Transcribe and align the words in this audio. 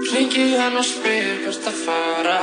Ringi 0.00 0.56
hann 0.56 0.78
og 0.80 0.84
spyr 0.88 1.42
hvert 1.44 1.66
að 1.68 1.74
fara 1.84 2.36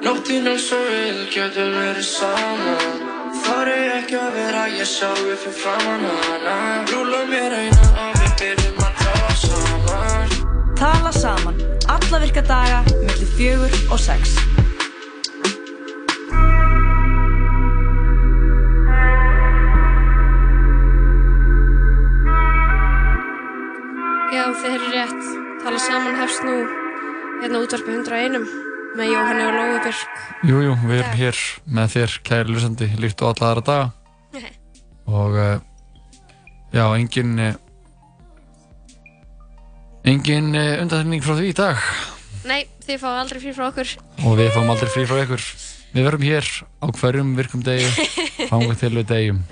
Nóttin 0.00 0.46
er 0.48 0.56
svo 0.56 0.78
vil, 0.80 1.18
getur 1.28 1.74
verið 1.74 2.06
saman. 2.08 3.02
Þar 3.44 3.70
er 3.74 3.90
ekki 3.98 4.16
að 4.16 4.38
vera 4.38 4.62
ég 4.72 4.88
sjálfi 4.88 5.34
fyrir 5.42 5.58
framann 5.58 6.06
hana. 6.08 6.54
Rúla 6.88 7.20
mér 7.28 7.56
eina 7.58 7.90
og 8.06 8.16
við 8.22 8.32
byrjum 8.40 8.80
að 8.86 9.02
tala 9.02 9.34
saman. 9.42 10.36
Tala 10.80 11.12
saman, 11.18 11.60
alla 11.96 12.22
virka 12.24 12.46
daga, 12.48 12.80
millir 13.02 13.34
fjögur 13.34 13.76
og 13.90 14.00
sex. 14.00 14.38
Tala 25.68 25.80
saman 25.84 26.14
hefst 26.16 26.40
nú 26.48 26.52
hérna 27.42 27.58
útvarpi 27.60 27.92
101 27.92 28.38
með 28.96 29.10
Jóhanni 29.12 29.42
og 29.44 29.50
Lói 29.52 29.80
Björk. 29.84 30.20
Jú, 30.48 30.60
jú, 30.64 30.76
við 30.88 31.02
erum 31.02 31.18
hér 31.18 31.40
með 31.76 31.90
þér, 31.92 32.14
kæri 32.24 32.54
lusandi, 32.54 32.88
líkt 32.96 33.20
og 33.20 33.34
alla 33.34 33.50
aðra 33.50 33.64
daga. 33.66 33.90
Nei. 34.32 34.46
Og 35.20 35.36
uh, 35.36 35.58
já, 36.72 36.86
engin, 36.86 37.34
uh, 37.36 37.58
engin 40.08 40.48
uh, 40.56 40.80
undanþyrning 40.86 41.26
frá 41.28 41.34
því 41.36 41.52
í 41.52 41.58
dag. 41.60 41.84
Nei, 42.48 42.62
þið 42.88 43.04
fáið 43.04 43.20
aldrei 43.26 43.42
frí 43.44 43.54
frá 43.58 43.66
okkur. 43.68 43.92
Og 44.24 44.40
við 44.40 44.50
fáum 44.56 44.72
aldrei 44.72 44.90
frí 44.96 45.04
frá 45.12 45.20
ykkur. 45.26 45.46
Við 45.92 46.08
verum 46.08 46.26
hér 46.30 46.50
á 46.80 46.86
hverjum 47.02 47.36
virkum 47.42 47.68
degi, 47.68 48.08
fáum 48.48 48.64
við 48.70 48.80
til 48.86 48.94
við 48.96 49.06
degjum. 49.12 49.44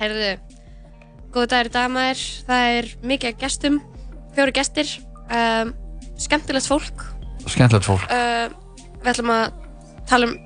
Herðu, 0.00 0.34
góðu 1.28 1.52
dagur 1.52 1.72
í 1.74 1.76
dag 1.76 1.92
maður. 1.92 2.26
Það 2.48 2.80
er 2.80 2.92
mikið 3.12 3.34
af 3.34 3.40
gestum, 3.44 3.80
fjóri 4.38 4.54
gestir, 4.56 4.90
um, 5.34 5.72
skemmtilegt 6.18 6.70
fólk. 6.70 7.06
Skemmtilegt 7.48 7.86
fólk. 7.88 8.04
Uh, 8.10 8.46
við 9.02 9.10
ætlum 9.14 9.32
að 9.34 9.48
tala 10.08 10.28
um 10.30 10.36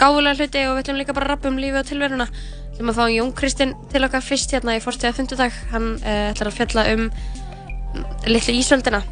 gáfulega 0.00 0.38
hluti 0.40 0.64
og 0.66 0.74
við 0.78 0.82
ætlum 0.84 0.98
líka 1.00 1.14
bara 1.16 1.28
að 1.28 1.32
rappa 1.34 1.50
um 1.52 1.60
lífi 1.60 1.78
og 1.80 1.86
tilveruna. 1.88 2.26
Við 2.30 2.74
ætlum 2.78 2.92
að 2.92 2.98
fá 3.00 3.04
Jón 3.12 3.32
Kristinn 3.36 3.74
til 3.92 4.04
okkar 4.06 4.24
fyrst 4.24 4.54
hérna 4.54 4.76
í 4.78 4.82
fórstíða 4.82 5.14
fundudag. 5.18 5.56
Hann 5.72 5.92
uh, 6.02 6.30
ætlar 6.32 6.50
að 6.52 6.58
fjalla 6.58 6.86
um 6.94 7.08
litlu 8.30 8.54
ísöldina. 8.54 9.02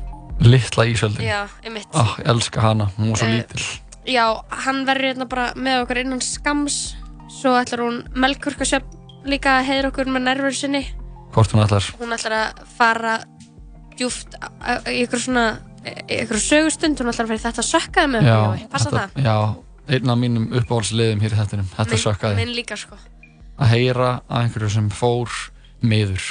Littla 0.40 0.86
ísöldin. 0.86 1.26
Já, 1.26 1.40
einmitt. 1.66 1.88
Ah, 1.98 2.14
ég 2.22 2.28
elska 2.30 2.62
hana, 2.62 2.90
hún 2.98 3.10
var 3.10 3.18
svo 3.18 3.26
Eh, 3.26 3.40
lítil. 3.40 3.64
Já, 4.08 4.24
hann 4.64 4.84
verður 4.86 5.10
hérna 5.10 5.26
bara 5.28 5.48
með 5.58 5.82
okkur 5.82 5.98
innan 6.04 6.22
skams. 6.24 6.76
Svo 7.40 7.56
ætlar 7.58 7.82
hún 7.84 7.98
Melkurkasjöfn 8.14 9.26
líka 9.28 9.58
að 9.58 9.66
heiðra 9.68 9.90
okkur 9.90 10.08
með 10.14 10.22
nervur 10.30 10.54
sinni. 10.54 10.84
Hvort 11.34 11.52
hún 11.52 11.64
ætlar. 11.66 11.84
Hún 11.98 12.14
ætlar 12.14 12.36
að 12.38 12.62
fara 12.78 13.18
djúft 13.98 14.36
í 14.88 14.96
ykkur 15.04 15.20
svona 15.22 15.44
ykkur 16.08 16.40
sögustund, 16.42 16.98
hún 17.00 17.10
ætlar 17.12 17.26
að 17.26 17.30
fara 17.32 17.38
í 17.38 17.44
þetta 17.46 17.64
sökkaði 17.64 18.10
með 18.14 18.28
okkur. 18.32 18.64
Passa 18.72 18.90
þetta- 18.90 19.10
það? 19.14 19.24
Já, 19.24 19.36
einn 19.96 20.10
af 20.14 20.18
mínum 20.20 20.48
uppáhaldsliðum 20.58 21.20
hér 21.24 21.32
í 21.36 21.38
þettinum. 21.38 21.68
Þetta 21.76 21.94
Minn- 21.94 22.04
sökkaði. 22.04 22.36
Minn 22.42 22.54
líka, 22.56 22.76
sko. 22.76 22.98
Að 23.58 23.70
heyra 23.74 24.10
að 24.30 24.42
einhverju 24.44 24.70
sem 24.70 24.90
fór 24.90 25.28
miður. 25.82 26.26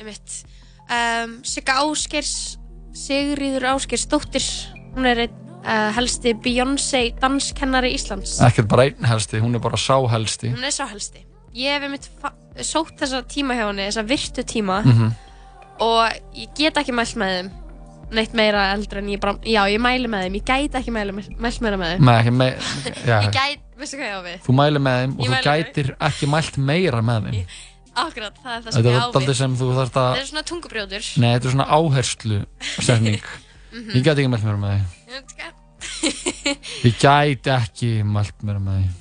Einmitt. 0.00 0.44
Um, 0.90 1.40
Sigga 1.42 1.80
Áskers, 1.82 2.56
Sigríður 2.94 3.66
Áskers 3.74 4.06
dóttir, 4.08 4.46
hún 4.94 5.06
er 5.10 5.24
einn 5.26 5.34
uh, 5.66 5.90
helsti 5.96 6.32
Beyoncé 6.34 7.10
danskennari 7.20 7.90
Íslands. 7.96 8.38
Ekkert 8.46 8.68
bara 8.70 8.86
einn 8.88 9.04
helsti, 9.04 9.40
hún 9.42 9.54
er 9.58 9.62
bara 9.64 9.76
sá 9.76 9.98
helsti. 10.08 10.52
Hún 10.54 10.64
er 10.64 10.70
sá 10.74 10.86
helsti. 10.88 11.24
Ég 11.56 11.74
hef 11.74 11.82
einmitt 11.88 12.08
sótt 12.64 12.94
þessa 13.00 13.22
tíma 13.26 13.54
hjá 13.58 13.66
henni, 13.68 13.86
þessa 13.90 14.06
virtu 14.06 14.42
tíma 14.46 14.82
Mhm. 14.84 15.12
Og 15.82 16.36
ég 16.36 16.52
get 16.58 16.78
ekki 16.80 16.94
mælt 16.96 17.16
með 17.20 17.32
þeim 17.36 17.52
neitt 18.16 18.34
meira 18.38 18.60
eldur 18.72 19.00
en 19.00 19.08
ég 19.10 19.20
bara, 19.22 19.34
já 19.42 19.62
ég 19.66 19.80
mæli 19.82 20.06
með 20.10 20.26
þeim, 20.26 20.36
ég 20.38 20.44
gæti 20.46 20.78
ekki 20.78 20.92
mæli, 20.94 21.14
mælt 21.16 21.62
meira 21.64 21.78
með 21.80 21.94
þeim. 21.94 22.04
Nei, 22.06 22.16
ekki 22.20 22.32
me 22.36 22.46
já, 23.10 23.16
Ég 23.24 23.32
gæti, 23.34 23.62
veistu 23.80 23.98
hvað 23.98 24.06
ég 24.12 24.14
á 24.14 24.22
við? 24.26 24.36
Þú 24.46 24.54
mæli 24.60 24.82
með 24.86 25.00
þeim 25.00 25.16
og 25.16 25.24
Ég 25.24 25.26
þú 25.26 25.32
mæli 25.32 25.40
með 25.40 25.48
gætir 25.66 25.90
ekki 26.08 26.28
mælt 26.30 26.60
meira 26.70 27.00
með 27.08 27.26
þeim. 27.30 27.56
Akkurat, 27.96 28.38
það 28.44 28.52
er 28.52 28.60
það 28.62 28.70
sem 28.70 28.76
Þetta 28.76 28.90
ég 28.92 28.96
er 28.96 29.00
á 29.00 29.06
alltaf 29.06 29.24
við. 29.26 29.36
sem 29.40 29.56
þú 29.56 29.66
þarft 29.78 29.96
að... 29.96 30.08
Það 30.12 30.20
er 30.22 30.28
svona 30.30 30.44
tungubrjóður. 30.50 31.06
Nei, 31.16 31.28
þetta 31.32 31.48
er 31.48 31.54
svona 31.56 31.68
áherslu 31.78 32.40
setning. 32.84 33.26
Ég 33.96 34.04
gæti 34.04 34.22
ekki 34.22 34.30
mælt 34.32 34.44
meira 34.46 34.60
með 34.60 34.70
þeim. 34.76 34.86
Ég 36.86 37.00
gæti 37.00 37.52
ekki 37.56 37.90
mælt 38.06 38.44
meira 38.46 38.60
með 38.62 38.78
þeim. 38.82 38.94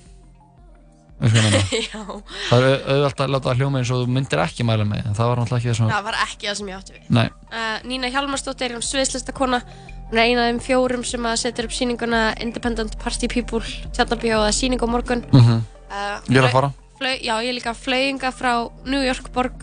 Það 2.49 2.65
er 2.65 2.83
auðvitað 2.85 3.23
að 3.25 3.33
láta 3.33 3.49
það 3.49 3.59
hljóma 3.61 3.79
eins 3.81 3.91
og 3.93 4.01
þú 4.03 4.13
myndir 4.15 4.41
ekki 4.43 4.65
mæla 4.67 4.85
með 4.87 5.09
Það 5.17 5.29
var 5.31 5.41
náttúrulega 5.41 5.59
ekki 5.61 5.69
það 5.71 5.77
sem... 5.79 5.89
Það 5.91 6.05
var 6.07 6.17
ekki 6.25 6.49
það 6.49 6.57
sem 6.59 6.69
ég 6.71 6.79
átti 6.79 6.95
við. 6.95 7.03
Uh, 7.49 7.75
Nína 7.89 8.11
Hjalmarsdóttir 8.13 8.71
er 8.71 8.77
um 8.77 8.83
sviðslistakona. 8.85 9.59
Hún 10.09 10.19
er 10.21 10.29
eina 10.29 10.43
af 10.45 10.49
þeim 10.51 10.59
fjórum 10.67 11.05
sem 11.07 11.25
að 11.25 11.37
setja 11.41 11.65
upp 11.65 11.73
sýninguna 11.73 12.21
Independent 12.45 12.97
Party 13.01 13.29
People, 13.31 13.61
Tjarnabíó 13.95 14.41
eða 14.43 14.53
sýning 14.53 14.81
á 14.81 14.87
morgun. 14.89 15.23
Mhm. 15.33 15.63
Uh, 15.85 16.17
Ég 16.29 16.41
er 16.41 16.49
að 16.49 16.53
fara. 16.53 16.71
Já, 17.01 17.35
ég 17.43 17.49
er 17.49 17.57
líka 17.57 17.73
flauinga 17.75 18.31
frá 18.33 18.51
New 18.85 19.01
York 19.03 19.31
borg 19.33 19.55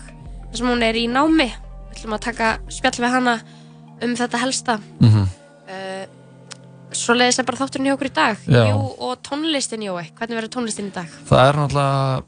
þar 0.50 0.58
sem 0.58 0.66
hún 0.68 0.82
er 0.84 0.98
í 0.98 1.06
námi. 1.10 1.48
Við 1.92 2.00
ætlum 2.00 2.16
að 2.18 2.24
taka 2.26 2.50
spjall 2.72 2.98
við 3.04 3.14
hana 3.14 3.36
um 4.02 4.16
þetta 4.18 4.42
helsta. 4.42 4.78
Mhm. 5.00 5.28
Uh, 5.68 6.04
svo 6.98 7.16
leiðis 7.16 7.40
er 7.42 7.46
bara 7.48 7.60
þátturinn 7.62 7.88
hjá 7.90 7.94
okkur 7.96 8.10
í 8.10 8.14
dag. 8.16 8.44
Já. 8.46 8.62
Jú, 8.70 8.82
og 9.08 9.22
tónlistin, 9.26 9.84
Jói. 9.86 10.04
Hvernig 10.18 10.38
verður 10.38 10.52
tónlistin 10.56 10.90
í 10.90 10.94
dag? 10.94 11.16
Það 11.28 11.48
er 11.48 11.58
náttúrulega 11.60 12.22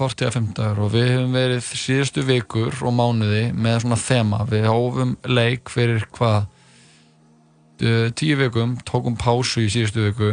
45 0.00 0.52
dagur 0.56 0.84
og 0.86 0.92
við 0.94 1.08
hefum 1.10 1.34
verið 1.34 1.66
síðustu 1.80 2.22
vikur 2.28 2.76
og 2.86 2.94
mánuði 2.96 3.42
með 3.52 3.80
svona 3.84 3.98
þema. 4.00 4.42
Við 4.50 4.68
hófum 4.70 5.16
leik 5.28 5.72
fyrir 5.72 6.06
hvað 6.14 6.46
uh, 7.84 8.06
tíu 8.16 8.38
vikum, 8.40 8.76
tókum 8.88 9.18
pásu 9.20 9.64
í 9.66 9.70
síðustu 9.72 10.06
viku 10.08 10.30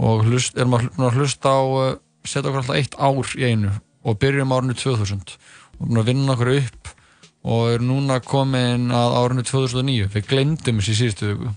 og 0.00 0.24
hlust, 0.28 0.56
erum 0.56 0.76
að 0.78 0.86
hl- 0.86 1.06
að 1.08 1.18
hlusta 1.20 1.52
á 1.52 1.60
uh, 1.60 1.90
setja 2.24 2.46
okkur 2.50 2.62
alltaf 2.62 2.78
eitt 2.78 2.96
ár 3.00 3.34
í 3.36 3.48
einu 3.50 3.74
og 4.06 4.16
byrjum 4.22 4.54
árinu 4.56 4.76
2000 4.78 5.34
og 5.80 5.88
búin 5.88 6.00
að 6.00 6.10
vinna 6.12 6.34
okkur 6.36 6.52
upp 6.60 6.92
og 7.50 7.70
er 7.74 7.82
núna 7.84 8.18
komin 8.24 8.90
að 8.92 9.14
árinu 9.16 9.44
2009 9.48 10.08
við 10.14 10.26
glemdum 10.28 10.80
þessi 10.80 10.96
síðustu 11.02 11.30
viku 11.32 11.52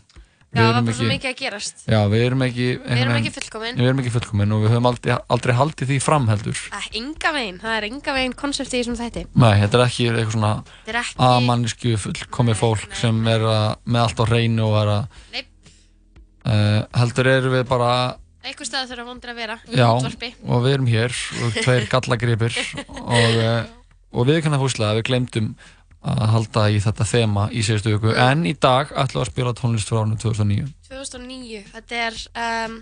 Já, 0.54 0.62
það 0.62 0.74
var 0.76 0.84
bara 0.86 0.94
svo 1.00 1.06
mikið 1.10 1.30
að 1.32 1.38
gerast. 1.40 1.80
Já, 1.90 2.00
við 2.12 2.24
erum 2.28 2.42
ekki 2.46 2.66
Við 2.78 3.00
erum 3.04 3.16
ekki 3.18 3.32
fullkomin. 3.34 3.78
Við 3.80 3.88
erum 3.90 4.02
ekki 4.04 4.12
fullkomin 4.14 4.52
og 4.54 4.60
við 4.64 4.74
höfum 4.76 4.90
aldrei, 4.92 5.14
aldrei 5.34 5.54
haldið 5.58 5.90
því 5.90 5.98
fram 6.06 6.28
heldur 6.30 6.60
Það 6.60 6.84
er 6.84 6.98
enga 7.02 7.32
veginn, 7.38 7.58
það 7.64 7.78
er 7.80 7.88
enga 7.90 8.16
veginn 8.20 8.36
konsepti 8.44 8.78
í 8.78 8.84
þessum 8.84 8.98
þætti. 9.00 9.24
Nei, 9.34 9.54
þetta 9.64 9.80
er 9.80 9.86
ekki 9.88 10.06
eitthvað 10.12 10.36
svona 10.36 10.52
ekki- 10.94 11.18
amannisku 11.30 11.96
fullkomið 12.06 12.60
fólk 12.62 12.94
sem 13.02 13.24
er 13.34 13.48
að, 13.50 13.66
með 13.90 14.02
allt 14.06 14.22
á 14.22 14.26
hreinu 14.30 14.68
og 14.70 14.78
er 14.84 14.94
að 14.94 15.20
Nei. 15.34 15.44
uh, 16.46 16.82
heldur 17.02 17.30
erum 17.34 17.56
við 17.58 17.66
bara 17.70 17.92
Eitthvað 18.44 18.68
stað 18.68 18.90
þurfa 18.92 19.06
vondur 19.08 19.32
að 19.32 19.38
vera 19.40 19.56
já, 19.72 19.86
útvarpi. 19.88 20.34
og 20.52 20.66
við 20.66 20.74
erum 20.76 20.90
hér 20.92 21.14
og 21.46 21.54
tveir 21.64 21.86
gallagripir 21.94 22.58
og, 22.90 23.38
uh, 23.40 23.62
og 24.14 24.28
við 24.28 24.42
kannar 24.44 24.60
fúslega 24.62 24.92
að 24.92 25.00
við 25.00 25.06
glemdum 25.10 25.48
að 26.04 26.24
halda 26.34 26.66
í 26.74 26.80
þetta 26.84 27.06
þema 27.08 27.46
í 27.56 27.62
síðustu 27.64 27.94
viku. 27.96 28.12
En 28.20 28.44
í 28.50 28.54
dag 28.60 28.92
ætlum 28.92 29.22
við 29.22 29.28
að 29.28 29.32
spila 29.32 29.54
tónlist 29.60 29.90
frá 29.92 30.02
árinu 30.02 30.18
2009 30.20 30.68
2009, 30.90 31.62
þetta 31.74 32.02
er 32.08 32.18
um, 32.44 32.76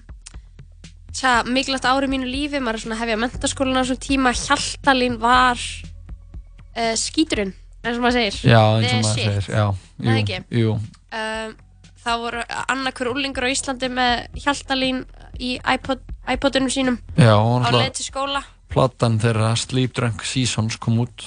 tja, 1.16 1.34
mikilvægt 1.48 1.86
ári 1.88 2.10
í 2.10 2.12
mínu 2.12 2.28
lífi, 2.30 2.60
maður 2.60 2.80
er 2.80 2.84
svona 2.86 2.98
að 2.98 3.04
hefja 3.06 3.20
mentaskólan 3.22 3.80
á 3.80 3.82
þessum 3.84 4.02
tíma, 4.04 4.34
Hjaltalín 4.36 5.18
var 5.22 5.62
uh, 5.62 6.94
skíturinn, 7.00 7.54
eins 7.84 7.98
og 7.98 8.04
maður 8.06 8.18
segir. 8.20 8.40
Já, 8.52 8.62
eins 8.80 8.92
og 8.92 9.06
maður 9.06 9.20
segir 9.20 9.52
já, 9.54 9.66
jú, 10.08 10.18
ekki? 10.24 10.42
jú, 10.64 10.80
Um, 11.12 11.50
það 12.06 12.22
voru 12.24 12.42
annarkur 12.72 13.10
úlingur 13.12 13.44
á 13.44 13.52
Íslandi 13.52 13.90
með 13.92 14.38
Hjaltalín 14.40 15.02
í 15.44 15.58
iPod, 15.60 16.00
iPodunum 16.24 16.72
sínum 16.72 16.96
Já, 17.20 17.34
og 17.36 17.66
náttúrulega- 17.66 18.46
platan 18.72 19.18
þeirra 19.20 19.50
Sleep 19.60 19.92
Drunk 19.94 20.24
Seasons 20.24 20.78
kom 20.80 21.02
út. 21.04 21.26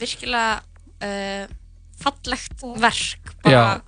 Virkilega 0.00 0.62
uh, 1.04 1.44
fallegt 1.98 2.64
verk, 2.78 3.34
bara 3.44 3.80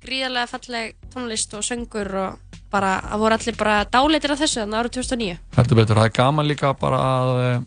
gríðarlega 0.00 0.48
falleg 0.48 0.96
tónlist 1.12 1.52
og 1.58 1.64
söngur 1.66 2.08
og 2.16 2.56
bara, 2.70 2.94
það 3.04 3.22
voru 3.24 3.36
allir 3.36 3.58
bara 3.58 3.76
dáleitir 3.90 4.34
af 4.34 4.40
þessu 4.40 4.62
þannig 4.62 4.80
árið 4.80 4.96
2009. 4.96 5.36
heldur 5.58 5.80
betur, 5.80 6.00
það 6.00 6.08
er 6.08 6.16
gaman 6.20 6.48
líka 6.48 6.72
bara 6.80 7.00
að 7.10 7.32
eh, 7.44 7.60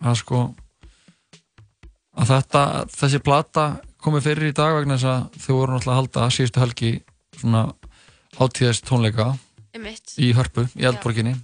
að 0.00 0.18
sko 0.22 0.40
að 2.20 2.32
þetta, 2.32 2.64
þessi 2.94 3.22
plata 3.24 3.66
komið 4.00 4.26
fyrir 4.28 4.50
í 4.50 4.56
dag 4.56 4.78
vegna 4.78 4.96
þess 4.96 5.10
að 5.10 5.44
þau 5.44 5.52
voru 5.58 5.76
náttúrulega 5.76 5.92
að 5.92 6.00
halda 6.00 6.30
síðustu 6.36 6.62
helgi 6.62 6.92
svona 7.40 7.62
hátíðast 8.38 8.86
tónleika 8.88 9.30
Einmitt. 9.74 10.16
í 10.18 10.32
Hörpu, 10.36 10.66
í 10.78 10.86
Eldborginni 10.88 11.36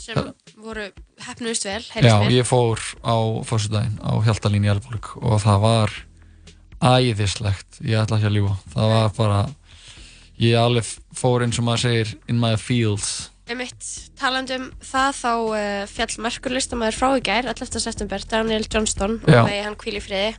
sem 0.00 0.18
voru 0.56 0.88
hefnuðist 1.26 1.64
vel, 1.68 1.82
Já, 2.02 2.16
mér. 2.20 2.30
ég 2.40 2.46
fór 2.48 2.80
á 3.04 3.14
fórsudaginn 3.46 3.98
á 4.02 4.12
Hjaltalín 4.26 4.64
í 4.66 4.70
Eldborg 4.72 5.12
og 5.22 5.38
það 5.44 5.60
var 5.64 5.94
æðislegt, 6.84 7.78
ég 7.84 8.00
ætla 8.02 8.18
ekki 8.18 8.28
að 8.28 8.36
ljúa 8.38 8.56
það 8.74 8.90
var 8.94 9.12
bara 9.16 9.38
ég 10.42 10.56
alveg 10.58 10.88
fór 11.16 11.44
eins 11.46 11.60
og 11.62 11.66
maður 11.68 11.84
segir 11.86 12.12
in 12.28 12.40
my 12.42 12.54
fields 12.60 13.30
Einmitt, 13.44 13.84
talandi 14.16 14.56
um 14.56 14.70
það 14.80 15.10
þá 15.18 15.32
uh, 15.52 15.82
fjall 15.92 16.14
merkur 16.24 16.54
listamæður 16.56 16.96
frá 16.96 17.08
í 17.18 17.24
gær 17.26 17.44
11. 17.52 17.76
september, 17.84 18.22
Daniel 18.30 18.64
Johnston 18.72 19.18
og 19.20 19.34
megi 19.50 19.64
hann 19.66 19.76
hvíl 19.76 19.98
í 19.98 20.00
friði 20.00 20.30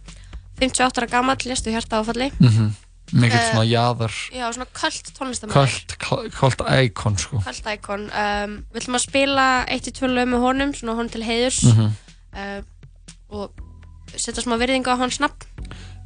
58 0.58 1.02
ára 1.04 1.10
gamall, 1.12 1.38
lestu 1.46 1.70
hjarta 1.74 2.02
áfalli 2.02 2.32
Mhm. 2.40 2.72
Mikill 3.14 3.38
Eh, 3.40 3.52
svona 3.52 3.66
jaðar 3.70 4.14
Já, 4.34 4.46
svona 4.54 4.66
kvöld 4.74 5.12
tónlistamæður. 5.18 5.98
kvöld, 6.00 6.64
íkon 6.90 7.18
sko 7.22 7.38
Kvöld 7.44 7.68
íkon. 7.76 8.08
Um, 8.10 8.56
við 8.74 8.82
ætlum 8.82 8.98
að 8.98 9.04
spila 9.06 9.46
eitt 9.70 9.88
í 9.88 9.94
tvö 9.94 10.10
lög 10.10 10.28
með 10.32 10.40
honum, 10.46 10.74
svona 10.74 10.96
honum 10.98 11.12
til 11.14 11.24
heiðurs. 11.24 11.62
Mhm. 11.64 11.92
uh, 12.34 12.62
og 13.30 13.52
setja 14.16 14.42
smá 14.44 14.56
virðingu 14.58 14.90
á 14.90 14.98
hans 14.98 15.20
nafn. 15.20 15.46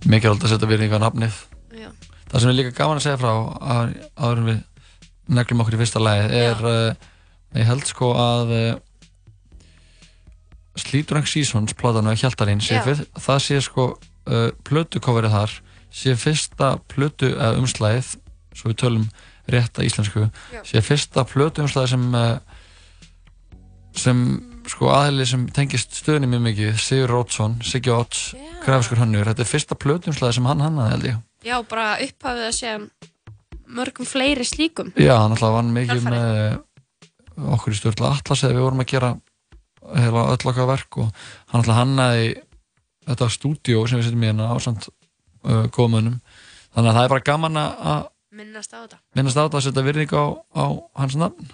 mikilvægt 0.06 0.44
að 0.44 0.50
setja 0.56 0.68
virðingu 0.68 0.96
á 1.00 1.04
nafnið 1.08 1.34
Já. 1.76 1.90
það 2.32 2.40
sem 2.40 2.50
er 2.50 2.56
líka 2.60 2.76
gaman 2.78 2.98
að 2.98 3.04
segja 3.08 3.18
frá 3.20 3.34
að- 3.60 3.96
áður 4.18 4.38
en 4.38 4.46
við 4.50 4.64
neglum 5.30 5.62
okkur 5.62 5.76
í 5.76 5.80
fyrsta 5.82 6.00
lagi 6.00 6.30
er 6.36 6.66
uh, 6.66 6.94
ég 7.56 7.66
held 7.68 7.86
sko 7.86 8.14
að 8.16 8.54
uh, 8.56 8.80
Slíturang 10.80 11.28
Seasons 11.28 11.74
sé 11.76 12.76
Já. 12.80 12.84
fyrst, 12.86 13.10
það 13.20 13.40
sé 13.44 13.58
sko 13.62 13.86
uh, 14.28 14.52
plötukoverið 14.64 15.34
þar 15.36 15.56
sé 15.92 16.16
fyrsta 16.20 16.76
plötu 16.92 17.32
umslæðið 17.36 18.16
svo 18.56 18.72
við 18.72 18.80
tölum 18.84 19.06
rétta 19.50 19.86
íslensku 19.86 20.28
Já. 20.54 20.62
sé 20.68 20.82
fyrsta 20.86 21.24
plötu 21.26 21.64
umslæðið 21.66 21.94
sem 21.96 22.08
uh, 22.18 22.38
sem 23.98 24.20
sko 24.70 24.92
aðli 24.94 25.26
sem 25.26 25.48
tengist 25.54 25.96
stöðunni 25.98 26.30
mjög 26.30 26.44
mikið 26.46 26.76
Sigur 26.84 27.10
Rótsson, 27.16 27.58
Siggi 27.66 27.90
Odds 27.94 28.34
Já. 28.38 28.44
grafiskur 28.66 29.02
hannur, 29.02 29.26
þetta 29.32 29.46
er 29.46 29.50
fyrsta 29.50 29.78
plötu 29.80 30.12
umslæðið 30.14 30.38
sem 30.38 30.50
hann 30.52 30.66
hannaði 30.68 30.94
held 30.96 31.10
ég 31.10 31.24
Já, 31.48 31.56
bara 31.72 31.88
upphafið 32.04 32.46
að 32.50 32.56
segja 32.58 32.78
mörgum 33.70 34.08
fleiri 34.10 34.44
slíkum. 34.44 34.90
Já, 35.00 35.14
hann 35.22 35.32
alltaf 35.36 35.54
vann 35.56 35.70
mikið 35.72 36.02
Kjölfarið. 36.02 36.20
með 36.20 36.40
eh, 36.44 37.54
okkur 37.56 37.74
í 37.74 37.78
stjórnlega 37.80 38.18
Atlas 38.18 38.44
eða 38.44 38.58
við 38.58 38.66
vorum 38.66 38.84
að 38.84 38.90
gera 38.92 39.12
heila 39.96 40.24
öll 40.34 40.50
okkar 40.52 40.68
verk 40.70 40.98
og 41.00 41.12
hann 41.52 41.62
alltaf 41.62 41.78
hannaði 41.80 42.26
þetta 43.08 43.30
stúdíó 43.34 43.86
sem 43.88 44.02
við 44.02 44.10
setjum 44.10 44.26
í 44.26 44.30
hérna 44.30 44.50
á 44.52 44.56
samt 44.62 44.90
uh, 45.50 45.66
góðmönnum 45.76 46.20
þannig 46.76 46.92
að 46.92 46.96
það 47.00 47.04
er 47.08 47.14
bara 47.16 47.28
gaman 47.32 47.62
að 47.66 48.08
Minnast 48.40 48.74
á 48.78 48.86
þetta. 48.86 49.00
minnast 49.18 49.40
á 49.40 49.42
þetta 49.42 49.58
að 49.58 49.66
setja 49.66 49.84
virðing 49.90 50.12
á, 50.14 50.26
á 50.54 50.66
hans 51.02 51.18
nafn 51.20 51.50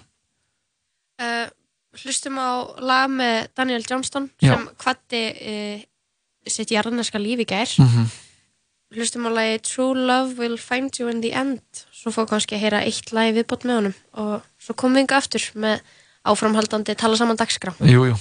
Uh, 1.16 1.48
hlustum 1.96 2.36
á 2.36 2.76
lag 2.84 3.08
með 3.08 3.46
Daniel 3.56 3.80
Johnston 3.88 4.26
sem 4.36 4.66
kvatti 4.76 5.22
uh, 5.32 5.78
sitt 6.44 6.74
jarðneska 6.74 7.16
líf 7.16 7.40
í 7.40 7.48
gær. 7.48 7.72
mm 7.80 8.10
Hlustum 8.96 9.24
á 9.26 9.30
lagi 9.34 9.56
True 9.66 9.96
Love 9.98 10.36
Will 10.38 10.58
Find 10.62 10.94
You 11.00 11.08
in 11.10 11.18
the 11.24 11.32
End. 11.34 11.64
Svo 11.90 12.12
fór 12.14 12.28
kannski 12.30 12.54
að 12.54 12.62
heyra 12.62 12.84
eitt 12.86 13.10
lagi 13.16 13.34
viðbót 13.40 13.66
með 13.66 13.80
honum 13.80 13.96
og 14.22 14.46
svo 14.62 14.76
komum 14.78 15.00
við 15.00 15.06
yngi 15.06 15.18
aftur 15.18 15.48
með 15.58 15.82
áframhaldandi 16.22 16.94
tala 17.00 17.18
saman 17.18 17.40
dagskrá. 17.40 17.74
Jú, 17.82 18.12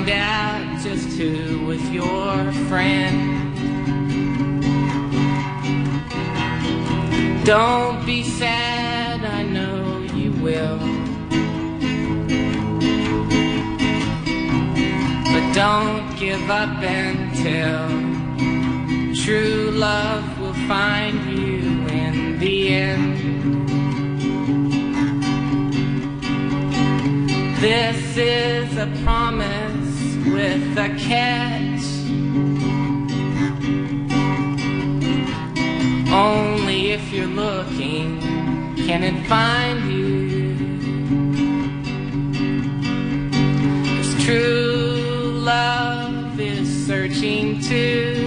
find 0.00 0.10
out 0.10 0.80
just 0.82 1.18
who 1.18 1.66
was 1.66 1.90
your 1.90 2.52
friend. 2.68 3.54
Don't 7.44 8.04
be 8.06 8.22
sad, 8.22 9.24
I 9.24 9.42
know 9.42 9.98
you 10.14 10.32
will. 10.42 10.78
But 15.32 15.54
don't 15.54 16.16
give 16.18 16.50
up 16.50 16.82
until 16.82 17.88
True 19.14 19.70
love 19.72 20.40
will 20.40 20.54
find 20.66 21.38
you 21.38 21.86
in 21.88 22.38
the 22.38 22.68
end. 22.68 23.20
This 27.60 28.16
is 28.16 28.76
a 28.78 28.86
promise 29.04 29.69
with 30.32 30.78
a 30.78 30.88
catch. 30.98 31.86
Only 36.12 36.90
if 36.92 37.12
you're 37.12 37.26
looking 37.26 38.20
can 38.86 39.02
it 39.02 39.26
find 39.26 39.78
you. 39.90 40.56
'Cause 43.86 44.24
true 44.24 45.32
love 45.44 46.40
is 46.40 46.68
searching 46.86 47.60
too. 47.60 48.26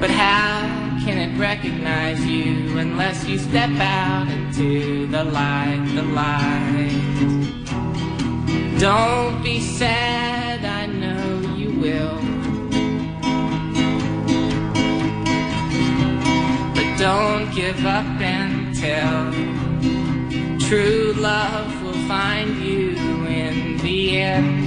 But 0.00 0.10
how 0.10 0.66
can 1.04 1.16
it 1.18 1.38
recognize 1.38 2.24
you 2.24 2.78
unless 2.78 3.26
you 3.26 3.38
step 3.38 3.70
out 3.80 4.28
into 4.28 5.06
the 5.06 5.24
light, 5.24 5.82
the 5.94 6.02
light? 6.02 7.47
Don't 8.78 9.42
be 9.42 9.60
sad, 9.60 10.64
I 10.64 10.86
know 10.86 11.40
you 11.56 11.70
will. 11.80 12.20
But 16.74 16.96
don't 16.96 17.52
give 17.52 17.84
up 17.84 18.06
until 18.20 19.32
true 20.60 21.12
love 21.16 21.82
will 21.82 22.00
find 22.06 22.56
you 22.58 22.94
in 23.26 23.78
the 23.78 24.20
end. 24.20 24.57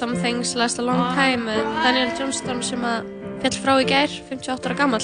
Some 0.00 0.16
Things 0.16 0.54
Last 0.54 0.78
a 0.78 0.82
Long 0.82 1.14
Time 1.14 1.44
Daniel 1.84 2.08
Johnston 2.16 2.62
sem 2.64 2.80
að 2.88 3.08
fjall 3.42 3.56
frá 3.60 3.72
í 3.82 3.84
gær, 3.84 4.12
58 4.30 4.70
ára 4.70 4.76
gammal. 4.78 5.00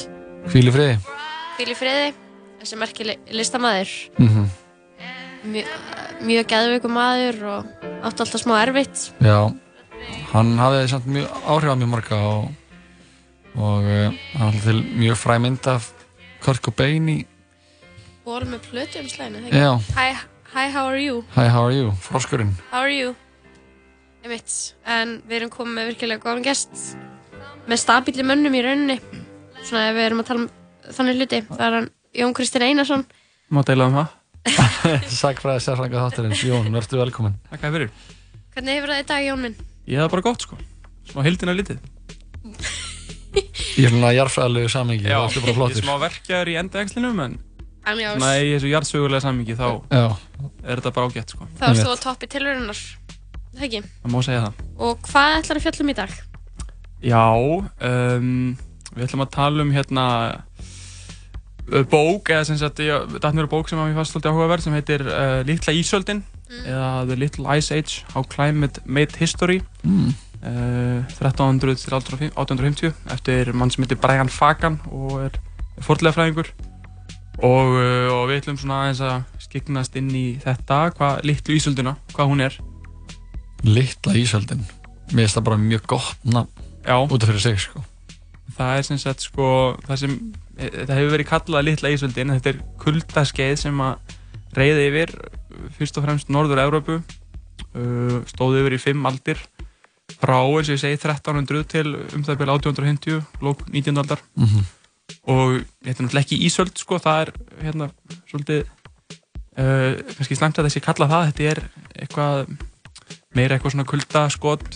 Hvíl 0.48 0.70
í 0.70 0.72
friði. 0.72 0.94
Hvíl 1.58 1.66
í 1.68 1.74
friði, 1.76 2.06
þessi 2.62 2.78
merkili 2.80 3.16
listamæður. 3.28 3.92
Mm 4.16 4.46
Mjö, 5.46 5.66
mjög 6.26 6.48
geðveikum 6.48 6.96
maður 6.96 7.42
og 7.44 7.84
átti 8.08 8.24
alltaf 8.24 8.40
smá 8.40 8.54
erfitt. 8.62 9.02
Já, 9.20 9.52
hann 10.32 10.54
hafði 10.58 10.88
samt 10.94 11.10
mjög 11.12 11.36
áhrif 11.44 11.76
á 11.76 11.76
mjög 11.76 11.92
marga 11.92 12.22
og, 12.30 12.48
og 13.52 13.84
uh, 13.84 14.16
hann 14.32 14.48
hafði 14.48 14.64
til 14.64 14.80
mjög 15.04 15.20
fræ 15.20 15.36
mynd 15.44 15.70
af 15.74 15.92
Kurt 16.40 16.64
Cobain 16.64 17.12
í 17.12 17.18
Ból 18.24 18.48
með 18.48 18.64
plötu 18.72 19.04
um 19.04 19.12
slæðinu, 19.12 19.52
Hi, 19.52 20.08
hi, 20.56 20.66
how 20.72 20.88
are 20.88 20.98
you? 21.04 21.20
Hi, 21.36 21.46
how 21.52 21.68
are 21.68 21.76
you? 21.76 21.92
Froskurinn. 22.00 22.56
How 22.72 22.88
are 22.88 22.96
you? 22.96 23.14
Einmitt, 24.26 24.54
en 24.82 25.20
við 25.22 25.36
erum 25.36 25.50
komið 25.54 25.76
með 25.76 25.84
virkilega 25.92 26.22
góðan 26.24 26.42
gest 26.42 26.96
með 27.70 27.78
stabíli 27.78 28.24
mönnum 28.26 28.56
í 28.58 28.62
rauninni 28.64 28.96
svona 29.60 29.84
ef 29.92 29.94
við 29.94 30.06
erum 30.08 30.22
að 30.22 30.26
tala 30.26 30.40
um 30.42 30.48
þannig 30.96 31.20
hluti 31.20 31.38
það 31.46 31.62
er 31.66 31.76
hann 31.76 31.86
Jón 32.16 32.34
Kristinn 32.34 32.64
Einarsson 32.66 33.04
Má 33.54 33.60
deila 33.62 33.86
um 33.86 34.00
það. 34.00 34.14
Sækfræði 35.20 35.62
sérfrænga 35.62 36.02
þáttarins, 36.02 36.42
Jón, 36.42 36.66
verður 36.74 37.04
velkominn. 37.04 37.36
Takk 37.52 37.68
fyrir. 37.76 37.92
Hvernig 38.56 38.78
hefur 38.80 38.92
það 38.92 39.02
í 39.04 39.06
dag 39.12 39.26
Jón 39.28 39.44
minn? 39.44 39.56
Ég 39.86 40.02
hef 40.02 40.10
bara 40.10 40.26
gott 40.26 40.42
sko. 40.42 40.58
Smá 41.06 41.22
hildina 41.22 41.54
litið. 41.54 41.78
Ég 43.76 43.86
er 43.86 43.94
svona 43.94 44.10
jarðfræðilegu 44.16 44.72
samingi, 44.74 45.06
það 45.06 45.38
er 45.38 45.46
bara 45.46 45.70
ég 45.70 45.78
er 45.78 45.86
smá 45.86 45.94
verkjar 46.02 46.50
í 46.50 46.58
endaexlinum 46.58 47.22
en 47.22 47.38
svona 47.86 48.30
í 48.42 48.54
þessu 48.56 48.70
jarðsögulega 48.72 49.22
samingi 49.22 49.54
þá 49.54 49.66
Já, 49.92 50.06
er 50.64 50.80
þetta 50.80 50.94
bara 50.96 51.10
ágætt 51.10 51.34
sko. 51.36 51.46
þá 51.60 51.66
erst 51.68 51.84
þú 51.84 51.92
á 51.94 51.98
toppi 52.02 52.28
tilvörunar 52.32 52.80
Það 53.56 53.66
ekki? 53.68 53.82
Það 54.02 54.12
má 54.12 54.18
segja 54.26 54.44
það. 54.44 54.64
Og 54.86 55.04
hvað 55.08 55.34
ætlar 55.40 55.60
að 55.60 55.66
fjallum 55.66 55.92
í 55.92 55.96
dag? 55.96 56.16
Já, 57.06 57.24
um, 57.90 58.56
við 58.92 59.06
ætlum 59.06 59.24
að 59.24 59.34
tala 59.36 59.64
um 59.64 59.72
hérna 59.72 60.06
uh, 60.36 61.82
bók, 61.88 62.32
eða 62.32 62.46
sem 62.48 62.58
sagt, 62.60 62.82
ég 62.84 63.16
datt 63.20 63.36
mér 63.36 63.48
á 63.48 63.54
bók 63.54 63.70
sem 63.70 63.80
að 63.80 63.90
mér 63.90 63.98
fannst 64.00 64.14
svolítið 64.14 64.32
áhugaverð 64.32 64.66
sem 64.66 64.76
heitir 64.76 65.06
uh, 65.08 65.40
Litla 65.48 65.76
Ísöldin 65.76 66.22
eða 66.46 67.06
The 67.08 67.16
Little 67.18 67.56
Ice 67.58 67.74
Age 67.74 68.04
How 68.14 68.22
Climate 68.22 68.80
Made 68.84 69.18
History 69.18 69.60
mm. 69.82 70.12
uh, 70.42 71.02
1300 71.18 71.80
til 71.82 71.96
1850 71.96 72.92
eftir 73.12 73.52
mann 73.52 73.72
sem 73.72 73.82
heitir 73.84 73.98
Brian 74.00 74.30
Fagan 74.30 74.78
og 74.92 75.18
er, 75.24 75.40
er 75.76 75.86
fordlegafræðingur 75.86 76.52
og, 77.42 77.74
uh, 77.76 78.12
og 78.14 78.22
við 78.30 78.40
ætlum 78.40 78.60
svona 78.60 78.84
aðeins 78.84 79.02
að 79.04 79.42
skiknast 79.46 79.98
inn 79.98 80.10
í 80.16 80.26
þetta, 80.42 80.86
hvað 80.96 81.26
Litlu 81.28 81.58
Ísöldina, 81.58 81.96
hvað 82.14 82.32
hún 82.32 82.46
er 82.46 82.56
litla 83.64 84.16
ísöldin. 84.18 84.64
Mér 85.12 85.26
finnst 85.26 85.38
það 85.38 85.46
bara 85.48 85.60
mjög 85.62 85.86
gott 85.86 86.24
nafn 86.26 86.64
Já, 86.86 86.96
út 87.02 87.22
af 87.22 87.30
fyrir 87.30 87.42
sig, 87.42 87.58
sko. 87.58 87.82
það 88.56 88.78
er 88.78 88.86
sem 88.86 88.98
sagt 89.02 89.24
sko 89.26 89.48
það 89.86 90.00
sem, 90.02 90.14
e, 90.54 90.68
þetta 90.70 90.98
hefur 90.98 91.12
verið 91.16 91.28
kallað 91.30 91.66
Litla 91.66 91.90
Ísöldin, 91.90 92.32
þetta 92.36 92.52
er 92.52 92.60
kuldaskeið 92.82 93.56
sem 93.64 93.82
að 93.82 94.14
reyði 94.56 94.86
yfir 94.92 95.12
fyrst 95.76 95.98
og 95.98 96.06
fremst 96.06 96.30
Norður-Európu 96.32 97.00
uh, 97.00 98.20
stóð 98.30 98.60
yfir 98.62 98.76
í 98.76 98.80
fimm 98.80 99.08
aldir 99.08 99.40
frá, 100.20 100.38
eins 100.38 100.70
og 100.70 100.76
ég 100.76 100.82
segi, 100.84 101.00
1300 101.00 101.66
til 101.72 101.86
um 101.96 102.24
það 102.24 102.40
byrja 102.40 102.58
1850, 102.62 103.20
lók 103.44 103.66
19. 103.72 104.02
aldar 104.04 104.22
Mm 104.38 104.64
og 105.26 105.60
þetta 105.82 105.90
er 105.90 106.06
náttúrulega 106.06 106.22
ekki 106.24 106.38
ísöld 106.46 106.80
sko, 106.80 106.98
það 107.02 107.20
er 107.24 107.30
hérna 107.64 107.88
svolítið 108.30 108.60
uh, 109.58 109.92
kannski 110.14 110.38
slæmt 110.38 110.60
að 110.60 110.68
þessi 110.68 110.82
kalla 110.84 111.08
það 111.10 111.28
þetta 111.30 111.48
er 111.52 111.60
eitthvað 111.96 112.54
meira 113.36 113.56
eitthvað 113.58 113.74
svona 113.76 113.88
kuldaskot 113.92 114.66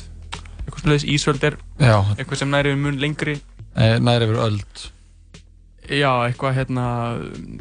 eitthvað 0.61 0.81
svona 0.85 0.97
þess 0.99 1.11
ísöld 1.17 1.45
er 1.50 1.57
Já, 1.81 1.97
eitthvað 2.17 2.43
sem 2.45 2.50
næri 2.52 2.73
um 2.76 2.83
mun 2.87 2.99
lengri 3.02 3.38
eh, 3.76 3.99
næri 3.99 4.26
yfir 4.29 4.40
öld. 4.47 4.83
já, 5.90 6.11
eitthvað 6.29 6.55
hérna 6.61 6.85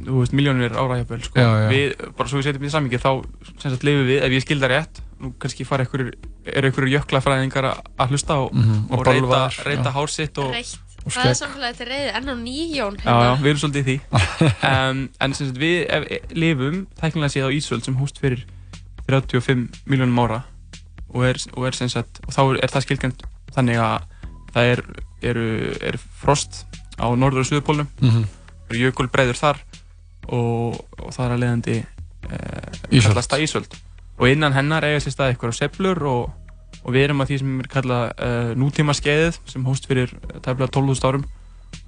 þú 0.05 0.19
veist, 0.19 0.33
miljónir 0.37 0.75
ára 0.77 0.99
jafnvel 0.99 1.23
sko. 1.25 1.45
Við, 1.71 1.93
bara 2.17 2.29
svo 2.29 2.37
við 2.41 2.45
setjum 2.49 2.67
í 2.67 2.73
samingi 2.73 2.99
þá 3.01 3.09
sagt 3.63 3.85
lifum 3.87 4.05
við, 4.05 4.19
ef 4.27 4.35
ég 4.35 4.43
skil 4.45 4.59
það 4.61 4.73
rétt 4.75 4.99
nú 5.19 5.31
kannski 5.41 5.65
fara 5.67 5.83
einhverjur, 5.87 6.11
eru 6.45 6.69
einhverjur 6.69 6.93
jöklafræðingar 6.93 7.65
að- 7.71 8.11
hlusta 8.13 8.37
og, 8.43 8.53
Mhm, 8.53 8.85
og, 8.91 8.99
og 8.99 9.07
reyta, 9.07 9.41
reyta 9.65 9.89
já. 9.89 9.95
hár 9.97 10.07
sitt 10.13 10.37
og, 10.37 10.51
Reitt. 10.53 10.77
Og 11.05 11.11
Það 11.15 11.29
er 11.31 11.37
samfélagið 11.39 11.77
til 11.79 11.87
reyði 11.87 12.09
enn 12.19 12.29
og 12.29 12.37
nýjón 12.43 12.95
Já, 12.99 13.13
já, 13.23 13.33
við 13.39 13.49
erum 13.49 13.59
svolítið 13.63 13.79
í 13.79 13.85
því 13.87 13.97
um, 14.91 14.97
En 15.23 15.33
sem 15.33 15.47
sagt 15.47 15.57
við 15.61 15.77
ef, 15.95 16.07
lifum 16.35 16.81
tæknilega 16.99 17.31
séð 17.33 17.47
á 17.47 17.55
Ísöld 17.55 17.85
sem 17.87 17.95
hóst 17.95 18.19
fyrir 18.19 18.43
35 19.07 19.79
miljónum 19.87 20.19
ára 20.25 20.41
og 21.13 21.25
er, 21.25 21.39
og 21.55 21.67
er 21.67 21.77
sagt 21.79 22.21
og 22.25 22.33
þá 22.35 22.41
er, 22.47 22.71
það 22.73 22.85
skilgjant 22.85 23.23
þannig 23.55 23.79
að 23.81 24.09
það 24.53 24.73
er, 24.73 24.83
eru, 25.31 25.47
er 25.85 25.97
frost 26.21 26.65
á 26.99 27.07
norður 27.15 27.43
og 27.43 27.49
suðupólnum 27.49 27.89
Mm 28.01 28.27
eru 28.69 28.85
jökulbreiður 28.89 29.39
þar 29.39 29.61
og, 30.29 30.77
og 31.01 31.13
það 31.15 31.25
er 31.25 31.33
að 31.33 31.41
leiðandi 31.43 31.77
eh, 31.79 32.77
Ísöld. 32.91 33.07
kallast 33.09 33.33
það 33.33 33.45
Ísöld. 33.45 33.79
Og 34.19 34.29
innan 34.29 34.55
hennar 34.55 34.85
eiga 34.85 35.01
sér 35.01 35.15
stað 35.15 35.33
eitthvað 35.33 35.57
seplur 35.57 36.03
og, 36.09 36.53
og 36.83 36.93
við 36.93 37.07
erum 37.07 37.23
að 37.23 37.31
því 37.31 37.39
sem 37.41 37.53
er 37.63 37.69
kallað 37.71 38.05
uh, 38.11 38.49
nútíma 38.59 38.95
skeiðið 38.97 39.39
sem 39.49 39.67
hóst 39.67 39.87
fyrir 39.89 40.11
tæmlega 40.43 40.73
12.000 40.75 41.07
árum. 41.07 41.25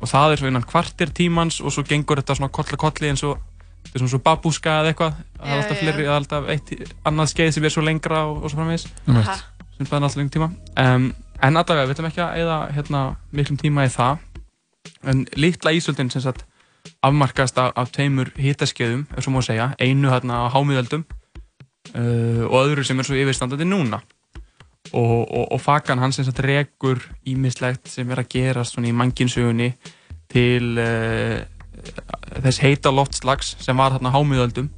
Og 0.01 0.09
það 0.09 0.33
er 0.33 0.41
svo 0.41 0.49
innan 0.49 0.67
kvartir 0.67 1.11
tímans 1.17 1.59
og 1.61 1.73
svo 1.75 1.83
gengur 1.85 2.21
þetta 2.21 2.37
svona 2.39 2.53
koll 2.53 2.69
að 2.69 2.81
kolli 2.81 3.11
eins 3.11 3.25
og 3.27 3.41
þetta 3.81 3.93
er 3.95 4.03
svona 4.03 4.13
svo 4.13 4.21
babúska 4.25 4.77
eða 4.81 4.93
eitthvað 4.93 5.17
það 5.41 5.51
er 5.51 5.57
alltaf 5.57 5.77
já. 5.77 5.81
fleiri, 5.81 6.05
það 6.05 6.11
er 6.11 6.19
alltaf 6.19 6.49
eitt 6.53 6.93
annað 7.09 7.31
skeið 7.33 7.51
sem 7.55 7.67
er 7.67 7.75
svo 7.75 7.83
lengra 7.85 8.21
og, 8.29 8.37
og 8.41 8.51
svo 8.51 8.61
framvegis. 8.61 8.87
Sem 9.77 9.87
spæðan 9.87 10.07
alltaf 10.07 10.19
lengur 10.21 10.35
tíma. 10.35 10.49
Um, 10.77 11.09
en 11.41 11.57
allavega, 11.61 11.87
við 11.89 11.95
ætlum 11.95 12.09
ekki 12.11 12.23
að 12.25 12.39
eða 12.43 12.59
hérna, 12.75 13.01
miklum 13.35 13.59
tíma 13.61 13.87
í 13.87 13.91
það. 13.93 14.23
En 15.11 15.25
litla 15.37 15.73
ísöldin 15.75 16.11
sem 16.13 16.23
sagt 16.23 16.45
afmarkast 17.05 17.57
af, 17.61 17.73
af 17.77 17.91
tveimur 17.93 18.31
hitaskeiðum 18.37 19.05
ef 19.15 19.25
svo 19.25 19.33
má 19.33 19.41
segja, 19.45 19.71
einu 19.81 20.09
hérna 20.09 20.45
á 20.45 20.53
hámiðöldum 20.53 21.03
uh, 21.05 22.43
og 22.47 22.57
öðru 22.63 22.85
sem 22.85 22.99
er 22.99 23.07
svo 23.07 23.17
yfirstandandi 23.17 23.67
núna. 23.67 24.01
Og, 24.97 25.21
og, 25.29 25.45
og 25.53 25.61
fagan 25.61 26.01
hann 26.01 26.13
sem 26.13 26.25
sagt 26.25 26.41
rekur 26.43 26.99
ímislegt 27.29 27.89
sem 27.89 28.09
er 28.11 28.23
að 28.23 28.31
gerast 28.33 28.75
svona 28.75 28.89
í 28.89 28.95
mannkinsögunni 28.97 29.69
til 30.31 30.73
uh, 30.81 31.41
þess 32.41 32.61
heita 32.63 32.93
loftslags 32.93 33.55
sem 33.61 33.77
var 33.77 33.95
hérna 33.95 34.13
hámiðöldum. 34.13 34.69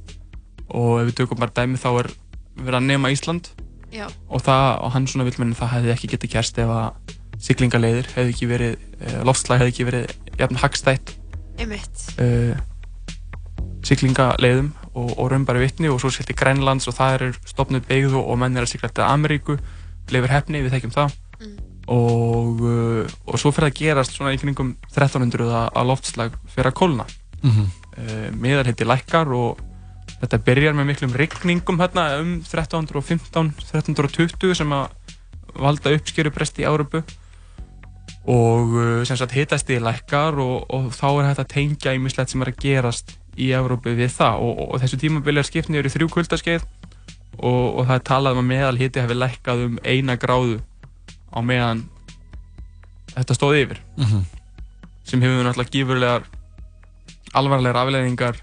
Og 0.74 1.02
ef 1.02 1.10
við 1.10 1.18
tökum 1.20 1.40
bara 1.42 1.54
dæmi 1.54 1.80
þá 1.80 1.90
er 1.92 2.10
verið 2.58 2.78
að 2.80 2.88
nema 2.88 3.12
Ísland. 3.14 3.50
Já, 3.94 4.08
og, 4.26 4.40
það, 4.42 4.68
og 4.82 4.90
hann 4.96 5.04
svona 5.06 5.26
vill 5.28 5.36
menn 5.38 5.54
það 5.54 5.76
hefði 5.76 5.92
ekki 5.94 6.08
getið 6.16 6.32
kerst 6.32 6.56
ef 6.58 6.70
að 6.74 7.12
siglingaleiðir 7.44 8.08
hefði 8.10 8.32
ekki 8.32 8.48
verið, 8.50 8.72
uh, 8.98 9.20
loftslag 9.28 9.60
hefði 9.60 9.74
ekki 9.74 9.86
verið 9.86 10.38
jafn 10.40 10.58
hagstætt 10.58 11.12
uh, 12.18 12.56
siglingaleiðum 13.86 14.72
og, 14.94 15.12
og 15.12 15.30
raumbæri 15.30 15.62
vitni. 15.62 15.90
Og 15.92 16.00
svo 16.02 16.10
sér 16.10 16.26
til 16.26 16.38
Grænlands 16.38 16.88
og 16.90 16.96
það 16.98 17.18
er 17.18 17.38
stopnud 17.46 17.86
beigð 17.86 18.16
og, 18.18 18.34
menn 18.40 18.58
er 18.58 18.66
að 18.66 18.74
sigla 18.74 18.90
til 18.90 19.06
Ameríku 19.06 19.58
leifir 20.10 20.32
hefni, 20.34 20.64
við 20.64 20.74
þekkjum 20.74 20.94
það. 20.94 21.14
Mm. 21.40 21.54
Og, 21.90 22.62
uh, 22.64 23.04
og 23.28 23.40
svo 23.40 23.52
fyrir 23.52 23.70
að 23.70 23.78
gerast 23.80 24.16
svona 24.16 24.34
í 24.34 24.40
kringum 24.40 24.74
1300 24.92 25.50
að, 25.68 25.86
loftslag 25.90 26.36
fyrir 26.54 26.70
að 26.72 26.78
kólna. 26.80 27.06
Mm 27.42 27.50
-hmm. 27.50 27.66
uh, 27.98 28.28
miðarheiti 28.40 28.84
lækkar 28.88 29.28
og 29.28 29.60
þetta 30.20 30.38
byrjar 30.38 30.74
með 30.74 30.86
miklum 30.92 31.12
rigningum 31.12 31.80
hérna 31.80 32.20
um 32.20 32.40
1315, 32.40 33.52
1320 33.72 34.54
sem 34.54 34.72
að 34.72 34.88
valda 35.54 35.92
uppskerubrest 35.94 36.58
í 36.58 36.64
Árubu 36.66 37.02
og 38.24 38.72
uh, 38.72 39.04
sem 39.04 39.16
sagt 39.16 39.36
hitast 39.36 39.70
í 39.70 39.78
lækkar 39.78 40.38
og, 40.40 40.64
og 40.72 40.90
þá 40.96 41.08
er 41.20 41.38
að 41.38 41.52
tengja 41.52 41.94
ímislegt 41.94 42.30
sem 42.30 42.42
er 42.42 42.48
að 42.48 42.60
gerast 42.62 43.18
í 43.36 43.52
Árubu 43.52 43.94
við 43.94 44.10
það. 44.14 44.40
Og, 44.40 44.58
og, 44.70 44.80
þessu 44.80 44.98
tímabili 44.98 45.42
er 45.42 45.48
skipt 45.48 45.68
niður 45.68 45.90
í 45.90 45.94
þrjú 45.94 46.08
kuldaskeið 46.08 46.64
og, 47.38 47.78
og 47.78 47.86
það 47.86 47.96
er 47.96 48.06
talað 48.08 48.38
um 48.38 48.44
að 48.44 48.50
meðal 48.52 48.76
hiti 48.78 49.02
hefur 49.02 49.20
lækkað 49.20 49.66
um 49.66 49.78
eina 49.84 50.16
gráðu 50.16 50.60
á 51.34 51.40
meðan 51.42 51.84
þetta 53.14 53.34
stóð 53.36 53.58
yfir 53.62 53.80
Mm 53.96 54.04
-hmm. 54.04 54.24
sem 55.04 55.20
hefur 55.22 55.44
náttúrulega 55.44 55.70
gífurlegar 55.74 56.22
alvarlegar 57.34 57.76
afleðingar 57.82 58.36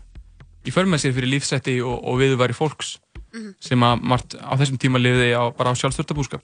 í 0.66 0.72
för 0.72 0.86
með 0.86 0.98
sér 1.06 1.14
fyrir 1.16 1.30
lífsætti 1.32 1.82
og, 1.82 2.04
og 2.06 2.20
viðværi 2.20 2.54
fólks 2.54 2.98
Mhm. 3.34 3.54
sem 3.64 3.80
að 3.80 4.02
margt 4.04 4.36
á 4.36 4.54
þessum 4.60 4.78
tíma 4.78 5.00
lifiði 5.00 5.32
á, 5.40 5.56
bara 5.56 5.72
á 5.72 5.76
sjálfstörtabúskap 5.80 6.42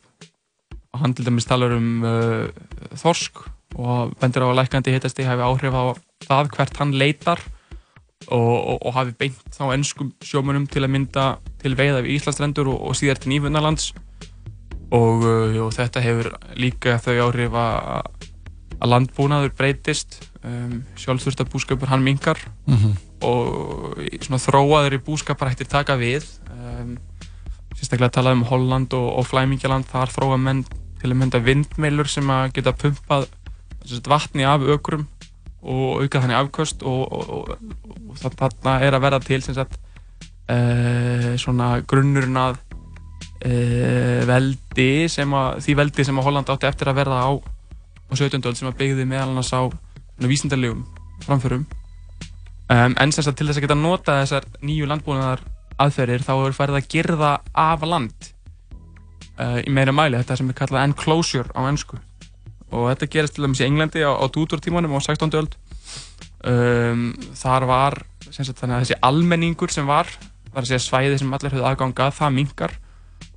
og 0.93 0.99
hann 1.01 1.13
til 1.13 1.25
dæmis 1.25 1.45
talar 1.45 1.71
um 1.75 2.03
uh, 2.03 2.47
þorsk 2.95 3.43
og 3.75 4.15
bendur 4.21 4.43
á 4.47 4.47
að 4.47 4.55
lækandi 4.63 4.93
hitasti 4.95 5.23
hafi 5.27 5.43
áhrif 5.43 5.73
á 5.75 5.83
það 6.23 6.49
hvert 6.55 6.77
hann 6.79 6.93
leitar 6.95 7.39
og, 8.31 8.39
og, 8.39 8.85
og 8.87 8.93
hafi 8.93 9.11
beint 9.19 9.35
þá 9.51 9.73
ennskum 9.75 10.13
sjómunum 10.23 10.65
til 10.71 10.83
að 10.83 10.89
mynda 10.95 11.37
til 11.59 11.75
veiða 11.75 12.01
við 12.01 12.15
Íslandsrendur 12.21 12.67
og, 12.71 12.79
og 12.87 12.95
síðar 12.95 13.19
til 13.19 13.31
Nýfundarlands 13.35 13.91
og, 14.91 15.23
uh, 15.23 15.59
og 15.65 15.73
þetta 15.75 16.03
hefur 16.03 16.31
líka 16.55 16.99
þau 17.03 17.15
áhrif 17.27 17.55
að 17.57 18.07
að 18.77 18.91
landbúnaður 18.93 19.53
breytist. 19.57 20.19
Um, 20.45 20.83
sjálfsvörstabúskapur 20.99 21.89
hann 21.91 22.03
minkar 22.03 22.37
Mm 22.67 22.75
-hmm. 22.75 22.93
og 23.21 23.97
svona 24.21 24.39
þróaður 24.39 24.93
í 24.93 25.03
búskapar 25.03 25.49
hættir 25.49 25.67
taka 25.67 25.95
við. 25.95 26.23
Um, 26.51 26.97
sérstaklega 27.75 28.09
talað 28.09 28.33
um 28.33 28.43
Holland 28.43 28.93
og, 28.93 29.17
og 29.17 29.25
Flæmingjaland, 29.25 29.85
þar 29.85 30.09
þróa 30.09 30.37
menn 30.37 30.65
til 31.01 31.11
að 31.11 31.17
mynda 31.17 31.39
vindmeilur 31.39 32.07
sem 32.07 32.29
að 32.29 32.53
geta 32.53 32.71
pumpað 32.71 33.27
vatni 34.07 34.43
af 34.43 34.61
ökrum 34.61 35.07
og 35.61 36.01
auka 36.01 36.21
þannig 36.21 36.37
afköst. 36.37 36.83
Og, 36.83 37.11
og, 37.11 37.57
þarna 38.17 38.81
er 38.81 38.93
að 38.93 39.01
verða 39.01 39.19
til 39.19 39.41
sagt, 39.41 39.79
uh, 40.49 41.35
svona 41.37 41.81
grunnurinn 41.81 42.37
að 42.37 42.57
uh, 42.57 42.66
veldi 44.27 44.89
sem 45.11 45.33
að, 45.37 45.59
því 45.65 45.75
veldi 45.77 46.05
sem 46.07 46.17
að 46.17 46.25
Holland 46.25 46.49
átti 46.49 46.67
eftir 46.69 46.89
að 46.89 46.97
verða 47.01 47.19
á, 47.21 47.31
á 47.37 48.13
17. 48.17 48.41
öld 48.41 48.57
sem 48.57 48.69
að 48.69 48.79
byggði 48.79 49.05
meðal 49.09 49.29
annars 49.29 49.53
á 49.53 49.61
vísindarlegum 50.25 50.85
framförum 51.25 51.67
um, 52.69 52.95
en 52.97 53.13
sem 53.13 53.23
sagt 53.23 53.37
til 53.39 53.47
þess 53.49 53.59
að 53.59 53.67
geta 53.67 53.77
nota 53.77 54.17
þessar 54.21 54.47
nýju 54.65 54.89
landbúnaðar 54.89 55.43
aðferðir 55.81 56.25
þá 56.25 56.33
er 56.35 56.57
færið 56.57 56.79
að 56.79 56.89
gerða 56.93 57.31
af 57.53 57.85
land 57.85 58.29
uh, 59.37 59.59
í 59.61 59.73
meira 59.73 59.93
mæli, 59.95 60.17
þetta 60.17 60.39
sem 60.39 60.49
er 60.51 60.57
kallað 60.57 60.87
enclosure 60.87 61.53
á 61.53 61.61
ennsku 61.69 61.99
og 62.67 62.89
þetta 62.91 63.11
gerist 63.13 63.37
til 63.37 63.45
dæmis 63.45 63.61
í 63.61 63.67
Englandi 63.67 64.03
á, 64.03 64.11
á 64.11 64.25
Tudor-tímanum 64.33 64.97
á 64.97 64.99
16. 64.99 65.37
öld 65.39 65.55
um, 66.43 67.11
þar 67.37 67.67
var 67.69 68.01
sagt, 68.27 68.63
að 68.63 68.79
þessi 68.81 68.99
almenningur 69.05 69.71
sem 69.71 69.87
var 69.87 70.09
að 70.57 70.71
segja 70.71 70.83
svæði 70.83 71.21
sem 71.21 71.33
allir 71.33 71.53
höfðu 71.53 71.67
aðgangað 71.69 72.15
það 72.17 72.35
mingar 72.39 72.73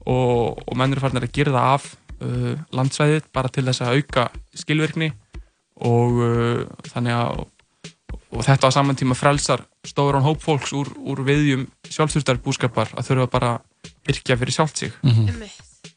og, 0.07 0.61
og 0.67 0.77
mennur 0.77 1.01
er 1.01 1.05
farin 1.05 1.21
að 1.21 1.33
gerða 1.33 1.65
af 1.75 1.89
uh, 2.21 2.55
landsvæðið 2.77 3.31
bara 3.33 3.53
til 3.53 3.67
þess 3.69 3.85
að 3.85 4.01
auka 4.01 4.29
skilvirkni 4.57 5.11
og 5.81 6.21
uh, 6.25 6.63
þannig 6.93 7.17
að 7.17 7.47
og 8.31 8.45
þetta 8.47 8.71
á 8.71 8.75
saman 8.75 8.99
tíma 8.99 9.17
frelsar 9.19 9.65
stóran 9.87 10.25
hóp 10.25 10.43
fólks 10.43 10.73
úr, 10.77 10.91
úr 10.99 11.23
viðjum 11.27 11.67
sjálfsvöldarbúskapar 11.91 12.93
að 12.95 13.09
þurfa 13.09 13.27
bara 13.33 13.51
yrkja 14.11 14.37
fyrir 14.39 14.55
sjálft 14.55 14.79
sig 14.79 14.93
mm 15.03 15.11
-hmm. 15.11 15.51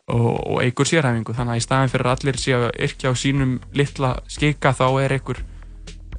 og, 0.07 0.47
og 0.51 0.63
eigur 0.63 0.89
sérhæfingu 0.89 1.33
þannig 1.33 1.53
að 1.53 1.61
í 1.61 1.65
staðin 1.65 1.93
fyrir 1.93 2.11
allir 2.13 2.37
sé 2.37 2.55
að 2.57 2.69
yrkja 2.87 3.11
á 3.11 3.13
sínum 3.13 3.59
litla 3.73 4.15
skika 4.27 4.73
þá 4.73 4.87
er 5.03 5.13
einhver 5.17 5.43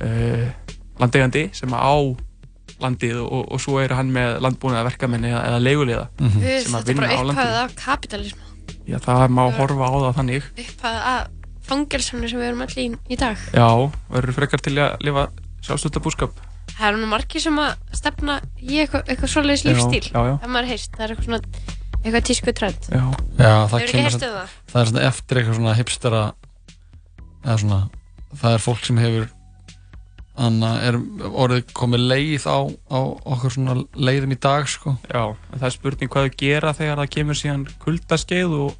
uh, 0.03 0.49
landegandi 0.99 1.51
sem 1.53 1.73
á 1.75 1.95
landið 2.83 3.21
og, 3.23 3.45
og 3.55 3.63
svo 3.63 3.79
er 3.83 3.95
hann 3.95 4.11
með 4.15 4.41
landbúnaða 4.45 4.89
verkamenni 4.89 5.31
eða, 5.31 5.45
eða 5.51 5.61
leigulega 5.63 6.09
mm 6.19 6.29
-hmm. 6.29 6.65
sem 6.65 6.75
að 6.75 6.91
vinna 6.91 7.07
á 7.07 7.23
landið 7.23 7.31
Þetta 7.31 7.31
er 7.31 7.31
bara 7.31 7.31
upphæðið 7.31 7.61
af 7.63 7.77
kapitalism 7.85 8.39
Já 8.85 8.99
það 9.01 9.29
má 9.33 9.45
horfa 9.57 9.87
á 9.89 9.97
það 9.97 10.17
þannig. 10.19 10.49
Upphæðið 10.61 11.07
af 11.11 11.29
fangelsunni 11.65 12.29
sem 12.29 12.41
við 12.41 12.51
erum 12.51 12.65
allir 12.65 12.83
í, 12.83 12.89
í 13.09 13.17
dag. 13.17 13.39
Já, 13.57 13.69
verður 14.13 14.37
frekar 14.37 14.61
til 14.61 14.75
að 14.77 14.99
lifa 15.01 15.29
sjálfstöldar 15.65 16.05
búskap 16.05 16.43
Það 16.75 16.87
er 16.89 16.99
nú 16.99 17.09
margir 17.09 17.43
sem 17.45 17.59
að 17.61 17.73
stefna 17.95 18.37
í 18.59 18.81
eitthvað, 18.83 19.05
eitthvað 19.07 19.31
svoleiðis 19.31 19.65
lífstíl 19.69 20.09
já, 20.09 20.21
já. 20.27 20.35
það 20.43 20.53
maður 20.57 20.71
heist, 20.73 20.91
það 20.97 21.05
er 21.05 21.13
eitthvað 21.13 21.29
svona 21.29 21.41
eitthvað 22.05 22.25
tísku 22.29 22.55
trend. 22.59 22.89
Já, 22.91 23.05
já 23.39 23.53
það, 23.71 23.85
heist 23.95 24.27
um 24.27 24.35
það? 24.35 24.57
Það 24.73 24.81
er 24.81 24.91
svona 24.91 25.05
eftir 25.09 25.41
eitthvað 25.41 25.59
svona 25.61 25.77
hipstera 25.79 26.23
eða 27.45 27.57
svona, 27.63 27.79
það 28.43 28.57
er 28.57 28.65
fólk 28.65 28.89
sem 28.89 29.01
hefur 29.01 29.29
Þannig 30.35 30.67
að 30.67 30.85
er 30.89 30.97
orðið 31.45 31.73
komið 31.79 32.05
leið 32.11 32.47
á, 32.51 32.59
á 32.91 32.99
okkur 33.35 33.55
svona 33.55 33.77
leiðum 33.95 34.35
í 34.35 34.39
dag 34.43 34.67
sko. 34.71 34.97
Já, 35.07 35.23
það 35.55 35.67
er 35.69 35.75
spurning 35.77 36.11
hvað 36.11 36.27
þau 36.27 36.39
gera 36.43 36.75
þegar 36.75 37.03
það 37.03 37.13
kemur 37.17 37.39
síðan 37.39 37.67
kuldaskeið 37.85 38.57
og 38.59 38.73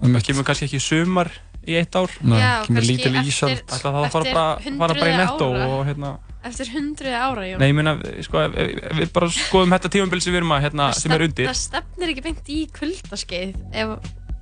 um 0.00 0.14
það 0.14 0.26
kemur 0.28 0.46
kannski 0.46 0.68
ekki 0.68 0.82
sumar 0.84 1.32
í 1.66 1.76
eitt 1.80 1.98
ár. 1.98 2.14
Nei, 2.22 2.38
Já, 2.38 2.52
kemur 2.68 2.86
lítil 2.86 3.14
ísald 3.24 3.64
Það 3.66 3.82
þarf 3.82 4.00
að 4.00 4.12
fara 4.14 4.34
bara, 4.78 5.10
í 5.10 5.16
netto 5.18 5.50
og 5.50 5.80
hérna 5.90 6.16
Eftir 6.40 6.70
hundruði 6.72 7.12
ára, 7.12 7.42
Jón. 7.44 7.60
Nei, 7.60 7.66
ég 7.68 7.74
meina, 7.76 7.92
sko, 8.24 8.46
við 8.48 9.10
bara 9.12 9.26
skoðum 9.34 9.74
þetta 9.74 9.90
tímanbili 9.92 10.24
sem 10.24 10.32
við 10.32 10.40
erum 10.40 10.54
að, 10.56 10.62
hérna, 10.64 10.86
sem 10.96 11.12
er 11.12 11.24
undir. 11.26 11.50
Það 11.50 11.58
stefnir 11.58 12.12
ekki 12.14 12.24
beint 12.24 12.48
í 12.48 12.60
kuldaskeið 12.78 13.58
ef 13.82 13.92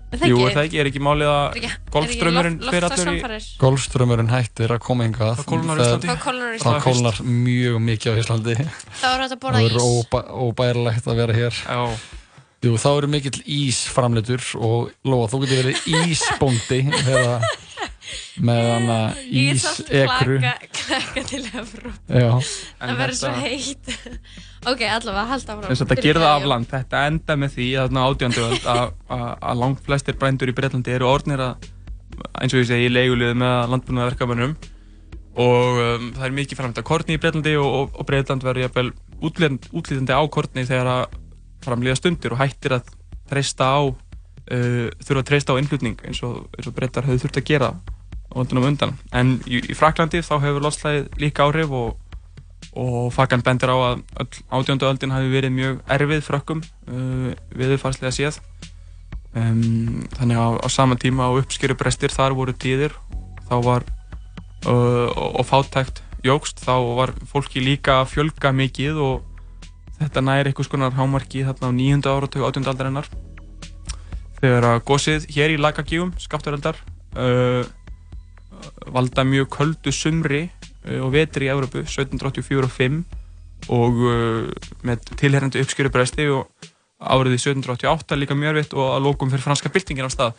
Jú, 0.08 0.38
það 0.40 0.62
ekki, 0.62 0.78
er 0.80 0.88
ekki 0.88 1.00
málið 1.04 1.28
að 1.28 1.56
golfströmmurinn 1.92 2.54
fyrir 2.64 2.86
allur 2.88 3.10
í... 3.12 3.40
Golfströmmurinn 3.60 4.30
hættir 4.32 4.72
að 4.72 4.80
koma 4.86 5.04
hingað. 5.04 5.34
Það 5.42 5.48
kólnar 5.50 5.82
í 5.82 5.84
Íslandi. 5.84 6.62
Það 6.62 6.78
kólnar 6.86 7.20
mjög 7.28 7.76
mikið 7.84 8.16
á 8.16 8.20
Íslandi. 8.22 8.56
Það 9.02 9.12
voru 9.12 9.26
hægt 9.26 9.36
að 9.36 9.42
borða 9.42 9.60
ís. 9.60 9.74
Það 9.74 9.84
voru 9.84 10.46
óbærilegt 10.48 11.10
að 11.12 11.20
vera 11.20 11.36
hér. 11.36 11.60
Já. 11.60 11.82
Jú, 12.58 12.72
þá 12.74 12.88
eru 12.90 13.08
mikill 13.12 13.38
ísframleitur 13.54 14.46
og 14.56 14.88
lofa, 15.06 15.28
þú 15.30 15.42
getur 15.44 15.60
verið 15.60 15.84
ísbóndi 16.08 16.80
þegar 16.96 17.44
með 18.44 18.68
hana 18.72 18.98
ísekru. 19.26 20.38
Klækka 20.78 21.24
til 21.28 21.42
efru. 21.48 21.92
Já. 22.08 22.30
Það 22.78 23.02
verður 23.02 23.18
svo 23.20 23.34
heitt. 23.42 23.92
Ok, 24.66 24.82
allavega, 24.82 25.26
halda 25.32 25.54
áfram. 25.54 25.68
Þess 25.70 25.84
að 25.84 25.92
þetta 25.92 26.06
gerða 26.08 26.30
af 26.34 26.48
land, 26.50 26.70
þetta 26.72 27.02
enda 27.08 27.36
með 27.38 27.54
því 27.54 27.68
að 27.82 28.00
átjönduöld 28.04 28.66
að 28.74 29.60
langt 29.62 29.84
flestir 29.86 30.18
brændur 30.18 30.50
í 30.50 30.56
Breitlandi 30.56 30.96
eru 30.96 31.08
orðnir 31.08 31.44
að, 31.44 31.68
eins 32.42 32.56
og 32.56 32.64
ég 32.64 32.68
segi, 32.72 32.88
í 32.88 32.92
leigulegðu 32.92 33.38
með 33.38 33.72
landbúnaða 33.74 34.10
verkefannum 34.12 34.56
og 35.38 35.78
um, 35.78 36.08
það 36.16 36.24
er 36.26 36.34
mikið 36.34 36.58
framhægt 36.58 36.80
að 36.82 36.88
kortni 36.88 37.14
í 37.14 37.20
Breitlandi 37.22 37.54
og, 37.60 37.68
og, 37.68 37.98
og 38.00 38.08
Breitland 38.08 38.42
verður 38.42 38.66
jafnvel 38.66 38.90
útlýtandi 39.22 40.16
á 40.18 40.22
kortni 40.34 40.66
þegar 40.66 40.90
að 40.94 41.04
framlýða 41.62 41.98
stundir 42.00 42.34
og 42.34 42.42
hættir 42.42 42.74
að 42.78 42.90
treysta 43.30 43.68
á, 43.70 43.80
uh, 43.86 44.88
þurfa 44.98 45.22
að 45.22 45.28
treysta 45.30 45.54
á 45.54 45.60
innflutning 45.60 46.02
eins 46.08 46.22
og, 46.26 46.48
og 46.50 46.74
Breitar 46.74 47.06
höfðu 47.06 47.26
þurft 47.26 47.40
að 47.42 47.48
gera 47.52 47.70
á 48.28 48.32
völdunum 48.36 48.68
undan. 48.72 48.98
En 49.12 49.38
í, 49.46 49.62
í 49.62 49.76
Fraklandi 49.78 50.20
þá 50.24 50.36
hefur 50.42 50.64
loslæðið 50.66 51.08
líka 51.22 51.48
áhrif 51.48 51.72
og 51.72 51.96
og 52.78 53.12
Fagan 53.12 53.42
bendir 53.42 53.70
á 53.72 53.76
að 53.76 54.02
átjóndu 54.52 54.86
öldin 54.86 55.12
hafi 55.14 55.30
verið 55.32 55.54
mjög 55.54 55.78
erfið 55.94 56.24
frökkum 56.26 56.60
uh, 56.62 57.32
viðfarslega 57.56 58.12
séð 58.14 58.40
um, 59.34 60.04
þannig 60.14 60.38
að 60.38 60.58
á, 60.62 60.68
sama 60.70 60.98
tíma 61.00 61.26
á 61.26 61.38
uppskjöruprestir 61.40 62.12
þar 62.14 62.36
voru 62.38 62.54
tíðir 62.54 62.94
þá 63.48 63.56
var 63.64 63.86
uh, 64.68 65.08
og 65.10 65.46
fátækt 65.48 66.02
jógst 66.26 66.60
þá 66.62 66.74
var 66.98 67.14
fólki 67.30 67.62
líka 67.64 68.02
að 68.02 68.12
fjölga 68.14 68.52
mikið 68.52 69.00
og 69.02 69.24
þetta 69.98 70.22
næri 70.22 70.52
einhvers 70.52 70.70
konar 70.70 70.94
hámarki 70.94 71.46
þarna 71.48 71.72
á 71.72 71.78
nýjunda 71.78 72.14
áratöku 72.14 72.46
átjóndu 72.46 72.70
aldarinnar 72.74 73.10
þegar 74.38 74.68
að 74.74 74.84
gósið 74.86 75.24
hér 75.34 75.56
í 75.56 75.58
lagagígum, 75.58 76.12
skapturöldar 76.20 76.78
uh, 77.16 77.64
valda 78.86 79.24
mjög 79.24 79.48
köldu 79.58 79.92
sumri 79.92 80.48
Eh, 80.88 81.00
og 81.02 81.12
vetri 81.14 81.48
í 81.48 81.52
Európu 81.52 81.82
1784 81.84 82.66
og 82.66 82.72
5 82.72 82.98
og 83.74 83.96
uh, 84.06 84.44
með 84.86 85.08
tilherrandi 85.18 85.60
uppskjörubresti 85.64 86.28
og 86.30 86.68
áriði 87.02 87.40
1788 87.40 88.18
líka 88.20 88.36
mjög 88.38 88.52
erfitt 88.52 88.76
og 88.78 88.92
að 88.94 89.08
lókum 89.08 89.32
fyrir 89.32 89.42
franska 89.42 89.72
byltingin 89.74 90.06
á 90.06 90.10
stað 90.14 90.38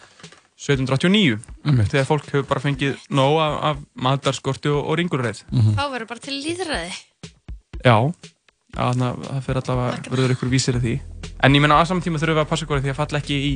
1789 0.55 1.35
mm. 1.35 1.81
þegar 1.91 2.07
fólk 2.07 2.29
hefur 2.31 2.47
bara 2.47 2.63
fengið 2.63 2.95
nóg 3.11 3.35
af, 3.43 3.57
af 3.69 3.83
matarskorti 4.07 4.71
og, 4.71 4.79
og 4.87 4.99
ringurreið 5.01 5.43
mm 5.51 5.59
-hmm. 5.59 5.75
Þá 5.75 5.83
verður 5.91 6.11
bara 6.13 6.25
til 6.25 6.39
líðræði 6.39 6.91
Já, 7.83 7.97
það 8.75 9.43
fyrir 9.45 9.61
allavega 9.61 10.09
verður 10.09 10.35
ykkur 10.35 10.49
vísir 10.51 10.75
af 10.75 10.81
því. 10.83 10.99
En 11.43 11.55
ég 11.55 11.61
menna 11.61 11.79
að 11.79 11.87
saman 11.87 12.03
tíma 12.03 12.19
þurfum 12.19 12.35
við 12.35 12.43
að 12.43 12.49
passa 12.49 12.65
ykkur 12.65 12.81
því 12.81 12.89
að 12.89 13.01
falla 13.01 13.19
ekki 13.19 13.35
í 13.35 13.53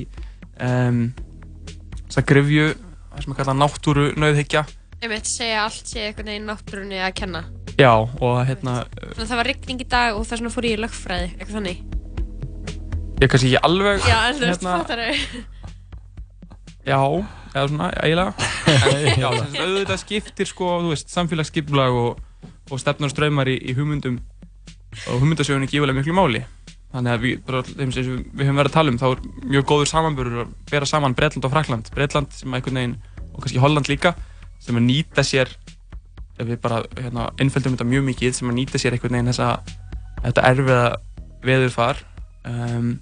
um, 0.60 1.14
þess 2.08 2.18
að 2.18 2.28
grifju 2.28 2.68
það 3.14 3.26
sem 3.26 3.36
er 3.36 3.40
kallað 3.42 3.62
náttúru 3.62 4.08
nauðhyggja 4.18 4.66
Ég 5.04 5.12
veit 5.12 5.28
segja 5.28 5.66
allt 5.66 5.90
sé 5.90 6.06
einhvern 6.08 6.30
veginn 6.32 6.46
náttúrunni 6.48 7.00
að 7.04 7.10
kenna. 7.18 7.42
Já, 7.76 7.92
og 7.92 8.38
hérna... 8.48 8.86
Svona 9.10 9.26
það 9.34 9.40
var 9.42 9.48
ryggning 9.50 9.82
í 9.84 9.88
dag 9.92 10.16
og 10.16 10.24
það 10.30 10.46
fór 10.54 10.68
ég 10.70 10.78
í 10.78 10.80
lögfræði, 10.80 11.26
eitthvað 11.34 11.58
þannig. 11.58 11.82
Ég 13.20 13.34
kannski 13.34 13.50
ekki 13.50 13.60
alveg... 13.68 14.08
Já, 14.08 14.16
en 14.30 14.38
þú 14.38 14.48
veist, 14.48 14.64
hérna... 14.64 14.78
fattar 14.80 15.02
þau. 15.04 15.42
Já, 16.88 17.00
eða 17.52 17.66
svona, 17.74 17.90
eiginlega. 18.00 18.48
Já, 19.26 19.28
þess 19.28 19.60
að 19.60 19.66
auðvitað 19.66 20.02
skiptir 20.06 20.52
sko, 20.54 20.72
þú 20.86 20.96
veist, 20.96 21.12
samfélagsskiplag 21.18 22.00
og, 22.06 22.24
og 22.72 22.84
stefnar 22.86 23.12
og 23.12 23.16
ströymar 23.18 23.52
í, 23.52 23.58
í 23.60 23.76
hugmyndum 23.76 24.22
og 25.04 25.18
hugmyndasögunni 25.18 25.68
gífulega 25.68 26.00
miklu 26.00 26.16
máli. 26.16 26.46
Þannig 26.94 27.14
að 27.14 27.24
við, 27.24 27.40
bara, 27.48 27.64
við 27.74 27.96
höfum 27.98 28.60
verið 28.60 28.70
að 28.70 28.76
tala 28.76 28.92
um, 28.94 29.00
þá 29.02 29.08
er 29.10 29.22
mjög 29.50 29.64
góður 29.72 29.90
samanbörur 29.90 30.44
að 30.44 30.52
bera 30.70 30.90
saman 30.90 31.16
Breitland 31.18 31.48
og 31.48 31.54
Frakland. 31.54 31.90
Breitland 31.96 32.36
sem 32.38 32.54
að 32.54 32.60
einhvern 32.60 32.80
veginn, 32.80 32.98
og 33.32 33.40
kannski 33.42 33.62
Holland 33.64 33.90
líka, 33.90 34.14
sem 34.62 34.78
að 34.78 34.86
nýta 34.86 35.26
sér 35.26 35.50
ef 36.40 36.48
við 36.48 36.60
bara 36.64 36.82
hérna, 36.98 37.28
innfjöldum 37.42 37.76
þetta 37.76 37.90
mjög 37.90 38.06
mikið 38.10 38.38
sem 38.38 38.50
að 38.50 38.58
nýta 38.60 38.82
sér 38.82 38.96
einhvern 38.96 39.18
veginn 39.18 39.32
þessa 39.32 39.50
þetta 40.24 40.46
erfiða 40.50 40.86
veðurfar 41.44 42.00
um, 42.50 42.94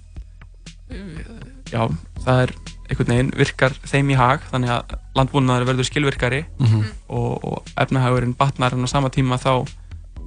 já, 1.72 1.86
það 2.24 2.42
er 2.44 2.54
einhvern 2.88 3.14
veginn 3.14 3.32
virkar 3.40 3.76
þeim 3.88 4.12
í 4.12 4.18
hag 4.18 4.44
þannig 4.50 4.74
að 4.74 4.96
landbúnaður 5.16 5.70
verður 5.70 5.88
skilvirkari 5.88 6.42
mm 6.44 6.66
-hmm. 6.66 6.90
og, 7.08 7.32
og 7.44 7.72
efnahagurinn 7.80 8.36
batnar 8.36 8.76
en 8.76 8.84
á 8.84 8.88
sama 8.90 9.12
tíma 9.12 9.40
þá 9.40 9.64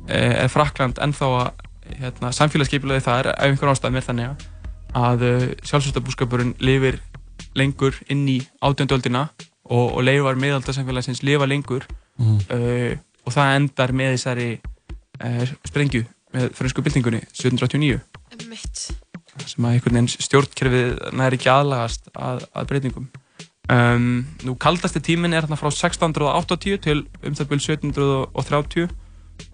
e, 0.08 0.18
er 0.46 0.50
Frakland 0.50 1.02
ennþá 1.02 1.30
að 1.44 1.65
hérna, 2.00 2.32
samfélagsskeipilaði 2.36 3.06
það 3.06 3.22
er 3.22 3.32
af 3.34 3.50
einhver 3.50 3.72
ástæð 3.74 3.96
með 3.96 4.08
þannig 4.10 4.46
að 4.96 5.26
uh, 5.28 5.46
sjálfsvöldabúskapurinn 5.68 6.56
lifir 6.64 7.00
lengur 7.56 7.98
inn 8.12 8.26
í 8.32 8.40
átjönduöldina 8.64 9.28
og, 9.66 9.96
og 9.98 10.02
leifar 10.06 10.40
miðaldarsamfélagsins 10.40 11.24
lifa 11.28 11.48
lengur 11.50 11.88
mm. 12.20 12.38
uh, 12.50 12.92
og 13.26 13.36
það 13.36 13.56
endar 13.60 13.96
með 13.96 14.16
þessari 14.18 14.52
uh, 14.58 15.56
sprengju 15.68 16.06
með 16.36 16.52
fransku 16.58 16.84
byltingunni 16.84 17.24
1789 17.32 18.02
Mitt 18.52 18.88
sem 19.44 19.68
að 19.68 19.76
einhvern 19.76 19.98
veginn 20.00 20.26
stjórnkerfið 20.26 20.92
næri 21.20 21.40
ekki 21.40 21.52
aðlagast 21.52 22.10
að, 22.14 22.46
að 22.56 22.68
breytingum. 22.70 23.08
Um, 23.72 24.26
nú 24.46 24.54
kaldasti 24.62 25.02
tímin 25.04 25.34
er 25.34 25.44
hérna 25.44 25.58
frá 25.58 25.72
1680 25.72 26.80
til 26.86 27.00
um 27.26 27.36
það 27.36 27.50
byrju 27.50 27.76
1730 27.76 28.86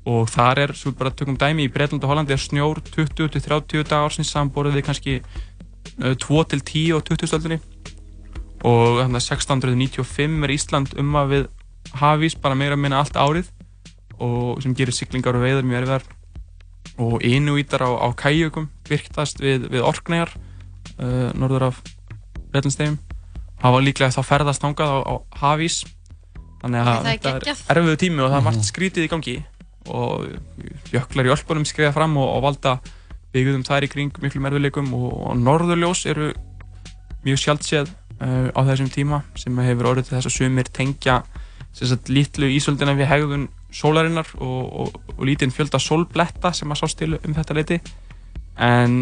og 0.06 0.30
þar 0.34 0.64
er, 0.64 0.74
svo 0.74 0.94
bara 0.98 1.14
tökum 1.14 1.38
dæmi, 1.38 1.68
í 1.68 1.72
Breitland 1.72 2.04
og 2.04 2.10
Hollandi 2.10 2.34
er 2.34 2.42
snjór 2.42 2.82
20-30 2.90 3.86
dagar 3.86 4.14
samborðið 4.16 4.80
við 4.80 4.86
kannski 4.88 5.18
2-10 6.02 6.96
og 6.96 7.04
20 7.06 7.30
stöldunni 7.30 7.60
og 8.68 9.02
þannig 9.02 9.18
að 9.18 9.26
1695 9.26 10.46
er 10.46 10.54
Ísland 10.54 10.96
um 11.02 11.16
að 11.18 11.34
við 11.34 11.48
hafís 11.98 12.38
bara 12.38 12.58
meira 12.58 12.78
að 12.78 12.84
minna 12.84 13.02
allt 13.02 13.18
árið 13.18 13.50
og 14.22 14.62
sem 14.62 14.74
gerir 14.78 14.94
syklingar 14.94 15.38
og 15.38 15.46
veiðar 15.46 15.66
mjög 15.66 15.82
erfiðar. 15.82 16.10
Og 17.02 17.24
inúítar 17.26 17.82
á, 17.82 17.90
á 17.90 18.08
kæjökum 18.14 18.68
virktast 18.86 19.42
við, 19.42 19.66
við 19.72 19.86
orknegar 19.86 20.34
uh, 21.00 21.32
norður 21.34 21.72
af 21.72 21.82
Breitlandstegjum 22.52 23.00
hafa 23.62 23.82
líklega 23.82 24.14
þá 24.14 24.22
ferðast 24.28 24.66
nángað 24.66 24.94
á, 24.94 25.00
á 25.10 25.14
hafís. 25.42 25.82
Þannig 26.62 26.92
að 26.92 27.08
þetta 27.08 27.34
er 27.34 27.64
erfiðu 27.74 28.02
tími 28.04 28.22
og 28.22 28.30
það 28.30 28.38
er 28.38 28.46
margt 28.46 28.62
mhm. 28.62 28.70
skrítið 28.70 29.08
í 29.08 29.10
gangi 29.10 29.38
og 29.90 30.28
jöklar 30.94 31.30
í 31.30 31.34
Ölpunum 31.34 31.66
skriða 31.68 31.94
fram 31.96 32.18
og, 32.22 32.28
og 32.38 32.44
valda 32.46 32.76
byggðum 33.32 33.64
þær 33.66 33.88
í 33.88 33.92
kring 33.92 34.22
miklu 34.22 34.44
merðuleikum 34.44 34.92
og, 34.98 35.10
og 35.32 35.40
norðurljós 35.40 36.06
eru 36.12 36.32
mjög 37.26 37.42
sjálfséð 37.42 37.90
uh, 37.90 38.50
á 38.52 38.60
þessum 38.70 38.92
tíma 38.94 39.24
sem 39.40 39.64
hefur 39.66 39.94
orðið 39.94 40.10
til 40.10 40.18
þess 40.18 40.32
að 40.32 40.38
sumir 40.38 40.72
tengja 40.74 41.22
lítlu 42.12 42.50
ísöldina 42.52 42.94
við 43.00 43.08
hegðun 43.08 43.50
sólarinnar 43.72 44.28
og, 44.44 44.90
og 45.18 45.24
lítinn 45.24 45.54
fjölda 45.56 45.80
sólbletta 45.80 46.52
sem 46.54 46.72
að 46.72 46.82
sást 46.82 47.00
til 47.00 47.14
um 47.16 47.36
þetta 47.38 47.56
leiti 47.56 47.80
en 48.62 48.94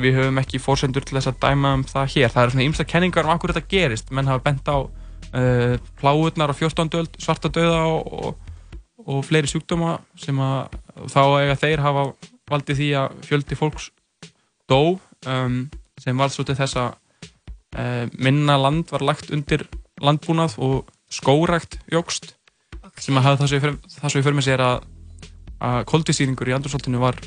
við 0.00 0.16
höfum 0.16 0.40
ekki 0.40 0.60
fórsendur 0.62 1.04
til 1.04 1.18
þess 1.18 1.30
að 1.30 1.40
dæma 1.42 1.74
um 1.76 1.84
það 1.86 2.14
hér. 2.14 2.32
Það 2.32 2.42
eru 2.42 2.54
svona 2.54 2.66
ýmsta 2.66 2.86
kenningar 2.88 3.28
um 3.28 3.34
akkur 3.34 3.52
þetta 3.52 3.70
gerist, 3.70 4.10
menn 4.10 4.30
hafa 4.30 4.42
bent 4.46 4.70
á 4.72 4.78
uh, 4.80 5.74
pláurnar 6.00 6.50
á 6.50 6.54
14. 6.56 6.88
öld, 6.98 7.18
svarta 7.20 7.52
döða 7.52 7.84
og 8.00 8.47
og 9.08 9.24
fleiri 9.24 9.48
sjúkdóma 9.48 9.98
sem 10.20 10.38
að 10.42 10.76
þá 11.08 11.22
eiga 11.40 11.56
þeir 11.62 11.84
hafa 11.84 12.04
valdið 12.48 12.80
því 12.80 12.88
að 13.00 13.20
fjöldi 13.28 13.58
fólks 13.58 13.90
dó 14.68 14.98
um, 15.26 15.60
sem 16.00 16.20
var 16.20 16.32
svo 16.32 16.44
til 16.46 16.56
þess 16.58 16.78
að 16.80 16.90
uh, 17.78 18.04
minna 18.20 18.58
land 18.60 18.92
var 18.92 19.04
lagt 19.06 19.32
undir 19.34 19.66
landbúnað 20.04 20.58
og 20.62 20.92
skórækt 21.12 21.78
jógst 21.92 22.34
okay. 22.82 23.02
sem 23.06 23.16
að 23.18 23.30
hafa 23.30 23.48
það 23.48 24.12
svo 24.12 24.20
í 24.20 24.26
förmið 24.26 24.48
sér 24.50 24.64
að, 24.64 24.86
að 25.64 25.80
koldisýringur 25.90 26.52
í 26.52 26.56
andursoltinu 26.58 27.00
var 27.02 27.18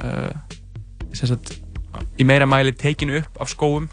uh, 0.00 0.32
sagt, 1.12 1.56
í 2.16 2.26
meira 2.28 2.48
mæli 2.48 2.74
tekinu 2.76 3.20
upp 3.20 3.40
af 3.44 3.52
skóum 3.52 3.88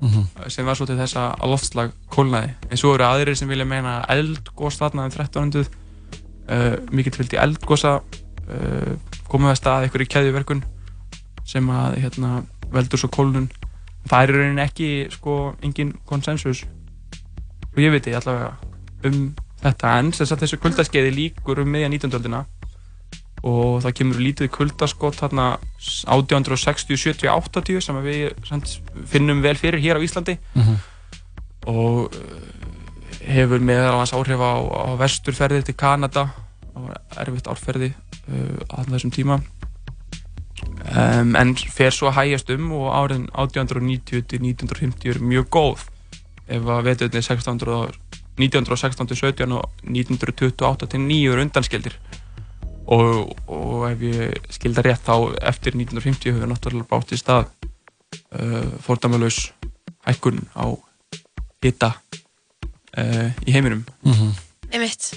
mm 0.00 0.08
-hmm. 0.08 0.48
sem 0.50 0.66
var 0.66 0.74
svo 0.74 0.86
til 0.86 0.98
þess 0.98 1.16
að 1.16 1.46
loftslag 1.46 1.92
kólnaði 2.10 2.54
en 2.70 2.76
svo 2.76 2.94
eru 2.94 3.04
aðrir 3.04 3.36
sem 3.36 3.48
vilja 3.48 3.64
meina 3.64 4.04
eldgóst 4.08 4.82
þarna 4.82 5.06
um 5.06 5.10
1300 5.10 5.60
uh, 5.60 5.87
mikill 6.90 7.16
fylgdi 7.16 7.36
eldgosa 7.40 7.98
komum 9.28 9.48
við 9.48 9.52
að 9.52 9.58
stað 9.60 9.86
eitthvað 9.86 10.04
í 10.04 10.12
keðjuverkun 10.14 10.62
sem 11.48 11.70
að 11.72 11.98
hérna, 12.02 12.30
veldur 12.72 13.00
svo 13.00 13.10
kólun 13.12 13.48
það 14.08 14.22
er 14.22 14.30
í 14.30 14.38
rauninni 14.38 14.64
ekki 14.64 14.88
sko 15.12 15.36
engin 15.64 15.92
konsensus 16.08 16.64
og 17.72 17.80
ég 17.82 17.92
veit 17.92 18.08
ég 18.08 18.18
allavega 18.18 18.54
um 19.08 19.34
þetta 19.62 19.96
en 20.00 20.12
þess 20.14 20.34
að 20.34 20.44
þessu 20.44 20.60
kuldaskeiði 20.62 21.14
líkur 21.16 21.62
um 21.62 21.70
meðja 21.72 21.90
19. 21.92 22.16
öldina 22.18 22.44
og 23.46 23.82
það 23.84 23.96
kemur 24.00 24.20
lítið 24.22 24.50
kuldaskott 24.54 25.20
hérna 25.22 25.48
1860, 25.78 26.98
70, 26.98 27.30
80 27.30 27.84
sem 27.84 28.00
við 28.02 28.32
finnum 29.10 29.42
vel 29.44 29.54
fyrir 29.58 29.82
hér 29.82 30.00
á 30.00 30.04
Íslandi 30.04 30.38
mm 30.54 30.62
-hmm. 30.62 30.78
og 31.70 32.14
hefur 33.28 33.62
meðal 33.62 33.98
hans 34.00 34.14
áhrif 34.16 34.40
á, 34.40 34.52
á 34.56 34.90
vesturferði 35.00 35.66
til 35.68 35.76
Kanada. 35.78 36.28
Það 36.72 36.88
var 36.88 37.22
erfitt 37.24 37.50
árferði 37.50 37.92
uh, 37.92 38.58
á 38.72 38.76
þessum 38.88 39.14
tíma. 39.14 39.38
Um, 40.88 41.34
en 41.38 41.54
fer 41.54 41.94
svo 41.94 42.10
að 42.10 42.18
hægjast 42.22 42.50
um 42.54 42.72
og 42.74 42.88
áriðin 42.90 43.28
1890 43.30 44.26
til 44.30 44.42
1950 44.42 45.14
er 45.14 45.22
mjög 45.22 45.50
góð. 45.54 45.84
Ef 46.48 46.70
að 46.72 46.86
vetuðinni 46.88 47.22
1916 48.38 49.08
til 49.10 49.16
17 49.18 49.52
og 49.52 49.64
1928 49.82 50.86
til 50.86 51.00
9 51.00 51.32
er 51.32 51.42
undanskildir. 51.42 51.96
Og, 52.88 53.34
og 53.50 53.88
ef 53.90 54.04
ég 54.06 54.52
skilda 54.54 54.84
rétt 54.86 55.04
þá 55.04 55.34
eftir 55.50 55.74
1950 55.76 56.32
hefur 56.32 56.52
náttúrulega 56.52 56.88
bátt 56.88 57.12
í 57.12 57.18
stað 57.20 57.50
uh, 58.32 58.78
fordæmalauðs 58.80 59.50
hækkun 60.06 60.46
á 60.56 60.72
hitta 61.60 61.92
uh, 62.98 63.28
í 63.46 63.54
heiminum. 63.54 63.84
Mm 64.04 64.12
-hmm. 64.12 64.32
Einmitt. 64.72 65.10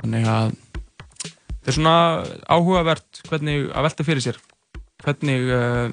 Þannig 0.00 0.28
að 0.32 0.52
þetta 1.60 1.72
er 1.72 1.76
svona 1.76 1.96
áhugavert 2.48 3.22
hvernig 3.28 3.68
að 3.74 3.88
velta 3.88 4.06
fyrir 4.06 4.24
sér. 4.24 4.38
Hvernig 5.04 5.50
uh, 5.54 5.90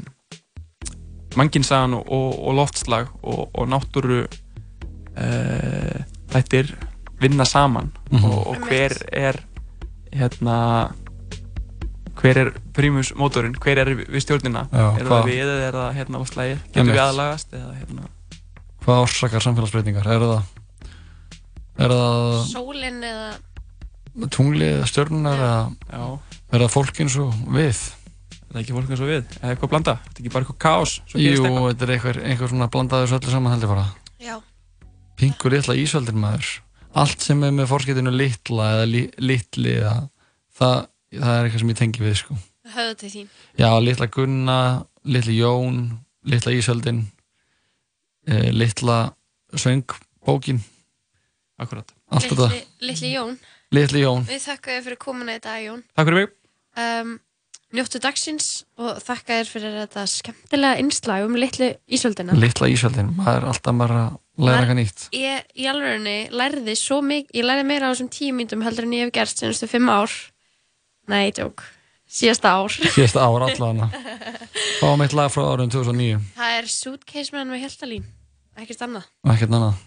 mannkinsagan 1.38 1.98
og, 1.98 2.06
og, 2.12 2.30
og 2.48 2.56
loftslag 2.62 3.10
og, 3.22 3.50
og 3.54 3.68
náttúru 3.70 4.22
uh, 4.26 5.98
þættir 6.32 6.76
vinna 7.22 7.46
saman 7.46 7.92
mm 8.12 8.18
-hmm. 8.18 8.48
og 8.48 8.56
hver 8.68 8.94
er 9.12 9.36
hérna 10.14 10.90
hver 12.18 12.38
er 12.38 12.52
prímus 12.74 13.14
mótorinn, 13.16 13.56
hver 13.62 13.78
er 13.78 13.94
við 13.96 14.20
stjórnina? 14.20 14.68
Já, 14.72 15.00
er 15.00 15.06
það 15.06 15.26
við 15.26 15.42
eða 15.44 15.68
er 15.68 15.74
það 15.74 15.96
hérna 15.98 16.18
á 16.18 16.24
slægir 16.26 16.60
getur 16.74 16.92
við 16.92 17.04
aðlagast 17.04 17.54
eða 17.54 17.74
hérna? 17.74 18.08
Hvað 18.86 19.02
orsakar 19.02 19.42
samfélagsbreytingar, 19.42 20.08
er 20.08 20.20
það 20.20 20.44
Er 21.78 21.94
það... 21.94 22.36
Sólinn 22.50 23.04
eða... 23.06 23.30
Tunglið 24.34 24.72
eða 24.80 24.90
stjörnunar 24.90 25.42
eða... 25.46 25.62
Já. 25.94 26.06
Er 26.48 26.64
það 26.64 26.72
fólk 26.74 27.02
eins 27.04 27.18
og 27.22 27.34
við? 27.54 27.82
Er 28.34 28.54
það 28.56 28.62
ekki 28.64 28.76
fólk 28.78 28.94
eins 28.94 29.04
og 29.04 29.10
við? 29.12 29.34
Eða 29.38 29.52
eitthvað 29.54 29.72
blanda? 29.74 29.94
Er 29.98 30.08
þetta 30.08 30.24
ekki 30.24 30.32
bara 30.34 30.48
eitthvað 30.48 30.60
kás? 30.64 30.94
Jú, 31.14 31.44
þetta 31.68 31.86
er 31.86 31.92
eitthvað, 31.94 32.20
eitthvað 32.24 32.54
svona 32.54 32.70
blandaður 32.74 33.12
svo 33.12 33.20
öllu 33.20 33.34
saman 33.34 33.54
heldur 33.54 33.74
bara. 33.76 33.84
Já. 34.24 34.36
Pingur 35.22 35.54
litla 35.54 35.76
ísveldir 35.78 36.18
maður. 36.18 36.54
Allt 36.98 37.26
sem 37.28 37.44
er 37.46 37.54
með 37.54 37.70
fórskiptinu 37.70 38.14
litla 38.16 38.70
eða 38.78 38.88
li, 38.90 39.04
litli 39.22 39.76
eða 39.76 39.94
það, 40.58 40.88
það 41.14 41.36
er 41.36 41.50
eitthvað 41.50 41.64
sem 41.64 41.74
ég 41.74 41.80
tengi 41.84 42.06
við 42.06 42.18
sko. 42.24 42.40
Höfðu 42.74 42.96
til 43.04 43.12
þín. 43.14 43.28
Já, 43.62 43.70
litla 43.84 44.08
Gunna, 44.18 44.58
litli 45.06 45.38
Jón, 45.38 45.84
litla 46.28 46.56
Ísveldin, 46.58 47.04
eh, 48.26 48.50
litla 48.56 48.98
Söng-bókin 49.54 50.64
Akkurat. 51.58 51.94
Þetta. 52.14 52.50
Littli 52.86 53.14
Jón. 53.14 53.38
Littli 53.74 54.04
Jón. 54.04 54.28
Við 54.28 54.44
þakka 54.46 54.76
þér 54.76 54.84
fyrir 54.86 55.00
komuna 55.02 55.38
í 55.38 55.42
dag, 55.44 55.64
Jón. 55.64 55.82
Takk 55.98 56.10
fyrir 56.10 56.20
mig. 56.22 56.36
Um, 56.78 57.16
njóttu 57.74 58.00
dagsins 58.04 58.50
og 58.80 59.00
þakka 59.04 59.40
þér 59.40 59.50
fyrir 59.52 59.78
þetta 59.82 60.04
skemmtilega 60.12 60.82
innslag 60.84 61.26
um 61.26 61.38
Littli 61.40 61.72
Ísöldina. 61.90 62.38
Littla 62.38 62.70
Ísöldin. 62.72 63.10
Það 63.18 63.40
er 63.40 63.48
alltaf 63.52 63.80
bara 63.82 64.04
að 64.06 64.46
læra 64.46 64.60
eitthvað 64.62 64.80
nýtt. 64.82 65.08
Ég 65.18 65.50
í 65.58 65.70
alveg 65.72 66.36
lærði 66.38 66.78
svo 66.80 67.02
mikið, 67.06 67.34
ég 67.40 67.50
lærði 67.50 67.66
meira 67.72 67.90
á 67.90 67.92
þessum 67.92 68.12
tíu 68.14 68.38
mínutum 68.38 68.64
heldur 68.68 68.88
en 68.88 68.96
ég 68.96 69.08
hef 69.08 69.16
gerst 69.18 69.42
senastu 69.42 69.70
fimm 69.72 69.90
ár. 69.92 70.14
Nei, 71.10 71.32
tjók. 71.36 71.66
Síðasta 72.08 72.54
ár. 72.56 72.72
Síðasta 72.96 73.26
ár, 73.26 73.50
allavega. 73.50 73.90
Fáum 74.80 75.04
eitt 75.04 75.18
lag 75.18 75.34
frá 75.34 75.44
árun 75.50 75.74
2009. 75.74 76.22
Það 76.38 76.60
er 76.62 76.72
Suitcase 76.72 77.36
Man 77.36 77.52
með 77.52 77.66
Hjaltalín. 77.66 78.08
Ekkert 78.58 78.88
annað. 78.88 79.12
Ekkert 79.34 79.58
annað. 79.58 79.86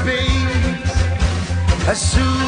Space, 0.00 1.88
a 1.88 1.94
suitcase 1.94 2.47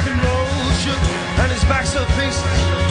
rock 0.00 0.10
and 0.10 0.24
roll 0.24 0.70
shook, 0.72 1.40
and 1.40 1.52
his 1.52 1.64
backs 1.64 1.94
of 1.94 2.06
faces. 2.14 2.89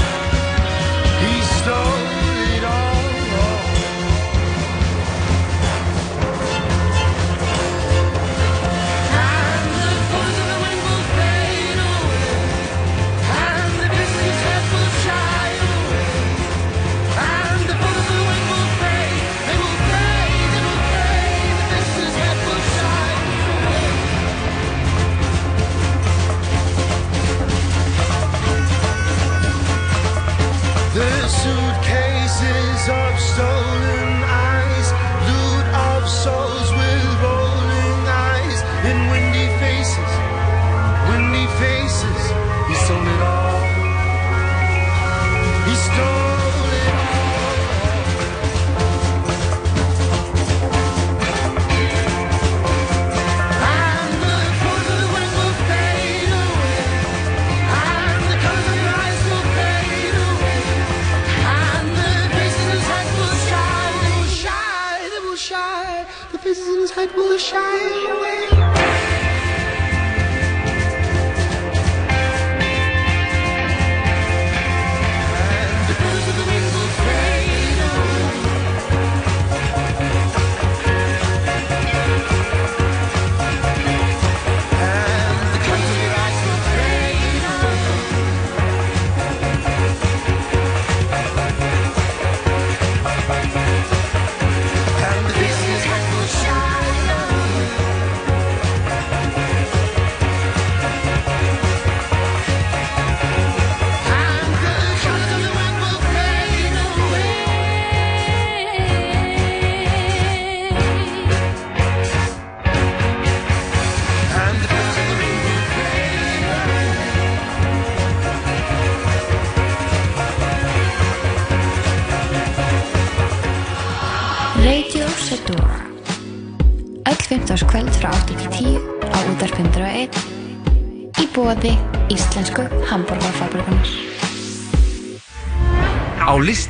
light 67.00 67.16
will 67.16 67.38
shine. 67.38 67.89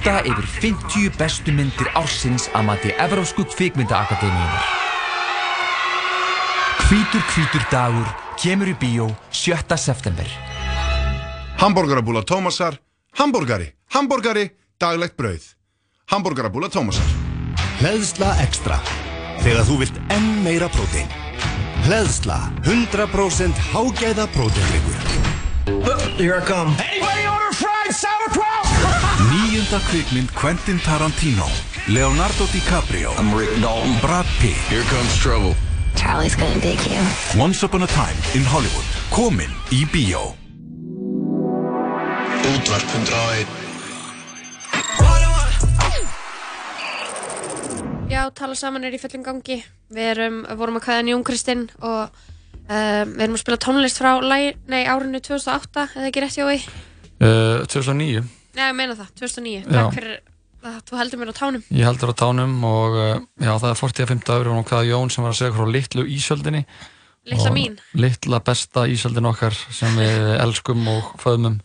Lista 0.09 0.21
yfir 0.25 0.47
50 0.61 1.17
bestu 1.17 1.53
myndir 1.53 1.89
ársins 1.97 2.49
að 2.57 2.65
mati 2.65 2.93
Evrósku 2.97 3.45
kvikmyndaakademíunar. 3.45 4.65
Hvítur 6.89 7.23
hvítur 7.33 7.65
dagur 7.69 8.07
kemur 8.41 8.71
í 8.71 8.75
bíó 8.79 9.09
7. 9.31 9.77
september. 9.77 10.25
Hamborgarabúla 11.59 12.23
Tómasar, 12.23 12.79
hambúrgari, 13.19 13.73
hambúrgari, 13.93 14.49
daglegt 14.79 15.17
brauð. 15.17 15.53
Hamborgarabúla 16.09 16.69
Tómasar. 16.69 17.05
Hleðsla 17.79 18.33
Extra. 18.41 18.79
Þegar 19.43 19.67
þú 19.67 19.79
vilt 19.83 20.01
enn 20.09 20.41
meira 20.43 20.71
prótein. 20.73 21.07
Hleðsla 21.85 22.41
100% 22.65 23.61
hágæða 23.73 24.27
próteinleikur. 24.33 25.07
Here 26.17 26.39
I 26.39 26.45
come. 26.45 26.73
Sauerkraut? 26.73 27.18
Níunda 29.59 29.79
kvikmynd 29.91 30.29
Quentin 30.31 30.79
Tarantino. 30.79 31.43
Leonardo 31.87 32.45
DiCaprio. 32.47 33.11
I'm 33.19 33.35
Rick 33.35 33.61
Dalton. 33.61 33.99
Brad 33.99 34.25
Pitt. 34.39 34.55
Here 34.71 34.83
comes 34.87 35.19
trouble. 35.19 35.53
Charlie's 35.95 36.35
gonna 36.35 36.61
dig 36.61 36.79
you 36.87 37.01
Once 37.35 37.65
Upon 37.65 37.83
a 37.83 37.87
Time 37.87 38.15
in 38.39 38.43
Hollywood. 38.47 38.85
Komin 39.11 39.51
í 39.75 39.83
101 39.83 40.37
Já, 48.07 48.31
tala 48.31 48.55
saman 48.55 48.87
er 48.87 48.95
í 48.95 48.97
fullum 49.03 49.27
gangi. 49.27 49.59
Við 49.91 50.11
erum, 50.15 50.47
vorum 50.55 50.79
að 50.79 50.87
kvæða 50.87 51.03
Jón 51.11 51.27
Kristinn 51.27 51.67
og 51.83 52.07
um, 52.07 53.11
við 53.11 53.27
erum 53.27 53.35
að 53.35 53.43
spila 53.43 53.59
tónlist 53.67 53.99
frá 53.99 54.23
læg, 54.23 54.55
nei, 54.71 54.87
árinu 54.87 55.19
2008, 55.19 55.89
eða 55.99 56.07
ekki 56.07 56.23
rétt 56.23 56.39
jói? 56.39 56.57
Uh, 57.19 57.67
2009, 57.67 58.38
Nei, 58.59 58.67
ég 58.67 58.75
meina 58.77 58.95
það, 58.99 59.09
2009. 59.23 59.63
Já. 59.63 59.71
Takk 59.77 59.95
fyrir 59.95 60.15
að 60.69 60.79
þú 60.89 60.97
heldur 60.99 61.19
mér 61.21 61.29
á 61.31 61.35
tánum. 61.39 61.61
ég 61.71 61.85
heldur 61.87 62.11
á 62.11 62.15
tánum 62.19 62.55
og 62.67 62.95
uh, 62.99 63.19
já, 63.39 63.51
það 63.55 63.69
er 63.71 63.77
45 63.79 64.25
dagur 64.27 64.49
og 64.51 64.65
hvaða 64.67 64.89
Jón 64.89 65.11
sem 65.13 65.23
var 65.23 65.31
að 65.31 65.37
segja 65.39 65.53
okkur 65.53 65.69
á 65.71 65.75
litlu 65.75 66.03
ísöldinni. 66.17 66.65
Litla 67.29 67.49
Og 67.51 67.55
mín. 67.55 67.77
Litla 67.99 68.39
besta 68.43 68.83
ísöldin 68.91 69.27
okkar 69.29 69.55
sem 69.55 69.95
við 69.99 70.27
elskum 70.45 70.83
og 70.91 71.13
föðmum 71.23 71.59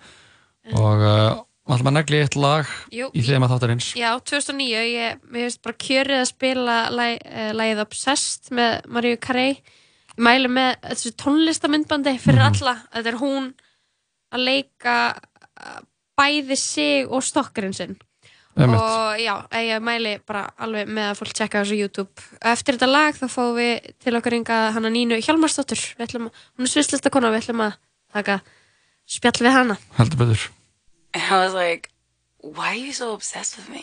og 0.79 1.03
uh, 1.03 1.43
ætlum 1.75 1.91
að 1.91 1.97
negli 1.99 2.19
eitt 2.23 2.37
lag 2.39 2.69
Jú, 2.95 3.09
í 3.17 3.23
þeim 3.27 3.45
að 3.47 3.55
þáttarins. 3.57 3.91
Já, 3.99 4.11
2009, 4.21 4.85
ég, 4.95 5.19
finnst 5.33 5.63
bara 5.65 5.79
kjörið 5.87 6.21
að 6.23 6.29
spila 6.31 6.79
læg, 6.95 7.19
lægið 7.59 7.83
Obsessed 7.85 8.51
með 8.55 8.79
Maríu 8.95 9.19
Carey. 9.25 9.57
Ég 10.15 10.23
mælu 10.29 10.51
með 10.53 10.75
þessu 10.93 11.15
tónlistamindbandi 11.25 12.15
fyrir 12.23 12.43
Mhm. 12.45 12.51
alla. 12.55 12.75
Þetta 12.95 13.11
er 13.15 13.19
hún 13.23 13.49
að 14.35 14.45
leika 14.47 14.97
bæði 16.19 16.59
sig 16.59 17.07
og 17.09 17.25
stokkurinn 17.25 17.77
sinn. 17.77 17.97
Einmitt. 18.55 18.79
Og 18.79 19.19
já, 19.19 19.35
ég 19.51 19.83
mæli 19.83 20.13
bara 20.23 20.45
alveg 20.63 20.87
með 20.87 21.09
að 21.11 21.17
fólk 21.19 21.33
tjekka 21.35 21.65
þessu 21.65 21.79
YouTube. 21.81 22.27
Eftir 22.39 22.77
þetta 22.77 22.91
lag 22.91 23.17
þá 23.19 23.25
fáum 23.33 23.57
við 23.59 23.89
til 24.05 24.15
okkar 24.15 24.37
ynga 24.39 24.59
hana 24.77 24.93
Nínu 24.95 25.19
Hjalmarsdóttur. 25.19 25.83
Við 25.99 26.07
ætlum 26.07 26.29
að, 26.29 26.45
hún 26.55 26.69
er 26.69 26.71
svislista 26.71 27.11
kona, 27.11 27.33
við 27.35 27.43
ætlum 27.43 27.65
að 27.67 27.75
taka 28.15 28.39
spjall 29.11 29.43
við 29.43 29.57
hana. 29.57 29.79
Heldur 29.99 30.23
betur. 30.23 30.47
And 31.15 31.23
I 31.23 31.43
was 31.43 31.55
like, 31.55 31.91
why 32.39 32.71
are 32.75 32.87
you 32.87 32.93
so 32.93 33.13
obsessed 33.13 33.59
with 33.59 33.69
me? 33.69 33.83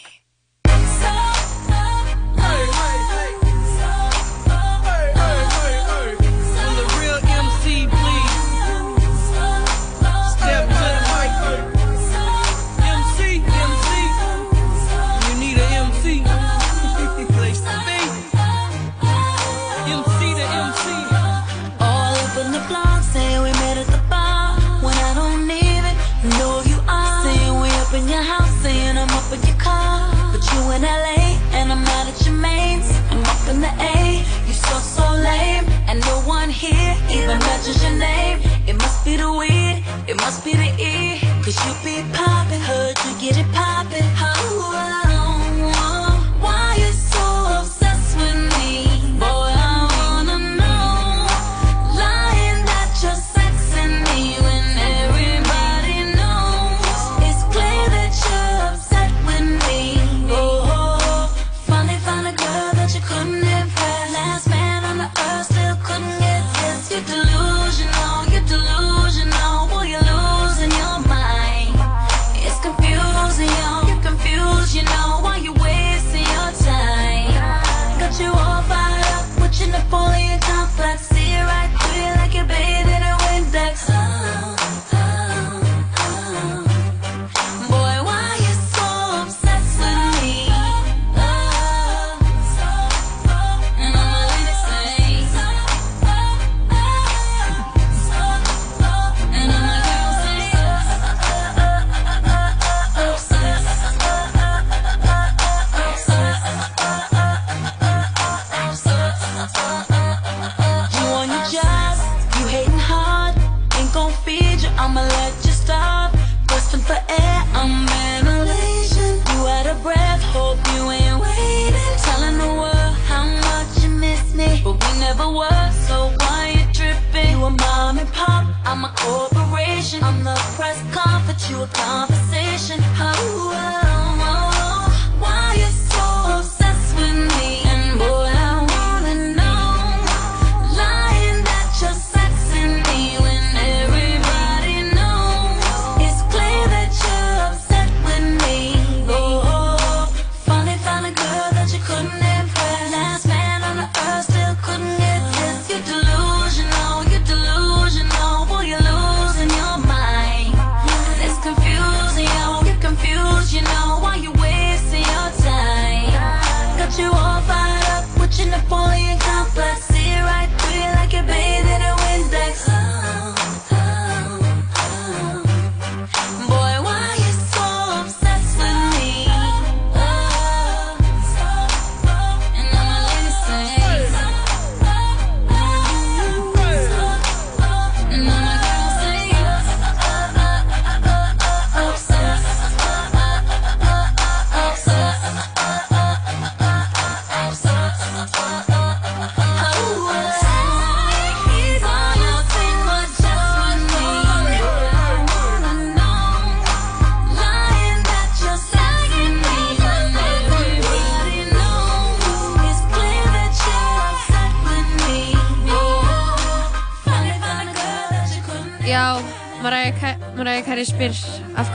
must 40.31 40.45
be 40.45 40.53
the 40.53 40.71
E, 40.79 41.19
cause 41.43 41.59
you 41.65 41.73
be 41.83 42.09
poppin', 42.13 42.61
heard 42.61 42.95
you 43.05 43.19
get 43.19 43.37
it 43.37 43.51
poppin'. 43.51 44.10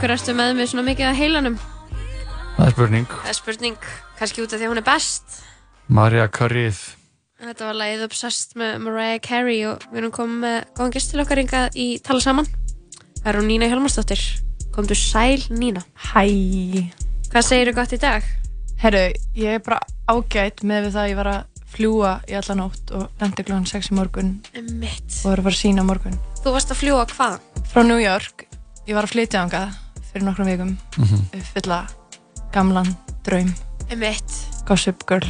Hverju 0.07 0.21
ertu 0.21 0.33
með 0.37 0.53
mig 0.55 0.69
svona 0.71 0.83
mikið 0.87 1.05
að 1.09 1.17
heilanum? 1.19 1.55
Það 2.55 2.61
er 2.63 2.73
spurning. 2.73 3.07
Það 3.11 3.31
er 3.31 3.35
spurning, 3.35 3.87
kannski 4.15 4.43
út 4.43 4.53
af 4.53 4.61
því 4.61 4.67
að 4.67 4.71
hún 4.71 4.79
er 4.79 4.85
best. 4.87 5.33
Marja 5.91 6.27
Karið. 6.31 6.77
Þetta 7.43 7.65
var 7.67 7.75
lagið 7.77 8.03
Obsessed 8.05 8.53
með 8.57 8.77
Mariah 8.85 9.17
Carey 9.25 9.57
og 9.67 9.83
við 9.91 9.99
erum 9.99 10.13
komið 10.15 10.37
með 10.45 10.55
góðan 10.77 10.93
gest 10.95 11.11
til 11.11 11.19
okkar 11.21 11.41
yngar 11.41 11.75
í 11.75 11.87
Tala 12.05 12.23
Saman. 12.23 12.47
Það 13.19 13.27
er 13.33 13.39
hún 13.41 13.49
Nína 13.51 13.67
Hjálmarsdóttir. 13.67 14.23
Komdu 14.77 14.95
sæl, 14.95 15.43
Nína. 15.51 15.83
Hæ. 16.13 16.23
Hvað 17.27 17.43
segir 17.49 17.71
þú 17.73 17.73
gott 17.81 17.95
í 17.97 17.99
dag? 17.99 18.29
Herru, 18.79 19.01
ég 19.35 19.57
er 19.57 19.65
bara 19.65 19.81
ágætt 20.07 20.63
með 20.63 20.87
það 20.93 21.01
að 21.01 21.09
ég 21.11 21.19
var 21.19 21.31
að 21.33 21.65
fljúa 21.73 22.13
í 22.31 22.37
alla 22.39 22.55
nótt 22.61 22.93
og 22.95 23.09
lendi 23.19 23.43
klokkan 23.43 23.67
6 23.67 23.91
í 23.91 23.97
morgun 23.97 24.31
Mitt. 24.79 25.19
og 25.25 25.33
var 25.33 25.43
að 25.43 25.49
fara 25.49 25.57
að 25.57 25.59
sína 25.59 25.83
á 25.83 25.89
morgun. 25.89 26.15
Þú 26.39 26.55
varst 26.55 26.71
að 26.71 26.79
fljúa 26.85 27.03
hvaðan? 27.11 27.43
Frá 27.67 27.83
New 27.83 27.99
York, 27.99 28.47
ég 28.87 28.95
var 28.95 29.03
að 29.03 29.17
flytja 29.17 29.43
ánga 29.43 29.65
fyrir 30.11 30.25
nokkrum 30.27 30.47
vikum, 30.49 30.71
Mhm. 30.97 31.21
uppfylla 31.39 31.79
gamlan 32.53 32.89
draum, 33.23 33.53
Mitt. 33.95 34.31
Gossip 34.67 35.03
Girl 35.07 35.27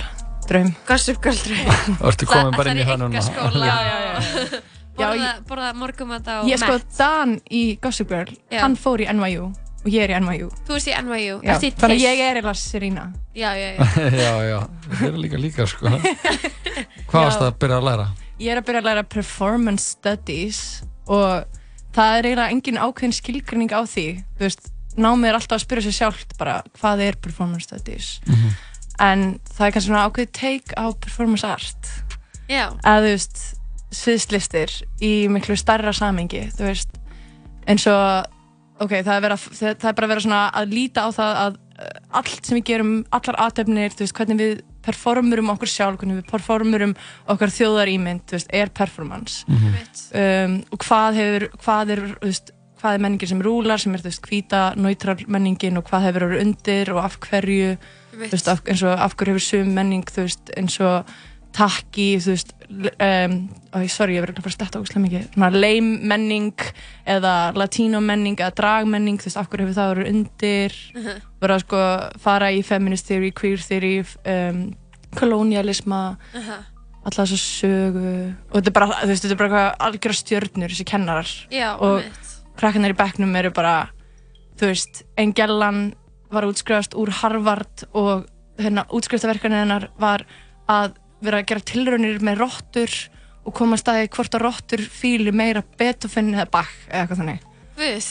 draum. 0.47 0.73
Gossip 0.87 1.21
Girl 1.23 1.35
draum. 1.45 1.97
Ertu 2.09 2.25
komin 2.25 2.55
bara 2.57 2.71
inn 2.71 2.81
í 2.81 2.85
það 2.87 2.97
núna? 3.03 3.21
skóla 3.21 3.65
Já, 3.65 3.77
já, 3.85 3.97
já. 4.07 4.61
Já, 4.97 5.07
Borða, 5.07 5.31
borða 5.47 5.73
morgumata 5.77 6.39
og 6.41 6.47
Ég 6.49 6.57
sko. 6.57 6.79
Dan 6.97 7.35
í 7.53 7.77
Gossip 7.81 8.09
Girl, 8.09 8.31
Já. 8.51 8.61
hann 8.63 8.75
fór 8.75 9.03
í 9.03 9.07
NYU 9.13 9.43
og 9.51 9.85
ég 9.93 10.01
er 10.07 10.15
í 10.15 10.19
NYU. 10.19 10.47
Þú 10.67 10.73
ert 10.79 10.87
í 10.89 10.95
NYU. 11.05 11.35
Já, 11.45 11.59
þannig 11.77 12.01
ég 12.01 12.19
er 12.25 12.39
eða 12.41 12.53
Serena. 12.57 13.03
Já, 13.37 13.51
já, 13.53 13.69
já. 13.77 14.09
já, 14.09 14.31
já. 14.49 14.59
Það 14.89 15.05
er 15.11 15.19
líka 15.21 15.37
líka, 15.37 15.67
sko. 15.69 15.87
Hvað 17.07 17.21
varst 17.23 17.39
það 17.39 17.51
að 17.51 17.59
byrja 17.61 17.77
að 17.77 17.85
læra? 17.91 18.07
Ég 18.41 18.51
er 18.55 18.59
að 18.61 18.65
byrja 18.67 18.81
að 18.81 18.87
læra 18.89 19.03
Performance 19.09 19.85
Studies 19.95 20.59
og 21.07 21.45
það 21.97 22.15
er 22.15 22.29
eiginlega 22.29 22.53
engin 22.53 22.81
ákveðin 22.81 23.17
skilgrinning 23.17 23.73
á 23.73 23.81
því. 23.89 24.07
Þú 24.37 24.45
veist, 24.45 24.71
námið 24.97 25.29
er 25.31 25.37
alltaf 25.39 25.57
að 25.57 25.65
spyrja 25.65 25.85
sér 25.87 25.97
sjálft 25.97 26.37
bara 26.39 26.61
hvað 26.77 27.03
er 27.07 27.19
Performance 27.21 27.67
Studies. 27.67 28.09
Mhm. 28.27 28.55
En 28.97 29.39
það 29.45 29.67
er 29.67 29.73
kannski 29.75 29.89
svona 29.91 30.05
ákveðið 30.09 30.31
take 30.33 30.73
á 30.73 30.85
Performance 30.93 31.45
Art. 31.45 31.91
Já. 32.49 32.71
Að 32.81 33.03
þú 33.05 33.11
veist, 33.13 33.43
sviðslistir 33.93 34.73
í 35.03 35.11
miklu 35.31 35.55
starra 35.59 35.93
samengi, 35.95 36.47
þú 36.55 36.65
veist, 36.67 36.97
eins 37.67 37.85
og, 37.91 38.27
ok, 38.83 38.97
það 39.05 39.13
er, 39.13 39.23
vera, 39.27 39.37
það 39.37 39.87
er 39.89 39.97
bara 39.97 40.07
að 40.07 40.13
vera 40.13 40.25
svona 40.25 40.41
að 40.51 40.73
líta 40.75 41.05
á 41.07 41.09
það 41.15 41.39
að 41.43 41.57
uh, 41.57 41.93
allt 42.19 42.49
sem 42.49 42.57
við 42.59 42.65
gerum, 42.71 42.93
allar 43.15 43.39
aðtöfnir, 43.45 43.95
þú 43.95 44.05
veist, 44.05 44.17
hvernig 44.17 44.41
við 44.41 44.57
performurum 44.87 45.53
okkur 45.53 45.71
sjálf, 45.71 45.99
hvernig 46.01 46.21
við 46.21 46.29
performurum 46.31 46.95
okkar 47.29 47.53
veist, 48.39 48.53
er 48.55 48.71
performance. 48.73 49.43
Um, 50.15 50.61
og 50.71 50.83
hvað 50.85 51.19
hefur, 51.21 51.47
hvað 51.63 51.93
er, 51.95 52.03
veist, 52.23 52.53
hvað 52.81 52.97
er 52.97 53.03
menningin 53.05 53.31
sem 53.33 53.45
rúlar, 53.45 53.81
sem 53.81 53.95
er, 53.95 54.03
þú 54.03 54.11
veist, 54.11 54.27
hvíta, 54.29 54.65
neutral 54.79 55.17
menningin 55.27 55.79
og 55.79 55.87
hvað 55.89 56.09
hefur 56.09 56.27
verið 56.27 56.43
undir 56.45 56.93
og 56.93 57.01
af 57.03 57.17
hverju, 57.25 57.71
þú 58.17 58.21
veist, 58.25 58.51
af, 58.53 58.61
eins 58.67 58.83
og 58.85 58.93
af 59.07 59.17
hverju 59.17 59.35
hefur 59.35 59.47
sum 59.47 59.73
menning, 59.77 60.05
þú 60.07 60.27
veist, 60.27 60.53
eins 60.57 60.77
og 60.83 61.17
takki, 61.57 62.05
þú 62.21 62.33
veist, 62.35 62.51
um, 62.69 63.35
ó, 63.73 63.77
sorry, 63.89 64.17
ég 64.17 64.21
verður 64.23 64.37
að 64.39 64.45
fara 64.45 64.51
að 64.53 64.55
stetta 64.57 64.79
ógustlega 64.81 65.03
mikið, 65.07 65.37
lame 65.57 65.99
menning 66.11 66.65
eða 67.09 67.33
latínó 67.57 68.01
menning 68.03 68.37
eða 68.37 68.53
dragmenning, 68.59 69.17
þú 69.17 69.29
veist, 69.29 69.39
af 69.41 69.49
hverju 69.49 69.65
hefur 69.65 69.77
það 69.79 69.91
verið 69.95 70.09
undir, 70.13 70.75
Mhm. 70.93 71.21
verið 71.41 71.55
að 71.55 71.63
sko 71.65 71.81
fara 72.21 72.51
í 72.53 72.63
feminist 72.63 73.07
theory, 73.07 73.31
queer 73.31 73.57
theory, 73.57 74.05
um, 74.25 74.75
kolonialisma, 75.17 76.17
Aha. 76.35 76.57
alla 77.07 77.25
þessa 77.25 77.39
sögu. 77.39 78.35
Og 78.51 78.61
þetta 78.61 78.67
er 78.67 78.77
bara, 78.77 78.87
þú 79.01 79.07
veist, 79.07 79.23
þetta 79.25 79.31
er 79.31 79.41
bara 79.41 79.49
eitthvað 79.49 79.77
algjöra 79.87 80.17
stjörnur, 80.21 80.69
þessi 80.69 80.85
kennarar. 80.85 81.31
Já, 81.51 81.69
og, 81.79 82.03
krakkarnir 82.57 82.93
í 82.93 82.97
bekknum 82.97 83.35
eru 83.37 83.51
bara 83.51 83.89
þú 84.57 84.71
veist, 84.71 85.03
einn 85.17 85.33
gellan 85.33 85.93
var 86.31 86.43
útskrifast 86.43 86.95
úr 86.97 87.09
Harvard 87.21 87.85
og 87.93 88.25
hérna 88.57 88.85
útskriftaverkanir 88.89 89.61
hennar 89.63 89.89
var 90.01 90.25
að 90.67 90.95
vera 91.23 91.41
að 91.41 91.47
gera 91.51 91.65
tilraunir 91.71 92.19
með 92.23 92.41
rottur 92.43 92.97
og 93.47 93.55
koma 93.55 93.77
að 93.77 93.83
staði 93.83 94.09
hvort 94.17 94.35
að 94.37 94.43
rottur 94.43 94.83
fíli 94.91 95.31
meira 95.35 95.63
Beethoven 95.79 96.33
eða 96.35 96.49
Bach 96.57 96.73
eða 96.89 97.05
eitthvað 97.05 97.23
þannig 97.23 97.45
Guð. 97.77 98.05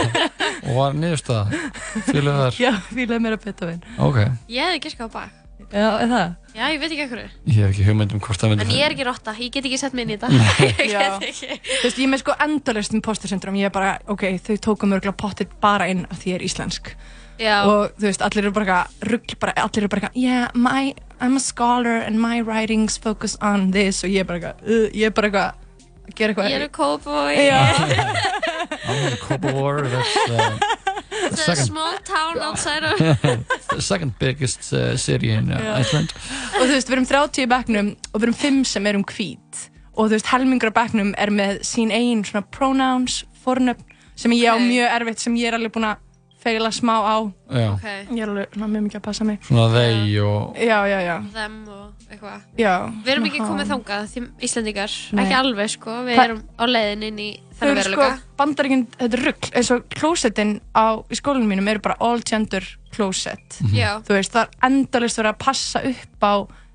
Og 0.64 0.76
var 0.78 0.94
niðurstaða? 0.96 1.62
Fíluðu 2.08 2.36
þar? 2.38 2.60
Já, 2.62 2.70
fílaði 2.88 3.24
meira 3.26 3.40
Beethoven 3.40 3.82
Ok. 4.00 4.20
Ég 4.48 4.70
hefði 4.70 4.84
giskað 4.86 5.10
á 5.12 5.16
bak. 5.18 5.40
Já, 5.74 5.88
er 5.98 6.08
það? 6.10 6.32
Já, 6.54 6.64
ég 6.70 6.80
veit 6.80 6.92
ekki 6.92 7.02
ekkur. 7.04 7.20
Ég 7.50 7.56
hef 7.58 7.72
ekki 7.72 7.84
hugmynd 7.88 8.12
um 8.14 8.20
hvort 8.22 8.40
það 8.40 8.52
myndi 8.52 8.64
En 8.64 8.72
ég 8.74 8.84
er 8.86 8.94
ekki 8.94 9.06
rotta, 9.08 9.34
ég 9.40 9.52
get 9.54 9.66
ekki 9.68 9.78
sett 9.80 9.96
mig 9.96 10.06
inn 10.06 10.14
í 10.14 10.18
þetta. 10.20 10.30
Ég 10.68 10.92
get 10.92 11.26
ekki. 11.28 11.58
Þú 11.66 11.80
veist, 11.86 12.00
ég 12.04 12.10
með 12.12 12.22
sko 12.22 12.36
endalist 12.46 12.94
imposter 12.94 13.32
syndrom, 13.32 13.56
ég 13.58 13.70
er 13.70 13.74
bara, 13.74 13.96
ok, 14.12 14.26
þau 14.44 14.54
tóku 14.68 14.88
mörgulega 14.90 15.16
pottit 15.18 15.56
bara 15.62 15.88
inn 15.90 16.04
af 16.10 16.20
því 16.20 16.30
ég 16.34 16.38
er 16.38 16.46
íslensk. 16.46 16.92
Já. 17.40 17.56
Og 17.66 17.96
þú 17.98 18.08
veist, 18.08 18.22
allir 18.22 18.44
eru 18.44 18.54
bara 18.54 18.64
eitthvað, 18.64 19.10
rugl 19.10 19.36
bara, 19.42 19.56
allir 19.64 19.82
eru 19.82 19.90
bara 19.92 20.06
eitthvað, 20.06 20.22
yeah, 20.22 20.48
my, 20.54 20.94
I'm 21.20 21.36
a 21.36 21.42
scholar 21.42 21.98
and 22.04 22.20
my 22.22 22.40
writings 22.40 22.98
focus 22.98 23.36
on 23.42 23.72
this 23.74 24.04
og 24.04 24.14
ég 24.14 24.22
er 24.22 24.30
bara 24.30 24.40
eitthvað, 24.40 24.64
uh, 24.68 24.88
ég 24.94 25.10
er 25.10 25.16
bara 25.16 25.30
eitthvað, 25.30 25.60
að 26.04 26.14
gera 26.14 26.34
eitthvað. 26.34 26.50
Ég 26.52 26.66
er 26.68 26.74
cowboy. 26.74 27.34
Já. 27.34 28.34
I'm 28.86 29.12
a 29.12 29.16
Cobor, 29.16 29.82
that's 29.88 30.16
uh, 30.28 30.58
the 31.10 31.26
It's 31.26 31.40
a 31.40 31.44
second, 31.44 31.66
small 31.66 31.98
town 32.04 32.38
outside 32.38 32.84
of... 32.84 32.98
the 33.68 33.80
second 33.80 34.18
biggest 34.18 34.72
uh, 34.72 34.96
city 34.96 35.30
in 35.30 35.50
uh. 35.52 35.78
Iceland. 35.78 36.12
og 36.58 36.66
þú 36.66 36.74
veist, 36.74 36.90
við 36.90 36.96
erum 36.98 37.08
30 37.08 37.44
í 37.44 37.48
bekknum 37.50 37.88
og 38.12 38.18
við 38.18 38.26
erum 38.28 38.38
5 38.42 38.60
sem 38.68 38.86
erum 38.90 39.06
hvít 39.08 39.62
og 39.94 40.08
þú 40.08 40.16
veist, 40.16 40.30
helmingur 40.32 40.72
á 40.74 40.78
bekknum 40.80 41.14
er 41.16 41.32
með 41.32 41.62
sín 41.66 41.92
eigin 41.94 42.24
svona 42.28 42.44
pronouns, 42.52 43.22
fornöfn 43.44 43.96
sem 44.14 44.34
ég 44.36 44.52
á 44.52 44.56
mjög 44.60 44.96
erfitt, 44.98 45.24
sem 45.24 45.40
ég 45.40 45.50
er 45.50 45.58
alveg 45.58 45.72
búin 45.74 45.88
að 45.88 46.03
feila 46.44 46.70
smá 46.74 46.94
á 47.00 47.16
Já. 47.54 47.68
Ok. 47.72 47.84
ég 48.14 48.20
er 48.22 48.28
alveg 48.28 48.48
svona 48.54 48.68
mjög 48.74 48.82
mikið 48.86 48.98
að 49.00 49.04
passa 49.06 49.24
mig 49.24 49.38
Svona 49.48 49.66
þeir 49.72 50.24
og... 50.28 50.56
já, 50.60 50.78
já, 50.92 50.98
já, 51.08 51.16
Them 51.32 51.56
og 51.68 52.10
eitthvað. 52.10 52.40
já 52.60 52.72
Við 53.04 53.12
erum 53.14 53.28
ekki 53.30 53.40
komið 53.44 53.70
þangað, 53.72 54.08
því 54.12 54.22
Íslandingar, 54.48 54.96
Nei. 55.12 55.24
ekki 55.24 55.36
alveg 55.40 55.70
sko, 55.74 55.90
við 56.04 56.14
Það- 56.18 56.24
erum 56.28 56.42
á 56.60 56.64
leiðin 56.68 57.06
inn 57.08 57.18
í 57.24 57.28
eru 57.64 57.80
sko, 57.80 57.90
veruleika. 57.94 58.18
bandaríkinn, 58.36 58.86
þetta 58.98 59.16
er 59.18 59.24
rugg 59.28 59.50
eins 59.54 59.70
og 59.70 59.84
klósettin 59.94 60.52
á, 60.76 60.86
í 61.08 61.14
skólanum 61.20 61.48
mínum 61.48 61.68
eru 61.70 61.80
bara 61.80 61.96
all 62.00 62.20
gender 62.20 62.64
closet 62.94 63.60
Mhm. 63.62 63.74
Já. 63.74 63.90
þú 64.04 64.14
veist, 64.18 64.32
það 64.34 64.42
er 64.44 64.48
endalist 64.68 65.16
verið 65.18 65.32
að 65.32 65.38
passa 65.38 65.80
upp 65.84 66.20
á 66.22 66.34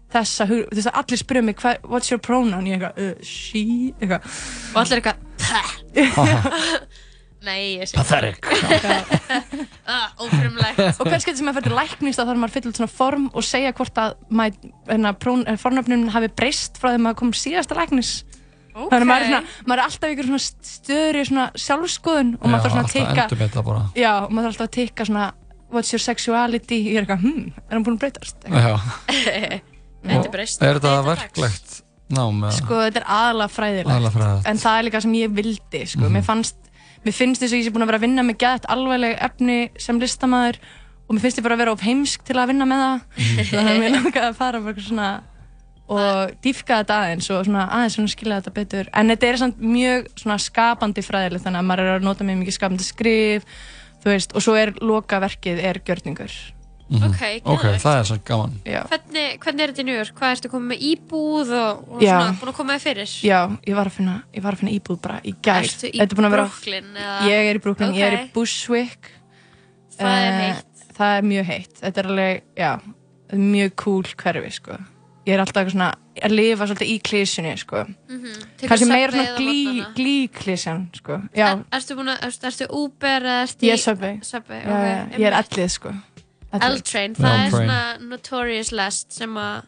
þessa, 0.09 0.47
hug- 0.49 0.69
þú 0.71 0.75
veist, 0.79 0.87
að 0.89 0.97
allir 1.03 1.17
spyrja 1.21 1.43
mig 1.45 1.55
hva, 1.61 1.75
what's 1.85 2.09
your 2.09 2.17
pronoun, 2.19 2.65
ég 2.65 2.79
eitthvað, 2.79 2.97
uh, 2.97 3.15
she 3.21 3.93
eitthvað 4.01 4.21
Og 4.73 4.81
allir 4.81 5.01
eitthvað, 5.01 5.17
Nei, 7.45 7.77
ég 7.79 7.87
sé. 7.87 7.95
Pathetic. 7.95 8.43
ah, 9.93 10.09
ófrumlegt. 10.19 10.81
og 10.99 11.07
kannski 11.07 11.31
þetta 11.31 11.39
sem 11.39 11.51
að 11.51 11.59
fyrir 11.61 11.75
læknist 11.77 12.19
að 12.19 12.31
þarf 12.31 12.41
maður 12.41 12.51
að 12.51 12.57
fylla 12.57 12.71
út 12.73 12.79
svona 12.81 12.91
form 12.97 13.29
og 13.31 13.45
segja 13.47 13.71
hvort 13.77 14.01
að 14.03 14.17
hérna, 14.89 15.13
fornöfnum 15.61 16.09
hafi 16.15 16.31
breyst 16.35 16.81
frá 16.81 16.91
þegar 16.91 17.05
maður 17.05 17.19
kom 17.23 17.31
síðasta 17.37 17.77
læknis 17.79 18.11
Ok. 18.69 18.91
þannig 18.93 19.03
að 19.03 19.09
maður 19.09 19.23
er, 19.23 19.29
svona, 19.31 19.57
maður 19.65 19.79
er 19.79 19.85
alltaf 19.87 20.11
ykkur 20.13 20.27
svona 20.29 20.41
störi 20.69 21.23
svona 21.27 21.45
sjálfskoðun 21.57 22.29
og 22.37 22.45
maður 22.51 22.65
þarf 22.65 22.75
svona 22.75 22.85
að 22.85 22.93
tikka 22.93 23.95
já, 23.97 24.11
og 24.23 24.29
maður 24.29 24.45
þarf 24.45 24.53
alltaf 24.53 24.67
að 24.67 24.75
tikka 24.75 25.07
svona 25.09 25.25
what's 25.73 25.93
your 25.93 26.03
sexuality, 26.03 26.79
ég 26.85 26.99
er 26.99 27.05
eitthvað 27.07 27.25
hmm, 27.25 27.49
er 27.65 27.75
hann 27.75 27.85
búinn 27.87 27.97
að 27.97 28.05
breytast 28.05 28.47
Já. 28.49 28.71
Þetta 29.99 30.31
breyst. 30.31 30.61
Er 30.63 30.79
þetta 30.79 30.93
verklegt 31.03 31.73
nám? 32.15 32.39
eða? 32.45 32.53
sko 32.55 32.79
þetta 32.85 33.01
er 33.01 33.07
aðalega 33.17 33.53
fræðilegt 33.57 33.91
Aðallega 33.91 34.15
fræðilegt. 34.15 34.47
en 34.53 34.61
það 34.63 34.77
er 34.79 34.87
líka 34.87 35.01
sem 35.03 35.17
ég 35.19 35.35
vildi 35.41 35.81
sko. 35.91 36.05
Mhm. 36.05 36.15
mér 36.15 36.27
fannst 36.29 36.68
mér 37.05 37.15
finnst 37.15 37.43
þess 37.43 37.53
að 37.53 37.61
ég 37.61 37.65
sé 37.67 37.73
búin 37.73 37.85
að 37.85 37.91
vera 37.91 38.01
að 38.01 38.05
vinna 38.07 38.25
með 38.27 38.39
gætt 38.43 38.69
alvegleg 38.71 39.17
efni 39.29 39.57
sem 39.79 39.99
listamæður 40.01 40.59
og 41.07 41.15
mér 41.15 41.25
finnst 41.25 41.41
ég 41.41 41.47
bara 41.47 41.57
að 41.57 41.63
vera 41.63 41.73
of 41.73 41.83
heimsk 41.85 42.23
til 42.27 42.37
að 42.37 42.51
vinna 42.51 42.69
með 42.69 42.85
það. 42.85 43.03
Þannig 43.49 43.73
að 43.73 43.81
mér 43.83 43.95
langaði 43.97 44.27
að 44.27 44.39
fara 44.39 44.63
bara 44.67 44.85
svona 44.85 45.09
og 45.89 46.35
dýfka 46.45 46.83
þetta 46.83 46.99
aðeins 47.01 47.31
og 47.33 47.47
svona 47.47 47.65
aðeins 47.73 47.95
svona 47.97 48.13
skilja 48.13 48.37
þetta 48.43 48.55
betur. 48.59 48.93
En 48.93 49.09
þetta 49.09 49.29
er 49.29 49.41
samt 49.41 49.63
mjög 49.63 50.11
svona 50.21 50.37
skapandi 50.43 51.03
fræðilegt 51.05 51.47
þannig 51.47 51.63
að 51.63 51.69
maður 51.71 51.87
er 51.87 51.95
að 51.95 52.05
nota 52.05 52.27
mjög 52.27 52.43
mikið 52.43 52.57
skapandi 52.59 52.85
skrif 52.85 53.47
þú 54.03 54.13
veist, 54.13 54.35
og 54.35 54.45
svo 54.45 54.55
er 54.59 54.73
lokaverkið 54.79 55.61
er 55.65 55.81
gjörningur 55.85 56.35
Mhm. 56.89 57.03
Ok, 57.05 57.21
Ok, 57.45 57.61
geðveikt. 57.61 57.81
það 57.83 57.99
er 57.99 58.03
svo 58.09 58.17
gaman. 58.25 58.53
Já. 58.65 58.79
Hvernig, 58.89 59.39
hvernig 59.39 59.61
er 59.61 59.71
þetta 59.73 59.81
í 59.81 59.85
New 59.85 59.95
York? 59.95 60.13
Hvað 60.19 60.31
ertu 60.35 60.49
komið 60.49 60.69
með 60.71 60.79
íbúð 60.89 61.51
og, 61.53 61.83
og 61.91 62.01
svona 62.01 62.31
búin 62.39 62.49
að 62.49 62.55
koma 62.57 62.73
þér 62.73 62.83
fyrir? 62.87 63.11
Já, 63.29 63.39
ég 63.69 63.75
var 63.75 63.85
að 63.85 63.91
finna, 63.99 64.15
ég 64.33 64.41
var 64.43 64.53
að 64.53 64.57
finna 64.63 64.73
íbúð 64.79 65.01
bara 65.01 65.19
í 65.23 65.35
gær. 65.41 65.61
Ertu 65.63 65.87
í 65.91 65.99
Þetta 65.99 66.11
er 66.11 66.17
búin 66.17 66.25
að 66.29 66.35
vera- 66.37 66.47
Brooklyn, 66.49 66.89
eða? 66.97 67.19
Ég 67.29 67.49
er 67.51 67.55
í 67.55 67.61
Brooklyn, 67.61 67.93
ég 67.93 68.01
er 68.07 68.17
í 68.17 68.21
Ok. 68.23 68.33
Bushwick. 68.33 69.11
Það 69.99 70.15
er 70.17 70.31
Eh, 70.33 70.39
heitt. 70.47 70.65
Það 70.99 71.17
er 71.17 71.21
mjög 71.29 71.45
heitt. 71.45 71.73
Þetta 71.81 71.97
er 71.97 72.07
alveg, 72.09 72.41
já, 72.57 72.71
er 73.29 73.37
mjög 73.37 73.75
cool 73.75 74.03
hverfi, 74.03 74.51
sko. 74.51 74.77
Ég 75.27 75.33
er 75.35 75.39
alltaf 75.45 75.67
svona 75.69 75.93
að 76.23 76.31
lifa 76.33 76.65
svolítið 76.65 76.89
í 76.89 77.01
klísunni, 77.05 77.51
sko. 77.59 77.83
Mhm. 78.09 78.33
Tekur 78.57 78.67
Kannski 78.67 78.87
meira 78.89 79.11
svona 79.11 79.37
glí, 79.37 79.85
glí-klísjan, 79.95 80.87
sko. 80.95 81.21
Já, 81.35 81.51
Er, 81.51 81.63
ertu 81.71 81.95
búin 81.95 82.09
að, 82.09 82.19
ertu, 82.25 82.47
ertu 82.49 82.67
Uber 82.73 83.21
eða 83.21 83.43
ertu 83.45 83.67
ég 83.67 83.73
er 83.77 83.93
ok. 83.93 85.19
ég 85.19 85.25
er 85.27 85.33
ellið, 85.43 85.69
sko. 85.71 85.93
L-Train, 86.57 87.13
það 87.19 87.35
er 87.43 87.51
svona 87.53 87.81
notorious 88.01 88.71
lest 88.73 89.13
sem 89.13 89.35
að 89.37 89.67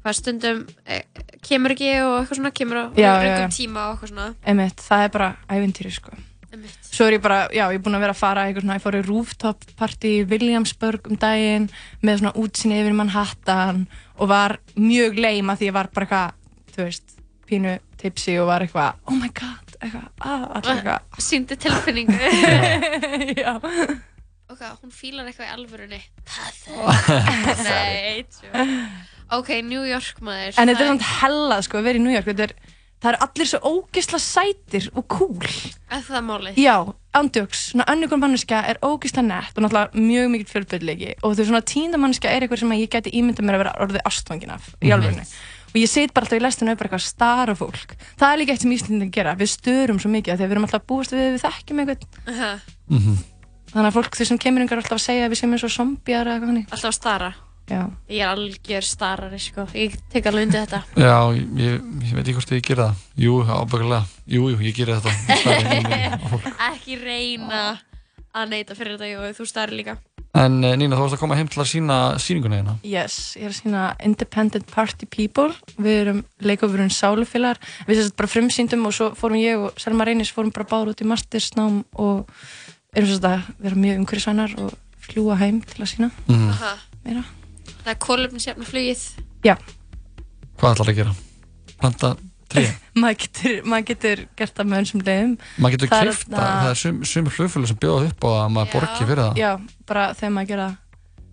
hvað 0.00 0.16
stundum 0.16 0.62
e, 0.88 1.02
kemur 1.44 1.74
ekki 1.74 1.90
og 2.00 2.14
eitthvað 2.22 2.38
svona 2.38 2.52
kemur 2.56 2.78
á 2.80 2.84
Já, 2.96 3.04
já, 3.04 3.12
röngum 3.20 3.42
já. 3.44 3.52
tíma 3.52 3.82
og 3.90 3.94
eitthvað 3.98 4.12
svona 4.14 4.28
Einmitt, 4.48 4.80
það 4.86 5.04
er 5.04 5.10
bara 5.18 5.28
ævintýri, 5.52 5.92
sko. 5.92 6.14
Einmitt. 6.50 6.78
Svo 6.88 7.06
er 7.06 7.18
ég 7.18 7.22
bara, 7.22 7.40
já, 7.52 7.66
ég 7.68 7.76
er 7.76 7.84
búin 7.84 7.98
að 7.98 8.04
vera 8.06 8.14
að 8.16 8.22
fara 8.22 8.46
eitthvað 8.48 8.64
svona, 8.64 8.78
ég 8.80 8.84
fór 8.86 8.96
í 8.96 9.02
rooftop 9.10 9.66
party 9.78 10.14
í 10.16 10.24
Williamsburg 10.32 11.10
um 11.12 11.20
daginn 11.20 11.68
með 12.00 12.22
svona 12.22 12.32
útsinni 12.40 12.80
yfir 12.80 12.96
Manhattan 12.96 13.84
og 14.16 14.32
var 14.32 14.56
mjög 14.80 15.20
leim 15.20 15.52
að 15.52 15.60
því 15.60 15.68
ég 15.68 15.76
var 15.76 15.90
bara 15.94 16.08
eitthvað, 16.08 16.32
þú 16.74 16.86
veist, 16.88 17.16
pínu 17.50 17.76
tipsi 18.00 18.38
og 18.40 18.48
var 18.48 18.64
eitthvað, 18.64 18.96
oh 19.04 19.18
my 19.20 19.28
god, 19.36 19.76
eitthvað, 19.82 20.08
ah, 20.24 20.46
allir 20.56 20.72
eitthvað. 20.80 21.20
Sýndi 21.28 21.60
tilfinningu 21.60 22.16
Já. 23.44 23.52
Ok, 24.50 24.62
hún 24.82 24.90
fílar 24.90 25.28
eitthvað 25.30 25.46
í 25.46 25.52
alvörunni. 25.54 26.00
Pathetic 26.26 28.40
Nei, 28.50 28.66
Ok, 29.30 29.52
New 29.62 29.84
York 29.86 30.18
maður. 30.26 30.56
En 30.58 30.66
þetta 30.72 30.82
er 30.82 30.88
svona 30.90 31.10
hellað, 31.20 31.62
sko, 31.68 31.78
að 31.78 31.86
vera 31.86 32.00
í 32.00 32.02
New 32.02 32.10
York, 32.14 32.26
þetta 32.26 32.48
er, 32.48 32.54
það 33.00 33.12
er 33.12 33.18
allir 33.28 33.46
svo 33.52 33.60
ógisla 33.70 34.18
sætir 34.18 34.88
og 34.98 35.06
cool. 35.14 35.46
Er 35.94 36.02
það 36.08 36.26
málið? 36.26 36.58
Já, 36.58 36.74
andjóks, 37.14 37.60
svona 37.70 37.86
önnugum 37.94 38.18
manneskja 38.24 38.64
er 38.72 38.82
ógisla 38.82 39.22
nett 39.22 39.54
og 39.54 39.62
náttúrulega 39.68 40.02
mjög 40.02 40.26
mikill 40.34 40.50
fjölbreytileiki. 40.56 41.14
Og 41.22 41.38
þú 41.38 41.46
svona 41.52 41.62
tínda 41.70 42.02
manneskja 42.02 42.34
er 42.34 42.42
eitthvað 42.48 42.64
sem 42.64 42.74
ég 42.80 42.90
geti 42.90 43.14
ímyndað 43.22 43.46
mér 43.46 43.60
að 43.60 43.64
vera 43.64 43.76
orðið 43.86 44.02
ástfangin 44.10 44.50
af 44.58 44.66
í 44.82 44.90
Mhm. 44.90 44.96
alvegni 44.98 45.26
og 45.70 45.76
ég 45.78 45.86
sit 45.86 46.10
bara 46.12 46.26
alltaf 46.26 46.40
í 46.40 46.42
lestinu 46.42 46.72
upp 46.72 46.78
bara 46.82 46.88
eitthvað 46.90 47.06
stara 47.06 47.54
fólk. 47.54 47.92
Það 48.18 48.32
er 48.32 48.38
líka 48.42 48.50
eitt 48.56 48.64
sem 48.66 48.72
Íslandin 48.74 49.12
gera, 49.14 49.36
við 49.38 49.52
störum 49.54 50.00
svo 50.02 50.10
mikið 50.10 50.32
af 50.34 50.38
því 50.40 50.42
að 50.42 50.48
við 50.50 50.54
erum 50.56 50.66
alltaf 50.66 50.82
að 50.82 50.88
búast 50.90 51.14
við, 51.14 51.28
við 51.36 51.44
þekkjum 51.46 51.78
eitthvað 51.84 52.02
Aha. 52.26 52.50
Þannig 53.70 53.90
að 53.90 53.96
fólk 53.98 54.18
þau 54.18 54.26
sem 54.30 54.40
kemur 54.46 54.64
yngar 54.64 54.82
alltaf 54.82 54.98
að 54.98 55.04
segja 55.06 55.28
að 55.28 55.32
við 55.34 55.40
séum 55.42 55.54
eins 55.56 55.66
og 55.68 55.74
zombjar 55.76 56.26
eða 56.26 56.34
eitthvað 56.36 56.52
hannig 56.52 56.66
Alltaf 56.74 56.90
að 56.92 56.98
stara 56.98 57.30
Já. 57.70 57.84
Ég 58.10 58.24
er 58.24 58.32
algjör 58.32 58.82
starari, 58.82 59.38
sko 59.38 59.66
Ég 59.78 59.94
tek 60.10 60.26
alveg 60.26 60.48
undir 60.48 60.64
þetta 60.64 60.80
Já, 61.06 61.14
ég, 61.38 61.76
ég 62.02 62.16
veit 62.16 62.24
ekki 62.24 62.34
hvort 62.40 62.54
ég 62.56 62.64
gera 62.66 62.88
það. 62.88 63.04
Jú, 63.22 63.36
ábyggulega. 63.46 64.00
Jú, 64.26 64.48
jú, 64.50 64.58
ég 64.66 64.74
gera 64.74 64.96
þetta. 64.98 65.36
Ég 65.94 66.16
fólk. 66.32 66.48
Ekki 66.72 66.98
reyna 66.98 67.60
að 68.34 68.50
neyta 68.56 68.74
fyrir 68.78 68.96
þetta 68.98 69.12
Jú, 69.12 69.28
þú 69.38 69.46
starri 69.52 69.78
líka 69.78 70.00
En 70.40 70.60
eh, 70.62 70.76
Nína, 70.78 70.94
þú 70.94 71.06
varst 71.06 71.16
að 71.16 71.22
koma 71.24 71.36
heim 71.38 71.48
til 71.50 71.58
að 71.62 71.68
sína 71.72 71.94
sýninguna 72.22 72.58
hérna. 72.60 72.74
Yes, 72.86 73.16
ég 73.38 73.48
er 73.48 73.50
að 73.50 73.56
sína 73.58 73.84
Independent 74.06 74.66
Party 74.70 75.08
People 75.10 75.50
við 75.74 75.96
erum 76.04 76.20
leikofurinn 76.46 76.92
Sálufélagar 76.94 77.58
við 77.88 77.98
sérst 77.98 78.14
bara 78.18 78.30
frumsýndum 78.30 78.86
og 78.86 78.94
svo 78.94 79.08
fórum 79.18 79.40
ég 79.42 79.58
og 79.58 79.78
Selma 79.82 80.06
Reynis 80.06 80.30
fórum 80.34 80.52
bara 80.54 80.68
báður 80.70 80.92
út 80.94 81.02
í 81.02 81.08
mastersnám 81.10 81.80
og 81.98 82.30
erum 82.96 83.08
sérst 83.10 83.26
að 83.28 83.42
vera 83.64 83.76
mjög 83.84 84.00
umhverfisvænar 84.02 84.54
og 84.64 84.74
fljúa 85.06 85.36
heim 85.40 85.60
til 85.62 85.82
að 85.84 85.90
sína 85.94 86.10
Mhm. 86.28 86.48
Aha. 86.50 86.72
meira 87.04 87.24
Það 87.84 87.92
er 87.94 88.00
kólefnisjafna 88.06 88.64
flugið 88.68 89.04
Já, 89.44 89.56
Hvað 90.60 90.74
ætlar 90.74 90.88
að 90.92 90.96
gera? 91.00 91.14
Planta 91.80 92.16
tré? 92.50 92.64
maður 93.00 93.16
getur, 93.22 93.62
maður 93.64 93.86
getur 93.94 94.26
gert 94.36 94.54
það 94.58 94.66
með 94.68 94.82
önsum 94.82 95.00
leiðum 95.06 95.38
Maður 95.58 95.72
getur 95.76 95.88
Það 95.88 96.02
kleift 96.04 96.28
það. 96.28 96.44
Það 96.60 96.70
er 96.70 96.80
sum, 96.82 97.00
sumir 97.04 97.32
flugfjölu 97.38 97.66
sem 97.70 97.76
bjóða 97.80 98.10
upp 98.10 98.24
á 98.26 98.30
að 98.44 98.52
maður 98.56 98.72
borgi 98.74 99.06
fyrir 99.08 99.22
það. 99.24 99.40
Já, 99.40 99.50
bara 99.86 100.04
þegar 100.14 100.34
maður 100.36 100.48
gera 100.52 100.68
það 100.68 100.76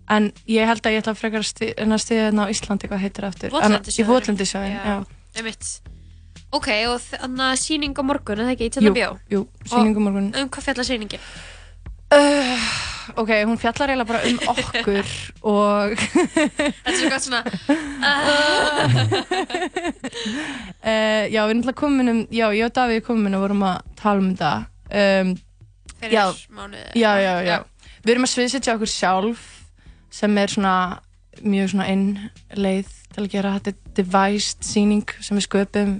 En 0.08 0.32
ég 0.48 0.64
held 0.70 0.80
að 0.88 0.94
ég 0.94 1.02
ætla 1.02 1.12
að 1.12 1.18
frekar 1.20 1.42
að 1.44 1.98
stiða 2.00 2.22
hérna 2.24 2.46
á 2.48 2.52
Íslandi, 2.54 2.88
hvað 2.88 3.02
heitir 3.04 3.24
það 3.26 3.28
aftur? 3.34 3.50
Votlendissjóðurinn. 3.52 4.00
Í 4.00 4.08
Votlendisjóðin, 4.08 4.76
já. 4.88 4.96
Ok, 6.48 6.68
og 6.88 6.96
þannig 7.04 7.44
að 7.44 7.58
sýning 7.60 7.92
á 7.92 8.02
morgun, 8.08 8.40
er 8.40 8.48
það 8.48 8.54
ekki 8.56 8.84
Jú, 8.88 8.92
jú, 9.34 9.40
sýning 9.68 9.98
á 9.98 10.00
morgun. 10.00 10.28
Um 10.32 10.48
hvað 10.48 10.64
fjallar 10.70 10.86
sýningin? 10.88 11.24
Uh, 12.08 12.68
ok, 13.20 13.30
hún 13.44 13.58
fjallar 13.60 13.90
eiginlega 13.92 14.08
bara 14.08 14.22
um 14.24 14.38
okkur 14.54 15.10
og 15.44 15.92
Þetta 16.00 16.88
er 16.88 16.96
svo 16.96 17.10
gott 17.12 17.26
svona 17.26 17.42
uh, 17.44 18.96
Já, 21.34 21.42
við 21.42 21.50
erum 21.52 21.60
alltaf 21.60 21.76
komin 21.76 22.08
um 22.14 22.22
Já, 22.32 22.46
ég 22.56 22.64
og 22.64 22.72
Davíð 22.80 23.04
komin 23.10 23.36
og 23.36 23.44
vorum 23.44 23.66
að 23.68 23.92
tala 24.00 24.24
um 24.24 24.30
þetta 24.32 24.54
um, 24.88 25.34
Fyrir 25.98 26.14
já, 26.16 26.24
mánuði. 26.54 26.88
já, 26.96 27.12
já, 27.20 27.32
já, 27.44 27.52
Já. 27.52 27.92
Við 28.06 28.14
erum 28.14 28.24
að 28.28 28.32
sviðsetja 28.32 28.76
okkur 28.78 28.92
sjálf 28.94 29.44
sem 30.14 30.38
er 30.40 30.52
svona 30.56 30.74
mjög 31.44 31.72
svona 31.74 31.88
inn 31.92 32.04
leið 32.56 32.88
til 33.12 33.24
að 33.26 33.32
gera 33.36 33.56
þetta 33.58 33.92
devised 33.98 34.64
síning 34.64 35.04
sem 35.20 35.36
við 35.36 35.44
sköpum 35.50 35.98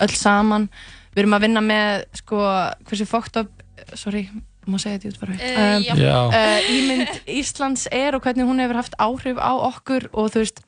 öll 0.00 0.14
saman. 0.16 0.68
Við 1.14 1.22
erum 1.24 1.34
að 1.36 1.44
vinna 1.46 1.60
með 1.64 2.04
sko 2.20 2.38
hversu 2.86 3.06
fókt 3.10 3.36
upp, 3.40 3.50
sorry, 3.98 4.28
má 4.70 4.76
segja 4.78 4.98
þetta 5.00 5.10
út 5.10 5.20
bara 5.20 5.32
Eh, 5.40 5.80
já. 5.82 5.94
Já. 5.98 6.18
uh, 6.30 6.70
ímynd 6.70 7.20
Íslands 7.26 7.86
er 7.90 8.14
og 8.14 8.22
hvernig 8.22 8.46
hún 8.46 8.60
hefur 8.62 8.76
haft 8.78 8.94
áhrif 8.98 9.38
á 9.40 9.50
okkur 9.56 10.08
og 10.12 10.30
þú 10.30 10.44
veist 10.44 10.60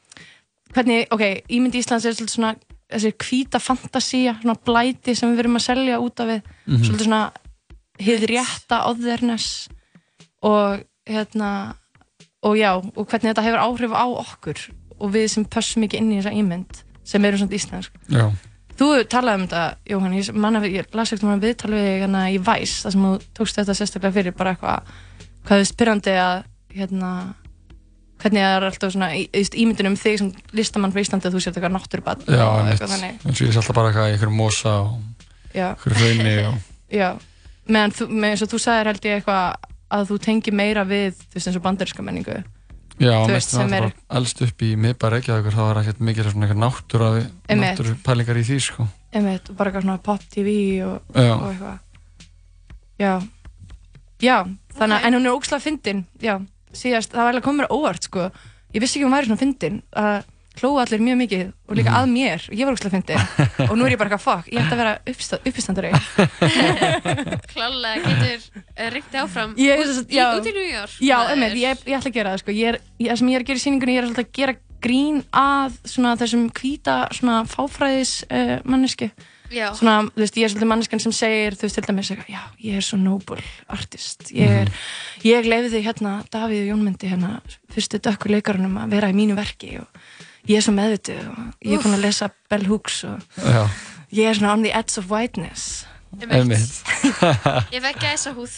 hvernig, 0.75 1.07
ok, 1.13 1.23
ímynd 1.53 1.75
Íslands 1.79 2.05
er 2.09 2.15
svolítið 2.17 2.35
svona 2.37 2.55
þessi 2.93 3.13
hvíta 3.23 3.61
fantasía, 3.61 4.35
svona 4.43 4.57
blæti 4.67 5.15
sem 5.17 5.31
við 5.35 5.45
erum 5.45 5.57
að 5.61 5.67
selja 5.69 6.01
út 6.01 6.21
af 6.21 6.27
við 6.29 6.43
Mhm. 6.67 6.83
svolítið 6.85 7.07
svona 7.07 7.33
hið 8.01 8.27
rétta 8.33 8.81
otherness 8.89 9.69
og 10.43 10.83
hérna 11.07 11.75
og 12.43 12.57
já, 12.59 12.73
og 12.75 13.07
hvernig 13.07 13.31
þetta 13.35 13.45
hefur 13.47 13.63
áhrif 13.63 13.93
á 13.95 14.05
okkur 14.11 14.59
og 14.99 15.13
við 15.15 15.29
sem 15.31 15.45
pössum 15.45 15.85
ekki 15.87 15.99
inn 16.01 16.11
í 16.13 16.19
þessa 16.21 16.35
ímynd 16.35 16.83
sem 17.05 17.25
erum 17.25 17.39
svona 17.39 17.55
íslensk 17.55 17.93
Já. 18.11 18.33
Þú 18.83 18.89
talaði 19.07 19.39
um 19.39 19.45
þetta, 19.47 19.63
Jóhann, 19.93 20.15
ég, 20.19 20.29
manna, 20.35 20.61
ég 20.67 20.97
las 20.97 21.13
ekkert 21.13 21.27
um 21.29 21.35
að 21.37 21.45
við 21.47 21.53
þig 21.63 22.01
hérna 22.03 22.23
í 22.33 22.39
Væs 22.43 22.73
þar 22.83 22.95
sem 22.97 23.05
þú 23.07 23.13
tókst 23.39 23.61
þetta 23.61 23.77
sérstaklega 23.79 24.17
fyrir 24.17 24.35
bara 24.35 24.55
eitthvað, 24.57 24.91
hvað 25.47 25.63
er 25.63 25.69
spyrjandi 25.71 26.15
að 26.19 26.41
hérna, 26.73 27.11
hvernig 28.23 28.43
það 28.43 28.57
er 28.57 28.67
alltaf 28.69 28.95
svona 28.95 29.11
í, 29.15 29.23
í, 29.31 29.43
ímyndin 29.63 29.91
um 29.93 29.99
þig 30.01 30.19
sem 30.19 30.33
listamann 30.59 30.95
frá 30.95 31.03
Íslandi 31.05 31.31
að 31.31 31.37
þú 31.37 31.43
sért 31.45 31.61
eitthvað 31.61 31.77
náttúrubann 31.77 32.25
Já, 32.27 32.47
eitthvað 32.73 32.95
þannig. 32.97 33.21
eins 33.23 33.37
og 33.37 33.47
ég 33.47 33.55
sé 33.55 33.61
alltaf 33.63 33.79
bara 33.79 33.93
eitthvað 33.93 34.09
í 34.09 34.17
einhverjum 34.17 34.41
mosa 34.43 34.75
og 34.83 35.55
Já. 35.55 35.69
einhverju 35.77 36.01
hraunni 36.01 36.35
og 36.49 36.59
Já, 37.03 37.09
meðan 37.69 37.97
þú, 38.01 38.09
með 38.11 38.35
eins 38.35 38.45
og 38.47 38.51
þú 38.53 38.63
sagðir 38.67 38.91
held 38.93 39.09
ég 39.13 39.21
eitthvað 39.21 39.71
að 39.93 40.11
þú 40.11 40.19
tengir 40.27 40.57
meira 40.57 40.85
við, 40.89 41.23
þú 41.29 41.37
veist, 41.39 41.51
eins 41.51 41.59
og 41.61 41.65
bandaríska 41.67 42.05
menningu. 42.07 42.39
Já, 43.03 43.17
mest 43.27 43.51
sem 43.57 43.73
er- 43.75 43.91
elst 44.19 44.43
upp 44.47 44.63
í 44.63 44.73
miðbæ 44.79 45.09
Reykjavíkur 45.17 45.57
þá 45.59 45.63
er 45.69 45.81
ekkert 45.83 46.03
mikið 46.09 46.29
svona 46.31 46.47
eitthvað 46.47 46.63
náttúra 46.63 47.09
náttúru 47.51 47.95
pælingar 48.07 48.39
í 48.39 48.45
því 48.47 48.59
sko 48.63 48.87
Einmitt, 49.13 49.51
og 49.51 49.57
bara 49.59 49.71
eitthvað 49.73 49.85
svona 49.89 50.03
pop 50.07 50.23
TV 50.33 50.53
og, 50.87 51.01
og 51.13 51.49
eitthvað. 51.51 51.81
Já. 53.03 53.11
Já, 54.23 54.37
þannig 54.79 54.97
að, 54.97 55.07
en 55.09 55.17
hún 55.19 55.27
er 55.29 55.35
ógslag 55.37 55.61
fyndin, 55.65 56.05
já, 56.23 56.37
síðast, 56.73 57.11
það 57.13 57.27
var 57.27 57.33
alveg 57.35 57.45
komið 57.45 57.59
mér 57.61 57.69
á 57.69 57.75
óvart, 57.77 58.07
sko. 58.07 58.29
Ég 58.73 58.81
vissi 58.85 58.97
ekki 59.01 59.05
hún 59.09 59.17
væri 59.17 59.29
svona 59.29 59.41
fyndin, 59.43 59.81
að 59.99 60.23
hlóa 60.61 60.83
allir 60.85 61.01
mjög 61.01 61.17
mikið 61.23 61.45
og 61.69 61.77
líka 61.79 61.91
Mhm. 61.91 61.99
að 62.03 62.11
mér, 62.13 62.41
og 62.51 62.55
ég 62.59 62.65
var 62.67 62.75
ógslag 62.77 62.93
fyndin. 62.93 63.23
og 63.71 63.77
nú 63.79 63.87
er 63.87 63.95
ég 63.95 63.99
bara 63.99 64.11
eitthvað, 64.11 64.25
fuck, 64.27 64.51
ég 64.53 64.61
ætti 64.61 64.75
að 64.75 64.83
vera 64.83 64.95
uppistandari. 65.49 65.93
Klálega 67.53 68.03
getur 68.03 68.63
uh, 68.79 68.91
ringt 68.93 69.15
áfram 69.23 69.55
Ég, 69.61 69.83
út, 69.85 70.11
já. 70.13 70.27
út 70.37 70.47
í 70.49 70.53
New 70.55 70.69
York 70.69 70.97
Já, 71.03 71.17
einmitt, 71.33 71.57
ég, 71.61 71.83
ég 71.89 71.97
ætla 71.99 72.11
að 72.13 72.17
gera 72.19 72.35
það, 72.35 72.43
sko. 72.45 72.55
Ég 72.57 72.73
er, 72.73 72.79
ég, 73.01 73.11
það 73.13 73.21
sem 73.23 73.33
ég 73.33 73.37
er 73.39 73.45
að 73.45 73.51
gera 73.51 73.61
í 73.61 73.65
sýningunni, 73.67 73.97
ég 73.97 74.03
er 74.03 74.09
alltaf 74.09 74.25
að 74.27 74.33
gera 74.39 74.57
grín 74.83 75.21
að 75.31 75.77
svona 75.87 76.17
þessum 76.19 76.49
hvíta, 76.59 76.97
svona 77.15 77.37
fáfræðis 77.47 78.15
uh, 78.29 78.57
manneski. 78.67 79.11
Já. 79.53 79.67
Svona, 79.77 79.99
þú 80.15 80.23
veist, 80.23 80.37
ég 80.41 80.47
er 80.47 80.53
svolítið 80.55 80.71
manneskan 80.73 81.03
sem 81.05 81.13
segir, 81.13 81.57
þú 81.61 81.67
veist, 81.69 81.77
til 81.77 81.85
dæmis, 81.91 82.11
eitthvað, 82.15 82.31
já, 82.33 82.43
ég 82.65 82.79
er 82.81 82.87
svo 82.87 82.97
noble 82.99 83.43
artist. 83.77 84.31
Ég 84.33 84.55
er, 84.63 84.71
ég 85.29 85.45
leiði 85.51 85.83
hérna, 85.85 86.15
Davíð 86.33 86.71
Jónmyndi, 86.71 87.11
hérna, 87.13 87.35
fyrstu 87.75 88.01
dökkur 88.03 88.33
leikarunum 88.33 88.79
að 88.81 88.95
vera 88.97 89.11
í 89.13 89.17
mínu 89.19 89.37
verki 89.37 89.75
og 89.83 90.01
ég 90.51 90.59
er 90.59 90.65
svo 90.67 90.75
meðvitið 90.77 91.23
og 91.31 91.39
ég 91.63 91.77
er 91.79 91.85
búin 91.85 91.97
að 91.99 92.05
lesa 92.07 92.31
Bell 92.51 92.67
Hooks 92.71 92.99
og 93.09 93.41
Já. 93.47 93.63
ég 94.13 94.29
er 94.33 94.39
svona 94.39 94.53
on 94.57 94.63
the 94.67 94.73
edge 94.75 94.99
of 94.99 95.11
whiteness. 95.13 95.87
Ég 97.73 97.81
fekk 97.81 98.03
gæsa 98.03 98.35
húð 98.37 98.53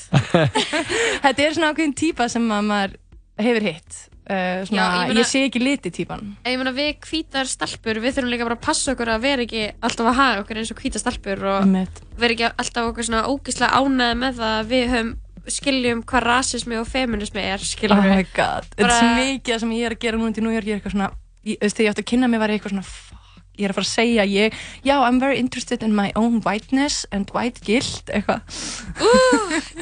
Þetta 1.22 1.44
er 1.44 1.52
svona 1.54 1.68
ákveðin 1.70 1.92
típa 1.94 2.26
sem 2.32 2.48
að 2.50 2.64
maður 2.66 2.96
hefur 3.44 3.66
hitt. 3.68 3.98
Uh, 4.24 4.64
svona, 4.66 4.80
Já, 4.80 4.86
ég 4.88 5.00
ég, 5.04 5.12
meina- 5.12 5.26
sé 5.28 5.42
ekki 5.46 5.60
liti 5.62 5.90
típan. 5.94 6.22
Ég 6.48 6.56
meina 6.58 6.72
við 6.74 6.94
hvítar 7.04 7.46
stelpur, 7.46 8.00
við 8.02 8.16
þurfum 8.16 8.32
líka 8.32 8.46
bara 8.48 8.56
að 8.58 8.64
passa 8.64 8.94
okkur 8.94 9.10
að 9.14 9.22
vera 9.26 9.44
ekki 9.44 9.62
alltaf 9.84 10.08
að 10.10 10.16
haga 10.18 10.40
okkur 10.42 10.60
eins 10.62 10.72
og 10.74 10.80
hvítar 10.82 11.02
stelpur 11.04 11.44
og 11.52 11.74
vera 12.18 12.32
ekki 12.34 12.48
alltaf 12.48 12.88
okkur 12.90 13.06
svona 13.10 13.22
ógislega 13.30 13.82
ánæði 13.84 14.18
með 14.24 14.40
það 14.40 14.54
að 14.58 14.72
við 14.72 14.86
höfum 14.94 15.12
skiljum 15.54 16.02
hvað 16.08 16.24
rasismi 16.24 16.78
og 16.80 16.86
feminismi 16.88 17.42
er, 17.44 17.60
skiljum 17.68 18.00
Oh 18.00 18.08
my 18.16 18.24
god, 18.34 18.66
þetta 18.78 18.96
er 18.96 19.18
mikið 19.20 19.60
sem 19.60 19.74
ég 19.76 19.90
er 19.90 19.94
að 19.98 20.02
gera 20.08 20.16
núna 20.22 20.32
til 20.38 20.46
New 20.46 20.54
York, 20.56 20.64
ég 20.70 20.78
er 20.78 20.80
eitthvað 20.80 20.94
svona, 20.96 21.10
ég, 21.44 21.58
þegar 21.60 21.84
ég 21.86 21.92
átti 21.94 22.04
að 22.04 22.10
kynna 22.12 22.28
mig 22.32 22.40
var 22.42 22.52
ég 22.52 22.58
eitthvað 22.60 22.74
svona, 22.74 22.84
fuck, 22.88 23.10
ég 23.58 23.64
er 23.68 23.70
að 23.70 23.76
fara 23.78 23.86
að 23.86 23.92
segja, 23.94 24.24
ég, 24.26 24.54
já, 24.84 24.94
I'm 25.06 25.20
very 25.22 25.38
interested 25.38 25.82
in 25.86 25.94
my 25.94 26.10
own 26.18 26.40
whiteness 26.44 27.04
and 27.14 27.30
white 27.36 27.60
guilt, 27.66 28.10
eitthvað. 28.10 28.42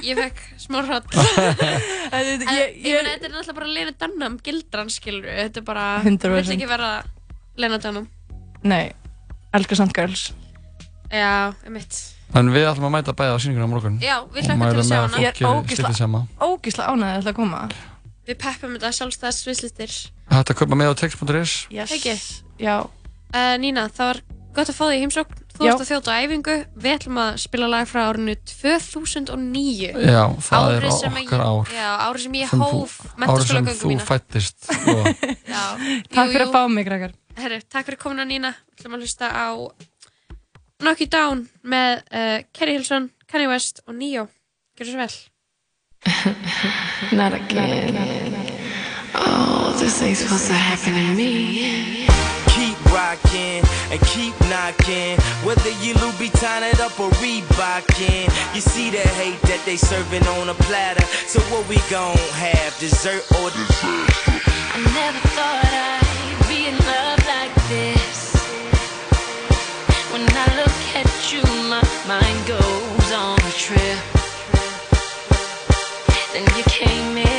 Ég 0.04 0.18
fekk 0.18 0.40
smá 0.60 0.82
hratt 0.84 1.08
En 2.12 2.26
ég- 2.28 2.76
ég 2.84 2.96
meina 2.98 3.14
þetta 3.14 3.28
er 3.28 3.32
náttúrulega 3.32 3.56
bara 3.56 3.70
Lena 3.72 3.94
Dunham 4.02 4.36
gildran, 4.44 4.90
skilur 4.92 5.24
Þetta 5.28 5.62
er 5.62 5.66
bara, 5.66 5.84
100%. 6.04 6.34
vill 6.36 6.56
ekki 6.56 6.68
vera 6.70 6.90
Lena 7.56 7.78
Dunham 7.82 8.08
Nei, 8.62 8.92
elskar 9.56 9.80
samt 9.80 9.94
girls. 9.96 10.28
Já, 11.12 11.52
emitt 11.66 11.96
En 12.38 12.48
við 12.54 12.64
ætlum 12.64 12.86
að 12.88 12.94
mæta 12.94 13.12
bæða 13.16 13.34
á 13.36 13.38
sýningunum 13.44 13.68
á 13.68 13.72
morgun 13.72 13.96
Já, 14.00 14.14
við 14.32 14.44
Og 14.44 14.46
hlökkum 14.46 14.62
mælum 14.62 14.76
til 14.76 14.82
að 14.82 14.88
sjá 14.88 15.00
hana. 15.02 15.18
Ég 15.20 15.28
er 15.32 15.48
ógeðslega- 15.48 15.76
stillið 15.76 15.98
sama. 15.98 16.20
Ógíslega 16.40 16.92
ánæðið 16.94 17.28
að 17.32 17.36
koma. 17.40 17.58
Við 18.28 18.38
peppum 18.38 18.76
þetta 18.76 18.92
sjálfstæðs 18.98 19.40
sviðslistir 19.44 19.94
Hægt 20.32 20.52
að 20.52 20.58
kaupa 20.62 20.78
með 20.78 20.92
á 20.92 20.94
text.is 21.02 21.54
Yes. 21.74 21.90
Ekki? 21.96 22.14
Já. 22.62 22.76
Uh, 23.32 23.54
Nína, 23.58 23.88
það 23.90 24.10
var 24.12 24.20
gott 24.54 24.68
að 24.70 24.76
fá 24.78 24.84
þig 24.86 24.96
í 24.98 25.02
heimsókn 25.06 25.38
Þú 25.52 25.66
ert 25.68 25.82
að 25.82 25.88
þjóta 25.90 26.12
á 26.14 26.20
æfingu 26.24 26.54
Við 26.80 26.94
ætlum 26.96 27.18
að 27.20 27.34
spila 27.42 27.66
lag 27.72 27.88
frá 27.90 28.00
árinu 28.08 28.34
2009 28.48 29.90
Já, 30.06 30.22
það 30.46 30.68
er 30.76 30.86
Árið 30.86 30.94
sem 30.98 31.16
okkar 31.22 31.42
ég, 31.42 31.48
ár. 31.50 31.72
Já, 31.76 31.88
árið 32.06 32.24
sem 32.26 32.36
ég 32.38 32.52
Sem 32.52 32.62
hóf 32.62 32.94
Árið 33.18 33.50
sem 33.50 33.68
þú 33.72 33.90
mína 33.92 34.06
fættist 34.08 34.70
og 34.72 35.02
Já, 35.52 35.64
Takk 36.12 36.30
jú, 36.30 36.32
fyrir 36.32 36.44
jú. 36.44 36.46
að 36.46 36.54
fá 36.54 36.62
mig, 36.72 36.86
krakkar. 36.88 37.16
Herru, 37.42 37.58
takk 37.72 37.88
fyrir 37.90 38.00
komuna 38.04 38.26
Nína 38.28 38.54
Við 38.54 38.78
ætlum 38.80 38.96
að 38.96 39.04
hlusta 39.06 39.28
á 39.32 39.48
Knock 40.82 41.04
You 41.04 41.10
Down 41.12 41.44
með 41.62 42.00
uh, 42.10 42.38
Kerry 42.56 42.78
Hilson, 42.78 43.10
Kanye 43.30 43.50
West 43.52 43.82
og 43.86 43.94
Neo 43.98 44.24
Gjör 44.78 44.88
svo 44.88 45.02
vel 45.04 45.12
Not 47.12 47.32
again. 47.32 47.94
Oh, 49.14 49.76
this 49.78 50.02
ain't 50.02 50.16
supposed 50.16 50.48
to 50.48 50.52
happen 50.52 50.94
to 50.94 51.14
me. 51.14 52.06
Keep 52.50 52.78
rocking 52.92 53.62
and 53.90 54.00
keep 54.10 54.34
knocking. 54.50 55.16
Whether 55.46 55.70
you 55.78 55.94
Louboutin 55.94 56.62
it 56.72 56.80
up 56.80 56.98
or 56.98 57.10
Reebokin. 57.22 58.24
You 58.54 58.60
see 58.60 58.90
the 58.90 58.98
hate 59.14 59.40
that 59.42 59.62
they 59.64 59.76
serving 59.76 60.26
on 60.26 60.48
a 60.48 60.54
platter. 60.66 61.06
So 61.28 61.40
what 61.54 61.68
we 61.68 61.76
gon' 61.88 62.16
have? 62.34 62.76
Dessert 62.80 63.22
or 63.38 63.50
dessert? 63.50 64.10
I 64.74 64.78
never 64.82 65.22
thought 65.38 65.70
I'd 65.70 66.48
be 66.48 66.66
in 66.66 66.76
love 66.82 67.22
like 67.30 67.54
this. 67.70 68.34
When 70.10 70.26
I 70.26 70.46
look 70.58 70.78
at 70.98 71.32
you, 71.32 71.42
my 71.70 71.82
mind 72.08 72.46
goes 72.48 73.12
on 73.12 73.38
a 73.38 73.52
trip. 73.52 74.11
Then 76.32 76.46
you 76.56 76.64
came 76.64 77.18
in 77.18 77.31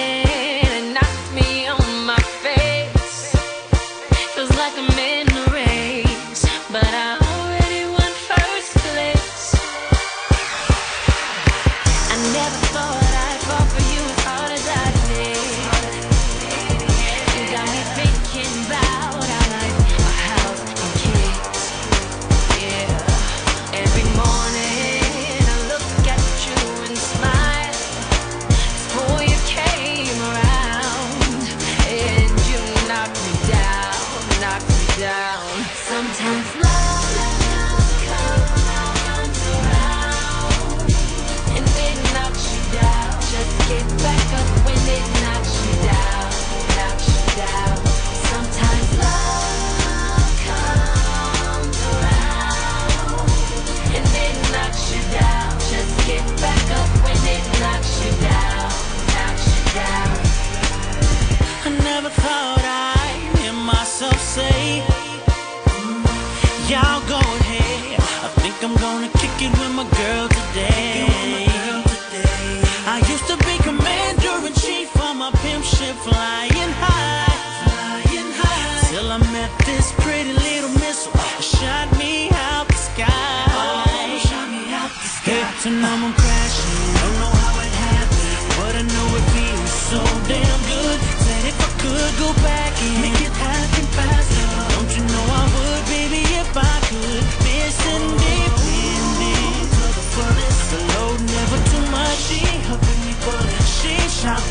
my 69.84 69.98
girl 69.98 70.23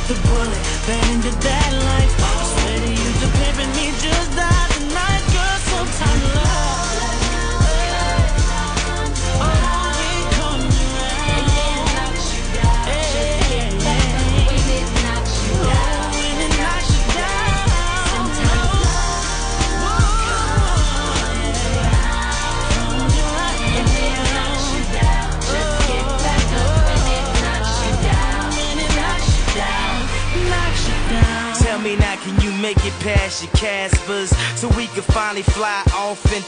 the 0.09 0.14
bullet, 0.26 0.41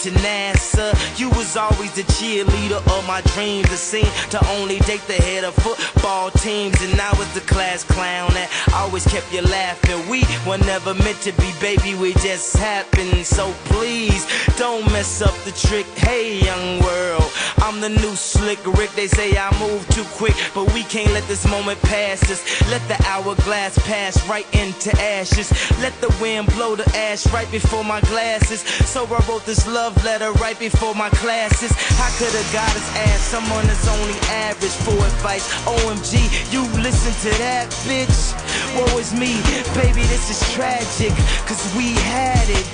into 0.07 0.19
NASA? 0.21 0.93
You 1.19 1.31
was 1.31 1.57
always 1.57 1.93
the 1.95 2.03
cheerleader 2.03 2.77
of 2.97 3.07
my 3.07 3.21
dreams. 3.33 3.69
The 3.71 3.77
scene 3.77 4.11
to 4.31 4.47
only 4.57 4.79
date 4.81 5.03
the 5.07 5.15
head 5.15 5.45
of 5.45 5.55
football 5.55 6.31
teams, 6.31 6.81
and 6.83 7.01
I 7.01 7.13
was 7.19 7.33
the 7.35 7.41
class 7.41 7.85
clown 7.85 8.33
that 8.35 8.51
always 8.85 9.07
kept 9.07 9.33
you 9.33 9.41
laughing. 9.41 10.09
We 10.09 10.25
were 10.47 10.59
never 10.59 10.93
meant 10.95 11.21
to 11.23 11.33
be, 11.33 11.51
baby. 11.61 11.95
We 11.95 12.13
just 12.15 12.57
happened. 12.57 13.25
So 13.25 13.53
please 13.73 14.27
don't 14.59 14.85
mess 14.93 15.23
up 15.23 15.35
the 15.45 15.53
trick. 15.53 15.87
Hey, 15.97 16.39
young 16.45 16.81
world, 16.81 17.31
I'm 17.59 17.81
the 17.81 17.89
new 17.89 18.15
slick 18.15 18.61
Rick. 18.77 18.91
They 18.93 19.07
say 19.07 19.37
I 19.39 19.49
move 19.59 19.89
too 19.89 20.05
quick, 20.21 20.37
but 20.55 20.73
we 20.75 20.83
can't 20.85 21.11
let 21.13 21.27
this 21.29 21.49
moment 21.49 21.81
pass 21.83 22.31
us. 22.31 22.43
Let 22.71 22.83
the 22.89 23.03
hourglass 23.09 23.79
pass 23.87 24.15
right 24.29 24.47
into 24.55 24.91
ashes. 25.01 25.49
Let 25.81 25.99
the 26.01 26.15
wind 26.21 26.49
blow 26.55 26.77
the 26.77 26.89
ash 26.97 27.27
right 27.33 27.51
before 27.51 27.85
my 27.85 28.01
glasses. 28.03 28.61
So 28.93 29.07
I 29.07 29.25
wrote 29.29 29.47
this 29.47 29.67
love 29.67 29.97
letter 30.05 30.33
right 30.45 30.59
before 30.59 30.95
my 30.95 31.09
classes. 31.25 31.73
I 31.99 32.09
could 32.19 32.35
have 32.37 32.53
got 32.53 32.71
his 32.73 32.89
ass 33.09 33.21
someone 33.33 33.67
that's 33.67 33.89
only 33.89 34.19
average 34.45 34.77
for 34.85 34.99
advice. 35.13 35.47
OMG, 35.65 36.53
you 36.53 36.63
listen 36.83 37.13
to 37.25 37.39
that, 37.39 37.71
bitch. 37.89 38.35
Woe 38.75 38.99
is 38.99 39.15
me, 39.15 39.39
baby, 39.75 40.03
this 40.11 40.31
is 40.31 40.41
tragic. 40.53 41.15
Cause 41.47 41.63
we 41.77 41.95
had 42.11 42.47
it, 42.51 42.67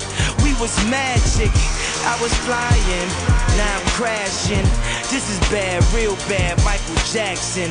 we 0.42 0.56
was 0.56 0.72
magic. 0.88 1.52
I 2.08 2.16
was 2.22 2.32
flying, 2.48 3.08
now 3.60 3.76
I'm 3.76 3.86
crashing. 3.92 4.64
This 5.12 5.28
is 5.28 5.38
bad, 5.52 5.84
real 5.92 6.16
bad, 6.24 6.56
Michael 6.64 6.96
Jackson. 7.12 7.70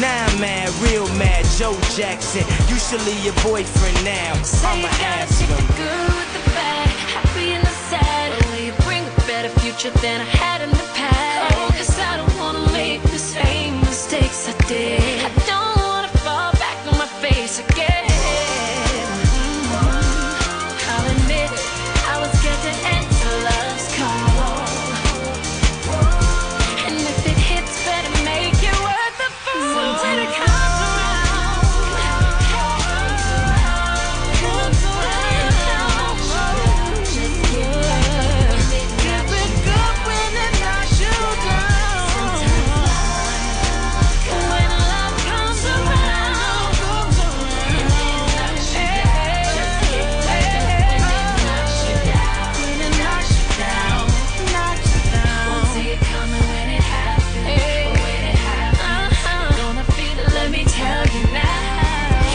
Now 0.00 0.24
I'm 0.24 0.40
mad, 0.40 0.72
real 0.80 1.06
mad, 1.20 1.44
Joe 1.58 1.76
Jackson. 1.92 2.44
You 2.72 2.80
should 2.80 3.04
leave 3.04 3.22
your 3.24 3.36
boyfriend 3.44 4.00
now. 4.04 4.32
I'ma 4.64 4.88
ask 5.20 5.44
him. 5.44 5.60
good 5.76 6.26
the 6.32 6.42
bad, 6.56 6.88
happy 7.12 7.52
and 7.52 7.62
the 7.62 7.76
sad. 7.92 8.32
Will 8.46 8.64
you 8.64 8.72
bring 8.88 9.04
a 9.04 9.26
better 9.28 9.52
future 9.60 9.90
than 10.00 10.22
I 10.22 10.24
had 10.24 10.62
in 10.62 10.70
the 10.70 10.88
past? 10.96 11.56
Oh, 11.60 11.68
cause 11.76 11.98
I 12.00 12.16
don't 12.16 12.36
wanna 12.38 12.72
make 12.72 13.02
the 13.02 13.18
same 13.18 13.80
mistakes 13.80 14.48
I 14.48 14.56
did. 14.66 14.95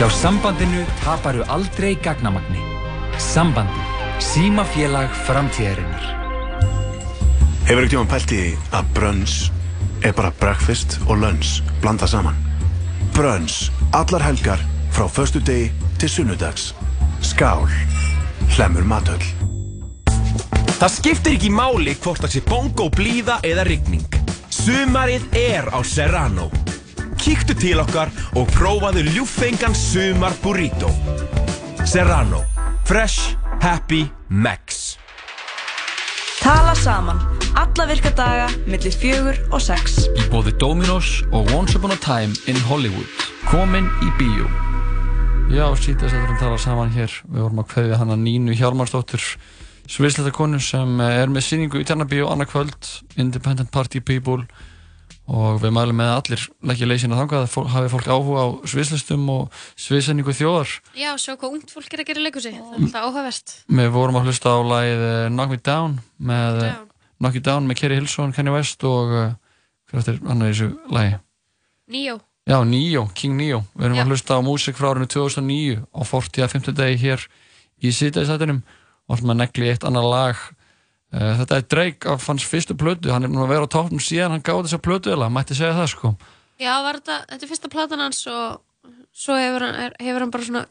Hjá 0.01 0.07
sambandinu 0.09 0.81
taparu 1.03 1.43
aldrei 1.45 1.91
gagnamagni. 1.93 2.57
Sambandi. 3.21 3.83
Símafélag 4.17 5.11
framtíðarinnar. 5.27 6.07
Hefur 7.67 7.85
ekki 7.85 7.91
tíma 7.93 8.07
pælt 8.09 8.33
í 8.33 8.39
að 8.73 8.89
brönns 8.95 9.35
er 10.01 10.15
bara 10.17 10.31
breakfast 10.41 10.97
og 11.05 11.21
lunch 11.21 11.61
blanda 11.83 12.09
saman? 12.09 12.33
Brönns, 13.13 13.69
allar 13.93 14.25
helgar 14.25 14.65
frá 14.89 15.05
förstu 15.05 15.37
degi 15.37 15.69
til 16.01 16.09
sunnudags. 16.09 16.71
Skál, 17.21 17.69
hlemur 18.57 18.89
matöll. 18.89 19.21
Það 20.81 20.95
skiptir 20.97 21.37
ekki 21.37 21.53
máli 21.53 21.93
hvort 22.01 22.25
það 22.25 22.39
sé 22.39 22.45
bongo 22.49 22.89
blíða 22.89 23.37
eða 23.45 23.69
rigning. 23.69 24.09
Sumarið 24.49 25.29
er 25.45 25.69
á 25.69 25.77
Serrano. 25.85 26.49
Kíktu 27.21 27.53
til 27.53 27.77
okkar 27.77 28.09
og 28.33 28.49
prófaðu 28.55 29.03
ljúffengan 29.13 29.75
sumar 29.77 30.33
burrito. 30.41 30.89
Serrano. 31.85 32.39
Fresh, 32.89 33.35
happy, 33.61 34.07
max. 34.27 34.97
Tala 36.41 36.73
saman. 36.75 37.21
Alla 37.53 37.85
virka 37.85 38.09
daga, 38.17 38.47
millir 38.65 38.95
fjögur 38.97 39.37
og 39.53 39.61
sex. 39.61 40.07
Í 40.17 40.25
bóði 40.33 40.55
Dominos 40.57 41.19
og 41.29 41.53
Once 41.53 41.77
Upon 41.77 41.93
a 41.93 41.99
Time 42.01 42.33
in 42.49 42.57
Hollywood. 42.65 43.05
Komin 43.51 43.85
í 44.01 44.09
bíó. 44.17 44.49
Já, 45.53 45.67
sítast 45.77 46.15
að 46.15 46.23
við 46.23 46.25
erum 46.25 46.39
að 46.39 46.43
tala 46.47 46.57
saman 46.65 46.91
hér. 46.97 47.21
Við 47.29 47.45
vorum 47.45 47.61
að 47.61 47.69
kveðja 47.75 48.01
hana 48.01 48.17
Nínu 48.17 48.57
Hjálmarsdóttur, 48.57 49.29
sviðsleita 49.85 50.33
konu 50.33 50.57
sem 50.57 50.97
er 51.05 51.29
með 51.29 51.47
síningu 51.51 51.83
í 51.83 51.85
Tjarnabíó 51.85 52.33
annað 52.33 52.53
kvöld, 52.55 52.93
Independent 53.21 53.69
Party 53.69 54.01
People 54.01 54.47
og 55.31 55.61
við 55.63 55.73
mælum 55.75 55.95
með 55.95 56.09
að 56.11 56.17
allir 56.19 56.45
leggja 56.71 56.87
leysina 56.89 57.19
þangað 57.19 57.45
að 57.45 57.69
hafi 57.71 57.91
fólk 57.93 58.09
áhuga 58.11 58.41
á 58.43 58.47
sviðslistum 58.67 59.29
og 59.31 59.61
sviðsendingu 59.79 60.35
þjóðar. 60.35 60.73
Já, 60.99 61.11
sjá 61.15 61.35
hvað 61.37 61.57
ungt 61.57 61.71
fólk 61.71 61.93
er 61.95 62.03
að 62.03 62.09
gera 62.09 62.23
í 62.23 62.25
leikursi. 62.25 62.51
Það 62.51 62.73
er 62.73 62.81
alltaf 62.81 63.05
áhugavert. 63.07 63.53
Við 63.79 63.93
vorum 63.95 64.19
að 64.19 64.27
hlusta 64.27 64.51
á 64.51 64.59
lagið 64.73 65.05
eh, 65.07 65.27
Knock 65.31 65.53
Me 65.53 65.61
Down 65.69 65.95
með 66.31 66.63
eh, 66.65 66.81
Knock 67.21 67.39
You 67.39 67.45
Down 67.47 67.69
með 67.69 67.79
Kerry 67.79 68.01
Hilson, 68.01 68.35
Kanye 68.35 68.55
West 68.57 68.83
og 68.87 69.15
hver 69.91 70.01
eftir 70.01 70.19
hann 70.27 70.43
er 70.43 70.51
þessu 70.51 70.69
lagi? 70.91 71.15
Níó. 71.91 72.19
Já, 72.47 72.57
Neo, 72.65 73.05
King 73.13 73.37
Neo. 73.37 73.61
Við 73.77 73.87
erum 73.87 73.99
Já. 73.99 74.03
að 74.03 74.11
hlusta 74.11 74.37
á 74.39 74.41
músík 74.43 74.77
frá 74.79 74.89
árinu 74.91 75.07
2009 75.11 75.83
á 75.93 76.01
40 76.07 76.45
að 76.45 76.53
50 76.55 76.77
degi 76.79 76.97
hér 77.03 77.25
í 77.81 77.91
síðdæðisættinum 77.93 78.63
og 79.11 79.21
að 79.21 79.37
negli 79.37 79.69
eitt 79.69 79.85
annar 79.87 80.07
lag. 80.07 80.41
Uh, 81.11 81.33
þetta 81.41 81.57
er 81.59 81.65
Drake 81.73 82.11
af 82.11 82.27
hans 82.31 82.45
fyrstu 82.47 82.75
plötu, 82.79 83.11
hann 83.11 83.27
er 83.27 83.31
búin 83.31 83.43
að 83.43 83.51
vera 83.51 83.67
á 83.67 83.73
toppnum 83.73 83.99
síðan 83.99 84.37
hann 84.37 84.43
gáði 84.47 84.69
þessa 84.69 84.83
plötu 84.85 85.11
eða, 85.11 85.27
mætti 85.33 85.57
segja 85.57 85.75
það 85.75 85.89
sko. 85.91 86.11
Já, 86.61 86.71
þetta, 86.87 87.17
þetta 87.31 87.43
er 87.43 87.51
fyrsta 87.51 87.71
platan 87.73 88.03
hans 88.05 88.21
og 88.31 88.61
svo 89.11 89.35
hefur 89.35 89.65
hann, 89.67 89.79
er, 89.87 89.97
hefur 89.99 90.23
hann 90.23 90.31
bara 90.31 90.47
svona 90.47 90.63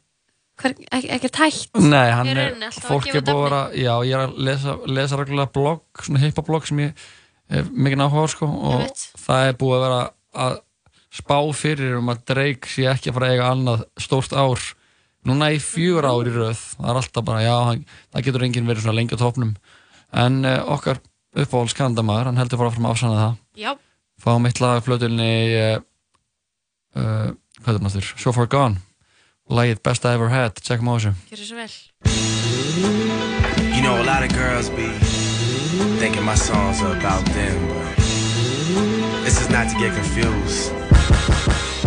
hver, 0.61 0.77
ekki, 0.89 1.11
ekki 1.17 1.31
tætt. 1.37 1.81
Nei, 1.83 2.09
hann 2.15 2.31
er, 2.33 2.41
rauninni, 2.41 2.71
fólk 2.87 3.11
er 3.13 3.25
búin 3.27 3.57
að 3.59 3.77
já, 3.81 3.93
ég 4.09 4.17
er 4.17 4.25
að 4.25 4.41
lesa, 4.49 4.77
lesa 4.89 5.21
reglulega 5.21 5.53
blogg, 5.57 6.05
svona 6.07 6.23
hippablogg 6.25 6.69
sem 6.69 6.83
ég 6.87 7.07
hef 7.51 7.71
mikið 7.75 8.05
áhuga 8.07 8.25
á 8.25 8.29
sko 8.31 8.49
og 8.71 9.07
það 9.19 9.49
er 9.49 9.57
búið 9.61 9.77
að 9.77 9.85
vera 9.87 10.03
að 10.45 10.59
spá 11.21 11.39
fyrir 11.59 11.97
um 11.99 12.13
að 12.13 12.23
Drake 12.31 12.71
sé 12.71 12.87
ekki 12.87 13.11
að 13.11 13.17
fara 13.17 13.29
að 13.29 13.35
eiga 13.35 13.49
annað 13.51 13.83
stórt 13.99 14.37
ár 14.37 14.63
núna 15.27 15.51
í 15.53 15.59
fjögur 15.61 16.07
ár 16.07 16.31
í 16.31 16.35
röð 16.35 16.61
það 16.77 16.93
er 16.93 17.01
alltaf 17.01 17.27
bara, 17.27 17.43
já, 17.43 17.55
hann, 17.67 17.83
það 18.15 18.27
getur 18.29 18.47
enginn 18.47 18.71
verið 18.71 18.87
svona 18.87 18.97
lengi 19.01 19.19
á 19.19 19.23
topnum 19.23 19.57
en 20.13 20.45
uh, 20.45 20.59
okkar 20.75 21.01
uppáhalds 21.37 21.77
kandamaður, 21.79 22.31
hann 22.31 22.41
heldur 22.41 22.59
fara 22.59 22.75
fram 22.75 22.89
að 22.89 22.95
afsanna 22.97 23.21
það. 23.21 23.35
Já, 23.61 23.73
fáum 24.21 24.47
eitt 24.49 24.61
lag 24.61 24.81
af 24.81 24.87
plötunni 24.89 25.33
uh, 25.57 25.83
uh, 26.97 27.29
hvað 27.63 27.75
er 27.75 27.79
það 27.79 27.85
náttúr, 27.87 28.13
So 28.19 28.33
Far 28.37 28.51
Gone. 28.51 28.81
Lagið 29.51 29.83
Best 29.83 30.05
I 30.07 30.15
Ever 30.15 30.31
Had, 30.31 30.61
tjekkum 30.63 30.91
á 30.91 30.95
þessu. 30.95 31.13
Gjör 31.31 31.41
svo 31.43 31.57
vel. 31.59 31.73
You 33.75 33.83
know, 33.83 33.97
a 33.99 34.07
lot 34.07 34.23
of 34.23 34.31
girls 34.35 34.69
be 34.71 34.87
thinking 35.99 36.25
my 36.25 36.37
songs 36.37 36.83
are 36.83 36.95
about 36.97 37.25
them, 37.35 37.57
but 37.69 39.25
this 39.25 39.41
is 39.41 39.51
not 39.51 39.69
to 39.71 39.77
get 39.79 39.95
confused. 39.95 40.71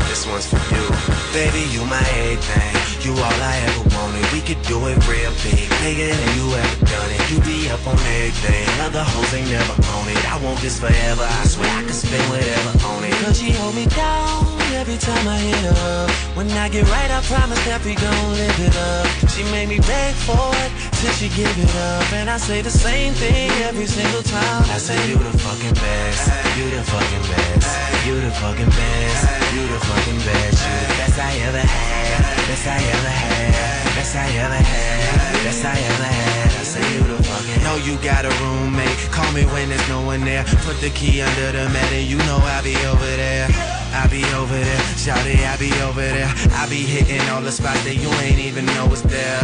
This 0.10 0.28
one's 0.28 0.48
for 0.48 0.60
you. 0.76 0.84
Baby, 1.32 1.64
you 1.72 1.86
my 1.86 2.04
everything. 2.20 2.93
You 3.04 3.12
all 3.12 3.20
I 3.20 3.60
ever 3.68 3.84
wanted. 4.00 4.24
We 4.32 4.40
could 4.40 4.64
do 4.64 4.80
it 4.88 4.96
real 5.12 5.36
big. 5.44 5.68
Bigger 5.84 6.08
than 6.08 6.30
you 6.40 6.48
ever 6.56 6.86
done 6.88 7.12
it. 7.12 7.20
You 7.28 7.44
be 7.44 7.68
up 7.68 7.84
on 7.84 8.00
everything. 8.00 8.64
Other 8.80 9.04
hoes 9.04 9.28
ain't 9.36 9.52
never 9.52 9.76
on 9.92 10.08
it. 10.08 10.24
I 10.32 10.40
want 10.40 10.64
this 10.64 10.80
forever. 10.80 11.28
I 11.28 11.44
swear 11.44 11.68
I 11.68 11.84
could 11.84 12.00
spend 12.00 12.24
whatever 12.32 12.72
on 12.88 13.04
it. 13.04 13.12
Cause 13.20 13.44
she 13.44 13.52
hold 13.52 13.76
me 13.76 13.88
down 13.92 14.48
every 14.80 14.96
time 14.96 15.28
I 15.28 15.36
hit 15.36 15.66
up. 15.84 16.12
When 16.40 16.48
I 16.56 16.70
get 16.70 16.88
right, 16.88 17.12
I 17.12 17.20
promise 17.28 17.60
that 17.68 17.84
we 17.84 18.00
gon' 18.00 18.32
live 18.40 18.60
it 18.72 18.76
up. 18.80 19.08
She 19.36 19.44
made 19.52 19.68
me 19.68 19.84
beg 19.84 20.16
for 20.24 20.48
it 20.64 20.72
till 21.04 21.12
she 21.20 21.28
give 21.36 21.52
it 21.60 21.76
up. 21.76 22.08
And 22.16 22.30
I 22.30 22.38
say 22.40 22.62
the 22.62 22.72
same 22.72 23.12
thing 23.20 23.52
every 23.68 23.86
single 23.86 24.24
time. 24.24 24.64
I 24.72 24.80
say 24.80 24.96
you 25.12 25.20
the 25.20 25.36
fucking 25.44 25.76
best. 25.76 26.24
You 26.56 26.72
the 26.72 26.84
fucking 26.88 27.26
best. 27.36 27.68
You 28.08 28.16
the 28.16 28.32
fucking 28.32 28.72
best. 28.72 29.22
You 29.52 29.68
the 29.68 29.80
fucking 29.92 30.22
best. 30.24 30.56
You 30.64 30.74
the 30.88 30.94
best 31.04 31.20
I 31.20 31.32
ever 31.52 31.60
had. 31.60 32.03
Best 32.48 32.68
I 32.68 32.76
ever 32.76 33.10
had. 33.10 33.96
Best 33.96 34.16
I 34.16 34.28
ever 34.44 34.56
had. 34.56 35.44
Best 35.44 35.66
I 35.66 35.78
ever 35.80 36.04
had. 36.04 36.52
I 36.60 36.64
say 36.64 36.84
you 36.94 37.04
the 37.04 37.24
fucking. 37.24 37.64
Know 37.64 37.76
you 37.76 37.96
got 38.04 38.26
a 38.26 38.34
roommate. 38.44 38.98
Call 39.12 39.32
me 39.32 39.46
when 39.46 39.70
there's 39.70 39.88
no 39.88 40.02
one 40.02 40.22
there. 40.22 40.44
Put 40.68 40.80
the 40.82 40.90
key 40.90 41.22
under 41.22 41.52
the 41.52 41.70
mat 41.70 41.92
and 41.92 42.06
you 42.06 42.18
know 42.28 42.40
I'll 42.42 42.64
be 42.64 42.76
over 42.86 43.12
there. 43.16 43.48
I 43.94 44.08
be 44.08 44.26
over 44.34 44.58
there, 44.58 44.80
shout 44.98 45.24
it, 45.28 45.38
I 45.40 45.56
be 45.58 45.72
over 45.84 46.02
there. 46.02 46.28
I 46.58 46.68
be 46.68 46.82
hitting 46.82 47.22
all 47.30 47.42
the 47.42 47.52
spots 47.52 47.84
that 47.84 47.96
you 47.96 48.10
ain't 48.26 48.40
even 48.40 48.66
know 48.66 48.88
was 48.88 49.04
there. 49.04 49.40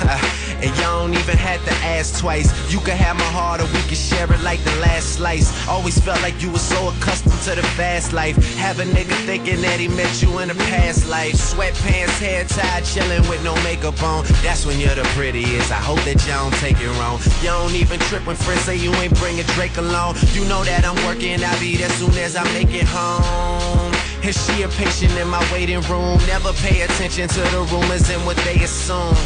and 0.62 0.70
y'all 0.78 1.06
don't 1.06 1.14
even 1.14 1.36
have 1.36 1.62
to 1.64 1.72
ask 1.84 2.18
twice. 2.18 2.48
You 2.72 2.80
can 2.80 2.96
have 2.96 3.16
my 3.16 3.30
heart 3.36 3.60
or 3.60 3.66
we 3.66 3.80
can 3.88 3.96
share 3.96 4.30
it 4.32 4.40
like 4.42 4.62
the 4.64 4.74
last 4.80 5.16
slice. 5.16 5.48
Always 5.68 5.98
felt 6.00 6.20
like 6.22 6.42
you 6.42 6.50
were 6.50 6.58
so 6.58 6.88
accustomed 6.88 7.40
to 7.44 7.54
the 7.54 7.66
fast 7.76 8.12
life. 8.12 8.36
Have 8.56 8.80
a 8.80 8.84
nigga 8.84 9.16
thinking 9.26 9.60
that 9.62 9.80
he 9.80 9.88
met 9.88 10.22
you 10.22 10.38
in 10.38 10.50
a 10.50 10.54
past 10.70 11.08
life. 11.08 11.34
Sweatpants, 11.34 12.18
hair 12.18 12.44
tied, 12.44 12.84
chilling 12.84 13.26
with 13.28 13.42
no 13.44 13.54
makeup 13.62 14.02
on. 14.02 14.24
That's 14.42 14.64
when 14.64 14.80
you're 14.80 14.94
the 14.94 15.06
prettiest. 15.16 15.70
I 15.70 15.80
hope 15.80 16.00
that 16.04 16.24
y'all 16.26 16.48
don't 16.48 16.58
take 16.60 16.80
it 16.80 16.90
wrong. 16.98 17.18
You 17.42 17.48
don't 17.48 17.74
even 17.74 18.00
trip 18.08 18.26
when 18.26 18.36
friends 18.36 18.62
say 18.62 18.76
you 18.76 18.92
ain't 18.94 19.16
bringing 19.18 19.46
Drake 19.54 19.76
along. 19.76 20.16
You 20.32 20.44
know 20.46 20.64
that 20.64 20.84
I'm 20.84 20.96
working, 21.06 21.42
I'll 21.44 21.60
be 21.60 21.76
there 21.76 21.90
soon 21.90 22.16
as 22.18 22.36
I 22.36 22.44
make 22.52 22.72
it 22.72 22.86
home. 22.88 23.92
Is 24.22 24.36
she 24.46 24.62
a 24.62 24.68
patient 24.68 25.12
in 25.16 25.28
my 25.28 25.40
waiting 25.52 25.80
room. 25.82 26.18
Never 26.26 26.52
pay 26.52 26.82
attention 26.82 27.28
to 27.28 27.40
the 27.40 27.66
rumors 27.72 28.08
and 28.10 28.24
what 28.26 28.36
they 28.38 28.62
assume. 28.62 29.16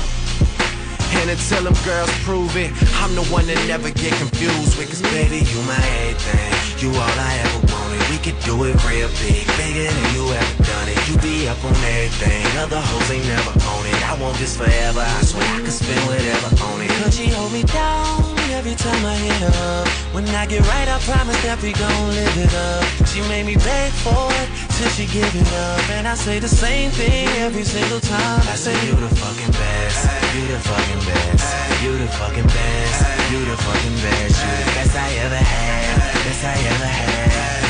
And 1.21 1.31
until 1.31 1.63
them 1.65 1.79
girls 1.85 2.11
prove 2.25 2.57
it, 2.57 2.71
I'm 3.01 3.15
the 3.15 3.25
one 3.31 3.47
that 3.47 3.59
never 3.67 3.91
get 3.91 4.13
confused 4.19 4.77
with. 4.77 4.89
Cause 4.91 5.03
baby, 5.15 5.47
you 5.47 5.59
my 5.65 5.79
everything. 6.05 6.53
You 6.83 6.91
all 6.91 7.17
I 7.19 7.33
ever 7.45 7.61
wanted. 7.71 8.03
We 8.11 8.19
could 8.19 8.39
do 8.45 8.65
it 8.65 8.77
real 8.85 9.09
big, 9.23 9.47
bigger 9.57 9.89
than 9.89 10.07
you 10.15 10.27
ever 10.29 10.55
done 10.63 10.89
it. 10.91 10.99
You 11.09 11.17
be 11.23 11.49
up 11.49 11.63
on 11.65 11.75
everything. 11.77 12.45
Other 12.59 12.81
hoes 12.81 13.11
ain't 13.11 13.27
never 13.27 13.55
on 13.55 13.83
it. 13.87 13.99
I 14.05 14.19
want 14.21 14.37
this 14.39 14.57
forever. 14.57 15.01
I 15.01 15.21
swear 15.23 15.45
I 15.45 15.61
could 15.61 15.73
spend 15.73 16.03
whatever 16.07 16.51
on 16.67 16.83
it. 16.83 16.91
Cause 17.03 17.17
she 17.17 17.29
hold 17.29 17.53
me 17.53 17.63
down 17.65 18.35
every 18.55 18.75
time 18.75 19.05
I 19.05 19.15
hit 19.17 19.43
up. 19.43 19.89
When 20.15 20.29
I 20.29 20.47
get 20.47 20.63
right, 20.67 20.89
I 20.89 20.99
promise 21.01 21.41
that 21.43 21.61
we 21.63 21.73
gon' 21.73 22.09
live 22.11 22.37
it 22.39 22.55
up. 22.55 22.85
She 23.07 23.21
made 23.29 23.47
me 23.47 23.57
beg 23.57 23.93
for 24.05 24.31
it 24.41 24.49
till 24.77 24.91
she 24.97 25.07
give 25.07 25.33
it 25.35 25.53
up. 25.53 25.83
And 25.91 26.07
I 26.07 26.15
say 26.15 26.39
the 26.39 26.49
same 26.49 26.91
thing 26.91 27.29
every 27.43 27.65
single 27.65 28.01
time. 28.01 28.41
I 28.49 28.57
say 28.57 28.75
you 28.87 28.95
the 28.95 29.09
fucking 29.09 29.53
best. 29.53 30.01
You 30.35 30.47
the 30.49 30.59
fucking 30.61 31.04
best. 31.07 31.83
You 31.83 31.99
the 31.99 32.09
fucking 32.09 32.47
best. 32.47 33.31
You 33.31 33.45
the 33.45 33.57
fucking 33.57 33.97
best. 34.05 34.37
You 34.45 34.53
the 34.65 34.71
best 34.77 34.97
I 34.97 35.11
ever 35.25 35.37
had. 35.37 36.25
Best 36.25 36.45
I 36.45 36.57
ever 36.73 36.87
had. 36.87 37.14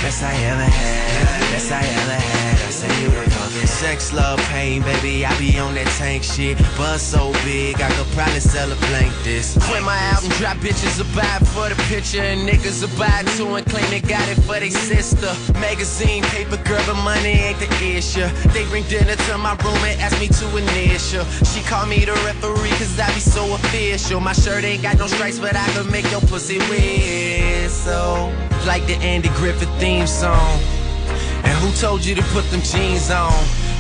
Best 0.05 0.23
I 0.23 0.35
ever 0.35 0.63
had. 0.63 1.41
Best 1.51 1.73
I 1.73 1.81
ever 1.81 2.13
had. 2.13 2.55
I 2.61 2.71
say 2.71 3.03
you 3.03 3.09
the 3.09 3.31
fucking 3.31 3.67
sex, 3.67 4.13
love, 4.13 4.39
pain, 4.53 4.83
baby. 4.83 5.25
I 5.25 5.33
be 5.39 5.59
on 5.59 5.73
that 5.77 5.87
tank 5.97 6.23
shit. 6.23 6.59
Buzz 6.77 7.01
so 7.01 7.33
big, 7.43 7.81
I 7.81 7.89
could 7.97 8.07
probably 8.13 8.41
sell 8.41 8.71
a 8.71 8.77
blank 8.93 9.15
this. 9.25 9.57
When 9.73 9.83
my 9.83 9.97
album 10.13 10.29
drop, 10.37 10.59
bitches 10.59 10.99
will 11.01 11.09
buy 11.17 11.39
for 11.57 11.71
the 11.73 11.77
picture, 11.89 12.21
and 12.21 12.47
niggas 12.47 12.85
will 12.85 12.93
buy 12.99 13.25
it 13.25 13.29
too 13.39 13.49
and 13.57 13.65
claim 13.65 13.89
they 13.89 14.01
got 14.01 14.29
it 14.29 14.37
for 14.45 14.61
their 14.61 14.71
sister. 14.71 15.33
Magazine, 15.59 16.23
paper, 16.25 16.59
girl, 16.69 16.85
but 16.85 17.01
money 17.01 17.41
ain't 17.49 17.59
the 17.59 17.71
issue. 17.97 18.29
They 18.53 18.69
bring 18.69 18.85
dinner 18.93 19.17
to 19.17 19.39
my 19.39 19.57
room 19.65 19.81
and 19.89 19.99
ask 20.03 20.21
me 20.21 20.29
to 20.29 20.47
initial. 20.57 21.25
She 21.49 21.65
call 21.65 21.87
me 21.87 22.05
the 22.05 22.13
referee, 22.29 22.77
cause 22.77 23.01
I 23.01 23.09
be 23.15 23.21
so 23.21 23.55
official. 23.55 24.21
My 24.21 24.35
shirt 24.35 24.65
ain't 24.65 24.83
got 24.83 24.99
no 24.99 25.07
stripes, 25.07 25.39
but 25.39 25.57
I 25.57 25.67
could 25.73 25.91
make 25.91 26.11
your 26.11 26.21
pussy 26.21 26.59
whistle. 26.69 28.33
Like 28.67 28.87
the 28.87 28.97
Andy 29.05 29.29
Griffith 29.37 29.69
theme 29.95 30.07
song. 30.07 30.59
And 31.45 31.55
who 31.59 31.71
told 31.79 32.05
you 32.05 32.15
to 32.15 32.23
put 32.35 32.45
them 32.51 32.63
jeans 32.63 33.11
on? 33.11 33.33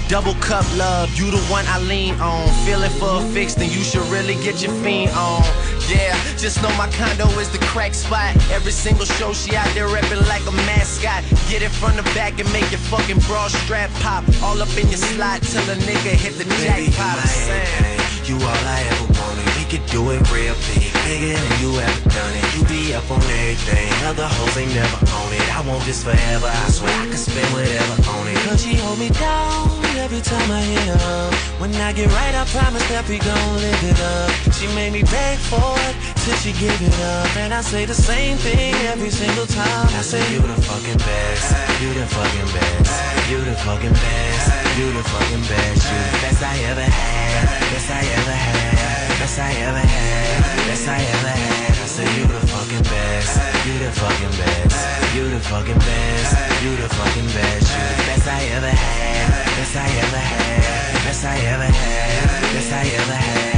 Double 0.08 0.34
cup 0.34 0.66
love, 0.76 1.08
you 1.18 1.30
the 1.30 1.40
one 1.48 1.64
I 1.66 1.78
lean 1.80 2.14
on. 2.20 2.46
Feeling 2.66 2.90
for 3.00 3.20
a 3.20 3.22
fix, 3.32 3.54
then 3.54 3.70
you 3.70 3.82
should 3.82 4.06
really 4.12 4.34
get 4.46 4.62
your 4.62 4.72
fiend 4.82 5.10
on. 5.16 5.42
Yeah, 5.88 6.14
just 6.36 6.62
know 6.62 6.68
my 6.76 6.88
condo 6.92 7.26
is 7.40 7.50
the 7.50 7.58
crack 7.72 7.94
spot. 7.94 8.36
Every 8.50 8.72
single 8.72 9.06
show 9.06 9.32
she 9.32 9.56
out 9.56 9.68
there 9.74 9.88
repping 9.88 10.28
like 10.28 10.46
a 10.46 10.52
mascot. 10.68 11.24
Get 11.48 11.62
it 11.62 11.70
from 11.70 11.96
the 11.96 12.02
back 12.14 12.38
and 12.38 12.50
make 12.52 12.70
your 12.70 12.84
fucking 12.92 13.20
bra 13.20 13.48
strap 13.48 13.90
pop. 14.02 14.24
All 14.42 14.60
up 14.60 14.76
in 14.76 14.86
your 14.88 15.02
slot 15.08 15.42
till 15.42 15.68
a 15.70 15.76
nigga 15.88 16.14
hit 16.14 16.34
the 16.34 16.44
jackpot. 16.62 17.18
I'm 17.18 17.26
saying, 17.26 17.93
you 18.28 18.36
all 18.36 18.64
I 18.64 18.80
ever 18.88 19.06
wanted. 19.20 19.44
We 19.60 19.64
could 19.68 19.84
do 19.92 20.00
it 20.10 20.20
real 20.32 20.56
big, 20.72 20.88
bigger 21.04 21.36
than 21.36 21.54
you 21.60 21.76
ever 21.76 22.08
done 22.08 22.32
it. 22.32 22.46
You 22.56 22.64
be 22.64 22.94
up 22.94 23.04
on 23.10 23.20
everything, 23.20 23.92
other 24.08 24.26
hoes 24.26 24.56
ain't 24.56 24.72
never 24.72 24.96
on 25.12 25.32
it. 25.32 25.44
I 25.52 25.60
want 25.68 25.84
this 25.84 26.02
forever. 26.02 26.48
I 26.48 26.68
swear 26.70 26.94
I 26.94 27.06
could 27.06 27.18
spend 27.20 27.48
whatever 27.52 27.96
on 28.16 28.28
it. 28.28 28.36
Cause 28.48 28.64
she 28.64 28.76
hold 28.76 28.98
me 28.98 29.10
down 29.10 29.68
every 30.00 30.20
time 30.20 30.50
I 30.50 30.60
hit 30.60 30.88
up. 31.04 31.34
When 31.60 31.74
I 31.76 31.92
get 31.92 32.08
right, 32.12 32.34
I 32.34 32.44
promise 32.48 32.86
that 32.88 33.04
we 33.08 33.18
gon' 33.18 33.56
live 33.60 33.82
it 33.84 34.00
up. 34.00 34.30
She 34.56 34.66
made 34.72 34.92
me 34.92 35.02
beg 35.04 35.36
for 35.38 35.76
it 35.88 35.94
till 36.24 36.36
she 36.40 36.52
give 36.56 36.80
it 36.80 36.96
up. 37.04 37.28
And 37.36 37.52
I 37.52 37.60
say 37.60 37.84
the 37.84 37.94
same 37.94 38.36
thing 38.38 38.74
every 38.88 39.10
single 39.10 39.46
time. 39.46 39.88
I 39.92 40.02
say 40.02 40.20
you 40.32 40.40
the 40.40 40.56
fucking 40.64 40.98
best, 40.98 41.52
you 41.80 41.92
the 41.92 42.06
fucking 42.08 42.50
best, 42.56 42.92
you 43.28 43.38
the 43.44 43.56
fucking 43.68 43.92
best, 43.92 44.44
you 44.78 44.86
the 44.92 45.04
fucking 45.12 45.44
best, 45.44 45.82
you 45.92 45.98
the 46.08 46.18
best 46.24 46.42
I 46.42 46.56
ever 46.72 46.88
had, 46.88 47.48
best 47.72 47.90
I 47.90 48.00
ever 48.00 48.13
had, 48.20 49.08
best 49.18 49.38
I 49.38 49.52
ever 49.52 49.78
had, 49.78 50.66
best 50.68 50.88
I 50.88 51.00
ever 51.00 51.28
had. 51.28 51.74
I 51.84 51.86
say 51.86 52.18
you 52.18 52.26
the 52.26 52.46
fucking 52.46 52.82
best, 52.82 53.66
you 53.66 53.78
the 53.78 53.90
fucking 53.92 54.34
best, 54.40 55.14
you 55.14 55.28
the 55.28 55.40
fucking 55.40 55.78
best, 55.78 56.62
you 56.62 56.76
the 56.76 56.88
fucking 56.88 57.26
best, 57.26 57.68
you 57.74 57.82
the 57.92 58.02
best 58.08 58.26
I 58.28 58.42
ever 58.56 58.70
had, 58.70 59.56
best 59.56 59.76
I 59.76 59.88
ever 60.04 60.16
had, 60.16 61.04
best 61.04 61.24
I 61.24 61.36
ever 61.36 61.64
had, 61.64 62.30
best 62.54 62.72
I 62.72 62.84
ever 63.00 63.12
had. 63.12 63.54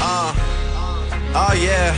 Uh, 0.00 0.32
oh 1.34 1.54
yeah. 1.58 1.94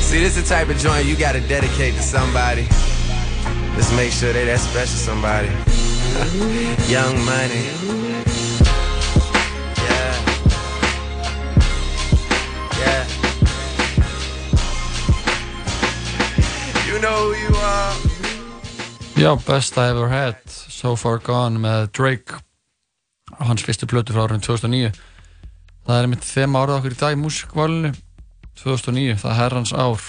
See, 0.00 0.20
this 0.20 0.36
the 0.36 0.42
type 0.42 0.68
of 0.68 0.76
joint 0.78 1.06
you 1.06 1.16
gotta 1.16 1.40
dedicate 1.40 1.94
to 1.94 2.02
somebody. 2.02 2.66
Let's 3.76 3.92
make 3.96 4.12
sure 4.12 4.32
they 4.32 4.44
that 4.46 4.60
special 4.60 4.98
somebody. 4.98 5.48
Young 6.92 7.24
money. 7.24 8.03
Know 17.04 17.34
you 17.36 17.52
are. 17.56 17.94
Já, 19.16 19.36
Best 19.46 19.76
I 19.76 19.90
Ever 19.92 20.08
Had, 20.08 20.40
So 20.48 20.96
Far 20.96 21.20
Gone 21.20 21.60
með 21.60 21.90
Drake 21.92 22.40
á 23.36 23.42
hans 23.44 23.64
fyrstu 23.66 23.86
plötu 23.90 24.14
frá 24.14 24.24
árið 24.24 24.44
2009 24.46 24.90
það 25.84 25.98
er 25.98 26.08
mitt 26.10 26.24
þema 26.24 26.62
árið 26.64 26.76
okkur 26.78 26.96
í 26.96 26.98
dag 27.02 27.16
í 27.16 27.20
músikvalinu 27.20 27.92
2009, 28.62 29.16
það 29.20 29.30
er 29.32 29.40
herrans 29.42 29.72
ár 29.76 30.04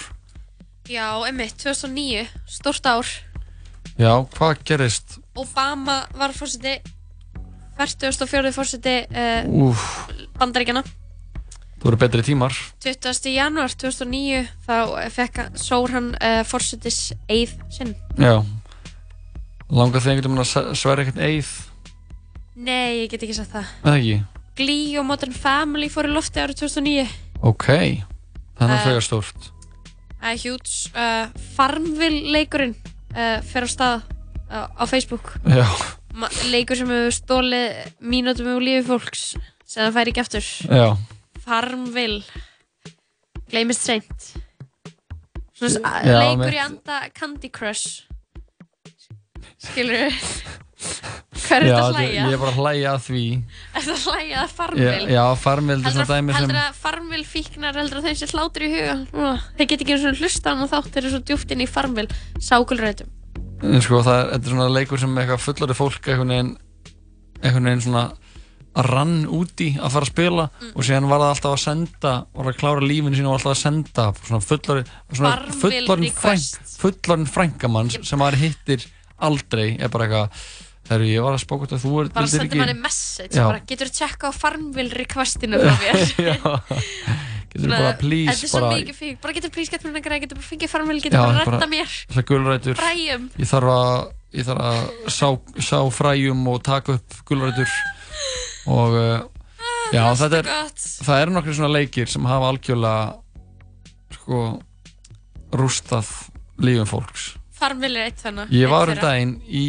Já, 0.86 1.06
emmitt, 1.26 1.56
2009, 1.58 2.28
stórt 2.46 2.86
ár. 2.86 3.08
Já, 3.98 4.12
hvað 4.36 4.60
gerist? 4.68 5.16
Obama 5.34 6.04
var 6.14 6.30
fórseti, 6.36 6.76
44. 7.80 8.52
fórseti 8.54 9.00
uh, 9.10 9.66
Úf, 9.66 9.82
bandaríkjana. 10.38 10.84
Það 11.86 11.92
voru 11.92 12.00
betri 12.02 12.22
tímar 12.26 12.54
20. 12.82 13.30
januar 13.30 13.70
2009 13.78 14.40
þá 14.66 14.76
fekk 15.14 15.36
hann- 15.42 15.58
sór 15.62 15.92
hann 15.94 16.08
uh, 16.18 16.42
fórsetis 16.44 17.12
eið 17.30 17.52
sinn. 17.70 17.94
Já 18.18 18.42
Langar 19.70 20.00
þegar 20.02 20.16
einhvern 20.16 20.36
veginn 20.38 20.42
að 20.46 20.74
sverja 20.78 21.04
eitthvað 21.06 21.24
eið 21.26 21.48
Nei, 22.56 23.02
ég 23.04 23.10
get 23.12 23.22
ekki 23.26 23.34
sagt 23.36 23.52
það. 23.52 23.70
eða 23.84 23.96
ekki? 24.00 24.18
Glee 24.56 24.98
og 25.00 25.04
Modern 25.04 25.34
Family 25.36 25.88
fór 25.92 26.06
í 26.08 26.12
lofti 26.14 26.40
árið 26.40 26.62
2009. 26.62 27.02
Ok, 27.44 27.66
það 28.56 28.70
er 28.70 28.76
Eh, 28.76 28.84
frekar 28.86 29.04
stórt 29.04 29.50
Það 30.16 30.30
er 30.32 30.38
hjúts. 30.42 30.76
Farmville 31.56 32.32
leikurinn 32.32 32.72
uh, 33.12 33.42
fer 33.44 33.66
á 33.66 33.68
stað 33.68 34.06
uh, 34.48 34.66
á 34.74 34.84
Facebook. 34.88 35.34
Já. 35.44 35.66
ma- 36.16 36.30
leikur 36.48 36.78
sem 36.80 36.88
hefur 36.88 37.12
stólið 37.12 37.92
mínútum 38.00 38.48
úr 38.56 38.64
lífi 38.64 38.86
fólks 38.88 39.26
sem 39.66 39.82
það 39.84 39.92
fær 39.98 40.10
ekki 40.14 40.22
aftur 40.24 40.46
Já. 40.72 40.88
Farmville. 41.46 42.22
Gleymist 43.50 43.86
seint. 43.86 44.32
Svona 45.56 45.94
Já, 46.04 46.18
leikur 46.20 46.56
í 46.58 46.60
anda 46.60 47.00
Candy 47.16 47.50
Crush. 47.54 48.02
Skilur 49.62 50.06
við 50.06 50.16
hvað 51.46 51.56
er 51.56 51.66
þetta 51.66 51.82
að 51.82 51.96
hlæja? 51.96 52.24
Ég 52.26 52.34
er 52.34 52.40
bara 52.40 52.52
að 52.52 52.58
hlæja 52.60 52.92
að 52.92 53.02
því. 53.06 53.22
Er 53.76 53.84
þetta 53.86 53.94
að 53.94 54.04
hlæja 54.06 54.40
að 54.42 54.52
Farmville? 54.56 55.14
já 55.14 55.22
Farmville 55.42 55.78
er 55.86 55.94
svona 55.94 56.06
dæmi 56.10 56.34
sem 56.34 56.40
heldur 56.40 56.60
að 56.60 56.80
Farmville 56.82 57.28
fíknar 57.30 57.80
heldur 57.80 58.00
að 58.00 58.08
þeim 58.08 58.18
sé 58.20 58.28
hlátur 58.32 58.66
í 58.66 58.70
huga? 58.74 59.32
Þeir 59.56 59.70
get 59.72 59.84
ekki 59.84 59.96
eins 59.96 60.06
og 60.10 60.20
hlusta 60.20 60.46
á 60.46 60.52
hann 60.52 60.66
og 60.66 60.72
þátt 60.72 60.90
þeir 60.92 61.02
eru 61.02 61.14
svo 61.14 61.22
djúpt 61.30 61.54
inn 61.54 61.64
í 61.64 61.68
Farmville. 61.70 62.20
Sákulrætum. 62.42 63.12
En 63.64 63.82
sko, 63.84 64.02
það 64.04 64.20
er, 64.20 64.30
þetta 64.34 64.50
er 64.50 64.54
svona 64.54 64.68
leikur 64.74 65.02
sem 65.02 65.18
eitthvað 65.22 65.44
fullorðið 65.46 65.80
fólk 65.80 66.10
veginn, 66.12 66.52
einhvern 67.40 67.70
veginn 67.70 67.84
svona 67.86 68.04
rann 68.84 69.14
úti 69.32 69.70
að 69.80 69.90
fara 69.94 70.04
að 70.04 70.10
spila 70.12 70.44
Mm. 70.60 70.72
og 70.76 70.84
síðan 70.84 71.08
var 71.08 71.20
það 71.22 71.30
alltaf 71.32 71.52
að 71.56 71.62
senda 71.64 72.12
var 72.34 72.46
að 72.52 72.58
klára 72.60 72.80
lífinu 72.84 73.16
sín 73.16 73.26
og 73.26 73.32
var 73.32 73.40
alltaf 73.40 73.54
að 73.56 73.62
senda 73.62 74.04
svona 74.26 74.42
fullorðið 74.44 74.86
svona 75.16 75.32
frænk, 76.20 76.60
fullorðin 76.82 77.26
frænkamann 77.32 77.90
sem 78.04 78.18
maður 78.20 78.36
hittir 78.44 78.84
aldrei 79.18 79.78
er 79.80 79.88
bara 79.88 80.04
eitthvað 80.04 80.28
þegar 80.86 81.06
ég 81.08 81.22
var 81.24 81.34
að 81.34 81.42
spóka 81.42 81.66
þetta 81.66 81.80
þú 81.82 81.92
er, 82.02 82.10
bara 82.14 82.26
vildir 82.26 82.40
sendir 82.42 82.60
manni 82.60 82.74
message 82.84 83.34
bara, 83.40 83.60
getur 83.66 83.88
þú 83.90 83.96
tjekka 83.96 84.28
á 84.28 84.32
Farmville 84.36 84.94
requestinu 85.00 85.58
frá 85.58 85.74
mér? 85.80 85.96
Getur 87.56 87.70
Svona, 87.70 87.78
bara 87.80 87.96
please 87.96 88.34
þetta 88.36 88.44
er 88.44 88.50
svo 88.52 88.68
mikið 88.68 88.96
fík. 88.98 89.16
Bara 89.22 89.32
getur 89.32 89.50
please 89.54 89.70
gett 89.72 89.84
mér 89.86 89.94
nægra 89.96 90.18
getur 90.20 90.36
bara 90.36 90.46
fengið 90.50 90.68
Farmville 90.68 91.00
getur 91.00 91.16
bara 91.22 91.32
bara- 91.38 91.56
redda 91.56 91.68
mér? 91.72 91.94
það 92.12 92.26
gulrætur. 92.28 92.76
Fræjum. 92.76 93.22
ég 93.40 93.48
þarf 93.48 93.70
að, 93.72 94.10
ég 94.36 94.44
þarf 94.50 94.64
að 94.68 95.10
sá, 95.16 95.28
sá 95.64 95.78
fræjum 95.96 96.42
og 96.52 96.62
taka 96.66 96.98
upp 96.98 97.16
gulrætur 97.24 97.70
og 98.66 98.96
uh, 98.98 99.18
já 99.94 100.02
þetta 100.18 100.40
er 100.40 100.48
það 100.76 101.20
eru 101.22 101.34
nokkri 101.36 101.56
svona 101.56 101.74
leikir 101.74 102.10
sem 102.10 102.26
hafa 102.26 102.50
algjörlega 102.52 104.16
sko 104.16 104.40
rústað 105.56 106.08
lífum 106.62 106.88
fólks. 106.90 107.28
Farmville 107.56 108.02
er 108.02 108.10
eitt 108.10 108.24
þannig 108.24 108.52
ég 108.56 108.72
var 108.72 108.90
um 108.92 108.98
daginn 109.00 109.36
í 109.46 109.66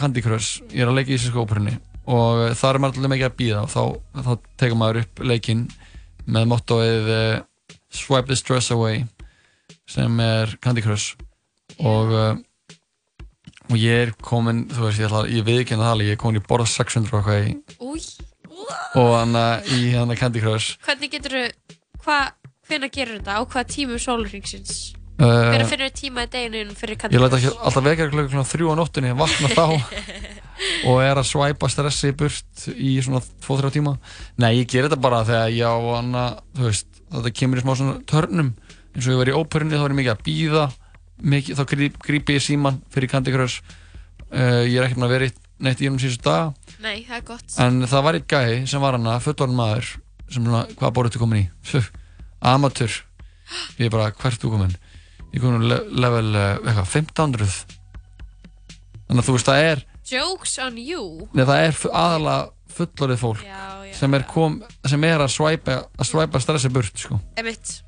Candy 0.00 0.24
Crush. 0.24 0.64
Ég 0.72 0.84
er 0.84 0.90
að 0.90 1.00
leika 1.00 1.12
í 1.12 1.16
íslensku 1.18 1.44
óperunni. 1.44 1.76
Og 2.10 2.44
uh, 2.48 2.50
það 2.56 2.70
er 2.72 2.82
maður 2.82 3.00
alltaf 3.00 3.14
mikið 3.14 3.28
að 3.30 3.38
býða 3.38 3.62
og 3.64 3.72
þá, 3.72 3.82
þá 4.26 4.32
tekur 4.62 4.80
maður 4.80 5.02
upp 5.04 5.24
leikinn 5.30 5.64
með 6.30 6.52
mottoið 6.52 7.10
uh, 7.14 7.40
Swipe 7.90 8.30
the 8.30 8.38
stress 8.38 8.70
away 8.70 9.04
sem 9.90 10.22
er 10.22 10.54
Candy 10.62 10.82
Crush. 10.84 11.16
Og 11.80 12.14
og 13.70 13.78
ég 13.78 14.06
er 14.08 14.12
komin 14.22 14.64
þú 14.70 14.88
veist, 14.88 15.02
ég, 15.02 15.12
ég 15.36 15.46
viðkynna 15.46 15.86
það 15.86 15.94
alveg, 15.94 16.08
ég 16.10 16.16
er 16.16 16.20
komin 16.20 16.40
í 16.40 16.46
borða 16.46 16.66
600 16.72 17.14
og 17.14 17.20
eitthvað 17.20 17.46
í, 17.46 17.52
og 19.00 19.10
hann 19.16 19.36
í 19.76 19.90
hann 19.96 20.16
Candy 20.18 20.42
Crush. 20.44 20.78
Hvernig 20.86 21.12
getur 21.12 21.36
þú 22.00 22.16
hvenær 22.70 22.92
gerur 22.94 23.18
þetta? 23.18 23.36
Á 23.36 23.42
hvaða 23.42 23.68
tímum 23.74 24.00
sólurringsins 24.00 24.80
Uh, 25.20 25.50
hvenær 25.52 25.68
finnur 25.68 25.90
þú 25.90 25.96
tíma 25.98 26.22
í 26.24 26.28
deginu 26.32 26.74
fyrir 26.78 26.94
ég 26.94 27.00
Candy 27.02 27.18
læta 27.20 27.36
Crush? 27.36 27.50
ekki 27.50 27.64
alltaf 27.68 27.84
vekja 27.84 28.04
klukkan 28.08 28.46
þrjú 28.48 28.70
á 28.72 28.74
nóttunni 28.78 29.10
vakna 29.18 29.50
þá 29.52 29.64
og 30.88 31.00
er 31.04 31.18
að 31.20 31.26
svæpa 31.28 31.68
stressi 31.68 32.12
burt 32.16 32.62
í 32.72 32.94
svona 33.04 33.20
2-3 33.44 33.72
tíma. 33.74 33.92
Nei, 34.40 34.62
ég 34.62 34.70
ger 34.72 34.86
þetta 34.86 34.96
bara 35.04 35.18
þegar 35.28 35.52
ég 35.52 35.68
á 35.68 35.76
hann 35.76 36.16
þú 36.56 36.64
veist, 36.70 36.88
þetta 37.12 37.34
kemur 37.36 37.60
í 37.60 37.64
smá 37.66 37.72
svona 37.76 37.98
törnum. 38.08 38.48
Eins 38.94 39.10
og 39.10 39.12
ég 39.12 39.20
var 39.20 39.32
í 39.32 39.36
óperunni 39.36 39.76
þá 39.76 39.84
var 39.84 39.92
ég 39.92 40.00
mikið 40.00 40.14
að 40.14 40.24
býða 40.30 40.64
mikið, 41.20 41.60
þá 41.60 41.64
gríp, 41.74 42.00
grípi 42.08 42.38
ég 42.38 42.46
síman 42.46 42.80
fyrir 42.88 43.12
Candy 43.12 43.36
Crush. 43.36 43.60
Uh, 44.32 44.64
ég 44.64 44.78
er 44.80 44.88
ekki 44.88 45.02
með 45.02 45.10
að 45.10 45.16
vera 45.18 45.30
neitt 45.68 45.84
í 45.84 45.92
um 45.92 46.00
síðustu 46.00 46.30
dag 46.30 46.69
nei, 46.80 47.02
það 47.08 47.16
er 47.18 47.26
gott 47.28 47.58
en 47.64 47.82
það 47.90 48.06
var 48.06 48.18
eitt 48.18 48.30
gæi 48.30 48.68
sem 48.70 48.82
var 48.82 48.96
hann 48.96 49.10
að 49.10 49.24
fullorinn 49.26 49.58
maður 49.58 49.90
sem 50.30 50.44
svona, 50.44 50.62
hvað 50.78 50.94
borðið 50.96 51.16
þú 51.16 51.22
komin 51.24 51.42
í? 51.42 51.44
Pff, 51.66 51.90
Amateur 52.50 52.94
ég 53.80 53.88
er 53.88 53.92
bara, 53.94 54.12
hvert 54.14 54.40
þú 54.40 54.54
komin? 54.54 54.78
ég 55.34 55.42
komin 55.42 55.66
le 55.70 55.82
level, 55.90 56.32
uh, 56.34 56.56
eitthvað, 56.62 56.88
1500 57.02 57.58
þannig 59.10 59.20
að 59.20 59.28
þú 59.28 59.36
veist, 59.36 59.50
það 59.50 59.68
er 59.68 59.84
jokes 60.10 60.56
on 60.64 60.80
you 60.80 61.04
neð, 61.34 61.50
það 61.50 61.66
er 61.66 61.84
aðalega 61.90 62.40
fullorið 62.70 63.20
fólk 63.20 63.44
já, 63.44 63.62
já, 63.90 63.94
sem 63.98 64.16
er, 64.16 64.26
kom, 64.30 64.58
sem 64.86 65.06
er 65.10 65.22
að 65.22 65.32
svæpa 65.34 65.78
að 65.98 66.10
svæpa 66.10 66.42
stressi 66.42 66.72
burt, 66.72 66.96
sko 66.98 67.20
emitt 67.40 67.80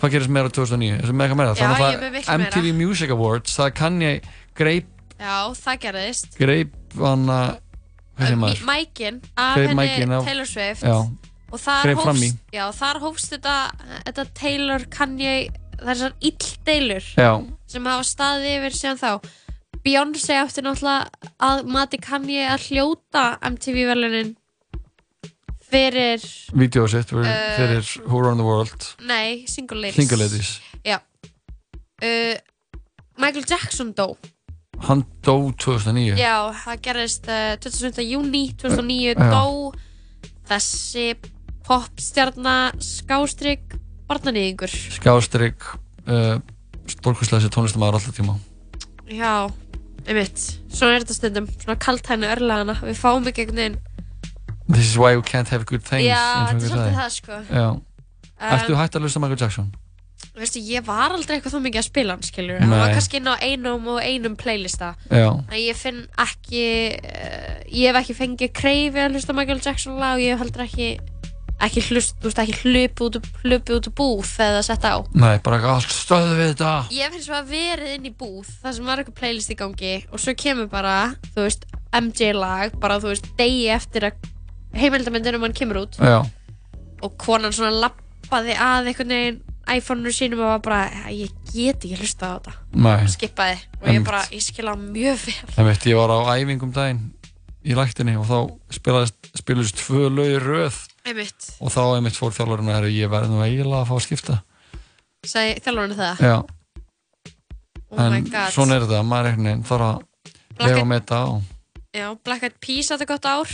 hvað 0.00 0.16
gerist 0.18 0.32
meira 0.36 0.50
2009? 0.52 0.96
Þessi 1.00 1.16
meira 1.16 1.36
meira? 1.38 1.52
Þannig 1.56 1.80
að 1.80 1.92
er 1.94 2.24
það 2.26 2.40
meira. 2.42 2.48
MTV 2.50 2.72
Music 2.76 3.12
Awards, 3.14 3.54
það 3.56 3.70
kann 3.78 4.00
ég 4.04 4.26
greip, 4.58 4.90
já, 5.16 5.36
það 5.60 5.78
gerðist 5.86 6.36
greip 6.40 6.74
hann 6.98 7.28
að? 7.32 7.52
Mækin 8.18 9.20
af 9.36 9.54
henni 9.58 10.24
Taylor 10.24 10.44
Swift. 10.44 10.82
Já. 10.82 11.08
og 11.54 11.60
þar 11.60 11.94
hófst, 11.94 12.38
já, 12.52 12.64
þar 12.74 12.98
hófst 13.02 13.34
þetta, 13.34 13.56
þetta 14.06 14.24
Taylor 14.34 14.86
Kanye 14.90 15.34
það 15.78 15.90
er 15.92 15.98
svona 16.00 16.28
ill 16.28 16.52
deilur 16.66 17.08
Já. 17.18 17.30
sem 17.70 17.88
hafa 17.90 18.06
staðið 18.08 18.54
yfir 18.58 18.78
síðan 18.78 19.00
þá. 19.02 19.10
Beyoncé 19.84 20.38
átti 20.40 20.62
náttúrulega 20.64 21.30
að 21.44 21.66
mati 21.68 21.98
Kanye 22.00 22.46
að 22.48 22.68
hljóta 22.70 23.24
MTV 23.50 23.84
velunin 23.90 24.32
fyrir 25.68 26.22
Vídeó 26.54 26.86
sitt 26.88 27.10
fyrir, 27.10 27.26
Uh, 27.28 27.56
fyrir 27.58 27.90
Who 28.06 28.22
Run 28.22 28.38
the 28.40 28.46
World. 28.46 28.94
Nei, 29.04 29.44
Single 29.46 29.80
Ladies. 29.82 29.96
Single 29.96 30.22
Ladies. 30.24 30.60
Uh, 32.02 32.34
Michael 33.16 33.44
Jackson 33.48 33.92
dó 33.94 34.16
Hann 34.88 35.04
dó 35.24 35.36
2009 35.60 36.18
Já, 36.20 36.34
það 36.64 36.80
gerðist 36.84 37.28
uh, 37.30 37.54
27. 37.64 38.02
júni 38.08 38.42
2009 38.60 39.14
Já. 39.14 39.30
dó 39.32 39.44
þessi 40.50 41.06
popstjarnar 41.64 42.76
skástrygg 42.84 43.78
barnanýðingur 44.10 44.72
Skjástrygg 44.98 45.64
uh, 46.08 46.36
Stórkvæslega 46.90 47.48
tónlistamæður 47.52 47.98
alltaf 48.00 48.18
tíma 48.18 48.36
Já, 49.08 49.48
einmitt 50.04 50.44
Svona 50.68 50.98
er 50.98 51.04
þetta 51.06 51.16
stundum, 51.16 51.48
svona 51.62 51.78
kaltæni 51.80 52.28
örlagana 52.28 52.76
Við 52.84 53.00
fáum 53.00 53.26
ekki 53.30 53.46
einhvern 53.46 53.62
veginn 53.62 53.80
This 54.68 54.86
is 54.90 54.98
why 55.00 55.16
we 55.16 55.24
can't 55.24 55.48
have 55.52 55.64
good 55.68 55.84
things 55.84 56.08
Já, 56.08 56.20
þetta 56.50 56.60
er 56.60 56.70
svolítið 56.70 57.00
það, 57.00 57.10
sko. 57.18 57.40
Já 57.50 57.66
Um, 58.34 58.50
Ertu 58.50 58.74
hægt 58.74 58.96
að 58.98 59.04
hlusta 59.06 59.20
á 59.20 59.22
Michael 59.22 59.40
Jackson? 59.40 59.68
Veistu, 60.34 60.58
ég 60.66 60.82
var 60.82 61.12
aldrei 61.14 61.36
eitthvað 61.36 61.54
þá 61.54 61.60
mikið 61.62 61.80
að 61.80 61.86
spila 61.86 62.14
hann, 62.16 62.24
skilur 62.26 62.58
Hann 62.58 62.72
var 62.74 62.88
Nei. 62.88 62.94
kannski 62.96 63.20
inn 63.20 63.30
á 63.30 63.34
einum 63.38 63.84
og 63.92 64.00
einum 64.02 64.34
playlista 64.34 64.94
Já. 65.06 65.28
En 65.30 65.58
ég 65.60 65.78
finn 65.78 66.00
ekki 66.18 66.64
uh, 66.98 67.60
Ég 67.70 67.90
hef 67.92 68.00
ekki 68.00 68.16
fengið 68.18 68.54
kreifi 68.58 69.04
að 69.04 69.14
hlusta 69.14 69.36
Michael 69.36 69.62
Jackson 69.62 70.00
lag 70.00 70.16
og 70.18 70.24
ég 70.24 70.34
hef 70.34 70.42
heldur 70.42 70.66
ekki 70.66 70.88
ekki 71.62 71.84
hlust, 71.86 72.16
þú 72.18 72.26
veist, 72.28 72.40
ekki 72.42 72.56
hlupi 72.64 73.04
út, 73.06 73.18
hlupi 73.44 73.76
út 73.76 73.86
úr 73.88 73.94
búð 73.94 74.24
þegar 74.26 74.56
það 74.56 74.66
sett 74.66 74.86
á 74.90 74.94
Nei, 75.14 75.36
bara 75.44 75.60
ekki 75.60 75.70
allt 75.70 75.94
stöðu 75.94 76.34
við 76.40 76.50
þetta 76.50 76.72
Ég 76.90 77.06
hef 77.06 77.14
finnst 77.14 77.30
að 77.38 77.52
verið 77.54 77.92
inn 77.94 78.08
í 78.10 78.12
búð 78.18 78.50
þar 78.62 78.74
sem 78.74 78.90
var 78.90 79.00
eitthvað 79.00 79.18
playlist 79.20 79.54
í 79.54 79.58
gangi 79.62 79.92
og 80.10 80.22
svo 80.22 80.34
kemur 80.42 80.68
bara, 80.72 80.96
þú 81.30 81.46
veist, 81.46 81.66
MJ 81.94 82.32
lag 82.34 82.74
bara, 82.82 82.98
þú 82.98 83.12
veist, 83.12 83.30
degi 83.38 83.68
eftir 83.70 84.08
að 84.10 84.28
heimildamindinum 84.74 85.46
hann 85.46 85.54
kemur 85.56 85.84
út 85.84 85.98
Já. 86.02 86.24
og 87.06 87.16
konan 87.22 87.54
svona 87.54 87.86
lappaði 87.86 88.58
að 88.58 88.90
einhvern 88.90 89.14
veginn 89.14 89.42
iPhone-unu 89.70 90.12
sínum 90.12 90.40
og 90.44 90.50
var 90.52 90.62
bara, 90.64 91.10
ég 91.12 91.30
get 91.52 91.84
ekki 91.84 91.96
hlusta 91.98 92.28
á 92.28 92.36
þetta. 92.36 92.54
Nei. 92.84 93.06
skipaði. 93.08 93.58
Og 93.80 93.88
ég 93.92 94.04
bara, 94.06 94.22
ég 94.34 94.42
skilja 94.44 94.74
mjög 94.80 95.20
vel. 95.24 95.36
Það 95.56 95.68
veit, 95.70 95.86
ég 95.90 95.96
var 96.00 96.12
á 96.12 96.18
æfingum 96.36 96.72
daginn 96.74 97.04
í 97.64 97.76
læktinni 97.78 98.16
og 98.20 98.26
þá 98.28 98.38
spilaðist 98.76 99.80
tvö 99.80 100.10
lögi 100.12 100.40
röð. 100.42 100.80
Einmitt, 101.04 101.48
og 101.60 101.72
þá 101.72 101.80
einmitt 101.96 102.16
fór 102.16 102.32
þjálfurinn 102.36 102.72
að 102.72 102.90
ég 102.92 103.10
verði 103.12 103.32
nú 103.32 103.40
eiginlega 103.44 103.82
að 103.82 103.88
fá 103.90 103.94
að 103.96 104.04
skipta. 104.06 104.36
Sagði 105.24 105.56
þjálfurinn 105.64 105.98
það? 105.98 106.22
Já, 106.24 106.36
oh 107.90 107.98
my 108.10 108.18
en 108.20 108.28
god. 108.28 108.52
svona 108.52 108.76
er 108.78 108.84
þetta, 108.86 109.02
maður 109.08 109.24
er 109.24 109.30
einhvern 109.32 109.48
veginn 109.50 109.66
þarf 109.68 109.86
að 109.88 109.98
Black 110.58 110.76
Eyed- 110.78 110.88
með 110.90 111.00
þetta 111.02 111.20
og 111.30 111.42
Já, 111.94 112.06
Black 112.26 112.42
Eyed 112.48 112.56
Peas 112.60 112.90
átti 112.90 113.06
gott 113.06 113.26
ár 113.30 113.52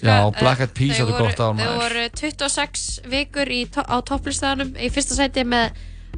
Já, 0.00 0.14
eh, 0.26 0.40
Black 0.40 0.60
Eyed 0.64 0.72
Peas 0.74 0.96
þau 0.98 1.04
áttu 1.06 1.18
gott 1.18 1.36
Þau 1.36 1.52
maður. 1.58 1.82
voru 1.82 2.04
26 2.22 3.00
vikur 3.12 3.50
í, 3.52 3.60
á 3.76 3.96
topplistaðanum 4.08 4.72
í 4.80 4.88
fyrsta 4.94 5.18
sæti 5.18 5.44
með, 5.44 5.76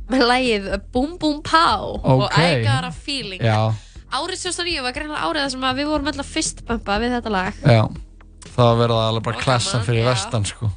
með 0.08 0.22
lægið 0.30 0.68
Boom 0.94 1.16
Boom 1.18 1.42
Pow 1.42 1.98
og 2.02 2.22
Ok. 2.28 2.38
I 2.38 2.62
Got 2.64 2.84
a 2.88 2.92
Feeling. 2.94 3.42
Já, 3.42 3.74
Árið 4.14 4.38
2009 4.46 4.82
var 4.84 4.92
greinlega 4.94 5.26
árið 5.26 5.42
þar 5.42 5.50
sem 5.50 5.64
að 5.66 5.78
við 5.80 5.88
vorum 5.90 6.06
alltaf 6.12 6.26
fyrst 6.30 6.60
bumpa 6.68 6.98
við 7.02 7.16
þetta 7.18 7.30
lag. 7.34 7.54
Já 7.66 7.82
Það 8.54 8.64
var 8.68 8.76
verið 8.78 8.98
alveg 9.02 9.22
bara 9.26 9.36
Og 9.36 9.42
klassan 9.42 9.82
fyrir 9.82 10.04
já. 10.04 10.08
vestan 10.12 10.44
sko. 10.46 10.70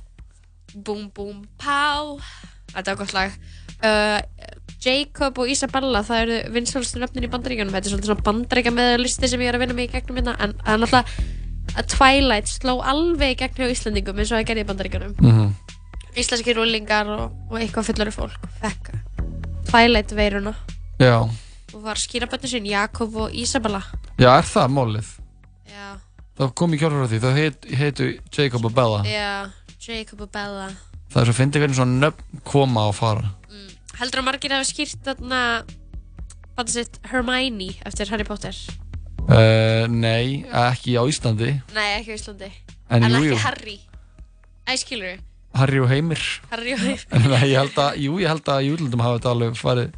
Boom 0.74 1.10
Boom 1.14 1.44
Pow. 1.62 2.18
Þetta 2.74 2.96
var 2.96 2.98
gott 3.04 3.14
lag. 3.14 3.32
Uh, 3.78 4.22
Jacob 4.82 5.38
og 5.38 5.50
Isabella 5.50 6.02
það 6.06 6.22
eru 6.24 6.38
vinsalstu 6.56 6.98
nöfnin 7.02 7.28
í 7.28 7.30
bandaríkjunum. 7.30 7.74
Þetta 7.76 7.92
er 7.92 8.02
svona 8.08 8.24
bandaríkja 8.26 8.74
meðlisti 8.74 9.30
sem 9.30 9.40
ég 9.46 9.52
er 9.52 9.58
að 9.60 9.66
vinna 9.66 9.78
mig 9.78 9.90
í 9.90 9.94
gegnum 9.94 10.18
hérna 10.18 10.34
en 10.42 10.56
er 10.66 10.82
náttúrulega 10.82 11.06
að 11.76 11.88
Twilight 11.92 12.48
sló 12.52 12.78
alveg 12.82 13.38
gegn 13.42 13.58
hjá 13.60 13.72
Íslandingum 13.74 14.18
eins 14.22 14.32
og 14.32 14.40
það 14.40 14.48
gerði 14.52 14.64
í 14.64 14.70
bandaríkjunum 14.72 15.16
Mhm. 15.22 15.54
Íslenski 16.18 16.54
rúlingar 16.58 17.06
og, 17.14 17.32
og 17.52 17.60
eitthvað 17.62 17.86
fullari 17.92 18.12
fólk 18.16 18.48
fekk 18.62 18.94
Twilight 19.70 20.12
veiruna 20.18 20.56
Já, 21.00 21.20
og 21.74 21.82
var 21.84 21.96
skýrabötni 22.02 22.50
sín 22.50 22.66
Jakob 22.66 23.16
og 23.16 23.34
Isabella 23.34 23.84
já 24.18 24.32
er 24.40 24.48
það 24.48 24.72
mólið? 24.74 25.10
Já. 25.70 25.98
það 26.40 26.54
kom 26.56 26.74
í 26.74 26.80
kjálfur 26.82 27.06
á 27.06 27.10
því, 27.12 27.20
það 27.22 27.38
heit, 27.38 27.66
heitu 27.78 28.08
Jacob 28.34 28.66
og 28.66 28.74
Bella 28.74 29.04
Já, 29.06 29.50
Jacob 29.88 30.22
og 30.26 30.32
Bella. 30.32 30.70
það 31.12 31.22
er 31.22 31.26
svo 31.30 31.34
að 31.36 31.40
fyndi 31.42 31.60
hvernig 31.62 31.78
svona 31.78 32.00
nöfn 32.08 32.42
koma 32.44 32.88
og 32.90 32.96
fara 32.96 33.34
Heldur 33.98 34.22
að 34.22 34.26
margir 34.28 34.52
hafa 34.54 34.66
skýrt 34.70 35.00
þarna 35.06 35.40
bara 36.58 36.68
sitt 36.70 37.00
Hermione 37.12 37.72
eftir 37.86 38.10
Harry 38.10 38.24
Potter? 38.26 38.54
Uh, 39.28 39.88
nei, 39.92 40.46
ekki 40.50 40.96
á 40.98 41.04
Íslandi 41.08 41.52
Nei, 41.76 41.90
ekki 42.00 42.14
á 42.14 42.18
Íslandi. 42.18 42.52
En 42.90 43.04
en 43.04 43.12
jú, 43.12 43.18
ekki 43.24 43.32
jú. 43.34 43.38
Harry. 43.44 43.78
Æ, 44.68 44.76
skilur 44.80 45.08
við? 45.14 45.24
Harry 45.58 45.80
og 45.82 45.90
Heimir 45.90 46.22
Harry 46.52 46.74
og 46.76 46.80
Heimir. 46.84 47.06
nei, 47.32 47.46
ég 47.52 47.58
held 47.58 47.78
að, 47.82 47.96
jú, 48.04 48.18
ég 48.22 48.28
held 48.30 48.50
að 48.52 48.66
í 48.68 48.74
útlöndum 48.76 49.02
hafa 49.04 49.18
þetta 49.20 49.32
alveg 49.34 49.56
farið 49.58 49.94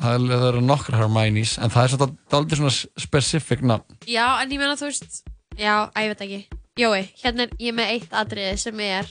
það 0.00 0.14
er- 0.16 0.30
það 0.40 0.46
eru 0.50 0.60
nokkra 0.64 0.98
Hermione's 1.02 1.58
en 1.60 1.70
það 1.70 1.84
er 1.84 1.92
svona 1.94 2.08
aldrei 2.38 2.58
svona 2.60 2.72
specific 3.04 3.60
nafn 3.62 3.98
Já, 4.08 4.24
en 4.42 4.50
ég 4.50 4.58
meina 4.62 4.76
þú 4.80 4.88
veist, 4.88 5.20
já, 5.60 5.74
að 5.92 6.06
ég 6.06 6.14
veit 6.14 6.24
ekki. 6.26 6.40
Jói, 6.80 7.02
hérna 7.22 7.44
er 7.44 7.50
ég 7.60 7.74
með 7.76 7.90
eitt 7.96 8.12
atriði 8.16 8.56
sem 8.58 8.80
er 8.80 9.10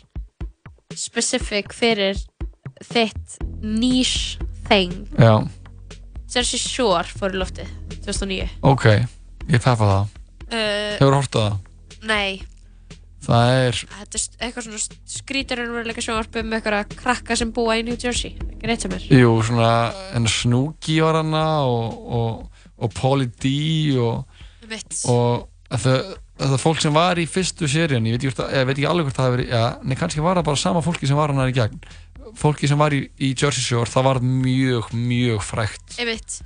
specific 0.98 1.74
fyrir 1.76 2.18
þitt 2.90 3.38
niche 3.62 4.40
thing. 4.68 4.94
já, 5.20 5.36
Jersey 6.34 6.60
Shore 6.62 7.04
fór 7.10 7.34
í 7.34 7.40
loftið 7.42 7.70
2009. 8.06 8.50
ok, 8.66 8.86
ég 9.50 9.60
peppa 9.62 9.92
það 9.94 10.16
Uh, 10.50 10.96
hefur 10.98 11.14
hortið 11.14 11.44
það 11.44 12.08
nei, 12.10 12.40
það 13.22 13.50
er, 13.68 13.80
þetta 14.00 14.18
er 14.18 14.46
eitthvað 14.48 14.64
svona 14.66 14.80
skrítur 15.14 15.60
en 15.62 15.76
veruleika 15.76 16.02
sjónvarp 16.02 16.40
um 16.42 16.56
eitthvað 16.58 16.96
krakka 16.98 17.38
sem 17.38 17.52
búa 17.54 17.76
í 17.78 17.84
New 17.86 17.94
Jersey. 18.02 18.32
Ekki 18.56 18.72
neitt 18.72 18.82
sem 18.82 18.96
er. 18.98 19.06
jú, 19.14 19.36
svona 19.46 19.70
en 20.18 20.26
Snooki 20.26 20.96
var 21.06 21.20
hana 21.20 21.44
og, 21.70 22.02
og, 22.18 22.66
og 22.82 22.96
Pauly 22.98 23.30
D 23.30 23.52
og, 24.02 24.42
Mitt. 24.72 25.04
og 25.06 25.46
það, 25.70 26.16
það 26.42 26.58
fólk 26.66 26.82
sem 26.88 26.98
var 26.98 27.22
í 27.22 27.30
fyrstu 27.30 27.70
seríun 27.70 28.10
ég 28.10 28.26
ég 28.26 28.42
veit 28.42 28.74
ekki 28.74 28.90
alveg 28.90 29.12
hvort 29.12 29.22
það 29.22 29.30
hefur 29.30 29.46
já, 29.54 29.64
nei, 29.86 29.98
kannski 30.02 30.26
var 30.26 30.42
það 30.42 30.50
bara 30.50 30.64
sama 30.66 30.82
fólki 30.82 31.10
sem 31.12 31.20
var 31.20 31.30
hana 31.36 31.46
í 31.52 31.54
gegn 31.60 31.78
fólki 32.42 32.66
sem 32.70 32.82
var 32.82 32.98
í, 32.98 33.04
í 33.22 33.36
Jersey 33.38 33.62
Shore 33.70 33.90
það 33.94 34.10
var 34.10 34.24
mjög, 34.26 34.90
mjög 34.98 35.46
frækt 35.46 36.00
Einmitt. 36.02 36.42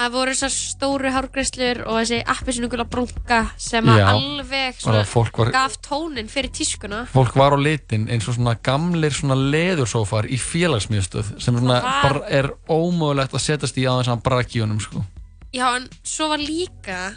Það 0.00 0.12
voru 0.14 0.32
þessar 0.32 0.52
stóru 0.54 1.10
hárgreislur 1.12 1.80
og 1.84 1.96
þessi 1.98 2.18
appisinugula 2.32 2.86
brunga 2.88 3.40
sem 3.60 3.84
að 3.92 3.98
alveg 4.08 4.78
var- 4.86 5.50
gaf 5.52 5.74
tónin 5.84 6.30
fyrir 6.32 6.48
tískuna. 6.56 7.02
fólk 7.12 7.34
var 7.36 7.52
á 7.52 7.58
litin 7.60 8.06
eins 8.08 8.26
og 8.28 8.34
svona 8.38 8.54
gamlir 8.64 9.12
svona 9.12 9.36
leðursófar 9.36 10.24
í 10.24 10.38
félagsmiðstöð 10.40 11.34
sem 11.42 11.54
svona 11.58 11.82
var- 11.82 12.02
bara 12.02 12.24
er 12.30 12.48
ómögulegt 12.66 13.36
að 13.36 13.44
setjast 13.44 13.76
í 13.76 13.84
aðeins 13.84 14.08
að 14.08 14.62
honum 14.62 14.80
sko. 14.80 15.04
Já, 15.52 15.76
en 15.76 15.88
svo 16.02 16.28
var 16.28 16.38
líka 16.38 17.14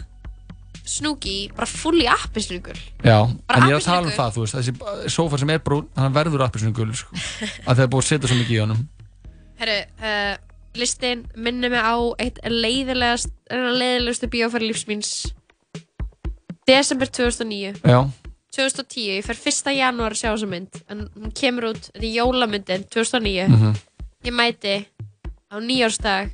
Snooki 0.84 1.50
bara 1.56 1.66
full 1.66 2.02
í 2.02 2.08
appisinugul. 2.12 2.76
Já, 3.02 3.24
Bara 3.48 3.60
en 3.62 3.70
ég 3.70 3.72
er 3.72 3.80
að 3.80 3.86
tala 3.86 4.08
um 4.08 4.12
það, 4.12 4.34
þú 4.36 4.42
veist, 4.44 4.56
þessi 4.60 5.08
sófar 5.08 5.40
sem 5.40 5.50
er 5.50 5.60
brún, 5.60 5.88
hann 5.96 6.12
verður 6.14 6.44
appisinu 6.44 6.74
gul, 6.76 6.92
sko, 6.94 7.16
að 7.68 7.78
það 7.78 7.80
er 7.80 7.88
búið 7.88 8.04
að 8.04 8.10
setja 8.10 8.28
svo 8.28 8.36
mikið 8.42 8.58
í 8.58 8.60
honum. 8.60 8.82
Herru, 9.62 9.78
uh, 10.04 10.36
listin 10.76 11.26
minnir 11.36 11.70
mig 11.74 11.80
á 11.84 11.96
eitt 12.20 12.40
leiðilegast, 12.44 13.30
leiðilegustu 13.52 14.30
bíófæri 14.34 14.70
lífsmíns. 14.72 15.32
Desember 16.68 17.08
2009. 17.08 17.74
Já, 17.84 18.10
2010, 18.56 19.18
ég 19.20 19.26
fer 19.26 19.36
1. 19.36 19.74
janúar 19.76 20.14
að 20.16 20.22
sjá 20.22 20.30
þessa 20.32 20.48
mynd 20.50 20.78
en 20.90 21.08
hún 21.18 21.34
kemur 21.36 21.72
út, 21.74 21.90
þetta 21.92 22.06
er 22.06 22.14
jólamyndin 22.18 22.86
2009 22.94 23.48
Mhm. 23.50 23.74
ég 24.24 24.34
mæti 24.34 24.76
á 25.52 25.56
nýjársdag 25.60 26.30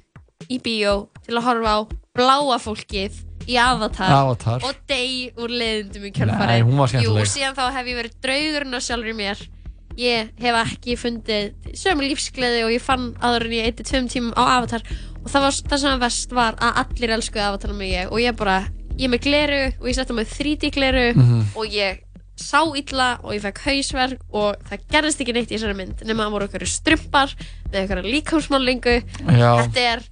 í 0.50 0.60
bíó 0.62 1.08
til 1.26 1.36
að 1.36 1.44
horfa 1.48 1.72
á 1.74 1.80
bláa 2.16 2.58
fólkið 2.60 3.14
í 3.48 3.56
Avatar, 3.58 4.12
Avatar. 4.12 4.62
og 4.64 4.76
dey 4.88 5.32
úr 5.38 5.50
leiðindum 5.50 6.06
í 6.06 6.12
skemmtileg. 6.14 7.10
og 7.10 7.26
síðan 7.26 7.56
þá 7.56 7.72
hef 7.74 7.86
ég 7.88 7.98
verið 7.98 8.14
draugurinn 8.22 8.76
á 8.78 8.80
sjálfur 8.80 9.10
í 9.10 9.16
mér 9.16 9.48
ég 10.00 10.30
hef 10.40 10.58
ekki 10.64 10.96
fundið 11.00 11.76
sömu 11.78 12.08
lífsgleði 12.08 12.64
og 12.66 12.74
ég 12.74 12.84
fann 12.86 13.10
aður 13.20 13.48
en 13.50 13.56
ég 13.60 13.70
eitti 13.70 13.84
tveim 13.90 14.08
tímum 14.12 14.34
á 14.40 14.44
Avatar. 14.58 14.84
Og 15.20 15.28
það, 15.32 15.42
var, 15.46 15.58
það 15.70 15.80
sem 15.84 15.90
var 15.92 16.04
vest 16.08 16.36
var 16.38 16.60
að 16.64 16.78
allir 16.84 17.16
elskuði 17.18 17.46
Avatar 17.48 17.74
með 17.76 17.90
ég. 17.94 18.12
Og 18.14 18.22
ég 18.24 18.38
bara, 18.40 18.60
ég 19.00 19.12
með 19.12 19.26
gleru 19.28 19.64
og 19.82 19.90
ég 19.92 19.98
á 20.14 20.16
mig 20.16 20.28
3D 20.32 20.70
gleru 20.76 21.08
Mhm. 21.16 21.42
og 21.56 21.66
ég 21.76 22.00
sá 22.40 22.62
illa 22.80 23.20
og 23.24 23.34
ég 23.36 23.42
fekk 23.44 23.60
hausverk 23.66 24.22
og 24.32 24.56
það 24.70 24.86
gerðist 24.94 25.20
ekki 25.20 25.34
neitt 25.36 25.52
í 25.52 25.58
þessari 25.58 25.76
mynd. 25.76 26.06
Nema 26.08 26.24
það 26.24 26.32
voru 26.38 26.48
okkur 26.48 26.66
strumpar 26.72 27.34
með 27.74 27.82
okkur 27.84 28.04
líkamsmálingu 28.08 28.96
Já. 29.36 29.52
þetta 29.68 29.84
er 29.92 30.04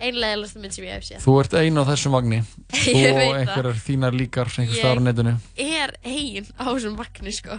einlega 0.00 0.36
mynd 0.62 0.72
sem 0.72 0.84
ég 0.86 0.94
hef 0.96 1.04
séð. 1.04 1.20
Þú 1.26 1.34
ert 1.42 1.54
ein 1.60 1.76
á 1.76 1.84
þessum 1.84 2.14
vagni, 2.16 2.38
þú 2.72 2.94
Ég 3.02 3.18
og 3.18 3.36
einhverjar 3.42 3.78
þínar 3.84 4.16
líkar 4.16 4.48
einhver 4.64 4.72
Ég- 4.72 4.80
staðar 4.80 5.02
á 5.02 5.04
netinu. 5.04 5.34
er 5.58 5.92
ein 6.06 6.46
á 6.56 6.64
þessum 6.72 6.96
magni 6.96 7.32
sko 7.36 7.58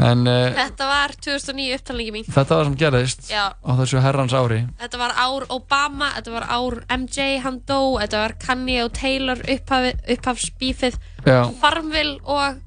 En 0.00 0.22
uh, 0.24 0.46
þetta 0.56 0.86
var 0.88 1.12
2009 1.20 1.74
upptalningi 1.76 2.12
mín 2.14 2.24
þetta 2.32 2.56
var 2.56 2.64
sem 2.70 2.76
gerðist 2.80 3.26
Já. 3.28 3.42
á 3.52 3.70
þessu 3.76 4.00
herrans 4.00 4.32
ári. 4.32 4.62
Þetta 4.80 5.00
var 5.02 5.12
ár 5.20 5.44
Obama, 5.52 6.08
þetta 6.16 6.32
var 6.32 6.46
ár 6.48 6.78
MJ, 6.96 7.26
hann 7.44 7.58
dó, 7.68 7.98
þetta 8.00 8.22
var 8.24 8.34
Kanye 8.40 8.78
og 8.86 8.92
Taylor 8.96 9.42
upphafi, 9.44 9.92
upphafsbífið, 10.16 10.96
Já. 11.28 11.42
Farmville 11.60 12.18
og, 12.24 12.62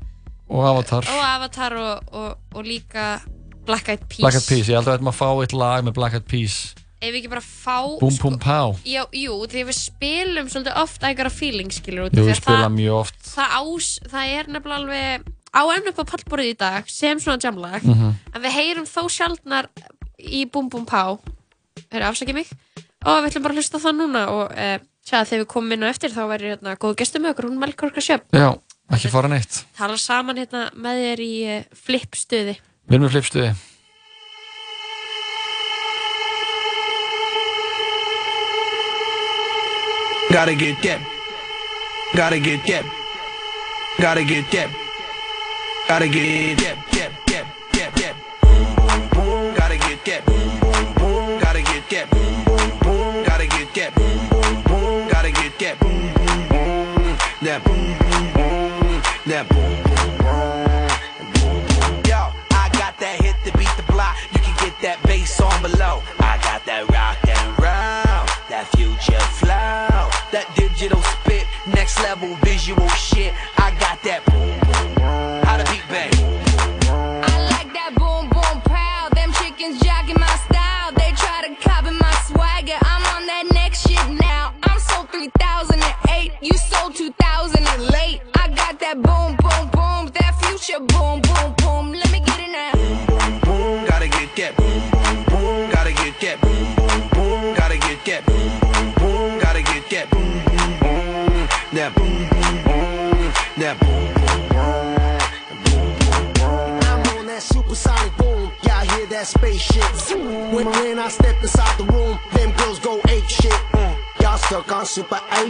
Og 0.54 0.62
Avatar. 0.70 1.08
og 1.10 1.24
Avatar 1.26 1.74
og, 1.82 2.14
og, 2.14 2.32
og 2.54 2.64
líka 2.70 3.08
Black 3.66 3.90
Eyed 3.90 4.06
Peas. 4.06 4.22
Black 4.22 4.38
Eyed 4.38 4.46
Peas, 4.52 4.68
ég 4.70 4.78
held 4.78 4.86
að 4.86 4.92
við 4.94 4.98
ætlum 5.00 5.10
að 5.16 5.18
fá 5.24 5.30
eitt 5.42 5.56
lag 5.58 5.86
með 5.88 5.96
Black 5.98 6.20
Eyed 6.20 6.28
Peas. 6.30 6.58
Ef 7.02 7.10
við 7.12 7.18
ekki 7.24 7.32
bara 7.34 7.42
fá... 7.44 7.80
Búm 8.00 8.16
Búm 8.22 8.38
Pá. 8.42 8.60
Já, 8.86 9.02
jú, 9.14 9.34
því 9.50 9.64
við 9.68 9.76
spilum 9.78 10.48
svolítið 10.54 10.78
oft 10.82 11.04
I 11.06 11.12
Got 11.18 11.28
a 11.28 11.34
Feeling, 11.34 11.74
skilur. 11.74 12.14
Jú, 12.14 12.24
við 12.30 12.38
spila 12.40 12.70
mjög 12.72 13.02
oft. 13.02 13.18
það, 13.34 13.58
ás, 13.60 13.90
það 14.14 14.36
er 14.38 14.50
nefnilega 14.54 14.80
alveg 14.80 15.28
á 15.56 15.62
enn 15.72 15.88
upp 15.90 16.02
á 16.04 16.06
pallborðið 16.12 16.52
í 16.54 16.58
dag 16.60 16.90
sem 16.92 17.20
svona 17.20 17.40
jamlag, 17.42 17.82
Mhm. 17.84 18.12
en 18.36 18.42
við 18.44 18.52
heyrum 18.58 18.86
þó 18.86 19.02
sjaldnar 19.10 19.70
í 20.20 20.46
Búm 20.52 20.70
Búm 20.70 20.86
Pá. 20.86 21.18
Hörru, 21.92 22.06
afsakið 22.12 22.34
mig. 22.36 22.48
Og 23.06 23.24
við 23.24 23.30
ætlum 23.32 23.44
bara 23.44 23.54
að 23.54 23.60
hlusta 23.62 23.80
það 23.80 23.96
núna 24.00 24.22
og 24.30 24.52
uh, 24.52 24.78
sjá 25.06 25.20
að 25.22 25.28
þegar 25.30 25.44
við 25.44 25.52
komum 25.54 25.72
inn 25.76 25.84
á 25.86 25.92
eftir 25.94 26.10
þá 26.10 26.22
verður 26.28 26.52
hérna 26.56 26.76
góð 26.82 26.96
gestur 26.98 27.22
með 27.22 27.34
okkur, 27.36 27.50
hún 27.50 27.60
Melkorka 27.62 28.02
Sjöfn. 28.02 28.26
Já, 28.34 28.50
ekki 28.92 29.12
fara 29.14 29.28
neitt. 29.30 29.64
Tala 29.78 29.98
saman 29.98 30.38
hérna 30.42 30.72
með 30.74 31.02
þér 31.06 31.20
í 31.26 31.34
uh, 31.58 31.64
flipstuði. 31.86 32.58
Við 32.90 32.98
erum 32.98 33.06
með 33.08 33.16
flipstuði. 33.16 33.54
Gotta 40.32 40.54
get 40.56 40.82
that. 40.84 41.00
Gotta 42.16 42.40
get 42.40 42.66
that. 42.68 42.86
Gotta 44.00 44.24
get 44.24 44.52
that. 44.52 44.85
Gotta 45.88 46.08
get 46.08 46.58
that. 46.58 46.78
that, 46.94 47.12
that, 47.28 47.46
that, 47.74 47.96
that. 47.96 48.16
Gotta 49.56 49.78
get 49.78 50.04
that. 50.06 50.26
Gotta 51.40 51.62
get 51.62 51.90
that. 51.92 52.10
Gotta 53.28 53.46
get 53.46 53.74
that. 53.76 53.94
Gotta 55.12 55.32
get 55.32 55.60
that. 55.60 55.80
That. 57.42 57.64
That. 59.28 59.46
Yo, 62.08 62.34
I 62.50 62.70
got 62.74 62.98
that 62.98 63.22
hit 63.22 63.36
to 63.46 63.56
beat 63.56 63.70
the 63.78 63.84
block. 63.84 64.18
You 64.34 64.40
can 64.40 64.56
get 64.66 64.74
that 64.82 64.98
bass 65.04 65.40
on 65.40 65.62
below. 65.62 66.02
I 66.20 66.40
got 66.42 66.66
that 66.66 66.90
rock 66.90 67.22
and 67.30 67.60
roll, 67.62 68.26
that 68.50 68.68
future 68.76 69.22
flow, 69.38 70.10
that 70.32 70.50
digital 70.56 71.02
spit, 71.04 71.46
next 71.68 72.00
level 72.02 72.34
visual 72.42 72.90
shit. 72.90 73.36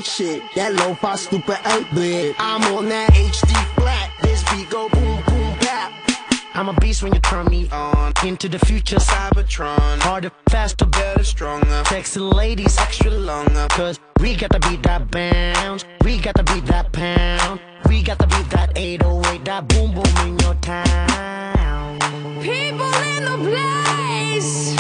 Super 0.01 0.39
8 0.39 0.41
shit. 0.41 0.55
That 0.55 0.73
lo-fi 0.75 1.15
stupid 1.15 1.57
8 1.65 1.93
bit. 1.93 2.35
I'm 2.39 2.63
on 2.75 2.89
that 2.89 3.11
HD 3.11 3.53
flat. 3.75 4.11
This 4.21 4.43
beat 4.51 4.69
go 4.69 4.89
boom 4.89 5.23
boom 5.27 5.57
bap. 5.59 5.91
I'm 6.53 6.69
I'm 6.69 6.69
a 6.69 6.73
beast 6.79 7.03
when 7.03 7.13
you 7.13 7.19
turn 7.19 7.45
me 7.47 7.69
on. 7.69 8.13
Into 8.23 8.49
the 8.49 8.59
future, 8.59 8.97
Cybertron. 8.97 9.99
Harder, 10.01 10.31
faster, 10.49 10.85
better, 10.85 11.23
stronger. 11.23 11.83
Sexy 11.85 12.19
ladies, 12.19 12.77
extra 12.77 13.11
longer. 13.11 13.67
Cause 13.69 13.99
we 14.19 14.35
got 14.35 14.51
to 14.51 14.59
beat 14.69 14.81
that 14.83 15.11
bounce. 15.11 15.85
We 16.03 16.17
got 16.17 16.35
to 16.35 16.43
beat 16.43 16.65
that 16.65 16.91
pound. 16.91 17.59
We 17.87 18.01
got 18.01 18.19
to 18.19 18.27
beat 18.27 18.49
that 18.51 18.77
808, 18.77 19.45
that 19.45 19.67
boom 19.67 19.93
boom 19.93 20.27
in 20.27 20.39
your 20.39 20.55
town. 20.55 21.99
People 22.41 22.93
in 23.13 23.25
the 23.25 23.37
place. 23.49 24.75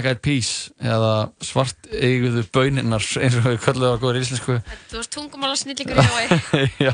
Black 0.00 0.14
Eyed 0.14 0.20
Peas 0.24 0.50
eða 0.80 1.30
svart 1.44 1.88
eiguðu 1.92 2.42
bauninnar 2.54 3.04
eins 3.20 3.34
og 3.36 3.44
við 3.44 3.58
kallum 3.60 3.84
það 3.84 3.96
á 3.96 4.00
góður 4.00 4.18
íslensku 4.20 4.54
Þú 4.88 4.96
varst 4.96 5.12
tungumála 5.12 5.56
snillingur 5.60 6.00
í 6.00 6.04
Jói. 6.06 6.62
Já, 6.86 6.92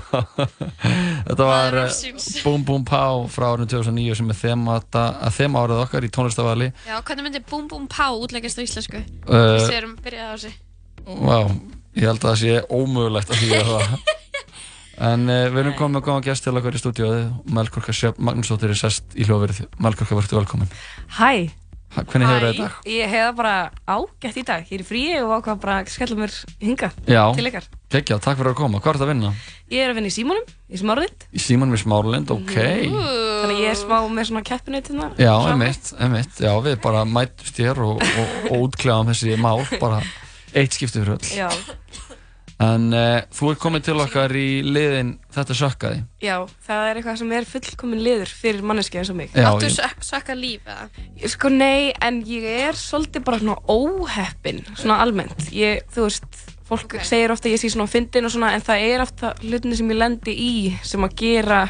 þetta 1.29 1.47
var 1.47 1.77
eh. 1.85 2.01
Boom 2.43 2.65
Boom 2.67 2.87
Pow 2.89 3.27
frá 3.31 3.47
árinu 3.53 3.69
2009 3.71 4.19
sem 4.19 4.33
er 4.33 4.41
þema, 4.41 4.79
að 4.91 5.37
þema 5.39 5.63
árið 5.63 5.83
okkar 5.85 6.07
í 6.07 6.11
tónlistafali 6.17 6.71
Já, 6.89 6.97
hvernig 6.99 7.29
myndi 7.29 7.43
Búm 7.47 7.69
Búm 7.71 7.87
Pá 7.93 8.09
útleggast 8.11 8.59
á 8.59 8.67
íslensku? 8.67 9.03
Uh, 9.29 9.55
Við 9.55 9.69
séum 9.69 9.93
byrjað 10.03 10.27
á 10.27 10.35
þessu. 10.35 10.55
Vá, 11.07 11.39
ég 11.95 12.09
held 12.11 12.25
að 12.25 12.31
það 12.33 12.41
sé 12.43 12.57
ómögulegt 12.67 13.31
að 13.31 13.45
því 13.45 13.53
að 13.61 13.71
það 13.71 13.95
En 15.07 15.29
uh, 15.29 15.45
við 15.53 15.61
erum 15.61 15.77
komið 15.77 15.99
með 15.99 16.05
góðan 16.09 16.27
gest 16.27 16.47
til 16.47 16.57
okkar 16.57 16.75
í 16.75 16.81
stúdíóði 16.81 17.23
Melkorka 17.55 17.95
Sjöfn 17.95 18.27
Magnúsdóttir 18.27 18.73
er 18.73 18.81
sest 18.81 19.15
í 19.15 19.29
hljóðverið 19.29 19.67
Melkorka, 19.85 20.17
verður 20.19 20.41
velkomin 20.41 20.73
Hæ 21.21 21.53
Hvernig 21.97 22.29
hefur 22.29 22.45
það 22.45 22.53
í 22.53 22.59
dag? 22.61 22.75
Ég 22.93 23.09
hef 23.13 23.23
það 23.27 23.37
bara 23.39 23.55
ágætt 23.89 24.37
í 24.37 24.45
dag. 24.47 24.67
Ég 24.69 24.77
er 24.77 24.83
í 24.85 24.87
fríi 24.87 25.15
og 25.23 25.31
ákvað 25.39 25.61
bara 25.63 25.77
að 25.81 25.93
skella 25.95 26.19
mér 26.21 26.35
hinga 26.61 26.91
Já, 27.09 27.23
til 27.39 27.47
ykkar. 27.49 27.69
geggja, 27.95 28.19
takk 28.21 28.37
fyrir 28.41 28.53
að 28.53 28.59
koma 28.61 28.81
Hvað 28.85 28.93
er 28.93 29.01
það 29.01 29.07
að 29.07 29.13
vinna? 29.15 29.31
Ég 29.73 29.83
er 29.83 29.91
að 29.91 29.97
vinna 29.99 30.11
í 30.11 30.15
Símónum, 30.15 30.51
í 30.69 30.81
Smáralind. 30.83 31.25
Í 31.33 31.41
Síman 31.43 31.73
við 31.75 31.83
Smáralind, 31.83 32.31
ok 32.37 32.55
Þannig 32.57 33.57
að 33.57 33.63
ég 33.63 33.71
er 33.73 33.79
smá 33.81 33.97
með 34.11 34.29
svona 34.31 34.45
keppinu 34.47 34.79
hérna. 34.81 35.09
Já, 35.21 35.33
emitt, 35.53 35.91
emitt, 36.07 36.39
já, 36.45 36.53
við 36.67 36.79
bara 36.85 37.03
mætumst 37.09 37.59
hér 37.63 37.81
og, 37.85 38.01
og, 38.05 38.37
og 38.51 38.65
útklæðum 38.69 39.11
þessi 39.13 39.37
mál, 39.41 39.61
bara 39.81 40.01
eitt 40.57 40.77
skipti 40.77 41.03
fyrir 41.03 41.17
öll. 41.17 41.33
Já, 41.37 41.49
En 42.59 42.87
uh, 42.97 43.21
þú 43.37 43.51
er 43.53 43.59
komin 43.61 43.83
til 43.85 43.99
okkar 44.01 44.33
í 44.33 44.63
liðin 44.65 45.11
Þetta 45.37 45.57
sökkaði. 45.59 45.99
já, 46.25 46.37
það 46.65 46.85
er 46.89 46.97
eitthvað 47.03 47.19
sem 47.21 47.33
er 47.37 47.45
fullkomin 47.51 48.01
liður 48.01 48.31
fyrir 48.33 48.63
manneski 48.65 48.97
eins 49.03 49.11
og 49.13 49.19
mig. 49.19 49.29
Já, 49.37 49.51
Áttu 49.51 49.69
ég- 49.69 49.75
sök, 49.77 49.99
sökka 50.09 50.37
líf 50.39 50.65
eða? 50.65 50.87
Ég- 51.21 51.29
Sko 51.35 51.51
nei, 51.53 51.93
en 52.01 52.23
ég 52.25 52.47
er 52.65 52.73
svolítið 52.81 53.25
bara 53.29 53.39
svona 53.43 53.59
óheppin, 53.69 54.63
svona 54.75 54.97
almennt. 55.05 55.51
Ég, 55.53 55.83
þú 55.93 56.07
veist, 56.09 56.25
fólk 56.67 56.97
segir 57.05 57.31
ofta 57.31 57.51
að 57.51 57.59
ég 57.59 57.61
sé 57.61 57.69
svona 57.77 57.91
fyndin 57.93 58.25
og 58.25 58.33
svona, 58.33 58.55
en 58.57 58.65
það 58.65 58.87
er 58.89 59.05
ofta 59.05 59.35
hlutinni 59.45 59.77
sem 59.77 59.91
ég 59.93 60.01
lendi 60.01 60.33
í 60.33 60.55
sem 60.83 61.05
að 61.05 61.15
gera 61.21 61.61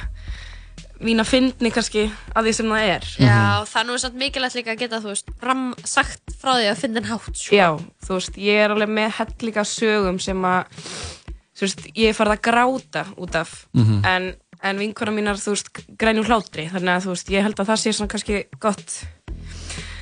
mína 1.05 1.24
fyndni 1.28 1.70
kannski 1.74 2.06
að 2.35 2.47
því 2.48 2.52
sem 2.56 2.70
það 2.73 2.89
er. 2.94 3.05
Já, 3.20 3.40
það 3.68 3.81
er 3.82 3.86
nú 3.90 3.98
samt 4.01 4.14
mikilvægt 4.20 4.56
líka 4.59 4.73
að 4.74 4.78
geta, 4.85 5.01
þú 5.05 5.12
veist, 5.12 5.28
ram, 5.43 5.66
sagt 5.85 6.32
frá 6.40 6.55
því 6.56 6.70
að 6.70 6.85
en 6.86 7.05
hátt, 7.10 7.36
sko. 7.36 7.56
Já, 7.56 7.68
þú 8.06 8.16
veist, 8.16 8.39
ég 8.40 8.62
er 8.64 8.70
alveg 8.74 8.89
með 8.97 9.10
hellinga 9.18 9.64
sögum 9.68 10.20
sem 10.20 10.43
að, 10.48 10.64
þú 11.56 11.66
veist, 11.66 11.86
ég 11.94 12.09
er 12.09 12.18
farið 12.18 12.36
að 12.39 12.44
gráta 12.48 13.05
út 13.16 13.35
af, 13.36 13.66
Mhm. 13.74 14.05
en, 14.06 14.35
en 14.62 14.78
vinkona 14.78 15.12
mínar, 15.12 15.36
þú 15.36 15.52
veist, 15.56 15.68
grænjum 15.98 16.24
hlátri, 16.27 16.68
þannig 16.73 16.94
að, 16.97 17.05
þú 17.05 17.12
veist, 17.14 17.28
ég 17.31 17.43
held 17.43 17.56
að 17.60 17.66
það 17.70 17.82
sé 17.82 17.93
svona 17.93 18.09
kannski 18.09 18.44
gott. 18.59 19.06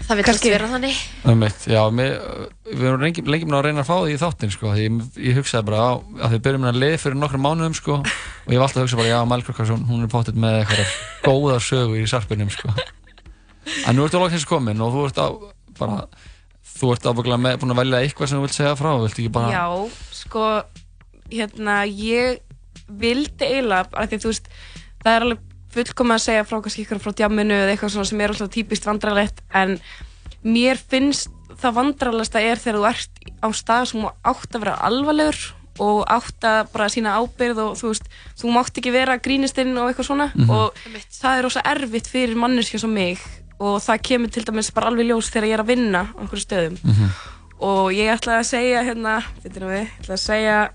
Það 0.04 0.18
vil 0.18 0.24
kannski 0.26 0.50
vera 0.52 0.66
þannig. 0.68 0.96
Emitt, 1.32 1.62
já, 1.70 1.80
mér, 1.96 2.16
við 2.68 2.82
erum 2.90 3.04
lengi, 3.04 3.22
lengi 3.24 3.46
með 3.48 3.56
að 3.56 3.62
reyna 3.64 3.80
að 3.80 3.88
fá 3.88 3.94
því 3.94 4.12
í 4.12 4.18
þáttinn, 4.20 4.52
sko. 4.52 4.72
Því 4.74 4.82
ég, 4.84 4.98
ég 5.24 5.38
hugsaði 5.38 5.66
bara 5.70 5.78
á, 5.80 5.92
að 6.26 6.34
við 6.34 6.42
byrjum 6.44 6.64
með 6.64 6.70
að 6.70 6.80
leið 6.82 6.96
fyrir 7.00 7.16
nokkrum 7.20 7.44
mánuðum, 7.46 7.76
sko. 7.78 7.96
Og 8.04 8.52
ég 8.52 8.60
var 8.60 8.66
alltaf 8.66 8.82
að 8.82 8.84
hugsa 8.84 8.98
bara, 9.00 9.08
já, 9.08 9.16
Melkorka, 9.30 9.66
hún 9.88 10.04
er 10.04 10.10
pottet 10.12 10.36
með 10.44 10.58
eitthvað 10.58 10.92
góða 11.24 11.56
sögu 11.64 11.96
í 12.02 12.04
sarpinum, 12.10 12.52
sko. 12.52 12.74
En 13.88 13.96
nú 13.96 14.04
ertu 14.04 14.20
loksins 14.20 14.44
komin 14.48 14.84
og 14.84 14.92
þú 14.92 15.06
ert 15.08 15.22
á, 15.24 15.28
bara, 15.80 15.98
þú 16.74 16.92
ert 16.92 17.08
ábygglega 17.08 17.40
með, 17.46 17.58
búin 17.62 17.72
að 17.72 17.80
velja 17.80 18.02
eitthvað 18.04 18.30
sem 18.30 18.42
þú 18.42 18.44
vilt 18.44 18.58
segja 18.58 18.76
frá, 18.76 18.90
viltu 19.00 19.24
ekki 19.24 19.32
bara... 19.38 19.54
Já, 19.56 19.64
sko, 20.20 20.44
hérna, 21.32 21.80
ég 21.88 22.44
vildi 23.00 23.48
eiginlega, 23.48 23.88
af 23.88 24.12
því 24.12 24.20
þú 24.20 24.34
veist, 24.34 24.52
það 25.00 25.14
er 25.14 25.28
alveg 25.30 25.50
fullkomið 25.74 26.16
að 26.18 26.24
segja 26.24 26.44
frá 26.48 26.60
kannski 26.62 26.84
ykkur 26.86 27.00
frá 27.02 27.12
djamminu 27.18 27.54
eða 27.54 27.74
eitthvað 27.74 27.92
svona 27.96 28.10
sem 28.10 28.20
er 28.24 28.32
alltaf 28.34 28.50
típist 28.54 28.86
vandrarlegt, 28.88 29.42
en 29.54 29.78
mér 30.44 30.76
finnst 30.78 31.28
það 31.60 31.76
vandrarlegasta 31.78 32.40
er 32.42 32.58
þegar 32.60 32.78
þú 32.80 32.88
ert 32.90 33.20
á 33.44 33.48
stað 33.54 33.84
sem 33.90 34.00
þú 34.02 34.10
átt 34.32 34.56
að 34.58 34.64
vera 34.64 34.78
alvarlegur 34.88 35.38
og 35.82 36.04
átt 36.06 36.44
að 36.46 36.68
bara 36.72 36.86
sína 36.92 37.16
ábyrð 37.18 37.58
og 37.64 37.78
þú 37.80 37.88
veist, 37.90 38.04
þú 38.38 38.52
mátt 38.54 38.76
ekki 38.78 38.92
vera 38.94 39.16
grínistinn 39.18 39.72
og 39.78 39.88
eitthvað 39.90 40.06
svona 40.10 40.28
Mhm. 40.34 40.50
og 40.50 40.74
það 41.10 41.38
er 41.38 41.42
rosa 41.42 41.62
erfitt 41.64 42.06
fyrir 42.06 42.36
manneskja 42.36 42.78
sem 42.80 42.92
mig 42.94 43.18
og 43.58 43.80
það 43.82 44.02
kemur 44.02 44.30
til 44.30 44.44
dæmis 44.44 44.70
bara 44.74 44.86
alveg 44.90 45.06
ljós 45.10 45.30
þegar 45.30 45.48
ég 45.48 45.54
er 45.54 45.62
að 45.64 45.66
vinna 45.72 46.02
á 46.14 46.18
einhverju 46.20 46.44
stöðum 46.46 46.78
Mhm. 46.84 47.08
og 47.60 47.90
ég 47.92 48.10
ætla 48.14 48.38
að 48.40 48.46
segja 48.50 48.82
hérna, 48.84 49.22
veitum 49.42 49.68
við, 49.70 49.82
ég 49.86 50.00
ætla 50.02 50.14
að 50.14 50.26
segja 50.26 50.68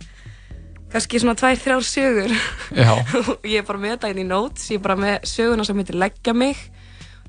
kannski 0.92 1.20
svona 1.22 1.36
tvær, 1.38 1.58
þrjár 1.62 1.86
sögur. 1.86 2.32
Og 2.34 3.46
ég 3.52 3.60
er 3.62 3.68
bara 3.68 3.80
með 3.82 3.96
þetta 3.98 4.10
inn 4.14 4.24
í 4.24 4.28
notes, 4.30 4.70
ég 4.72 4.80
er 4.80 4.86
bara 4.88 4.96
með 5.00 5.20
söguna 5.30 5.66
sem 5.68 5.78
heitir 5.82 6.00
Leggja 6.02 6.34
mig. 6.34 6.58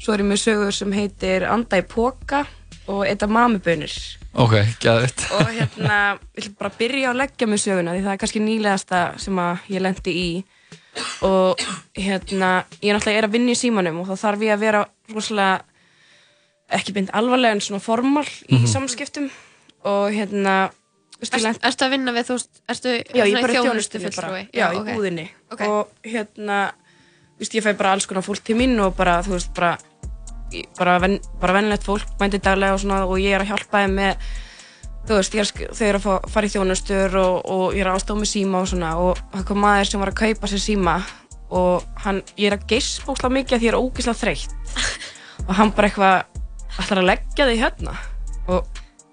Svo 0.01 0.15
er 0.15 0.23
ég 0.25 0.31
með 0.31 0.41
sögur 0.47 0.73
sem 0.73 0.93
heitir 0.97 1.45
Anda 1.51 1.81
í 1.81 1.85
póka 1.85 2.47
og 2.91 3.03
Eta 3.07 3.27
mamubönir 3.29 3.93
Ok, 4.41 4.55
gæðið. 4.81 5.25
og 5.37 5.49
hérna, 5.59 5.99
ég 6.39 6.47
ætla 6.47 6.55
bara 6.59 6.71
að 6.73 6.79
byrja 6.81 7.11
á 7.13 7.19
Leggja 7.21 7.47
mig 7.51 7.61
söguna 7.61 7.93
því 7.97 8.03
það 8.07 8.13
er 8.15 8.21
kannski 8.23 8.41
nýlegasta 8.45 9.01
sem 9.21 9.39
að 9.43 9.69
ég 9.75 9.85
lendi 9.85 10.15
í. 10.17 10.31
Og 11.27 11.61
hérna 11.95 12.65
ég 12.81 12.95
náttúrulega 12.97 13.19
er 13.21 13.29
að 13.29 13.35
vinna 13.37 13.53
í 13.55 13.59
símanum 13.61 14.01
og 14.03 14.09
þá 14.11 14.17
þarf 14.25 14.43
ég 14.47 14.55
að 14.57 14.65
vera 14.65 14.81
rosalega 15.13 15.61
ekki 16.71 16.95
beint 16.97 17.13
alvarlega 17.19 17.57
en 17.59 17.63
svona 17.63 17.83
formal 17.83 18.25
í 18.49 18.57
Mhm. 18.59 18.67
samskiptum. 18.73 19.29
Og 19.85 20.11
hérna 20.15 20.71
ég 21.21 21.43
lent- 21.45 21.65
ertu 21.69 21.85
að 21.87 21.91
vinna 21.95 22.13
við, 22.17 22.25
þú 22.31 22.37
veist, 22.39 22.51
ertu 22.69 22.93
Já, 22.97 23.25
ég 23.25 23.31
svona 23.31 23.43
bara 23.45 23.53
í 23.53 23.57
þjónustu 23.57 23.99
þjónustunni 24.01 24.17
bara. 24.17 24.29
fulltrúi? 24.29 24.43
Já, 24.57 24.67
í 24.73 24.79
ok. 24.81 24.91
búðinni. 24.97 25.27
Ok. 25.53 25.61
Og 25.69 25.89
hérna, 26.05 26.59
þú 27.37 27.39
veist, 27.45 27.55
ég 27.59 27.65
fæ 27.67 27.73
bara 27.77 27.93
alls 27.93 28.07
konar 28.07 28.23
fólk 28.27 28.43
til 28.45 28.57
mín 28.57 28.77
og 28.81 28.97
bara, 28.97 29.19
þú 29.23 29.35
veist, 29.37 29.53
bara, 29.55 29.73
ég- 30.53 30.69
bara, 30.79 30.99
ven, 30.99 31.19
bara 31.41 31.53
vennilegt 31.59 31.85
fólk, 31.85 32.07
mændi 32.21 32.41
daglega 32.41 32.75
og 32.75 32.81
svona 32.81 33.03
og 33.07 33.19
ég 33.19 33.35
er 33.37 33.45
að 33.45 33.51
hjálpa 33.53 33.85
þeim 33.85 33.95
með, 34.01 34.17
þú 35.07 35.15
veist, 35.21 35.35
ég 35.35 35.41
er, 35.41 35.47
að 35.69 35.77
þau 35.77 35.87
eru 35.89 35.99
að 36.01 36.31
fara 36.31 36.47
í 36.47 36.51
þjónustur 36.55 37.15
og, 37.21 37.37
og 37.51 37.75
ég 37.75 37.81
er 37.85 37.91
að 37.93 37.99
ástofa 38.01 38.21
með 38.21 38.31
síma 38.33 38.61
og 38.61 38.69
svona 38.69 38.91
og 39.01 39.19
það 39.33 39.45
kom 39.49 39.59
maður 39.65 39.91
sem 39.91 40.01
var 40.01 40.11
að 40.13 40.21
kaupa 40.25 40.47
sér 40.51 40.63
síma 40.65 40.97
og 41.51 41.85
hann, 42.05 42.23
ég 42.39 42.47
er 42.53 42.57
að 42.59 42.67
geispa 42.71 43.13
óslega 43.13 43.33
mikið 43.35 43.59
því 43.59 43.67
ég 43.67 43.73
er 43.73 43.81
ógeðslega 43.81 44.21
þreytt 44.21 44.53
og 45.49 45.55
hann 45.59 45.73
bara 45.75 45.89
eitthvað 45.89 46.25
ætlar 46.79 47.01
að 47.03 47.09
leggja 47.11 47.47
þig 47.49 47.59
hérna 47.65 47.95
og 48.47 48.67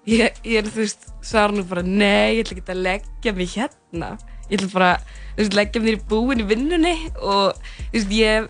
ég, 0.06 0.36
ég 0.44 0.60
er, 0.62 0.68
þú 0.70 0.84
veist, 0.84 1.08
sagði 1.24 1.60
hann 1.60 1.70
bara 1.70 1.84
nei, 1.86 2.38
ég 2.38 2.44
ætla 2.44 2.58
ekki 2.58 2.74
að 2.74 2.84
leggja 2.86 3.34
mig 3.36 3.54
hérna. 3.56 4.10
Ég 4.48 4.58
ætla 4.58 4.70
bara, 4.72 4.92
veist, 5.36 5.56
leggja 5.56 5.82
mig 5.82 5.90
nýri 5.92 6.04
búin 6.08 6.44
í 6.44 6.48
vinnunni 6.48 6.94
og, 7.18 7.58
veist, 7.92 8.12
ég 8.14 8.48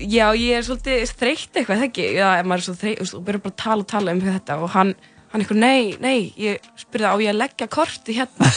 já, 0.00 0.26
ég 0.36 0.58
er 0.58 0.66
svolítið 0.66 1.14
þreytt 1.18 1.56
eitthvað, 1.56 1.80
það 1.80 1.88
ekki, 1.88 2.10
já, 2.16 2.26
maður 2.44 2.60
er 2.60 2.66
svo 2.66 2.76
þreytt 2.80 3.16
og 3.16 3.24
byrjar 3.26 3.42
bara 3.46 3.54
að 3.54 3.62
tala 3.64 3.84
og 3.84 3.90
tala 3.90 4.14
um 4.14 4.22
þetta 4.24 4.56
og 4.60 4.72
hann, 4.74 4.92
hann 5.32 5.42
eitthvað, 5.42 5.60
nei, 5.64 5.82
nei, 6.02 6.18
ég 6.40 6.70
spurði 6.80 7.10
á 7.10 7.14
ég 7.20 7.32
að 7.32 7.40
leggja 7.40 7.68
korti 7.72 8.16
hérna? 8.16 8.50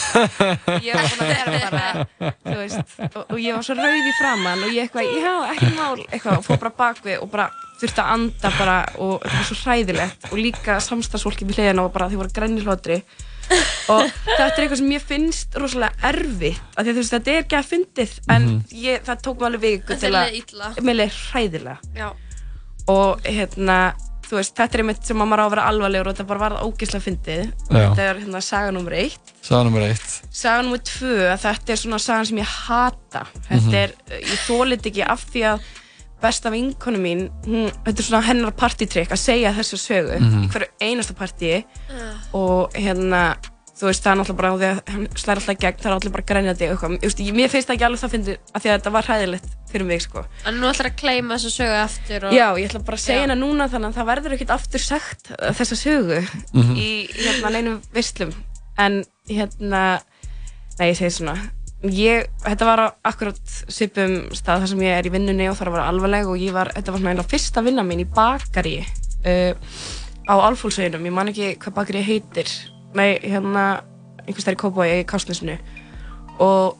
Ég 0.84 0.96
var 0.96 1.10
að 1.10 1.52
vera 1.52 1.68
bara 1.74 2.32
þú 2.44 2.56
veist, 2.60 2.96
og, 3.10 3.20
og 3.24 3.36
ég 3.42 3.58
var 3.58 3.66
svo 3.66 3.76
rauð 3.78 4.08
í 4.08 4.16
framann 4.20 4.64
og 4.64 4.72
ég 4.74 4.88
eitthvað, 4.88 5.12
já, 5.20 5.34
ekki 5.52 5.70
mál. 5.76 6.00
Eitthvað, 6.08 6.40
og 6.40 6.48
fór 6.48 6.64
bara 6.64 6.74
bakvið 6.80 7.20
og 7.20 7.30
bara 7.34 7.50
þurfti 7.80 8.02
að 8.02 8.10
anda 8.14 8.50
bara 8.58 8.80
og 9.02 9.14
þetta 9.24 9.36
var 9.36 9.46
svo 9.48 9.60
hræðilegt 9.64 10.26
og 10.30 10.40
líka 10.40 10.80
samstagsfólki 10.82 11.48
við 11.48 11.60
hliðina 11.60 11.86
og 11.86 11.94
bara 11.94 12.10
því 12.10 12.20
voru 12.20 12.34
grænni 12.36 12.64
hlotri 12.64 13.00
og 13.94 14.06
þetta 14.24 14.46
er 14.46 14.62
eitthvað 14.64 14.80
sem 14.80 14.92
ég 14.94 15.02
finnst 15.10 15.58
rosalega 15.60 16.08
erfitt 16.10 16.60
af 16.76 16.84
því 16.84 16.88
að 16.88 16.94
þú 16.94 17.02
veist, 17.02 17.14
þetta 17.16 17.34
er 17.34 17.42
ekki 17.44 17.58
að 17.60 17.68
fyndið 17.72 18.14
en 18.28 18.42
Mhm. 18.48 18.62
ég, 18.84 19.04
það 19.04 19.22
tók 19.26 19.36
mig 19.40 19.46
alveg 19.50 19.60
viku 19.68 19.98
til 20.00 20.12
að 20.14 20.32
illa. 20.40 20.72
mér 20.80 20.98
leið 21.02 21.20
hræðilega 21.30 21.78
Já. 21.96 22.08
og 22.88 23.20
hérna 23.24 23.78
þú 24.24 24.38
veist, 24.40 24.54
þetta 24.56 24.74
er 24.78 24.80
einmitt 24.82 25.04
sem 25.04 25.20
að 25.20 25.28
maður 25.28 25.42
á 25.44 25.46
að 25.46 25.50
vera 25.54 25.64
alvarlegur 25.68 26.08
og 26.08 26.14
þetta 26.16 26.26
bara 26.26 26.42
varð 26.44 26.62
ógeðslega 26.64 27.04
fyndið 27.04 27.42
Já. 27.44 27.76
þetta 27.92 28.02
er 28.08 28.20
hérna 28.24 28.40
saga 28.42 28.70
nummer 28.72 28.92
eitt 28.96 29.32
Saga 29.44 29.64
nummer 29.68 29.82
eitt 29.84 30.20
saga 30.32 30.62
nummer 30.64 30.78
tvö, 30.78 31.38
þetta 31.44 31.68
er 31.74 31.76
svona 31.76 31.98
sagan 32.00 32.26
sem 32.26 32.38
ég 32.38 32.46
hata 32.68 33.26
þetta 33.50 33.60
Mhm. 33.60 33.74
er, 33.74 33.92
ég 34.10 34.38
þólit 34.48 34.86
ekki 34.90 35.02
af 35.06 35.26
því 35.30 35.42
að 35.52 35.60
besta 36.24 36.50
vinkonu 36.54 36.98
mín 37.04 37.26
hún, 37.46 37.70
þetta 37.84 37.98
er 38.00 38.08
svona 38.10 38.26
hennar 38.28 38.54
partytrykk 38.58 39.12
að 39.14 39.20
segja 39.28 39.52
þessu 39.56 39.78
sögu 39.80 40.20
Mhm. 40.20 40.44
í 40.44 40.52
hverju 40.52 40.70
einasta 40.88 41.14
partíi 41.18 41.64
og 42.34 42.72
hérna 42.74 43.34
þú 43.74 43.88
veist, 43.88 44.04
það 44.04 44.12
er 44.12 44.18
náttúrulega 44.20 44.38
bara 44.38 44.50
á 44.54 44.56
því 44.60 44.66
að 44.70 44.92
hann 44.94 45.06
slæðir 45.18 45.38
alltaf 45.40 45.56
gegn, 45.64 45.78
það 45.82 45.88
er 45.90 45.94
allir 45.96 46.12
bara 46.14 46.24
grænjandi 46.28 46.66
og 46.68 46.74
eitthvað, 46.76 46.92
Þú 46.94 47.08
veist, 47.08 47.22
ég- 47.24 47.34
mér 47.34 47.48
finnst 47.50 47.66
það 47.68 47.74
ekki 47.74 47.86
alveg 47.88 48.00
það 48.04 48.12
fyndið 48.14 48.36
af 48.54 48.62
því 48.62 48.68
að 48.70 48.76
þetta 48.78 48.92
var 48.94 49.02
hræðilegt 49.08 49.48
fyrir 49.72 49.86
mig, 49.88 50.02
sko. 50.04 50.22
En 50.46 50.54
nú 50.60 50.68
ætlar 50.70 50.86
að 50.90 50.96
kleima 51.00 51.34
þessa 51.34 51.50
sögu 51.56 51.74
aftur 51.82 52.24
og... 52.28 52.32
Já, 52.38 52.46
ég 52.54 52.68
ætla 52.70 52.84
bara 52.86 52.96
að 52.96 53.02
segja 53.02 53.24
hana 53.26 53.34
núna 53.34 53.66
þannig 53.72 53.90
að 53.90 53.98
það 53.98 54.08
verður 54.12 54.36
ekkert 54.36 54.54
aftur 54.54 54.78
sagt 54.84 55.32
uh, 55.34 55.50
þessa 55.58 55.76
sögu 55.82 56.20
Mhm. 56.54 56.76
í 56.78 56.90
hérna 57.18 57.50
neinum 57.50 57.80
visslum 57.92 58.30
en 58.78 59.04
hérna 59.28 59.82
nei, 60.78 60.86
ég 60.92 60.96
segi 60.96 61.10
svona 61.18 61.34
ég, 61.92 62.28
þetta 62.44 62.68
var 62.68 62.82
akkurat 63.04 63.54
svipum 63.68 64.16
stað 64.36 64.64
þar 64.64 64.70
sem 64.72 64.84
ég 64.86 64.98
er 64.98 65.08
í 65.08 65.12
vinnunni 65.12 65.48
og 65.50 65.58
þar 65.58 65.72
var 65.74 65.86
alvarleg 65.88 66.30
og 66.30 66.40
ég 66.40 66.54
var, 66.54 66.70
þetta 66.76 66.94
var 66.94 67.02
svona 67.02 67.26
fyrsta 67.28 67.64
vinna 67.64 67.84
mín 67.86 68.04
í 68.04 68.08
bakari 68.08 68.78
uh, 68.84 69.52
á 70.24 70.34
Alfólsveginum, 70.34 71.04
ég 71.04 71.14
man 71.14 71.32
ekki 71.32 71.50
hvað 71.60 71.76
bakari 71.76 72.04
heitir. 72.06 72.48
Nei, 72.96 73.18
hérna 73.20 73.82
einhvers 74.24 74.46
þar 74.46 74.56
í 74.56 74.60
Kópavogi 74.62 75.02
í 75.02 75.06
Kásnesinu 75.08 75.58
og 76.42 76.78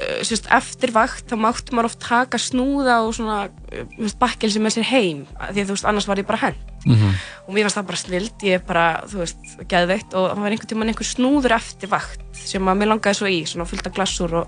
uh, 0.00 0.20
sérst, 0.26 0.48
eftir 0.54 0.94
vakt 0.94 1.28
þá 1.28 1.36
máttu 1.42 1.76
maður 1.76 1.90
oft 1.92 2.02
taka 2.02 2.40
snúða 2.40 3.02
og 3.04 3.14
svona 3.18 3.40
uh, 3.48 4.14
bakkelsi 4.20 4.62
með 4.62 4.78
sér 4.78 4.90
heim 4.92 5.24
því 5.50 5.64
að 5.64 5.68
þú 5.68 5.76
veist, 5.76 5.88
annars 5.90 6.08
var 6.08 6.22
ég 6.22 6.28
bara 6.28 6.42
henn 6.46 6.62
Mhm. 6.88 7.14
og 7.48 7.54
mér 7.54 7.66
fannst 7.68 7.78
það 7.78 7.86
bara 7.90 8.00
snild, 8.02 8.42
ég 8.42 8.54
er 8.58 8.64
bara, 8.66 8.86
þú 9.08 9.22
veist, 9.22 9.38
geðveikt 9.68 10.14
og 10.14 10.26
það 10.32 10.42
var 10.42 10.50
einhvern 10.56 10.72
tímann 10.72 10.88
einhver 10.92 11.08
snúður 11.08 11.54
eftir 11.56 11.88
vakt 11.92 12.20
sem 12.34 12.62
að 12.68 12.78
mér 12.82 12.92
langaði 12.92 13.18
svo 13.20 13.26
í, 13.28 13.40
svona 13.46 13.66
fullt 13.68 13.86
af 13.86 13.94
glassur 13.94 14.34
og 14.42 14.46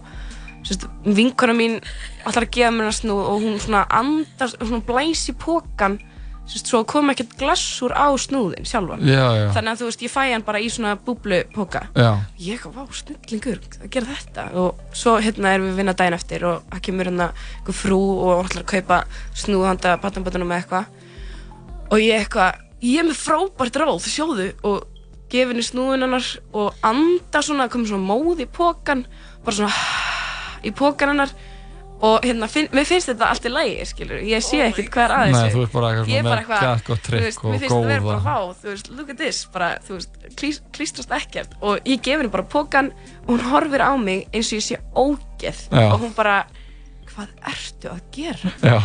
vinkona 1.05 1.55
mín 1.57 1.79
allar 2.29 2.45
að 2.45 2.53
gefa 2.53 2.71
mér 2.75 2.89
hana 2.89 2.93
snúð 2.97 3.27
og 3.33 3.41
hún 3.43 3.59
svona 3.63 3.87
andast, 3.89 4.59
svona 4.61 4.83
blæs 4.85 5.29
í 5.33 5.35
pókan 5.41 5.99
svo 6.51 6.81
kom 6.85 7.11
ekkert 7.13 7.37
glassur 7.39 7.93
á 7.95 8.11
snúðin 8.19 8.67
sjálfan, 8.67 9.05
Já, 9.07 9.23
já. 9.39 9.53
þannig 9.55 9.71
að 9.71 9.79
þú 9.81 9.87
veist, 9.87 10.03
ég 10.03 10.11
fæ 10.11 10.23
hann 10.33 10.43
bara 10.43 10.59
í 10.59 10.67
svona 10.69 10.97
búblupóka 10.99 11.85
Já. 11.95 12.19
ég 12.43 12.59
eitthvað, 12.59 12.75
vá, 12.75 12.83
snillingur, 12.91 13.61
að 13.85 13.91
gera 13.95 14.07
þetta 14.19 14.47
og 14.59 14.75
svo 14.93 15.15
hérna 15.23 15.53
erum 15.55 15.69
við 15.69 15.73
að 15.73 15.77
vinna 15.79 15.95
daginn 15.95 16.17
eftir 16.19 16.45
og 16.45 16.65
það 16.73 16.83
kemur 16.89 17.05
hérna 17.11 17.29
einhver 17.61 17.77
frú 17.79 18.01
og 18.27 18.49
ætlar 18.49 18.65
að 18.65 18.73
kaupa 18.75 18.99
snúð 19.35 19.67
handa 19.71 19.97
patanbötunum 20.03 20.51
með 20.51 20.65
eitthvað 20.65 20.85
og 21.91 21.99
ég 22.03 22.23
eitthvað, 22.23 22.61
ég 22.87 23.03
er 23.03 23.09
með 23.11 23.21
frábært 23.21 23.79
ráð, 23.83 24.09
sjóðu 24.09 24.49
og 24.67 24.87
gefa 25.31 25.53
henni 25.53 25.63
snúðun 25.63 26.07
hennar 26.07 26.27
og 26.59 26.75
anda 26.87 27.43
svona, 27.45 27.69
komið 27.71 27.93
svona 27.93 28.09
móð 28.11 28.45
í 28.45 28.51
pókan 28.51 29.05
bara 29.45 29.57
svona 29.61 29.73
í 30.69 30.73
pókan 30.77 31.15
hennar. 31.15 31.35
Og 32.01 32.25
hérna, 32.25 32.47
finn, 32.49 32.65
mér 32.73 32.87
finnst 32.89 33.11
þetta 33.11 33.27
allt 33.29 33.45
í 33.45 33.51
lægi, 33.53 33.83
skilur, 33.91 34.23
ég 34.25 34.41
sé 34.41 34.63
ekkert 34.65 34.87
hvað 34.95 35.03
er 35.05 35.13
aðeins 35.19 35.37
Nei, 35.37 35.51
þú 35.53 35.65
ert 35.67 35.75
bara 35.75 35.89
eitthvað 35.91 36.07
svona 36.09 36.31
með 36.31 36.63
gekk 36.63 36.87
og 36.95 37.01
þú 37.01 37.03
trikk 37.05 37.43
og 37.43 37.51
mér 37.51 37.61
finnst 37.61 37.75
þetta 37.75 37.91
vera 37.91 38.05
bara 38.07 38.21
góða. 38.23 38.25
vá, 38.25 38.55
þú 38.63 38.71
veist, 38.71 38.89
look 38.97 39.11
at 39.13 39.19
this 39.21 39.41
bara, 39.53 39.69
þú 39.85 39.99
veist, 39.99 40.17
klís, 40.41 40.61
klístrast 40.73 41.13
ekkert. 41.13 41.53
Og 41.61 41.91
ég 41.93 42.01
gef 42.01 42.23
henni 42.23 42.33
bara 42.33 42.47
pókan 42.55 42.89
og 43.27 43.35
hún 43.35 43.45
horfir 43.51 43.85
á 43.85 43.93
mig 44.01 44.25
eins 44.33 44.49
og 44.49 44.63
ég 44.63 44.65
sé 44.65 44.81
ógeð. 44.97 45.61
Já. 45.69 45.85
og 45.91 46.01
hún 46.07 46.17
bara, 46.17 46.39
hvað 47.15 47.35
ertu 47.53 47.91
að 47.93 48.01
gera? 48.15 48.53
Já. 48.63 48.79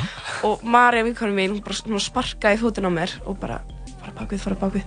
og 0.47 0.63
Marja 0.63 1.03
vinkonu 1.07 1.33
mín, 1.37 1.59
hún 1.61 1.99
sparkaði 2.03 2.59
fótinn 2.61 2.87
á 2.87 2.91
mér 2.93 3.13
og 3.25 3.39
bara, 3.39 3.61
fara 4.01 4.13
bakvið, 4.19 4.43
fara 4.45 4.59
bakvið 4.65 4.85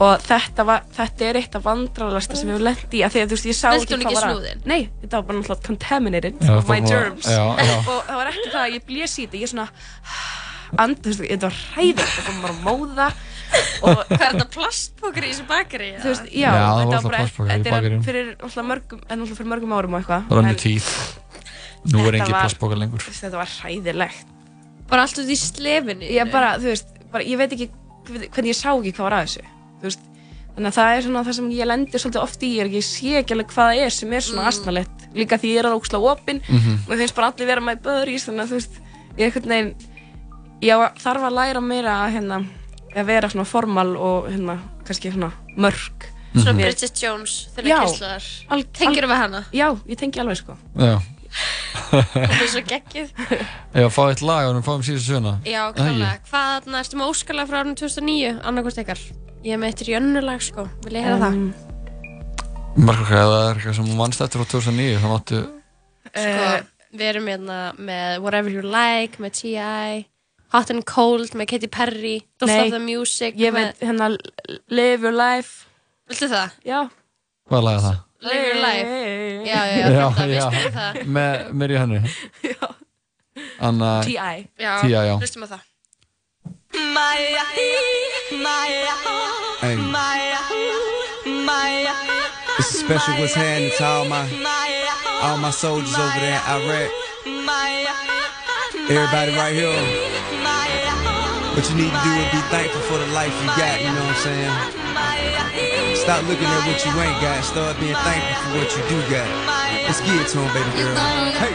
og 0.00 0.22
þetta, 0.24 0.64
var, 0.64 0.84
þetta 0.96 1.24
er 1.28 1.36
eitt 1.42 1.56
af 1.58 1.64
vandrarlegasta 1.66 2.36
sem 2.38 2.48
ég 2.48 2.56
hef 2.56 2.62
lent 2.64 2.94
í, 2.96 3.02
af 3.04 3.12
því 3.12 3.20
að 3.20 3.26
þú 3.32 3.36
veist, 3.36 3.48
ég 3.50 3.56
sá 3.58 3.66
ekki 3.74 3.92
hún 3.96 4.04
hvað 4.04 4.06
ekki 4.06 4.16
var 4.16 4.24
að. 4.24 4.30
snúðinn? 4.36 4.62
Nei, 4.70 4.80
þetta 5.02 5.18
var 5.18 5.26
bara 5.28 5.38
náttúrulega 5.40 5.66
contaminated 5.66 6.38
Já, 6.40 6.52
of 6.56 6.68
my 6.70 6.78
það 6.80 6.86
var- 6.86 6.92
germs 6.94 7.26
já, 7.28 7.42
já. 7.68 7.74
og 7.80 7.98
það 8.08 8.16
var 8.20 8.30
ekki 8.32 8.46
það 8.54 8.62
að 8.64 8.74
ég 8.78 8.86
blés 8.88 9.16
í 9.18 9.26
þetta, 9.26 9.40
ég 9.44 9.52
svona 9.52 9.66
and, 10.80 11.00
þú 11.02 11.10
veist, 11.10 11.24
þetta 11.26 11.50
var 11.50 11.58
hræðilegt, 11.74 12.14
það 12.16 12.30
kom 12.30 12.40
bara 12.46 12.54
að 12.54 12.64
móða 12.70 13.10
og 13.82 13.96
Hvað 14.06 14.12
er 14.14 14.34
þetta 14.36 14.44
plastpókar 14.54 15.24
í 15.26 15.30
þessu 15.32 15.44
bakari? 15.50 15.88
þú 15.98 16.12
veist, 16.12 16.28
já, 16.30 16.46
Já, 16.46 16.50
það 16.54 16.70
var 16.70 16.80
þetta 16.80 17.00
alltaf 17.00 17.10
bara- 17.10 17.50
þetta 17.50 17.80
er 17.80 17.96
fyrir 18.06 18.28
mörgum, 18.70 19.00
en 19.10 19.20
alltaf 19.24 19.40
fyrir 19.40 19.50
mörgum 19.52 19.72
árum 19.74 19.96
og 19.98 20.00
eitthvað 20.04 20.44
en 20.50 20.60
tíð. 20.62 20.86
Nú 21.84 21.98
er 22.06 22.18
var- 22.18 22.42
plastbókar 22.44 22.78
lengur. 22.78 22.98
þetta 23.00 23.36
var 23.40 23.46
hræðilegt 23.46 24.26
Bara 24.90 25.02
allt 25.02 25.18
út 25.18 25.28
í 25.30 25.36
slefinu 25.38 26.02
ég 26.10 26.30
bara, 26.32 26.58
veist, 26.58 26.86
bara, 27.12 27.24
ég 27.24 27.38
veit 27.38 27.52
ekki 27.52 27.70
hvernig 28.32 28.50
ég 28.52 28.58
sá 28.58 28.70
ekki 28.74 28.92
hvað 28.92 29.06
var 29.06 29.12
að 29.12 29.26
þessu 29.26 29.98
þannig 30.50 30.66
að 30.66 30.76
það 30.76 30.96
er 30.96 31.02
svona 31.06 31.24
það 31.24 31.34
sem 31.38 31.50
ég 31.50 31.66
lendir 31.70 32.00
svolítið 32.02 32.22
oft 32.22 32.42
í, 32.42 32.48
ég, 32.56 32.60
er 32.60 32.66
ekki, 32.66 32.80
ég 32.80 32.84
sé 32.84 33.12
ekki 33.22 33.32
alveg 33.36 33.46
hvað 33.54 33.68
það 33.70 33.84
er 33.86 33.90
sem 33.90 34.12
er 34.12 34.20
svona 34.20 34.42
Mm. 34.42 34.44
mm. 34.44 34.48
asnalett 34.48 34.96
líka 35.14 35.38
því 35.38 35.48
ég 35.54 35.58
er 35.58 35.68
að 35.70 35.76
óksla 35.78 36.00
opinn 36.10 36.40
Mhm. 36.48 36.74
og 36.86 36.90
ég 36.92 36.98
finnst 36.98 37.14
bara 37.14 37.30
allir 37.32 37.46
vera 37.46 37.60
með 37.60 37.82
buddies 37.82 38.24
þannig 38.26 38.42
að 38.44 38.50
þú 38.50 38.56
veist, 38.58 38.74
ég 39.16 39.26
er 39.26 39.40
veginn 39.40 39.74
ég 40.60 40.74
á- 40.76 40.94
þarf 40.98 41.22
að 41.22 41.32
læra 41.38 41.60
meira 41.62 41.92
að 42.04 42.12
hérna, 42.14 42.46
að 42.96 43.06
vera 43.06 43.28
svona 43.28 43.44
formal 43.46 43.96
og 43.96 44.28
hérna, 44.28 44.58
kannski 44.84 45.12
svona 45.12 45.32
mörg 45.56 46.10
Svona 46.34 46.52
Mér- 46.54 46.62
Bridget 46.70 46.94
Jones, 47.02 47.48
Já. 47.56 47.62
þennan 47.62 47.86
kynsluðar 47.86 48.24
Al- 48.50 48.64
Tengir 48.72 49.02
al- 49.04 49.10
við 49.10 49.16
hana? 49.16 49.44
Já, 49.52 49.74
ég 49.88 49.96
tengi 49.98 50.20
alveg 50.20 50.36
sko 50.36 50.56
Já. 50.78 51.00
Það 51.90 52.34
er 52.36 52.50
svo 52.50 52.62
geggið 52.66 53.12
Já, 53.80 53.86
fá 53.92 54.00
eitt 54.08 54.22
lag 54.24 54.48
og 54.50 54.58
við 54.58 54.66
fáum 54.66 54.84
síðan 54.86 55.02
söguna. 55.06 55.32
Já, 55.46 55.62
klálega 55.76 56.12
Hvað 56.30 56.68
ertu 56.80 57.00
með 57.00 57.10
óskalag 57.12 57.50
frá 57.50 57.60
árinu 57.62 57.78
2009 57.80 58.32
annarkost 58.50 58.82
ykkar? 58.82 59.02
Ég 59.46 59.56
er 59.56 59.62
með 59.62 59.72
eitt 59.72 59.84
rjönnulag 59.88 60.44
sko, 60.44 60.66
vil 60.86 60.98
ég 61.00 61.06
heyra 61.08 61.32
Um, 62.70 62.84
hvað, 62.86 63.00
ef 63.02 63.08
það 63.10 63.32
er 63.34 63.56
eitthvað 63.56 63.76
sem 63.80 63.88
mannst 63.98 64.22
eftir 64.22 64.42
á 64.42 64.46
2009, 64.46 65.00
þá 65.02 65.08
máttu... 65.10 65.40
það? 66.14 66.20
Sko, 66.22 66.50
við 66.94 67.08
erum 67.08 67.30
hérna 67.32 67.58
með 67.78 68.20
Whatever 68.22 68.54
You 68.54 68.62
Like 68.66 69.22
með 69.22 69.34
T.I. 69.40 70.04
Hot 70.54 70.70
and 70.74 70.84
Cold 70.86 71.34
með 71.38 71.52
Katy 71.52 71.70
Perry 71.70 72.16
Don't 72.40 72.50
Nei, 72.50 72.56
Stop 72.58 72.74
the 72.74 72.82
Music 72.82 73.36
ég 73.38 73.54
með... 73.54 73.70
veit 73.70 73.84
hérna 73.86 74.08
Live 74.70 75.06
Your 75.06 75.14
Life 75.14 75.68
Viltu 76.10 76.30
það? 76.30 76.56
Já 76.66 76.78
Hvað 77.50 77.66
lag 77.66 77.76
er 77.78 77.84
það? 77.86 78.00
Live 78.22 78.46
Your 78.46 78.60
Life 78.60 78.88
Já, 79.46 79.60
já, 79.66 79.76
já, 79.76 79.90
já, 79.90 80.10
þetta, 80.10 80.26
við 80.26 80.34
já. 80.34 80.46
spilum 80.50 80.72
það 80.76 80.92
Með 81.16 81.50
mér 81.60 81.70
í 81.70 81.78
henni. 81.80 82.00
Já. 82.50 82.68
Anna... 83.60 83.90
T.I. 84.04 84.46
T.I. 84.60 84.90
já. 84.92 85.14
hlustum 85.20 85.44
á 85.44 85.48
það 85.54 85.62
Maya, 86.94 87.44
Maya, 88.44 88.94
Hey. 89.60 89.76
Maya, 89.76 90.38
Maya. 91.44 91.94
This 92.56 92.74
is 92.74 92.80
special 92.80 93.14
what's 93.20 93.34
happening 93.34 93.72
to 93.76 93.84
all 93.84 94.04
my 94.04 94.22
all 95.22 95.36
my 95.36 95.50
soldiers 95.50 95.92
over 95.98 96.20
there 96.20 96.40
in 96.40 96.62
Iraq. 96.62 96.90
Everybody 98.88 99.32
right 99.36 99.54
here. 99.54 100.29
What 101.54 101.68
you 101.68 101.74
need 101.76 101.90
to 101.90 102.00
do 102.04 102.10
is 102.14 102.30
be 102.30 102.40
thankful 102.48 102.80
for 102.82 102.98
the 102.98 103.06
life 103.12 103.34
you 103.42 103.48
got, 103.58 103.80
you 103.82 103.90
know 103.90 104.04
what 104.06 104.16
I'm 104.16 104.22
saying? 104.22 104.54
Stop 105.96 106.22
looking 106.26 106.46
at 106.46 106.62
what 106.66 106.78
you 106.86 106.92
ain't 107.00 107.20
got, 107.20 107.44
start 107.44 107.78
being 107.80 107.94
thankful 107.94 108.34
for 108.42 108.58
what 108.58 108.70
you 108.76 108.82
do 108.88 108.96
got. 109.10 109.28
Let's 109.84 110.00
get 110.00 110.14
it 110.14 110.28
to 110.32 110.38
'em, 110.40 110.48
baby 110.54 110.70
girl. 110.78 110.94
Hey. 111.42 111.54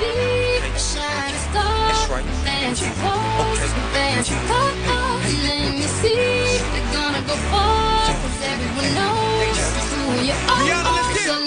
That's 1.56 2.06
right. 2.12 2.26
Let 2.44 2.70
me 5.74 5.88
see. 6.02 6.60
They're 6.74 6.92
gonna 6.94 7.22
go 7.26 7.36
far, 7.50 8.06
'cause 8.06 8.42
everyone 8.52 8.92
knows 9.00 9.58
who 9.96 10.04
you 10.28 10.36
are. 10.36 10.60
So 10.60 11.00
live 11.08 11.26
your 11.26 11.45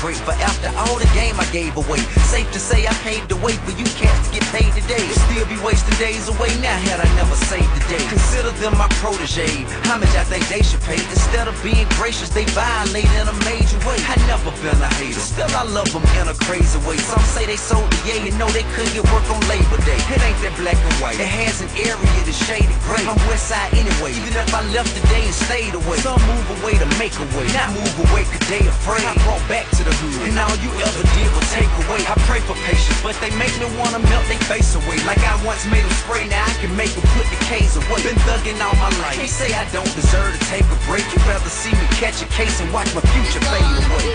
great, 0.00 0.20
but 0.24 0.38
after 0.40 0.70
all 0.78 0.96
the 0.98 1.08
game 1.14 1.34
I 1.38 1.46
gave 1.50 1.76
away. 1.76 1.98
Safe 2.30 2.50
to 2.52 2.58
say 2.58 2.86
I 2.86 2.94
paved 3.02 3.28
the 3.28 3.38
way 3.42 3.54
for 3.66 3.74
you 3.74 3.86
cats 3.98 4.28
to 4.28 4.38
get 4.38 4.46
paid 4.54 4.70
today. 4.74 5.02
Still 5.28 5.46
be 5.46 5.58
wasting 5.62 5.94
days 5.98 6.28
away 6.28 6.50
now 6.62 6.74
had 6.86 7.02
I 7.02 7.08
never 7.18 7.34
saved 7.50 7.70
the 7.74 7.82
day. 7.90 8.02
Consider 8.08 8.50
them 8.62 8.78
my 8.78 8.88
protege. 9.02 9.66
How 9.86 9.98
much 9.98 10.14
I 10.14 10.24
think 10.24 10.46
they 10.48 10.62
should 10.62 10.82
pay? 10.82 10.98
Instead 10.98 11.48
of 11.48 11.54
being 11.62 11.86
gracious, 11.98 12.30
they 12.30 12.46
violate 12.54 13.10
in 13.18 13.26
a 13.26 13.36
major 13.46 13.78
way. 13.86 13.98
I 14.06 14.14
never 14.30 14.50
been 14.62 14.78
a 14.78 14.90
hater, 14.98 15.20
still 15.20 15.50
I 15.54 15.66
love 15.66 15.90
them 15.90 16.06
in 16.22 16.30
a 16.30 16.36
crazy 16.46 16.78
way. 16.86 16.96
Some 16.98 17.24
say 17.26 17.46
they 17.46 17.58
sold 17.58 17.90
the 17.90 18.00
yay 18.06 18.28
and 18.30 18.38
know 18.38 18.48
they 18.54 18.66
couldn't 18.74 18.94
get 18.94 19.04
work 19.10 19.26
on 19.30 19.42
Labor 19.50 19.78
Day. 19.82 19.98
It 20.14 20.22
ain't 20.22 20.38
that 20.46 20.54
black 20.58 20.78
and 20.78 20.96
white. 21.02 21.18
It 21.18 21.26
has 21.26 21.60
an 21.60 21.70
area 21.74 22.20
that's 22.22 22.38
shaded 22.38 22.78
gray. 22.86 23.02
I'm 23.02 23.18
west 23.26 23.50
side 23.50 23.74
anyway, 23.74 24.14
even 24.14 24.34
if 24.34 24.54
I 24.54 24.62
left 24.70 24.94
today 24.94 25.26
and 25.26 25.34
stayed 25.34 25.74
away. 25.74 25.98
Some 25.98 26.22
move 26.30 26.48
away 26.62 26.78
to 26.78 26.88
make 27.02 27.14
a 27.18 27.26
way, 27.34 27.46
not 27.50 27.74
move 27.74 27.94
away 28.08 28.22
cause 28.30 28.46
they 28.46 28.62
afraid. 28.62 29.02
I 29.02 29.14
brought 29.26 29.42
back 29.50 29.66
to 29.76 29.82
the 29.84 29.87
hood, 29.92 30.28
and 30.28 30.36
all 30.38 30.56
you 30.60 30.70
ever 30.84 31.02
did 31.16 31.28
was 31.32 31.46
take 31.52 31.70
away. 31.86 32.00
I 32.04 32.14
pray 32.28 32.40
for 32.44 32.54
patience, 32.68 33.00
but 33.02 33.16
they 33.20 33.32
make 33.36 33.52
me 33.56 33.66
wanna 33.80 34.00
melt 34.10 34.24
their 34.28 34.40
face 34.50 34.74
away. 34.74 34.98
Like 35.08 35.22
I 35.24 35.34
once 35.44 35.64
made 35.66 35.84
them 35.84 35.96
spray, 36.04 36.28
now 36.28 36.44
I 36.44 36.54
can 36.60 36.74
make 36.76 36.92
them 36.92 37.04
put 37.16 37.26
the 37.28 37.38
K's 37.48 37.76
away. 37.76 38.02
Been 38.04 38.20
thugging 38.28 38.58
all 38.60 38.76
my 38.76 38.92
life. 39.04 39.16
They 39.16 39.30
say 39.30 39.54
I 39.54 39.64
don't 39.72 39.90
deserve 39.96 40.36
to 40.36 40.42
take 40.52 40.66
a 40.68 40.78
break. 40.86 41.04
You'd 41.12 41.24
rather 41.26 41.48
see 41.48 41.72
me 41.72 41.86
catch 41.96 42.20
a 42.22 42.28
case 42.32 42.60
and 42.60 42.72
watch 42.72 42.92
my 42.94 43.02
future 43.12 43.42
fade 43.48 43.64
away. 43.88 44.06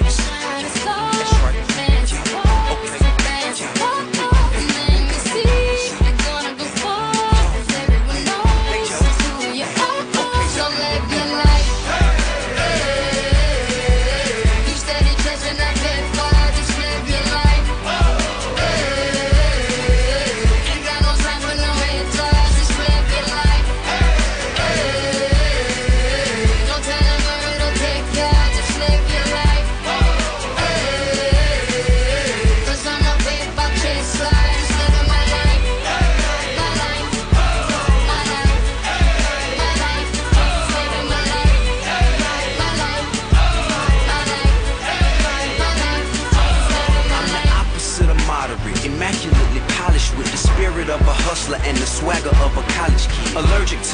Don't 0.00 0.35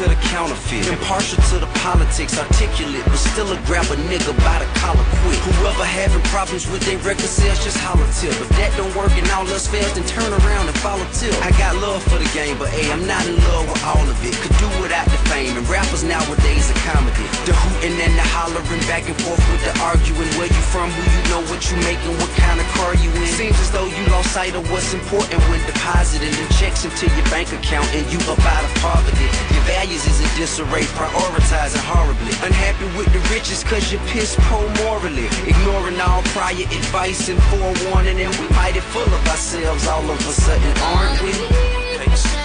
to 0.02 0.08
the 0.08 0.20
counterfeit, 0.34 0.86
impartial 0.88 1.38
to 1.46 1.58
the 1.62 1.70
politics, 1.78 2.36
articulate, 2.36 3.04
but 3.06 3.18
still 3.18 3.46
a 3.52 3.58
grab 3.66 3.86
a 3.86 3.96
nigga 4.10 4.34
by 4.42 4.58
the 4.58 4.66
collar 4.82 5.06
quick. 5.22 5.38
Whoever 5.62 5.84
having 5.84 6.22
problems 6.26 6.66
with 6.66 6.82
their 6.82 6.98
record 7.06 7.30
sales, 7.30 7.62
just 7.62 7.78
holler 7.78 8.02
tip. 8.18 8.34
If 8.34 8.48
that 8.58 8.74
don't 8.76 8.90
work 8.98 9.14
and 9.14 9.28
all 9.30 9.46
else 9.46 9.68
fails, 9.68 9.94
then 9.94 10.02
turn 10.10 10.26
around 10.42 10.66
and 10.66 10.76
follow 10.82 11.06
tip. 11.14 11.30
I 11.46 11.54
got 11.54 11.76
love 11.78 12.02
for 12.02 12.18
the 12.18 12.26
game, 12.34 12.58
but 12.58 12.70
hey, 12.70 12.90
I'm 12.90 13.06
not 13.06 13.22
in 13.30 13.38
love 13.46 13.70
with 13.70 13.82
all 13.86 14.02
of 14.02 14.18
it. 14.26 14.34
Could 14.42 14.56
do 14.58 14.66
without 14.82 15.06
the 15.06 15.21
fame, 15.30 15.56
and 15.56 15.66
rappers 15.68 16.02
nowadays 16.02 16.70
are 16.70 16.80
comedy. 16.86 17.26
The 17.46 17.54
hooting 17.54 17.96
and 18.00 18.14
the 18.16 18.26
hollering, 18.34 18.82
back 18.90 19.06
and 19.06 19.16
forth 19.20 19.42
with 19.50 19.62
the 19.66 19.74
arguing. 19.82 20.30
Where 20.38 20.48
you 20.48 20.62
from, 20.72 20.90
who 20.90 21.02
you 21.02 21.22
know, 21.30 21.42
what 21.50 21.60
you 21.70 21.76
making, 21.84 22.14
what 22.18 22.30
kind 22.38 22.58
of 22.58 22.66
car 22.78 22.94
you 22.96 23.10
in. 23.12 23.26
Seems 23.26 23.58
as 23.60 23.70
though 23.70 23.86
you 23.86 24.02
lost 24.10 24.32
sight 24.32 24.54
of 24.54 24.64
what's 24.70 24.94
important 24.94 25.40
when 25.50 25.60
depositing 25.66 26.32
the 26.32 26.46
checks 26.54 26.84
into 26.84 27.06
your 27.12 27.26
bank 27.28 27.52
account 27.52 27.86
and 27.94 28.04
you 28.10 28.18
up 28.30 28.40
out 28.40 28.64
of 28.64 28.72
poverty. 28.80 29.28
Your 29.52 29.64
values 29.68 30.04
is 30.06 30.20
in 30.20 30.30
disarray, 30.38 30.86
prioritizing 30.98 31.84
horribly. 31.84 32.32
Unhappy 32.42 32.86
with 32.96 33.10
the 33.12 33.20
riches 33.32 33.62
cause 33.64 33.92
you're 33.92 34.02
piss 34.12 34.36
poor 34.48 34.66
morally. 34.82 35.26
Ignoring 35.46 36.00
all 36.00 36.22
prior 36.34 36.66
advice 36.66 37.28
and 37.28 37.40
forewarning, 37.50 38.20
and 38.20 38.32
we 38.36 38.48
mighty 38.56 38.80
full 38.80 39.02
of 39.02 39.22
ourselves 39.28 39.86
all 39.86 40.04
of 40.08 40.18
a 40.18 40.32
sudden, 40.32 40.72
aren't 40.78 41.22
we? 41.22 42.41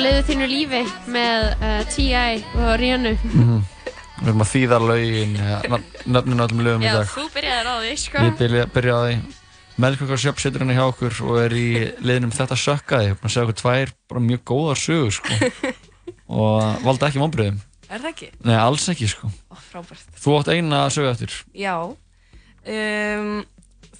Liðu 0.00 0.22
þínu 0.28 0.46
lífi 0.50 0.82
með 1.12 1.46
uh, 1.56 1.80
T.I. 1.92 2.44
og 2.58 2.70
Rihanna. 2.80 3.14
Mhm. 3.30 3.64
Við 4.16 4.30
erum 4.30 4.42
að 4.46 4.48
þýða 4.48 4.76
lögin, 4.80 5.34
nöfninu 6.08 6.44
öllum 6.46 6.60
lögum 6.64 6.84
í 6.84 6.86
Já, 6.88 6.94
dag. 6.96 7.10
þú 7.12 7.24
byrjaðir 7.34 7.66
á 7.68 7.74
því, 7.82 7.90
sko. 8.00 8.22
Ég 8.24 8.38
byrja, 8.38 8.62
byrja 8.72 8.94
á 8.96 9.00
því. 9.04 9.16
Melkvökkar 9.84 10.20
Sjöpp 10.22 10.38
situr 10.40 10.62
hérna 10.64 10.76
hjá 10.78 10.84
okkur 10.88 11.18
og 11.26 11.34
er 11.42 11.52
í 11.52 11.66
liðnum 12.00 12.32
Þetta 12.32 12.56
sökkaði. 12.56 13.10
Að 13.12 13.28
segja 13.34 13.44
okkur 13.44 13.58
tvær 13.60 13.92
bara 14.08 14.22
mjög 14.24 14.40
góðar 14.48 14.80
sögur, 14.80 15.12
sko. 15.18 15.50
og 16.40 16.86
valda 16.86 17.10
ekki 17.10 17.20
vonbröðum. 17.20 17.58
Er 17.90 18.00
það 18.00 18.08
ekki? 18.14 18.30
Nei, 18.48 18.54
alls 18.56 18.86
ekki, 18.94 19.10
sko. 19.12 19.28
Ó, 19.52 19.54
frábært. 19.68 20.08
Þú 20.24 20.38
átt 20.40 20.50
eina 20.54 20.80
sögu 20.96 21.10
eftir. 21.12 21.36
Já. 21.52 21.74
Um, 22.66 23.36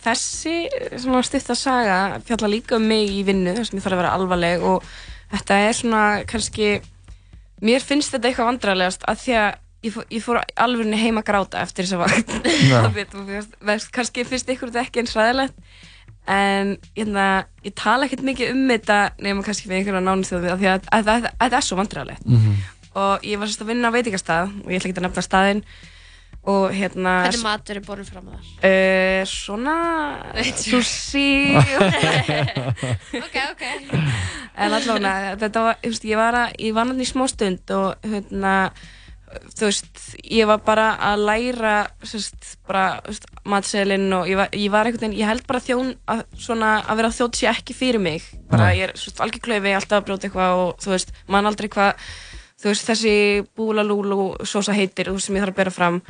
þessi 0.07 0.57
svona 0.97 1.21
stutta 1.29 1.55
saga 1.59 2.01
fjalla 2.25 2.51
líka 2.51 2.81
um 2.81 2.89
mig 2.89 3.13
í 3.13 3.21
vinnu 3.29 3.53
þar 3.59 3.69
sem 3.69 3.79
ég 3.79 3.85
þarf 3.85 3.99
að 3.99 4.03
vera 4.03 4.17
alvarleg 4.17 4.65
og 4.65 4.89
þetta 5.33 5.59
er 5.69 5.73
svona 5.79 6.03
kannski 6.29 6.69
mér 7.65 7.81
finnst 7.85 8.13
þetta 8.15 8.29
eitthvað 8.31 8.51
vandræðilegast 8.53 9.07
að 9.09 9.23
því 9.25 9.37
að 9.41 9.51
ég 9.87 9.93
fór, 9.95 10.07
ég 10.11 10.23
fór 10.25 10.41
alveg 10.67 10.95
heim 10.99 11.19
að 11.21 11.27
gráta 11.29 11.61
eftir 11.63 11.87
þessa 11.87 11.99
vakt. 12.01 12.33
Kannski 13.97 14.25
finnst 14.27 14.49
ykkur 14.51 14.71
þetta 14.73 14.83
ekki 14.87 15.03
eins 15.03 15.15
ræðilegt 15.17 15.55
en 16.27 16.73
hérna, 16.97 17.27
ég 17.63 17.75
tala 17.79 18.09
ekkert 18.09 18.25
mikið 18.27 18.49
um 18.51 18.65
þetta 18.73 18.97
nema 19.23 19.45
kannski 19.47 19.69
við 19.71 19.77
einhverja 19.81 20.01
nánu 20.03 20.27
því 20.27 20.41
að 20.51 20.65
að- 20.67 20.89
að- 20.91 21.11
að- 21.13 21.29
þetta 21.39 21.57
er 21.61 21.67
svo 21.69 21.77
vandræðilegt 21.79 22.25
Mhm. 22.27 22.57
og 22.99 23.23
ég 23.23 23.39
var 23.39 23.47
sérst 23.47 23.63
að 23.63 23.71
vinna 23.71 23.89
á 23.91 23.95
veitingastað 23.95 24.51
og 24.65 24.71
ég 24.73 24.81
ætla 24.81 24.91
ekki 24.91 24.99
að 24.99 25.07
nefna 25.07 25.23
staðinn 25.23 25.63
og 26.47 26.67
hérna 26.75 27.15
Hvernig 27.27 27.43
matur 27.43 27.81
er 27.81 27.87
borðin 27.87 28.11
fram 28.11 28.29
að 28.31 28.37
þar? 28.39 28.51
Uh, 28.71 29.23
svona 29.31 29.77
sushi 30.63 31.29
Ok, 33.27 33.41
ok 33.53 33.65
en 34.57 34.73
allavega 34.73 35.37
þetta 35.41 35.65
var, 35.69 35.81
þú 35.83 35.91
veist, 35.93 36.07
ég 36.07 36.21
var 36.21 36.39
að 36.39 36.61
ég 36.63 36.77
var 36.77 36.87
náttúrulega 36.89 37.09
í 37.09 37.13
smá 37.13 37.27
stund 37.33 37.75
og 37.77 38.07
hérna 38.07 38.55
þú 39.57 39.67
veist, 39.67 40.03
ég 40.23 40.49
var 40.49 40.61
bara 40.65 40.87
að 41.03 41.25
læra 41.27 41.75
bara, 42.69 42.85
þú 43.03 43.13
veist, 43.13 43.27
matseðlinn 43.49 44.07
og 44.17 44.31
ég 44.31 44.39
var, 44.39 44.55
ég 44.55 44.73
var 44.73 44.89
einhvern 44.89 45.09
veginn, 45.09 45.19
ég 45.21 45.31
held 45.31 45.45
bara 45.49 45.63
þjón 45.65 45.93
að 46.13 46.23
svona, 46.47 46.77
að 46.87 47.03
vera 47.03 47.13
þjótt 47.19 47.41
sé 47.41 47.51
ekki 47.51 47.77
fyrir 47.77 48.03
mig 48.03 48.25
bara, 48.51 48.71
Nei. 48.71 48.79
ég 48.81 48.89
er, 48.89 48.95
þú 48.97 49.11
veist, 49.11 49.23
algjör 49.25 49.45
klaufi, 49.49 49.75
alltaf 49.77 49.99
að 50.01 50.09
brjóta 50.09 50.29
eitthvað 50.29 50.63
og 50.63 50.85
þú 50.85 50.95
veist, 50.95 51.13
mann 51.33 51.51
aldrei 51.51 51.71
hvað 51.75 52.07
þú 52.57 52.71
veist, 52.71 52.87
þessi 52.89 53.17
búlalúlu 53.59 54.31
sósa 54.49 54.77
heitir, 54.77 55.11
þú 55.11 55.19
veist, 55.19 55.29
sem 55.29 55.37
ég 55.37 55.45
þarf 55.45 55.57
að 55.57 55.61
bera 55.61 55.75
fram 55.75 56.01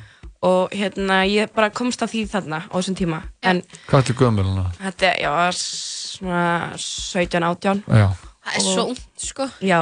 og 0.42 0.70
hérna, 0.76 1.22
ég 1.26 1.52
bara 1.54 1.70
komst 1.70 2.02
að 2.02 2.12
því 2.14 2.22
þarna 2.30 2.58
á 2.68 2.74
þessum 2.76 2.96
tíma, 2.98 3.22
en 3.42 3.62
Hvað 3.88 3.98
er 3.98 4.06
til 4.10 4.14
gömuluna? 4.20 4.64
Þetta, 4.82 5.12
já, 5.22 5.32
svona 5.52 6.42
17, 6.76 7.42
18 7.42 7.82
Já. 7.88 8.08
Það 8.46 8.56
er 8.60 8.62
svo 8.66 8.84
ungt, 8.92 9.06
sko. 9.18 9.48
Já, 9.64 9.80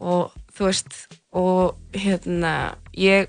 og 0.00 0.32
þú 0.56 0.68
veist 0.70 0.94
og 1.34 1.74
hérna 1.92 2.74
ég 2.96 3.28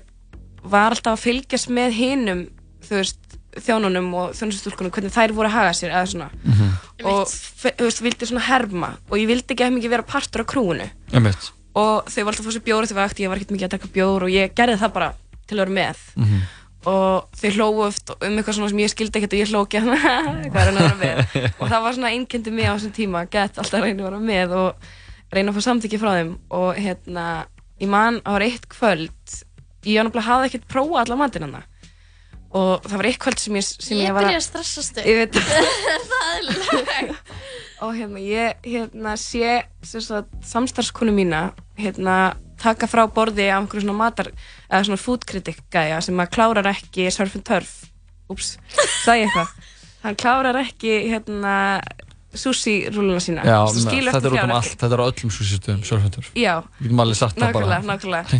var 0.66 0.94
alltaf 0.94 1.18
að 1.18 1.24
fylgjast 1.26 1.68
með 1.74 1.92
hinum 1.98 2.44
þú 2.86 3.00
veist, 3.00 3.18
þjónunum 3.56 4.08
og 4.14 4.32
þjónustúlkunum, 4.36 4.92
hvernig 4.92 5.14
þær 5.14 5.32
voru 5.36 5.48
að 5.48 5.54
haga 5.56 5.72
sér 5.74 5.92
eða 5.94 6.06
svona. 6.10 6.30
Mhm. 6.44 6.72
og 7.06 7.28
fe- 7.28 7.74
þú 7.76 7.84
veist, 7.88 8.02
vildi 8.04 8.26
svona 8.28 8.44
herma 8.46 8.90
og 9.10 9.16
ég 9.18 9.26
vildi 9.28 9.54
ekki 9.54 9.64
að 9.66 9.74
mikið 9.76 9.90
vera 9.90 10.02
partur 10.02 10.40
af 10.42 10.46
krúinu. 10.46 10.88
Og 11.76 12.04
þau 12.08 12.24
var 12.24 12.32
alltaf 12.32 12.46
að 12.46 12.48
fá 12.48 12.54
sér 12.56 12.64
bjór 12.64 12.86
þegar 12.88 13.14
ég 13.20 13.28
var 13.28 13.36
ekkert 13.36 13.52
mikið 13.52 13.66
að 13.66 13.72
drekka 13.74 13.88
bjór 13.92 14.22
og 14.24 14.30
ég 14.32 14.54
gerði 14.56 14.78
það 14.80 14.92
bara 14.92 15.12
til 15.46 15.58
að 15.58 15.64
vera 15.64 15.76
með. 15.80 16.04
Mhm. 16.16 16.46
og 16.86 17.24
þau 17.34 17.50
hlógu 17.56 17.80
oft 17.82 18.10
um 18.14 18.36
eitthvað 18.36 18.54
svona 18.54 18.68
sem 18.70 18.78
ég 18.84 18.90
skildi 18.92 19.18
ekkert 19.18 19.32
og 19.34 19.40
ég 19.40 19.48
hló 19.50 19.62
ekki 19.64 19.80
hvað 20.52 20.60
er 20.60 20.68
hann 20.68 20.76
að 20.78 20.84
vera 20.84 20.98
með. 21.00 21.16
Og 21.60 21.66
það 21.72 21.82
var 21.82 21.96
svona 21.96 22.12
einkendi 22.14 22.52
mig 22.54 22.68
á 22.70 22.76
þessum 22.76 22.94
tíma 22.94 23.24
gett 23.26 23.58
alltaf 23.58 23.80
að 23.80 23.88
reyna 23.88 24.04
að 24.04 24.06
vera 24.06 24.20
með 24.22 24.54
og 24.60 24.86
reyna 25.34 25.50
að 25.50 25.56
fá 25.58 25.66
samþykki 25.66 25.98
frá 25.98 26.12
þeim. 26.20 26.30
Og 26.54 26.78
hérna, 26.78 27.24
ég 27.82 27.90
man, 27.90 28.20
það 28.22 28.36
var 28.36 28.46
eitt 28.46 28.68
kvöld 28.70 29.34
ég 29.86 30.02
náttúrulega 30.06 30.26
hafði 30.28 30.50
ekkert 30.50 30.68
prófað 30.70 31.00
alla 31.02 31.18
matinn 31.24 31.46
hana. 31.48 31.62
Og 32.56 32.86
það 32.86 32.96
var 33.00 33.08
eitt 33.10 33.20
kvöld 33.22 33.42
sem 33.42 33.58
ég, 33.58 33.66
sem 33.66 33.98
Ég 33.98 34.06
ég 34.06 34.14
var 34.14 34.22
byrja 34.26 34.38
að 34.40 34.46
stressast 34.46 35.00
upp. 35.00 35.06
Ég 35.10 35.16
veit 35.24 35.34
er 35.42 37.10
og 37.84 37.92
hérna 37.96 38.20
ég 38.22 38.54
hérna 38.64 39.16
sé 39.20 39.64
samstarfskonu 40.42 41.12
mína 41.12 41.50
hérna 41.78 42.36
taka 42.60 42.86
frá 42.88 43.04
borði 43.12 43.50
af 43.52 43.60
einhverju 43.60 43.84
svona 43.84 43.98
matar 43.98 44.30
eða 44.70 44.84
svona 44.88 45.00
food 45.02 45.26
critic 45.28 45.58
gæja 45.72 46.00
sem 46.04 46.16
að 46.22 46.30
klárar 46.32 46.70
ekki 46.72 47.10
surf 47.12 47.34
and 47.36 47.44
turf 47.44 47.74
ups, 48.32 48.56
sagði 49.04 49.26
ég 49.26 49.28
eitthvað 49.28 49.48
hann 50.06 50.16
klárar 50.22 50.60
ekki 50.62 50.94
hérna 51.10 51.56
sushi 52.36 52.74
rúluna 52.92 53.20
sína 53.22 53.44
Já, 53.46 53.58
þetta 53.72 54.28
er 54.28 54.34
út 54.36 54.42
um 54.44 54.50
allt, 54.56 54.72
þetta 54.76 54.96
er 54.96 55.00
á 55.00 55.06
öllum. 55.08 55.30
Já. 56.36 56.54
Getum 56.82 57.00
alveg 57.00 57.16
sagt 57.16 57.38
það 57.40 57.52
bara. 57.56 57.78
Nákvæmlega, 57.80 57.86
nákvæmlega. 57.88 58.30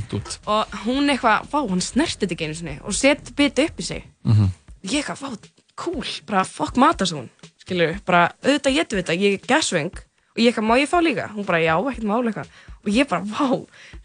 Og 0.53 0.75
hún 0.85 1.09
eitthvað, 1.15 1.47
vá, 1.53 1.59
hann 1.71 1.81
snerti 1.85 2.19
þetta 2.27 2.37
ekki 2.37 2.49
einu 2.51 2.59
sinni 2.59 2.75
og 2.85 2.93
seti 2.99 3.33
biti 3.39 3.65
upp 3.71 3.81
í 3.81 3.87
sig 3.87 4.05
Mhm. 4.27 4.51
ég 4.85 5.01
eitthvað, 5.01 5.23
vá, 5.23 5.39
cool, 5.77 6.05
bara 6.27 6.45
fuck 6.45 6.77
matasún 6.77 7.29
skilur, 7.67 7.97
bara 8.07 8.29
auðvitað 8.45 8.77
getum 8.79 8.99
við 8.99 9.03
þetta 9.03 9.19
ég 9.19 9.37
er 9.37 9.49
gasveng 9.51 9.97
og 9.99 10.41
ég 10.43 10.51
eitthvað, 10.51 10.67
má 10.69 10.75
ég 10.79 10.91
fá 10.91 10.99
líka? 11.03 11.27
Hún 11.33 11.47
bara, 11.49 11.61
já, 11.65 11.75
ekkert 11.81 12.07
máli 12.07 12.31
eitthvað. 12.31 12.51
Og 12.87 12.91
ég 12.95 13.09
bara, 13.11 13.25
vá, 13.27 13.49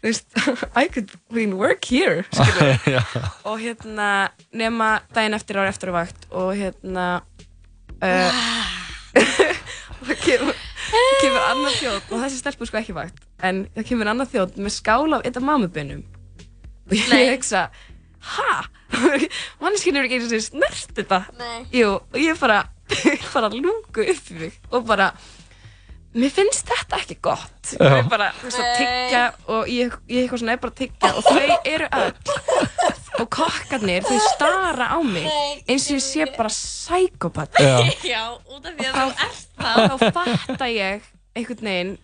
þú 0.00 0.08
veist 0.08 0.38
I 0.80 0.88
could 0.90 1.12
work 1.54 1.86
here, 1.86 2.24
skilur 2.32 3.04
og 3.48 3.60
hérna, 3.62 4.08
nema 4.50 4.88
daginn 5.14 5.38
eftir 5.38 5.60
ára 5.60 5.70
eftir 5.70 5.92
á 5.94 6.00
vakt 6.00 6.26
og 6.32 6.50
hérna 6.58 7.06
uh, 8.02 8.42
það 9.12 10.16
kemur, 10.26 10.58
kemur 11.20 11.46
annar 11.52 11.78
þjótt 11.78 12.10
og 12.10 12.24
þessi 12.24 12.42
stelpur 12.42 12.70
sko 12.72 12.80
ekki 12.82 12.96
vakt 12.96 13.22
en 13.44 13.66
það 13.76 13.88
kemur 13.92 14.10
annar 14.10 14.30
þjótt 14.32 14.58
með 14.58 14.74
skál 14.80 15.12
af 15.12 15.22
eitthvað 15.22 15.46
mamubunum 15.52 16.02
og 16.88 16.96
ég 16.98 17.36
hugsa 17.36 17.68
ha? 18.32 18.62
manneskinn 19.62 19.98
er 19.98 20.06
ekki 20.06 20.18
eins 20.18 20.32
og 20.34 20.44
snert 20.44 20.96
þetta. 20.96 21.22
Jú, 21.74 21.96
og 22.00 22.18
ég 22.20 22.38
bara 22.40 22.64
bara 23.34 23.50
lúku 23.52 24.04
upp 24.14 24.32
í 24.32 24.38
mig 24.40 24.58
og 24.70 24.84
bara 24.88 25.12
mér 26.12 26.32
finnst 26.34 26.68
þetta 26.68 26.98
ekki 27.00 27.16
gott. 27.24 27.70
Ég 27.72 27.94
er 28.02 28.08
bara, 28.10 28.26
þú 28.36 28.48
veist, 28.50 28.58
að 28.60 28.72
tyggja 28.82 29.22
og 29.54 29.70
ég, 29.72 29.94
ég 30.12 30.26
eitthvað 30.26 30.42
svona 30.42 30.56
er 30.56 30.60
bara 30.60 30.74
að 30.74 30.80
tyggja 30.82 31.12
og 31.16 31.22
þau 31.28 31.56
eru 31.72 31.88
öll. 32.02 32.36
Og 33.22 33.28
kokkarnir, 33.32 34.04
þau 34.08 34.18
stara 34.26 34.90
á 34.92 34.98
mig 35.04 35.26
eins 35.68 35.86
og 35.88 35.96
ég 35.98 36.04
sé 36.04 36.26
bara 36.36 36.52
psykopat 36.52 37.60
Já. 37.60 37.74
Já, 38.08 38.22
út 38.48 38.68
af 38.68 38.76
því 38.76 38.88
að 38.88 38.94
þá, 38.96 39.02
þú 39.02 39.26
ert 39.26 39.42
það. 39.62 39.82
þá 39.88 40.14
fatta 40.16 40.68
ég 40.72 41.10
einhvern 41.36 41.68
veginn 41.68 41.94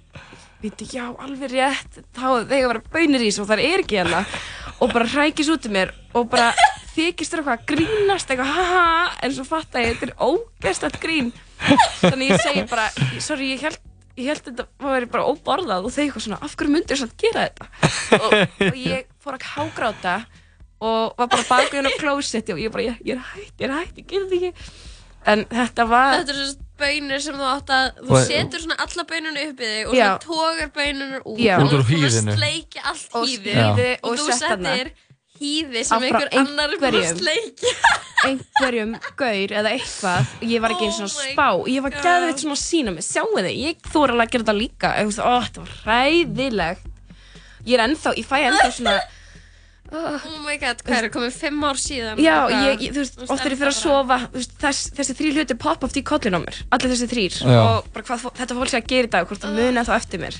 Víti, 0.59 0.89
já, 0.90 1.05
alveg 1.23 1.52
rétt, 1.52 2.01
þá 2.19 2.24
þegar 2.51 2.65
að 2.65 2.70
vera 2.73 2.81
bönir 2.90 3.23
í 3.23 3.28
þessu 3.28 3.44
og 3.44 3.47
það 3.52 3.60
er 3.62 3.82
ekki 3.85 3.98
hérna. 4.01 4.23
Og 4.82 4.90
bara 4.90 5.06
hrækis 5.12 5.51
út 5.55 5.69
í 5.69 5.70
mér 5.70 5.93
og 6.19 6.27
bara 6.32 6.48
þykist 6.99 7.33
þér 7.35 7.43
eitthvað 7.43 7.59
að 7.59 7.66
grínast 7.73 8.33
eitthvað, 8.33 8.55
haha, 8.59 8.87
en 9.27 9.35
svo 9.37 9.45
fatta 9.49 9.83
ég, 9.85 9.95
þetta 9.99 10.09
er 10.11 10.27
ógæstlegt 10.29 10.99
grín. 11.03 11.31
Þannig 12.03 12.33
ég 12.35 12.43
segi 12.45 12.65
bara, 12.70 12.89
sorry, 13.25 13.53
ég 13.55 13.65
held 13.66 13.79
ég 14.19 14.27
held 14.33 14.43
þetta 14.49 14.65
væri 14.83 15.07
bara 15.11 15.27
óborðað. 15.31 15.87
Og 15.87 15.95
þau 15.95 16.03
eitthvað 16.05 16.25
svona, 16.27 16.41
af 16.43 16.57
hverju 16.59 16.75
myndir 16.75 16.99
þess 16.99 17.07
að 17.07 17.16
gera 17.23 17.47
þetta? 17.47 17.69
Og, 18.19 18.37
og 18.69 18.79
ég 18.83 19.09
fór 19.23 19.39
að 19.39 19.49
hágráta 19.55 20.15
og 20.79 21.19
var 21.19 21.27
bara 21.31 21.45
baka 21.49 21.75
hérna 21.75 21.91
á 21.91 21.99
klósetti 21.99 22.55
og 22.55 22.61
ég 22.62 22.70
bara, 22.75 22.87
ég, 22.91 22.99
ég 23.07 23.16
er 23.16 23.23
hætt, 23.33 23.55
ég 23.59 23.66
er 23.69 23.75
hætt, 23.79 23.99
ég 23.99 24.07
gerði 24.11 24.29
þetta 24.31 24.51
ekki. 24.53 24.73
En 25.29 25.43
þetta 25.51 25.85
var 25.91 26.12
Þetta 26.20 26.35
er 26.35 26.39
svona 26.39 26.66
bönir 26.79 27.23
sem 27.25 27.35
þú 27.39 27.47
átt 27.51 27.70
að 27.75 27.87
þú 27.99 28.15
Og- 28.15 28.27
setur 28.29 28.62
svona 28.62 28.77
alla 28.85 29.05
bönunum 29.11 29.41
upp 29.49 29.59
í 29.61 29.70
þig 29.73 29.89
og 29.89 29.97
svona 29.99 30.20
tógar 30.23 30.70
bönunar 30.77 31.25
út 31.27 31.41
Já. 31.43 31.57
og 31.59 31.73
þú 31.75 32.11
sleikja 32.15 32.85
allt 32.87 33.16
hýðið 33.19 33.59
hýði 33.59 33.89
og, 33.99 34.12
og 34.12 34.23
þú 34.23 34.37
settir 34.39 34.93
hýði 35.39 35.82
sem 35.89 36.06
einhver 36.09 36.31
annar 36.40 36.74
er 36.74 36.81
búin 36.82 36.98
að 37.01 37.20
sleikja 37.23 37.74
einhverjum 38.28 38.94
gaur 39.19 39.55
eða 39.60 39.74
eitthvað. 39.77 40.32
Ég 40.51 40.65
var 40.65 40.74
ekki 40.74 40.89
eins 40.89 41.02
og 41.05 41.09
Oh 41.09 41.15
spá. 41.15 41.47
Ég 41.70 41.85
var 41.85 41.94
God. 41.94 42.06
gæðveitt 42.06 42.43
svona 42.43 42.56
að 42.56 42.65
sína 42.65 42.94
mig. 42.97 43.06
Sjáu 43.06 43.28
þið, 43.36 43.52
ég 43.62 43.85
þóra 43.93 44.16
alveg 44.16 44.27
að 44.27 44.32
gera 44.35 44.47
þetta 44.48 44.56
líka. 44.59 44.90
Ó, 44.98 45.36
þetta 45.47 45.62
var 45.62 45.77
hræðilegt. 45.85 46.90
Ég 47.69 47.78
er 47.78 47.85
ennþá, 47.86 48.16
ég 48.19 48.27
fæ 48.27 48.36
ennþá 48.48 48.73
svona 48.74 48.98
Oh 49.89 50.20
my 50.44 50.59
god, 50.60 50.82
hvað 50.85 50.98
er 50.98 51.06
það 51.06 51.12
komið 51.15 51.36
fimm 51.39 51.62
ár 51.65 51.78
síðan? 51.81 52.19
já, 52.20 52.35
ég, 52.52 52.82
ég, 52.85 52.90
þú 52.93 53.01
veist, 53.01 53.15
oft 53.24 53.47
er 53.47 53.55
ég 53.55 53.60
fyrir 53.62 53.70
að 53.70 53.78
sofa 53.78 54.19
veist, 54.35 54.52
þess, 54.60 54.90
þessi 54.98 55.15
þrý 55.16 55.31
hluti 55.39 55.56
pop 55.62 55.86
oft 55.89 55.97
í 55.97 56.02
kollin 56.05 56.36
á 56.36 56.40
mér. 56.44 56.59
Allir 56.77 56.93
þessi 56.93 57.09
þrýr 57.09 57.39
Já. 57.40 57.56
og 57.62 57.89
bara 57.94 58.05
hvað 58.05 58.27
þetta 58.36 58.56
fólk 58.59 58.73
sé 58.74 58.81
að 58.82 58.90
gera 58.93 59.09
í 59.09 59.12
dag 59.15 59.31
hvort 59.31 59.47
það 59.47 59.56
muni 59.56 59.85
þá 59.89 59.93
eftir 59.97 60.20
mér 60.27 60.36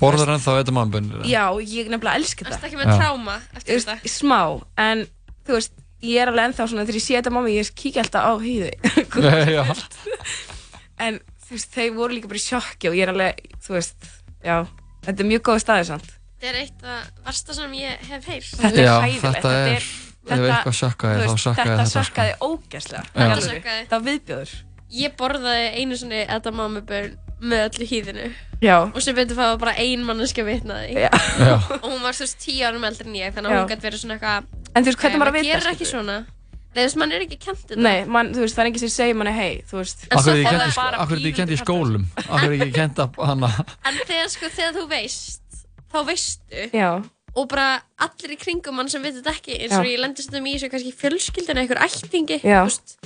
Borðar 0.00 0.34
ennþá 0.34 0.54
edamambunir? 0.60 1.22
já, 1.28 1.44
ég 1.64 1.88
nefnilega 1.92 2.18
elska 2.20 2.44
þetta 2.44 2.56
Ertu 2.58 2.68
ekki 2.68 2.80
með 2.82 2.90
Já. 2.92 2.96
tráma 3.00 3.36
eftir 3.56 3.70
Þú 3.80 3.92
veist, 3.94 4.10
smá, 4.12 4.40
en 4.86 5.06
þú 5.46 5.56
veist 5.56 5.72
ég 6.06 6.20
er 6.22 6.28
alveg 6.32 6.50
ennþá 6.50 6.66
svona, 6.68 6.84
þegar 6.84 6.98
ég 7.00 7.06
sé 7.06 7.14
þetta 7.16 7.32
mamma 7.32 7.52
ég 7.54 7.70
kíkja 7.80 8.02
alltaf 8.04 8.26
á 8.28 8.32
hýði 8.44 8.72
Já. 9.56 9.64
en 11.06 11.18
þú 11.46 11.54
veist, 11.56 11.70
þau 11.76 11.86
voru 11.96 12.16
líka 12.18 12.28
bara 12.30 12.40
í 12.40 12.44
sjokki 12.44 12.90
og 12.90 12.96
ég 12.98 13.06
er 13.06 13.12
alveg, 13.14 13.40
þú 13.64 13.76
veist, 13.78 14.08
já 14.44 14.56
þetta 15.06 15.22
er 15.24 15.30
mjög 15.32 15.44
góð 15.50 15.62
staði 15.64 15.88
samt 15.92 16.12
Þetta 16.36 16.50
er 16.52 16.56
eitt 16.60 16.82
af 16.84 17.04
versta 17.24 17.54
sem 17.56 17.72
ég 17.80 18.02
hef 18.10 18.26
heyrt 18.28 18.50
Þetta 18.60 18.76
er 18.76 18.84
Já, 18.84 18.94
hræðilegt, 19.00 19.22
þetta 19.24 19.52
er, 19.56 19.86
ef 20.26 20.42
eitthvað 20.50 20.74
sökkaði, 20.82 21.16
þú 21.16 21.22
þá 21.22 21.30
veist, 21.32 21.44
sökkaði 21.46 21.70
þetta 21.70 21.76
þetta 21.78 21.92
sko. 21.92 22.02
sökkaði 22.04 22.34
ógæslega 22.44 23.04
Já. 23.06 23.16
í 23.16 23.30
Þetta 23.30 23.46
sökkaði. 23.46 23.86
það 23.88 23.96
var 23.96 24.06
viðbjóður 24.10 24.52
Ég 24.96 25.14
borðaði 25.18 25.70
einu 25.80 25.96
svona 25.98 26.20
edamamubön 26.36 27.14
með 27.40 27.64
öllu 27.68 27.86
hýðinu. 27.90 28.28
Já. 28.64 28.76
og 28.88 29.02
sem 29.04 29.14
betur 29.14 29.36
það 29.36 29.50
var 29.52 29.58
bara 29.60 29.74
ein 29.82 30.04
manneska 30.06 30.40
vitnaði 30.46 31.02
og 31.04 31.82
hún 31.84 32.00
var 32.00 32.14
þú 32.16 32.22
veist 32.24 32.38
tíu 32.40 32.62
árum 32.64 32.86
eldri 32.88 33.04
en 33.10 33.18
ég 33.18 33.34
þannig 33.36 33.52
að 33.52 33.58
hún 33.60 33.68
gæti 33.68 33.84
verið 33.84 34.00
svona 34.00 34.16
eitthvað 34.16 34.46
En 34.76 34.84
þú 34.84 34.88
veist, 34.90 35.00
hvernig 35.02 35.16
"Nei, 35.16 35.20
maður 35.20 35.28
að 35.28 35.36
vita, 35.36 35.50
gerir 35.52 35.68
ekki? 35.72 35.84
skilurðu?" 35.84 35.92
svona. 35.92 36.16
Nei, 36.76 36.80
þú 36.80 36.86
veist, 36.86 36.96
mann 37.00 37.12
er 37.12 37.22
ekki 37.26 37.38
kent 37.40 37.60
þetta 37.66 37.76
nei, 37.84 38.04
man, 38.04 38.30
þú 38.36 38.40
veist, 38.44 38.56
það 38.56 38.62
er 38.64 38.68
enginn 38.70 38.82
sem 38.84 38.92
segir 38.92 39.16
manni 39.16 39.32
hei, 39.36 39.52
þú 39.70 39.76
veist. 39.80 40.02
Akkur 40.10 40.32
er 40.32 40.36
ég 40.36 40.46
Það 40.48 40.56
í, 40.56 40.66
er 40.66 40.74
bara 40.76 40.98
akkur 41.04 41.16
er 41.16 41.26
ég 41.28 41.36
kent 41.36 41.52
í 41.52 41.58
skólum? 41.60 42.04
Akkur 42.24 42.48
er 42.52 42.64
ég 42.66 42.72
kent 42.76 42.96
að 43.04 43.20
hana? 43.28 43.50
En 43.88 44.00
þegar 44.08 44.28
sko, 44.32 44.50
þegar 44.56 44.72
þú 44.76 44.84
veist 44.90 45.42
þá 45.92 45.98
veistu. 46.10 46.64
Já. 46.76 46.90
og 47.36 47.48
bara 47.52 47.68
allir 48.00 48.32
í 48.32 48.38
kringum 48.40 48.76
mann 48.80 48.88
sem 48.88 49.02
veit 49.04 49.12
þetta 49.20 49.32
ekki 49.36 49.56
eins 49.60 49.76
og 49.76 49.84
ég 49.88 50.00
lendi 50.00 50.22
stundum 50.24 50.46
í 50.48 50.54
þessu 50.56 50.70
kannski 50.72 50.92
fjölskyldinu 50.96 51.60
einhver 51.64 51.80
ættingi 51.84 52.38
þú 52.40 52.52
veist, 52.64 52.96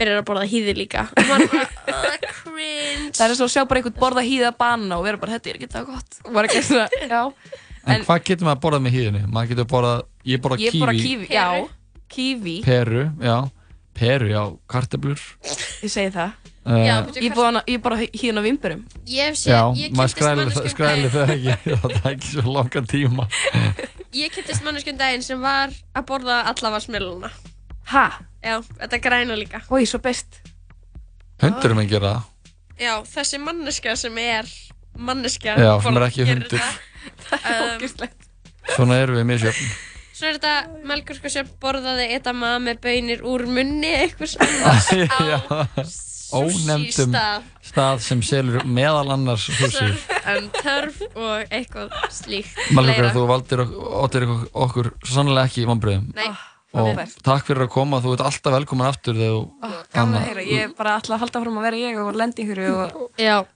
byrjar 0.00 0.20
að 0.22 0.26
borða 0.30 0.46
hýði 0.50 0.74
líka 0.78 1.04
og 1.12 1.24
maður 1.28 1.52
bara, 1.52 1.68
uh, 1.92 2.28
cringe 2.42 3.14
Það 3.18 3.24
er 3.30 3.36
svo 3.38 3.48
að 3.48 3.52
sjá 3.54 3.62
bara 3.70 3.80
einhvern 3.82 3.98
borða 4.02 4.24
hýða 4.28 4.52
banana 4.58 4.98
og 5.00 5.06
vera 5.08 5.20
bara, 5.22 5.36
þetta 5.38 5.50
er 5.52 5.58
ekki 5.60 5.70
það 5.74 5.88
gott. 5.92 6.18
Og 6.24 6.32
bara 6.38 6.50
ekki 6.50 6.62
svona, 6.66 6.88
já. 7.14 7.22
En, 7.88 8.02
hvað 8.04 8.24
getur 8.28 8.48
maður 8.48 8.58
að 8.58 8.64
borða 8.66 8.80
með 8.84 8.96
hýðinu? 8.98 9.22
Maður 9.32 9.52
getur 9.54 9.68
borðað, 9.72 10.02
ég 10.28 10.42
borða 10.44 10.58
Ég 10.62 10.74
kífi, 10.74 10.82
borða 10.84 10.98
kífi, 11.04 11.30
já. 11.32 11.46
Kífi, 12.08 12.56
peru, 12.64 13.02
já, 13.20 13.36
peru, 13.98 14.28
já, 14.32 14.42
karteblur. 14.72 15.24
ég 15.84 15.92
segi 15.92 16.12
það. 16.14 16.36
Eh, 16.68 16.82
Já, 16.84 16.96
Ég 17.24 17.32
borða, 17.32 17.62
ég 17.64 17.80
borða 17.80 18.04
hýðin 18.12 18.40
á 18.40 18.42
vimburum. 18.44 18.80
Ég 19.08 19.30
hef 19.30 19.38
séð, 19.40 19.52
Já, 19.54 19.60
ég 19.78 19.94
maður 19.96 20.12
kynntist 20.12 20.18
skrælir 20.18 20.40
manneskju 20.42 20.64
um 20.66 20.72
skrælir 20.74 21.08
daginn- 21.08 21.14
það 21.14 21.30
ekki, 21.32 21.76
það 21.80 21.94
er 21.96 22.10
ekki 22.12 22.32
svo 22.34 22.52
langan 22.58 22.88
tíma. 22.90 23.24
Ég 24.18 24.34
kynntist 24.34 24.64
manneskjum 24.66 24.98
daginn 25.00 25.24
sem 25.24 25.40
var 25.40 25.72
að 25.96 26.04
borða 26.10 26.42
allavega 26.50 26.82
smiluna. 26.84 27.30
Ha? 27.92 28.06
Já, 28.44 28.58
þetta 28.82 29.00
græna 29.02 29.36
líka. 29.38 29.62
Ói, 29.72 29.84
svo 29.88 30.00
best. 30.04 30.40
Hundurum 31.42 31.80
en 31.82 31.88
gera 31.90 32.14
það. 32.14 32.54
Já, 32.78 32.92
þessi 33.10 33.40
manneskja 33.42 33.96
sem 33.98 34.18
er 34.22 34.48
manneskja. 34.98 35.56
Já, 35.58 35.72
sem 35.82 35.98
er 35.98 36.06
ekki 36.08 36.26
hundur. 36.28 36.64
það. 37.28 37.76
Um, 37.78 38.08
Svona 38.68 38.98
erum 39.00 39.16
við 39.18 39.26
misjöfn. 39.32 39.70
Svo 40.18 40.26
er 40.28 40.36
þetta 40.40 40.82
Melkursku 40.90 41.30
sem 41.30 41.48
borðaði 41.62 42.08
edama 42.16 42.56
með 42.62 42.80
bönir 42.82 43.20
úr 43.26 43.44
munni 43.46 43.92
einhvers 44.00 44.34
annars 44.42 44.88
Já, 44.90 45.38
ónefndum 46.34 47.14
stað. 47.14 47.46
stað 47.70 48.02
sem 48.04 48.22
selur 48.26 48.66
meðal 48.66 49.12
annars 49.14 49.46
sushi. 49.46 49.86
um, 50.34 50.48
törf 50.58 50.98
og 51.14 51.54
eitthvað 51.54 51.94
slíkt. 52.12 52.50
Fleira. 52.66 53.12
þú 53.14 53.24
valdir 53.30 53.62
okkur, 53.64 54.42
okkur 54.66 54.90
svo 55.04 55.20
sannlega 55.20 55.46
ekki 55.48 55.62
í 55.64 55.68
vonbröðum. 55.70 56.10
Nei. 56.18 56.28
Og 56.76 56.84
frábært. 56.84 57.14
takk 57.24 57.46
fyrir 57.48 57.64
að 57.64 57.70
koma, 57.72 57.96
þú 58.04 58.10
ert 58.12 58.22
alltaf 58.28 58.52
velkomin 58.52 58.84
aftur 58.90 59.16
þegar 59.16 59.36
þú 59.38 59.44
Gaman 59.94 60.18
að 60.18 60.26
heyra, 60.26 60.42
ég 60.44 60.66
er 60.66 60.74
bara 60.76 60.98
ætla 61.00 61.16
að 61.16 61.22
halda 61.22 61.40
fram 61.44 61.56
að 61.56 61.64
vera 61.64 61.78
ég 61.80 62.00
og 62.02 62.18
lendi 62.20 62.44
ykkur 62.44 62.60
og... 62.68 63.06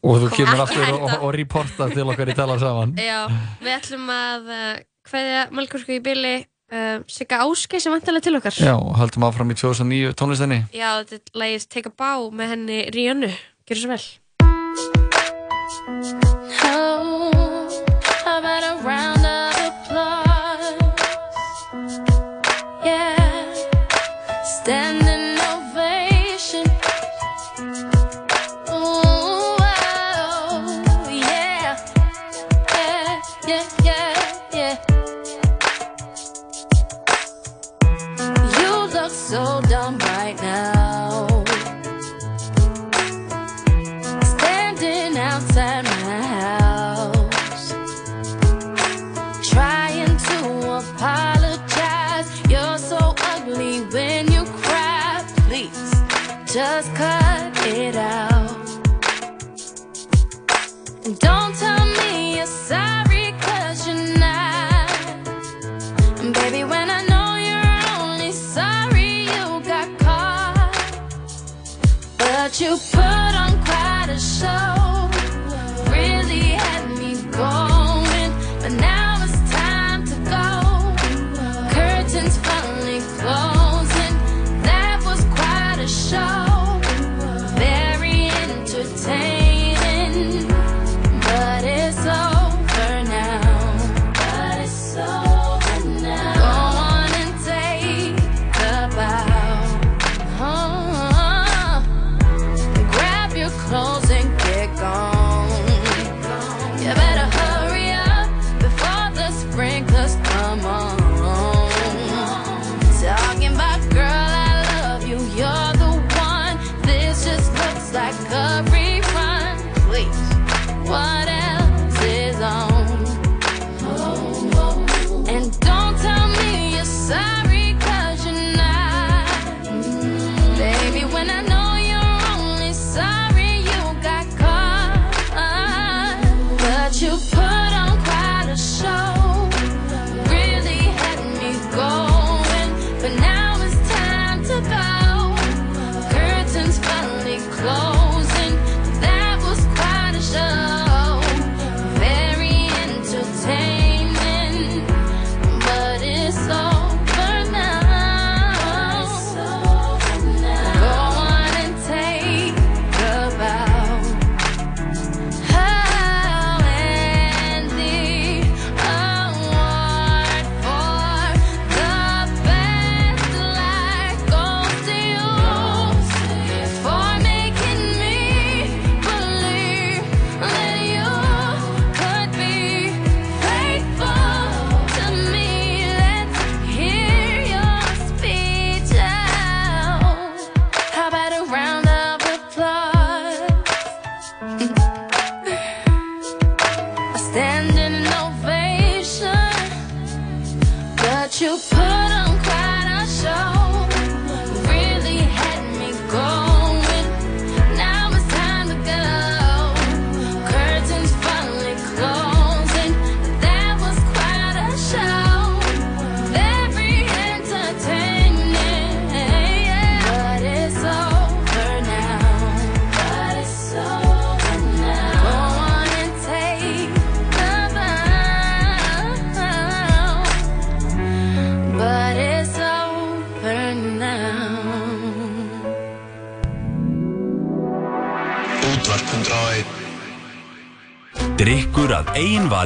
Og 0.01 0.22
þú 0.22 0.30
kemur 0.32 0.62
aftur 0.64 0.86
og, 0.86 0.97
og, 0.97 1.12
og 1.18 1.34
reporta 1.36 1.90
til 1.93 2.06
okkar 2.09 2.32
í 2.32 2.39
tala 2.39 2.56
saman. 2.62 2.97
Já, 2.97 3.20
við 3.60 3.72
ætlum 3.74 4.09
að 4.16 4.48
uh, 4.48 4.80
hvaðja 5.12 5.44
Melkursku 5.52 5.93
í 5.98 6.01
byli 6.09 6.34
uh, 6.40 7.05
Sigga 7.05 7.44
Áskei 7.44 7.84
sem 7.84 7.93
vantilega 7.93 8.24
til 8.24 8.36
okkar. 8.40 8.56
Já, 8.56 8.74
og 8.78 8.97
höldum 8.97 9.28
áfram 9.28 9.52
í 9.52 9.60
2009 9.60 10.16
tónlistinni. 10.16 10.62
Já, 10.72 10.90
þetta 11.05 11.20
er 11.20 11.44
lagið 11.44 11.68
Take 11.76 11.93
a 11.93 11.97
Bow 12.01 12.32
með 12.32 12.56
henni 12.56 12.80
Ríönnu. 12.97 13.32
Gjör 13.68 13.84
svo 13.84 13.93
vel. 13.93 14.05
Standing 24.64 25.39
ovation. 25.51 26.64
Ooh, 28.70 29.56
oh, 29.59 31.09
yeah, 31.10 31.76
yeah, 32.72 33.20
yeah, 33.48 33.64
yeah, 33.81 33.81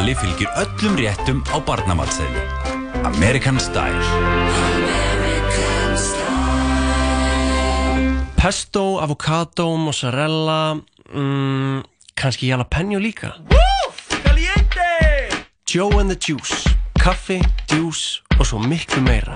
vali 0.06 0.14
fylgir 0.14 0.48
öllum 0.62 0.94
réttum 0.94 1.42
á 1.50 1.58
barnamatsæli. 1.66 2.42
American 3.02 3.58
Style. 3.58 4.06
Pesto, 8.36 9.00
avocado, 9.00 9.76
mozzarella, 9.76 10.78
mm, 11.12 11.82
kannski 12.14 12.46
jalapeno 12.46 12.98
líka. 12.98 13.34
Joe 15.66 16.00
and 16.00 16.10
the 16.10 16.16
Juice, 16.16 16.70
kaffi, 17.02 17.40
djús 17.66 18.22
og 18.38 18.46
svo 18.46 18.58
miklu 18.58 19.02
meira. 19.02 19.34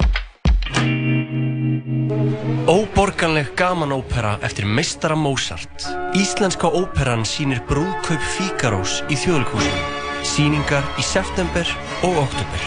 Óborganleg 2.66 3.56
gamanópera 3.56 4.38
eftir 4.42 4.64
meistara 4.64 5.16
Mozart. 5.16 5.82
Íslenska 6.14 6.68
óperan 6.68 7.24
sýnir 7.24 7.58
brúðkaup 7.66 8.22
Fíkarós 8.22 9.02
í 9.10 9.18
þjóðleikhúsinu. 9.18 9.99
Sýningar 10.26 10.84
í 11.00 11.04
september 11.04 11.66
og 12.06 12.18
oktober. 12.26 12.60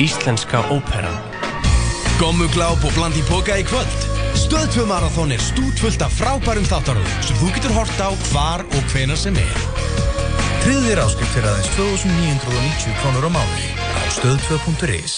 Íslenska 0.00 0.60
óperan. 0.72 1.16
Gommugláp 2.20 2.84
og 2.84 2.92
bland 2.92 3.16
í 3.16 3.22
póka 3.24 3.56
í 3.56 3.64
kvöld 3.64 4.00
Stöð 4.36 4.66
2 4.74 4.84
Marathon 4.90 5.32
er 5.32 5.40
stútfullt 5.40 6.02
af 6.04 6.12
frábærum 6.12 6.66
þáttaröðum 6.68 7.22
sem 7.24 7.38
þú 7.40 7.48
getur 7.56 7.72
hort 7.78 7.96
á 7.96 8.12
hvar 8.28 8.60
og 8.66 8.82
hvenar 8.92 9.16
sem 9.16 9.36
er 9.40 9.60
Tryggðir 10.60 11.00
áskrift 11.00 11.32
fyrir 11.32 11.48
aðeins 11.48 11.72
2990 11.78 12.92
krónur 13.00 13.24
á 13.24 13.30
mánuði 13.40 13.68
á 13.72 14.00
stöð2.is 14.20 15.14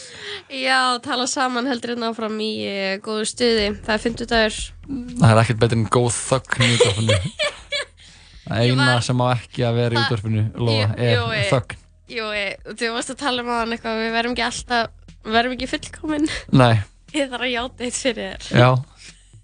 Já, 0.50 0.98
tala 1.04 1.26
saman 1.30 1.68
heldur 1.70 1.92
hérna 1.94 2.08
áfram 2.10 2.34
í 2.42 2.50
uh, 2.66 2.94
góðu 3.04 3.26
stuði. 3.30 3.68
Það 3.86 3.92
er 3.94 4.02
50 4.06 4.30
dagur. 4.32 4.56
Það 5.20 5.30
er 5.30 5.40
ekkert 5.44 5.60
betur 5.62 5.78
en 5.78 5.84
góð 5.94 6.10
þögn 6.16 6.64
í 6.66 6.70
útvarpinu. 6.74 7.18
Það 8.50 8.64
eina 8.66 8.86
sem 9.06 9.20
á 9.22 9.26
ekki 9.36 9.62
að 9.62 9.76
vera 9.78 9.94
í 9.94 10.00
útvarpinu, 10.02 10.42
lofa, 10.58 10.86
er 10.98 11.12
Jú, 11.14 11.26
þögn. 11.52 11.76
Jú, 12.10 12.28
þú 12.80 12.88
varst 12.96 13.12
að 13.14 13.20
tala 13.20 13.44
um 13.44 13.50
aðan 13.54 13.76
eitthvað, 13.76 14.00
við 14.02 14.14
verðum 14.16 14.34
ekki 14.34 14.46
alltaf, 14.48 14.88
við 15.22 15.36
verðum 15.36 15.54
ekki 15.54 15.68
fullkomin. 15.70 16.26
Nei, 16.58 16.72
Ég 17.14 17.30
þarf 17.30 17.46
að 17.46 17.52
játa 17.54 17.86
eitt 17.86 18.00
fyrir 18.00 18.32
þér. 18.34 18.42
já, 18.58 18.70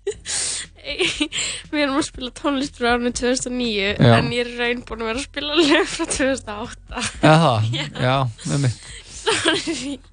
Við 1.70 1.80
erum 1.82 1.96
að 1.98 2.04
spila 2.06 2.30
tónlist 2.38 2.76
frá 2.78 2.92
árinu 2.94 3.10
2009, 3.14 3.96
Já. 3.98 4.12
en 4.18 4.28
ég 4.34 4.42
er 4.44 4.52
raun 4.60 4.82
búin 4.86 5.02
að 5.02 5.08
vera 5.10 5.18
að 5.22 5.24
spila 5.26 5.56
lög 5.58 5.88
frá 5.90 6.04
2008. 6.06 7.06
eða 7.26 7.38
það, 7.42 7.72
já, 8.06 8.14
með 8.50 8.60
mig. 8.66 8.76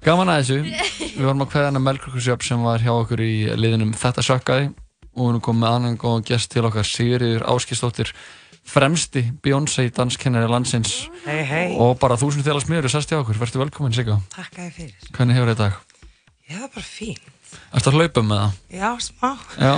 Gaman 0.04 0.32
að 0.32 0.40
þessu, 0.40 0.56
við 1.14 1.26
varum 1.26 1.44
að 1.44 1.50
kveða 1.52 1.68
hana 1.70 1.82
Melkurkursjöp 1.84 2.44
sem 2.46 2.62
var 2.64 2.82
hjá 2.82 2.92
okkur 2.94 3.22
í 3.24 3.32
liðinum 3.58 3.92
Þetta 3.98 4.24
sökkaði 4.26 4.70
og 5.14 5.20
við 5.20 5.28
erum 5.30 5.44
komið 5.46 5.62
með 5.62 5.76
annan 5.78 5.98
góðan 6.00 6.24
gest 6.26 6.50
til 6.50 6.64
okkar, 6.66 6.86
Sigriður 6.88 7.44
Áskistóttir, 7.52 8.10
fremsti 8.66 9.22
Beyoncé 9.44 9.86
danskennari 9.94 10.48
landsins 10.50 10.94
Hei, 11.26 11.42
hei. 11.46 11.76
og 11.78 11.94
bara 12.02 12.18
þúsund 12.18 12.46
þjála 12.46 12.64
smiður 12.64 12.90
sest 12.90 13.12
hjá 13.12 13.20
okkur, 13.20 13.38
verður 13.38 13.66
velkomin 13.66 13.94
Sigga. 13.94 14.18
Takk 14.34 14.58
að 14.58 14.64
þið 14.66 14.78
fyrir. 14.80 15.10
Hvernig 15.14 15.38
hefur 15.38 15.52
þetta 15.52 15.68
í 15.68 15.68
dag? 15.68 16.00
Er 16.54 16.66
bara 16.74 16.86
fín. 16.88 17.20
Ertu 17.74 17.90
að 17.92 17.98
hlaupa 18.00 18.24
með 18.26 18.40
það? 18.42 18.56
Já, 18.80 18.88
smá. 19.06 19.30
Já. 19.60 19.74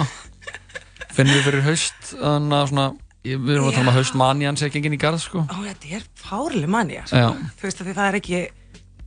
Finnum 1.17 1.37
við 1.37 1.45
fyrir 1.51 1.67
haust, 1.67 2.01
þannig 2.15 2.57
að 2.57 2.71
svona, 2.73 2.87
við 3.27 3.53
erum 3.57 3.69
að 3.69 3.77
tala 3.77 3.85
um 3.85 3.91
að 3.93 3.99
haustmanjan 4.01 4.59
sé 4.61 4.71
gengin 4.73 4.97
í 4.97 5.01
garð, 5.01 5.21
sko. 5.23 5.45
Ó, 5.49 5.57
þetta 5.67 5.93
er 5.99 6.07
fárlega 6.21 6.73
manja, 6.73 7.05
sko. 7.11 7.23
Já. 7.23 7.53
Þú 7.61 7.69
veist 7.69 7.83
að 7.85 7.93
það 7.93 8.09
er 8.09 8.19
ekki, 8.21 8.41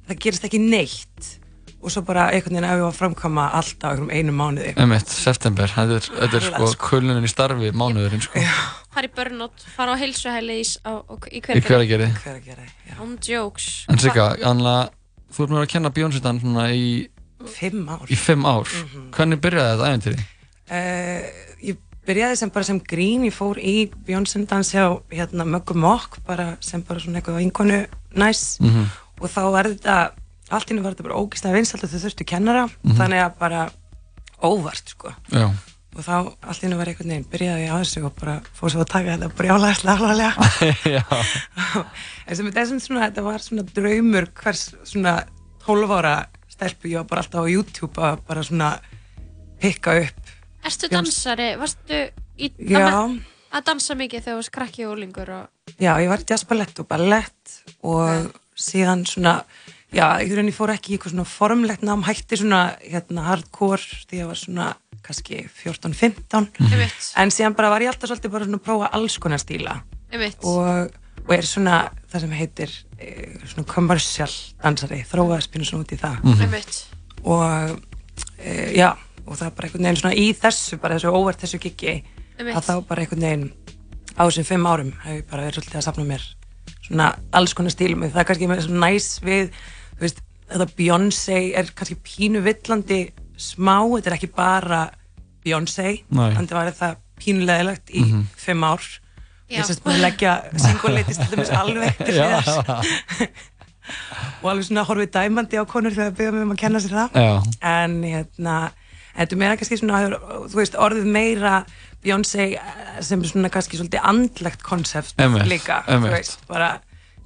það 0.10 0.20
gerist 0.26 0.48
ekki 0.50 0.60
neitt 0.64 1.36
og 1.80 1.94
svo 1.94 2.02
bara 2.04 2.26
einhvern 2.34 2.58
veginn 2.58 2.68
ef 2.68 2.76
við 2.76 2.86
að 2.90 2.98
framkama 2.98 3.46
allt 3.56 3.84
á 3.88 3.94
einhverjum 3.94 4.10
einu 4.12 4.34
mánuði. 4.36 4.74
Emitt, 4.84 5.12
september, 5.14 5.72
þetta 5.72 5.96
er, 5.96 6.08
þetta 6.12 6.40
er 6.40 6.46
sko 6.50 6.60
Alveg, 6.66 6.82
kullunin 6.90 7.28
í 7.28 7.32
starfi 7.32 7.70
mánuðurinn, 7.72 8.24
sko. 8.26 8.44
Fara 8.92 9.08
í 9.08 9.12
burnout, 9.16 9.64
fara 9.78 9.96
á 9.96 10.02
heilsuhæli 10.02 10.58
í, 10.60 10.66
á, 10.84 10.92
á, 11.00 11.14
í 11.32 11.42
hveragerði. 11.46 12.68
On 13.00 13.16
jokes. 13.24 13.70
En 13.88 14.02
Sigga, 14.02 14.34
að 14.76 14.92
þú 15.32 15.46
ert 15.46 15.56
mér 15.56 15.64
að 15.64 15.72
kenna 15.76 15.94
svona 16.44 16.68
í... 16.76 16.90
Fimm 17.48 17.88
ár. 17.88 18.04
Í 18.12 18.18
fimm 18.20 18.44
ár. 18.50 18.68
Mhm. 18.68 19.06
Hvernig 19.16 19.44
byrjaði 19.46 19.72
þetta 19.78 19.92
æventýri? 19.94 20.26
Uh, 20.70 21.54
ég 21.70 21.80
byrjaði 22.10 22.40
sem 22.42 22.52
bara 22.52 22.68
sem 22.68 22.80
grín, 22.92 23.24
ég 23.30 23.36
fór 23.36 23.60
í 23.62 23.76
dans 24.50 24.74
hjá 24.76 24.84
hérna, 25.14 25.48
Möggu 25.48 25.78
Mokk, 25.80 26.20
bara 26.28 26.58
sem 26.60 26.84
bara 26.84 27.00
svona 27.00 27.22
eitthvað 27.22 27.40
vinkonu 27.40 27.86
næs 28.20 28.58
Mhm. 28.60 28.90
Og 29.20 29.30
þá 29.30 29.42
var 29.52 29.70
þetta, 29.74 29.96
allt 30.52 30.72
inni 30.72 30.82
var 30.86 30.96
þetta 30.96 31.08
bara 31.10 31.20
ógæslega 31.22 31.58
vinsalt 31.60 31.84
og 31.84 31.90
þau 31.92 32.00
þurftu 32.06 32.26
kennara, 32.26 32.64
Mhm. 32.84 32.96
þannig 32.98 33.24
að 33.26 33.38
bara 33.40 33.66
óvart 34.44 34.90
sko. 34.96 35.14
Já. 35.32 35.50
Og 35.98 36.04
þá 36.06 36.14
allt 36.48 36.64
inni 36.64 36.78
var 36.78 36.86
einhvern 36.88 37.10
veginn, 37.10 37.26
byrjaði 37.32 37.64
ég 37.66 37.72
á 37.74 37.78
þessu 37.82 38.04
og 38.06 38.16
bara 38.16 38.36
fór 38.56 38.70
svo 38.72 38.84
að 38.86 38.92
taka 38.94 39.18
þetta 39.18 39.30
brjálæðislega 39.36 39.96
alvarlega. 39.98 40.34
Já. 40.96 41.04
en 42.28 42.36
sem 42.38 42.46
þetta, 42.52 42.66
sem 42.70 42.80
svona, 42.80 43.08
þetta 43.10 43.24
var 43.26 43.40
svona 43.44 43.66
draumur 43.74 44.28
hvers 44.40 44.64
svona 44.88 45.16
12 45.66 45.92
ára 45.98 46.14
stelpu, 46.50 46.92
ég 46.94 47.02
var 47.02 47.10
bara 47.10 47.22
alltaf 47.26 47.42
á 47.44 47.48
YouTube 47.52 48.02
að 48.06 48.22
bara 48.30 48.44
svona 48.46 48.70
pikka 49.60 49.98
upp 50.06 50.36
Erstu 50.66 50.90
dansari, 50.92 51.54
varstu 51.60 52.00
í, 52.38 52.50
að, 52.76 53.20
að 53.56 53.66
dansa 53.70 53.96
mikið 53.96 54.24
þegar 54.26 54.34
þú 54.36 54.40
varst 54.42 54.52
krakki 54.56 54.86
og 54.86 54.94
úlingur 54.98 55.30
og... 55.32 55.46
Já, 55.80 55.94
ég 56.04 56.10
var 56.12 56.20
í 56.20 56.28
jazzballett 56.28 56.82
og 56.84 56.88
ballett 56.90 57.54
og 57.88 58.28
síðan 58.60 59.06
svona, 59.10 59.34
já, 59.96 60.06
ég 60.22 60.34
rauninni 60.36 60.54
fór 60.56 60.74
ekki 60.76 60.94
í 60.94 60.98
eitthvað 60.98 61.16
svona 61.16 61.26
formlegt 61.30 61.82
nám, 61.88 62.04
hætti 62.08 62.38
svona 62.42 62.62
hérna 62.84 63.26
hardcore 63.30 63.82
því 64.10 64.20
ég 64.22 64.28
var 64.30 64.40
svona 64.40 64.68
kannski 65.06 65.44
14-15 65.64 66.50
Einmitt. 66.60 67.12
en 67.18 67.32
síðan 67.34 67.56
bara 67.58 67.70
var 67.72 67.82
ég 67.82 67.90
alltaf 67.94 68.10
svolítið 68.12 68.34
bara 68.36 68.46
svona 68.50 68.60
að 68.60 68.66
prófa 68.68 68.90
alls 68.98 69.18
konar 69.24 69.40
stíla 69.42 69.78
og, 70.44 70.92
og 71.26 71.34
er 71.36 71.46
svona 71.48 71.78
það 72.12 72.24
sem 72.26 72.32
heitir 72.36 72.74
eh, 73.00 73.38
svona 73.48 73.68
commercial 73.70 74.32
dansari, 74.64 75.04
þróaði 75.08 75.46
spínu 75.48 75.66
svona 75.70 75.86
út 75.88 75.94
í 75.96 76.00
það 76.02 76.20
Mhm. 76.24 76.42
Einmitt. 76.46 76.80
og 77.24 77.80
e, 78.44 78.74
já, 78.76 78.92
og 79.26 79.38
það 79.38 79.46
er 79.48 79.56
bara 79.56 79.68
einhvern 79.68 79.84
veginn 79.88 80.02
svona 80.02 80.16
í 80.16 80.28
þessu, 80.36 80.80
bara 80.82 80.96
þessu 81.00 81.14
óvart 81.16 81.40
þessu 81.44 81.60
Einmitt. 82.40 82.56
að 82.56 82.64
þá 82.70 82.74
bara 82.88 83.02
einhvern 83.04 83.22
veginn 83.26 83.52
á 84.20 84.22
þessum 84.28 84.46
fimm 84.52 84.66
árum 84.68 84.92
hef 85.04 85.16
ég 85.22 85.26
bara 85.32 85.44
verið 85.48 85.60
svolítið 85.62 85.80
að 85.80 85.88
safna 85.88 86.06
mér 86.10 86.24
svona 86.90 87.12
alls 87.38 87.54
konar 87.54 87.72
stílum 87.72 88.04
það 88.10 88.20
er 88.24 88.28
kannski 88.32 88.48
með 88.50 88.64
svona 88.68 88.90
næs 88.90 89.10
við 89.24 89.52
þú 89.96 90.02
veist, 90.06 90.22
þetta 90.50 90.70
Beyoncé 90.80 91.40
er 91.60 91.70
kannski 91.78 91.96
pínu 92.04 92.42
villandi 92.46 93.02
smá 93.40 93.78
þetta 93.96 94.10
er 94.12 94.18
ekki 94.18 94.32
bara 94.36 94.82
Beyoncé 95.46 96.00
það 96.10 96.56
var 96.58 96.72
það 96.76 96.98
pínulegilegt 97.20 97.90
í 97.94 98.02
Mhm. 98.06 98.26
fimm 98.36 98.64
ár 98.64 98.80
Já. 99.50 99.60
ég 99.60 99.66
sérst 99.66 99.82
búin 99.84 99.96
að 99.98 100.06
leggja 100.08 100.34
singuleitist 100.58 101.22
alveg 101.62 101.98
til 101.98 102.14
hliðar. 102.14 103.30
og 104.44 104.50
alveg 104.52 104.66
svona 104.68 104.84
horfið 104.86 105.10
dæmandi 105.16 105.58
á 105.58 105.66
konur 105.66 105.92
þegar 105.96 106.12
það 106.12 106.18
byrja 106.20 106.34
mig 106.36 106.44
um 106.46 106.52
að 106.54 106.60
kenna 106.62 106.80
sér 106.84 106.94
það 106.96 107.18
Já. 107.18 107.32
en 107.66 107.96
hérna 108.06 108.58
þetta 109.18 109.34
er 109.36 109.42
meira 109.42 109.58
kannski 109.60 109.80
svona 109.82 110.02
þú 110.52 110.60
veist 110.60 110.78
orðið 110.78 111.08
meira 111.16 111.54
Beyoncé 112.04 112.46
eh, 112.56 113.02
sem 113.04 113.22
er 113.22 113.28
svona 113.28 113.50
kannski 113.52 113.78
svolítið 113.80 114.06
andlegt 114.08 114.62
konsept 114.64 115.20
líka 115.50 115.82
veist 116.10 116.46
bara 116.48 116.80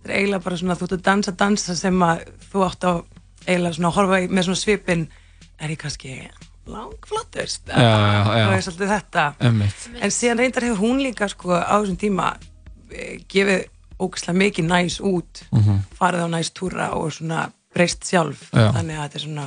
þetta 0.03 0.09
er 0.09 0.15
eiginlega 0.19 0.43
bara 0.43 0.57
svona 0.57 0.75
þú 0.79 0.87
ert 0.87 0.95
að 0.97 1.03
dansa 1.09 1.31
dansa 1.37 1.75
sem 1.75 1.99
að 2.03 2.23
þú 2.51 2.63
átt 2.67 2.83
á 2.89 2.93
eiginlega 3.47 3.75
svona 3.77 3.91
að 3.91 3.97
horfa 3.99 4.21
í 4.23 4.27
með 4.33 4.43
svona 4.49 4.61
svipin 4.63 5.05
er 5.59 5.69
ég 5.75 5.77
kannski 5.83 6.15
langflottust 6.65 7.67
það 7.67 8.55
er 8.55 8.63
svolítið 8.65 8.91
þetta 8.93 9.23
Einmitt. 9.43 9.87
en 10.01 10.11
síðan 10.15 10.39
reyndar 10.41 10.63
hefur 10.67 10.81
hún 10.83 11.01
líka 11.03 11.27
sko 11.31 11.53
á 11.59 11.75
þessum 11.81 11.99
tíma 11.99 12.33
eh, 12.91 13.19
gefið 13.29 13.65
ógæslega 14.03 14.37
mikið 14.41 14.65
næs 14.71 14.99
út 15.05 15.43
Mhm. 15.53 15.83
farið 15.99 16.25
á 16.25 16.27
næs 16.33 16.49
túra 16.55 16.89
og 16.97 17.11
svona 17.13 17.51
breyst 17.75 18.03
sjálf 18.09 18.49
Já. 18.53 18.71
þannig 18.73 18.97
að 18.97 19.03
þetta 19.05 19.15
er 19.19 19.25
svona 19.27 19.45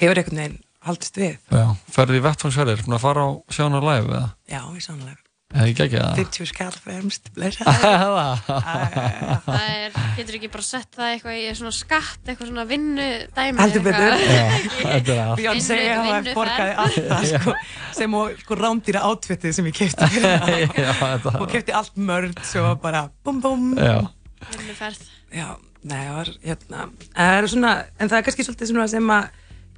hefur 0.00 0.18
einhvern 0.22 0.40
veginn 0.40 0.60
haldist 0.86 1.18
við 1.20 1.36
Já. 1.52 1.66
Ferði 1.94 2.20
í 2.20 2.24
vettfangsverðir, 2.28 2.84
búin 2.86 2.96
að 2.98 3.04
fara 3.08 3.26
á 3.26 3.30
sjána 3.54 3.82
live 3.84 4.08
eða? 4.16 4.30
já, 4.50 4.62
í 4.76 4.82
sannlega 4.84 5.18
Eða 5.52 5.66
ekki 5.68 5.82
ekki 5.84 5.98
það? 6.00 6.14
50 6.16 6.46
skall 6.48 6.76
fremst 6.80 7.26
blessa 7.36 7.64
Það 7.68 9.58
er, 9.58 9.96
getur 10.16 10.38
ekki 10.38 10.48
bara 10.54 10.64
sett 10.64 10.96
það 10.96 11.10
eitthvað 11.16 11.36
í 11.36 11.42
svona 11.58 11.72
skatt, 11.76 12.22
eitthvað 12.24 12.48
svona 12.48 12.64
vinnu 12.70 13.08
dæmi 13.36 13.60
heldur 13.60 13.84
betur 13.84 14.06
allt. 14.14 14.22
Vinnu- 14.22 15.34
hafa 15.98 16.34
borgaði 16.38 16.76
alltaf 16.86 17.26
sko, 17.32 17.54
sem 17.98 18.16
og 18.16 18.32
sko 18.40 18.58
rándýra 18.62 19.04
átfittið 19.10 19.56
sem 19.58 19.68
ég 19.68 19.76
þetta 21.18 21.34
og 21.36 21.46
kefti 21.52 21.76
allt 21.76 22.00
mörd 22.00 22.40
svo 22.48 22.72
bara 22.82 23.04
bum 23.24 23.42
bum 23.44 23.68
Já. 23.76 23.98
Vinnuferð. 24.56 25.04
Já, 25.32 25.52
nei, 25.84 26.00
það 26.00 26.16
var 26.16 26.32
hérna 26.48 26.86
það 27.12 27.36
er 27.36 27.50
svona, 27.52 27.74
en 28.00 28.08
það 28.10 28.18
er 28.18 28.24
kannski 28.30 28.46
svolítið 28.48 28.72
svona 28.72 28.88
sem 28.90 29.12
að 29.20 29.28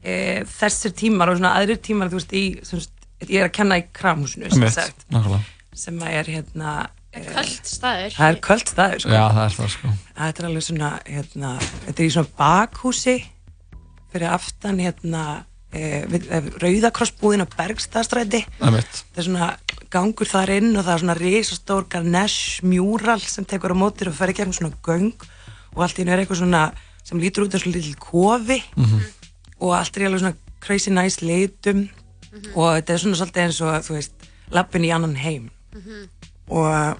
e, 0.05 0.45
þessir 0.59 0.93
tímar 0.99 1.33
og 1.33 1.39
svona 1.41 1.55
aðrir 1.59 1.81
tímar, 1.85 2.11
þú 2.13 2.21
veist, 2.21 2.35
í 2.37 2.45
sem 2.67 2.81
sagt, 2.85 3.09
ég 3.29 3.41
er 3.41 3.49
að 3.49 3.55
kenna 3.57 3.79
í 3.81 3.87
kramhúsinu 3.97 4.51
sem 4.53 4.67
sagt, 4.75 5.07
nákvæmlega. 5.11 5.45
sem 5.75 5.99
að 6.05 6.19
er 6.21 6.31
hérna 6.37 6.75
e, 7.15 7.23
Köld 7.25 7.71
staður. 7.71 8.13
það 8.19 8.29
er 8.35 8.41
köld 8.49 8.69
staður 8.69 9.01
sko. 9.05 9.15
Já, 9.15 9.25
það 9.33 9.45
er 9.49 9.57
það 9.59 9.73
sko. 9.79 9.93
þetta 10.19 10.43
er 10.45 10.49
alveg 10.51 10.67
svona 10.69 10.91
hérna, 11.09 11.53
þetta 11.87 11.99
er 12.03 12.07
í 12.09 12.15
svona 12.19 12.33
bakhúsi 12.39 13.17
fyrir 14.15 14.31
aftan 14.31 14.79
hérna 14.83 15.23
e, 15.75 16.05
við, 16.11 16.29
e, 16.31 16.41
Rauðakrossbúðin 16.63 17.43
á 17.47 17.49
Bergstaðstræti 17.57 18.45
Einmitt. 18.63 19.01
það 19.15 19.23
er 19.23 19.29
svona 19.29 19.49
gangur 19.95 20.27
þar 20.31 20.51
inn 20.59 20.73
og 20.77 20.85
það 20.87 20.95
er 20.97 21.03
svona 21.05 21.17
risastór 21.19 21.89
Ganesh 21.91 22.63
mural 22.67 23.21
sem 23.23 23.47
tekur 23.47 23.75
á 23.75 23.79
mótir 23.79 24.11
og 24.11 24.17
fer 24.19 24.31
í 24.33 24.37
gegnum 24.39 24.55
svona 24.57 24.75
göng 24.87 25.13
og 25.75 25.83
allt 25.87 25.99
í 25.99 26.07
er 26.07 26.23
eitthvað 26.23 26.43
svona 26.45 26.65
sem 27.05 27.19
lítur 27.23 27.47
út 27.47 27.55
eins 27.55 27.67
og 27.67 27.75
litil 27.75 27.95
kofi 28.01 28.61
Mhm. 28.77 29.03
Og 29.65 29.75
allt 29.79 29.97
er 29.97 30.05
í 30.05 30.09
alveg 30.11 30.23
svona 30.25 30.37
crazy 30.65 30.93
nice 30.95 31.25
litum. 31.25 31.87
Og 32.55 32.71
þetta 32.77 32.95
er 32.97 33.03
svona 33.03 33.19
svolítið 33.21 33.45
eins 33.45 33.61
og 33.65 33.75
þú 33.87 33.97
veist, 33.99 34.29
lappin 34.55 34.85
í 34.87 34.91
annan 34.95 35.17
heim. 35.23 35.51
Og, 36.49 36.99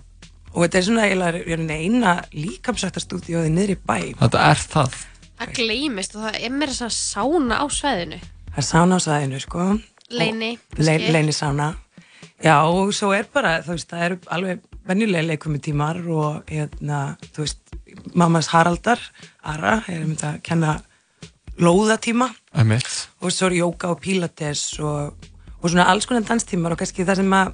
og 0.55 0.61
þetta 0.65 0.79
er 0.81 0.87
svona 0.89 1.07
eiginlega 1.09 1.79
eina 1.79 2.13
líkamsrættarstúdíóði 2.35 3.51
niður 3.53 3.75
í 3.75 3.79
bæ. 3.87 3.97
Þetta 4.21 4.45
er 4.51 4.63
það. 4.75 4.99
Það 5.35 5.53
gleymist 5.59 6.15
og 6.17 6.27
það 6.29 6.37
er 6.47 6.55
meira 6.55 6.73
þess 6.77 6.87
að 6.87 6.95
sána 7.01 7.59
á 7.59 7.65
sveðinu. 7.75 8.21
það 8.55 8.61
er 8.63 8.69
sána 8.69 8.99
á 8.99 9.01
sæðinu 9.03 9.41
sko. 9.43 9.65
Leini, 10.15 10.53
Le, 10.79 10.95
leini 11.11 11.33
sána. 11.35 11.73
Já 12.45 12.55
og 12.69 12.93
svo 12.95 13.11
er 13.17 13.27
bara 13.33 13.57
þú 13.65 13.75
veist 13.75 13.91
það 13.91 14.03
eru 14.07 14.19
alveg 14.37 14.63
venjulega 14.87 15.27
leikumi 15.31 15.59
tímar 15.65 15.99
og 16.13 16.51
hérna 16.51 17.17
þú 17.33 17.45
veist 17.47 17.75
mammas 18.15 18.51
Haraldar 18.53 19.01
Ara 19.43 19.79
er 19.89 20.03
um 20.05 20.13
þetta 20.13 20.33
að 20.35 20.43
kenna 20.45 20.75
lóðatíma 21.61 22.29
og 23.23 23.33
svo 23.33 23.47
er 23.51 23.59
jóka 23.61 23.91
og 23.93 24.01
pílates 24.03 24.79
og, 24.83 25.15
og 25.61 25.71
svona 25.71 25.87
alls 25.91 26.07
konar 26.07 26.25
danstímar 26.27 26.73
og 26.75 26.79
kannski 26.81 27.05
það 27.07 27.21
sem 27.23 27.37
að 27.39 27.53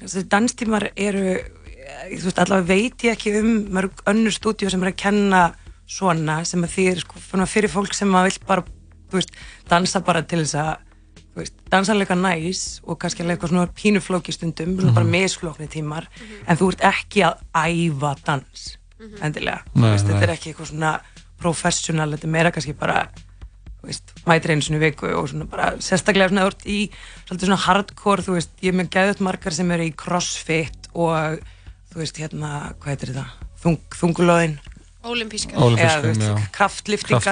þessi 0.00 0.24
danstímar 0.32 0.88
eru 0.96 1.22
eh, 1.36 2.10
þú 2.18 2.24
veist 2.28 2.38
allavega 2.42 2.68
veit 2.68 3.04
ég 3.08 3.14
ekki 3.16 3.32
um 3.40 3.52
mörg 3.74 4.02
önnur 4.10 4.34
stúdíu 4.36 4.70
sem 4.70 4.82
er 4.84 4.92
að 4.92 4.98
kenna 5.00 5.42
svona 5.88 6.42
sem 6.44 6.64
að 6.66 6.74
því 6.74 6.84
er 6.92 7.00
sko 7.00 7.22
svona 7.30 7.46
fyrir 7.48 7.72
fólk 7.72 7.94
sem 7.96 8.12
að 8.14 8.28
vill 8.28 8.42
bara 8.46 8.64
veist 9.14 9.32
dansa 9.70 10.02
bara 10.04 10.22
til 10.28 10.42
þess 10.44 10.58
að 10.60 10.74
þú 11.32 11.40
veist, 11.40 11.54
dansa 11.72 11.94
leika 11.96 12.16
næs 12.18 12.62
og 12.84 12.98
kannski 13.00 13.22
eitthvað 13.24 13.52
svona 13.54 13.70
pínuflóki 13.72 14.32
stundum 14.36 14.74
svona 14.76 14.92
bara 14.92 15.06
Mhm. 15.06 15.14
misflókni 15.14 15.68
tímar 15.72 16.08
en 16.46 16.56
þú 16.56 16.68
ert 16.74 16.84
ekki 16.92 17.24
að 17.24 17.40
æfa 17.54 18.14
dans 18.26 18.66
endilega, 19.22 19.62
þú 19.72 19.80
Nei, 19.80 19.90
veist, 19.94 20.04
nei. 20.06 20.12
þetta 20.18 20.22
er 20.26 20.32
ekki 20.34 20.50
eitthvað 20.52 20.70
svona 20.72 20.92
professional, 21.38 22.10
þetta 22.12 22.26
er 22.26 22.32
meira 22.34 22.50
kannski 22.50 22.74
bara 22.74 23.08
veist, 23.86 24.14
mætir 24.26 24.52
einu 24.54 24.64
svona 24.66 24.80
viku 24.82 25.06
og 25.14 25.28
svona 25.30 25.46
bara 25.50 25.68
sérstaklega 25.82 26.32
svona 26.32 26.46
ert 26.48 26.64
í 26.66 26.78
svolítið 27.28 27.46
svona 27.46 27.60
hardcore, 27.66 28.24
þú 28.26 28.34
veist, 28.38 28.50
ég 28.64 28.72
er 28.72 28.78
með 28.80 28.90
gæðut 28.96 29.22
margar 29.28 29.54
sem 29.54 29.70
eru 29.76 29.86
í 29.86 29.94
crossfit 29.94 30.90
og 30.94 31.38
þú 31.92 32.02
veist, 32.02 32.18
hérna, 32.18 32.74
hvað 32.80 32.94
heitir 32.94 33.14
þetta? 33.14 33.46
Þung, 33.62 33.78
þungulóðin 34.00 34.58
já. 36.26 36.34
kraftliftingar. 36.52 37.24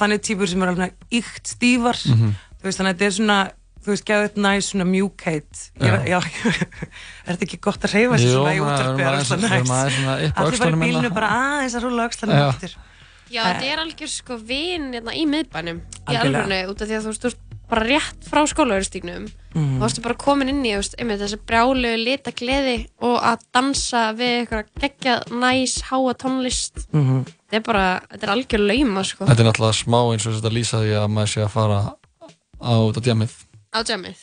Þannig 0.00 0.24
típur 0.24 0.50
sem 0.50 0.64
eru 0.64 0.74
alveg 0.74 0.94
ykt 1.20 1.52
stífar. 1.52 2.00
Mhm. 2.08 2.34
þú 2.58 2.68
veist, 2.68 2.80
þannig 2.80 2.90
að 2.90 2.96
þetta 2.96 3.08
er 3.08 3.16
svona 3.18 3.38
þú 3.78 3.94
veist, 3.94 4.04
gæðut 4.08 4.36
næs, 4.44 4.70
svona 4.72 4.86
mjúkheit. 4.88 5.62
Er 7.28 7.36
þetta 7.36 7.46
ekki 7.46 7.60
gott 7.62 7.84
að 7.86 7.94
reyfa 7.94 8.18
sig 8.18 8.28
Jú, 8.28 8.34
svona 8.40 8.54
í 8.56 8.60
er 8.60 10.34
á 10.34 10.40
allir 10.42 10.58
bara 10.58 10.58
í 10.58 10.58
öxlunum 10.58 10.82
bílnu 10.84 11.02
hérna. 11.04 11.14
bara 11.14 11.28
aðeins 11.38 11.76
að 11.78 11.86
rúla 11.86 12.08
öxlanum 12.08 12.40
Já. 12.40 12.48
Já, 13.30 13.42
Eh, 13.44 13.48
þetta 13.58 13.72
er 13.72 13.78
algjör 13.84 14.08
sko 14.08 14.36
vin 14.40 14.92
hérna, 14.94 15.12
í 15.12 15.26
miðbænum 15.28 15.80
í 16.08 16.16
alvörinu 16.16 16.62
út 16.72 16.80
af 16.82 16.88
því 16.88 16.96
að 16.98 17.04
þú 17.06 17.12
veist, 17.12 17.24
þú 17.26 17.34
bara 17.68 17.84
rétt 17.84 18.24
frá 18.24 18.40
skólaverustíknum 18.48 19.26
Mhm. 19.54 19.76
þá 19.76 19.80
varstu 19.82 20.02
bara 20.02 20.14
komin 20.14 20.48
inn 20.48 20.62
í 20.64 20.70
þú 20.72 20.78
veist, 20.80 20.94
einmitt, 20.98 21.20
þessi 21.20 21.38
brjálu 21.44 21.90
lita 22.04 22.30
gleði 22.32 22.86
og 23.00 23.20
að 23.20 23.38
dansa 23.52 24.14
við 24.16 24.46
eitthvað 24.46 24.64
geggja 24.80 25.14
næs, 25.28 25.82
háa 25.90 26.14
tónlist. 26.16 26.86
Mhm. 26.92 27.24
þetta 27.50 27.56
er 27.56 27.60
bara, 27.60 28.00
þetta 28.10 28.22
er 28.22 28.32
algjör 28.36 28.66
lauma 28.66 29.04
sko, 29.04 29.24
Þetta 29.26 29.40
er 29.40 29.48
náttúrulega 29.52 29.84
smá 29.84 30.00
eins 30.12 30.26
og 30.26 30.34
þetta 30.40 30.52
lýsa 30.56 30.80
því 30.80 30.92
að 30.96 31.12
maður 31.12 31.32
sé 31.34 31.44
að 31.44 31.50
fara 31.50 31.78
á 32.60 32.72
út 32.88 32.96
á 32.96 33.00
djamið 33.04 33.32
á 33.74 33.78
jammið 33.84 34.16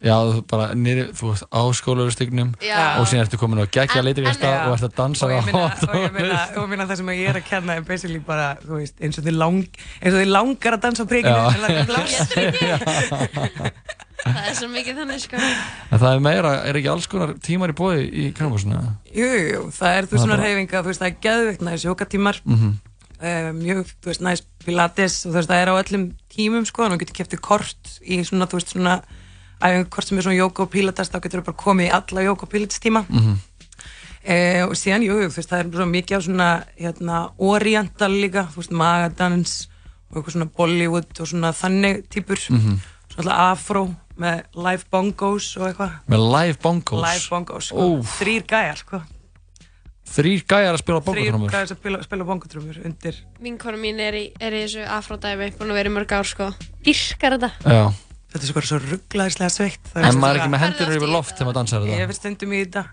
Já, 0.00 0.14
þú 0.32 0.40
bara 0.48 0.66
nýri, 0.72 1.02
þú 1.12 1.28
veist 1.28 1.44
á 1.52 1.60
skólaverustygnum 1.76 2.54
Já. 2.64 2.96
og 2.96 3.04
síðan 3.10 3.26
ertu 3.26 3.36
komin 3.36 3.60
á 3.60 3.68
geggja 3.68 4.00
leitir 4.00 4.24
í 4.24 4.32
stað 4.32 4.70
og 4.70 4.76
ert 4.78 4.86
að 4.88 4.94
dansa 4.96 5.28
á 5.28 5.44
meina, 5.44 5.64
og 5.76 5.96
ég 6.00 6.12
meina, 6.14 6.38
og 6.56 6.68
meina 6.70 6.86
það 6.88 6.96
sem 7.02 7.10
ég 7.12 7.28
er 7.28 7.36
að 7.36 7.44
kenna 7.50 7.76
er 7.76 7.84
basically 7.84 8.18
bara, 8.24 8.46
þú 8.64 8.78
veist, 8.80 8.96
eins 9.04 9.20
og 9.20 9.26
þið, 9.28 9.36
lang, 9.36 9.60
eins 10.00 10.14
og 10.16 10.20
þið 10.22 10.30
langar 10.32 10.76
að 10.78 10.80
dansa 10.86 11.04
á 11.04 11.10
prikinu 11.10 11.36
Já. 11.36 11.44
en 11.52 11.60
það 11.60 11.76
er 11.76 11.84
pláss. 11.90 12.16
það 14.24 14.40
er 14.50 14.56
svo 14.56 14.68
mikið 14.72 14.98
þannig 15.02 15.20
sko 15.26 15.36
En 15.40 16.00
það 16.00 16.10
er 16.14 16.24
meira, 16.24 16.50
er 16.68 16.78
ekki 16.80 16.90
alls 16.92 17.06
konar 17.12 17.34
tímar 17.44 17.72
í 17.72 17.76
bóði 17.76 18.02
í 18.08 18.26
Kramfossinu? 18.36 18.80
Jú, 19.16 19.28
jú, 19.52 19.62
það 19.76 19.96
er 20.00 20.08
þú 20.10 20.22
svona 20.24 20.40
reyfinga, 20.40 20.80
þú 20.84 20.88
veist, 20.94 21.00
það 21.04 21.12
er 21.12 21.20
geðveikt 21.28 21.64
næst 21.68 21.84
jókatímar, 21.88 22.40
Mhm. 22.48 22.72
uh, 23.20 23.52
mjög, 23.60 23.84
þú 24.00 24.12
veist, 24.14 24.24
næst 24.24 24.48
pilates 24.64 25.20
og 25.26 25.32
þú 25.32 25.36
veist, 25.42 25.52
það 25.52 25.60
er 25.60 25.68
á 25.72 25.74
öllum 25.80 26.04
tímum, 26.32 26.64
sko, 26.68 26.88
að 29.60 29.68
svona, 29.68 29.80
svona, 29.80 29.84
æfingu 29.84 29.90
kort 29.90 30.06
sem 30.06 30.18
er 30.18 30.22
svona 30.22 30.38
jóka 30.40 30.62
og 30.62 30.70
pilates, 30.70 31.10
þá 31.10 31.20
getur 31.20 31.40
þú 31.40 31.44
bara 31.44 31.56
komið 31.56 31.86
í 31.86 31.92
alla 31.92 32.20
jóka 32.26 32.42
og 32.42 32.48
pilates 32.50 32.80
tíma. 32.80 33.04
Mhm. 33.08 33.38
Eh, 34.22 34.62
og 34.66 34.72
síðan, 34.76 35.02
jú, 35.02 35.14
þú 35.30 35.36
veist, 35.36 35.48
það 35.48 35.60
er 35.60 35.70
svona 35.70 35.90
mikið 35.94 36.16
af 36.16 36.22
svona, 36.24 36.64
hérna, 36.78 37.32
oriental 37.38 38.10
líka, 38.12 38.48
þú 38.52 38.56
veist, 38.56 38.70
magadans 38.72 39.68
og 40.10 40.16
eitthvað 40.18 40.32
svona 40.36 40.50
Bollywood 40.56 41.20
og 41.20 41.26
svona 41.26 41.52
þannig 41.52 42.08
típur, 42.08 42.36
Mhm. 42.50 42.80
svona 43.14 43.32
alltaf 43.32 43.60
afro 43.60 43.94
með 44.18 44.42
live 44.54 44.84
bongos 44.90 45.56
og 45.56 45.72
eitthvað. 45.72 45.92
Með 46.08 46.18
live 46.36 46.58
bongos 46.60 47.00
Live 47.02 47.28
bongos, 47.30 47.64
sko. 47.64 47.76
Ó, 47.76 48.02
Þrýr 48.02 48.44
gæjar, 48.46 48.76
sko. 48.76 49.02
Þrýr 50.10 50.44
gæjar 50.44 50.74
að 50.74 50.78
spila 50.78 51.00
Þrýr 51.00 51.30
bongotrömmur 51.32 51.50
gæjar 51.50 51.66
sem 51.68 51.76
spila, 51.76 52.02
spila 52.02 52.24
bongotrömmur 52.24 52.84
undir. 52.84 53.14
vinkona 53.40 53.76
mín 53.78 54.00
er 54.00 54.12
í, 54.12 54.32
er 54.40 54.52
í 54.52 54.64
þessu 54.66 54.84
afródæmi 54.86 55.52
búin 55.56 55.70
að 55.70 55.74
vera 55.74 55.88
í 55.88 55.92
mörg 55.92 56.12
ár 56.12 56.24
sko 56.26 56.54
dyrkar 56.84 57.38
þetta 57.38 57.50
Já 57.64 57.92
Þetta 58.30 58.40
er 58.44 58.46
svo 58.46 58.54
bara 58.54 58.68
svo 58.70 58.78
rugglaðislega 58.84 59.50
sveitt. 59.50 59.80
Það 59.90 60.04
En 60.06 60.18
maður 60.22 60.36
er 60.36 60.40
ekki 60.44 60.52
með 60.54 60.62
hendur 60.64 60.92
yfir 60.96 61.10
loft 61.10 61.34
þegar 61.34 61.48
maður 61.48 61.58
dansar 61.60 61.80
Ég 61.82 61.90
þetta 61.90 62.06
hef 62.06 62.18
stundum 62.20 62.52
í 62.54 62.60
þetta. 62.64 62.84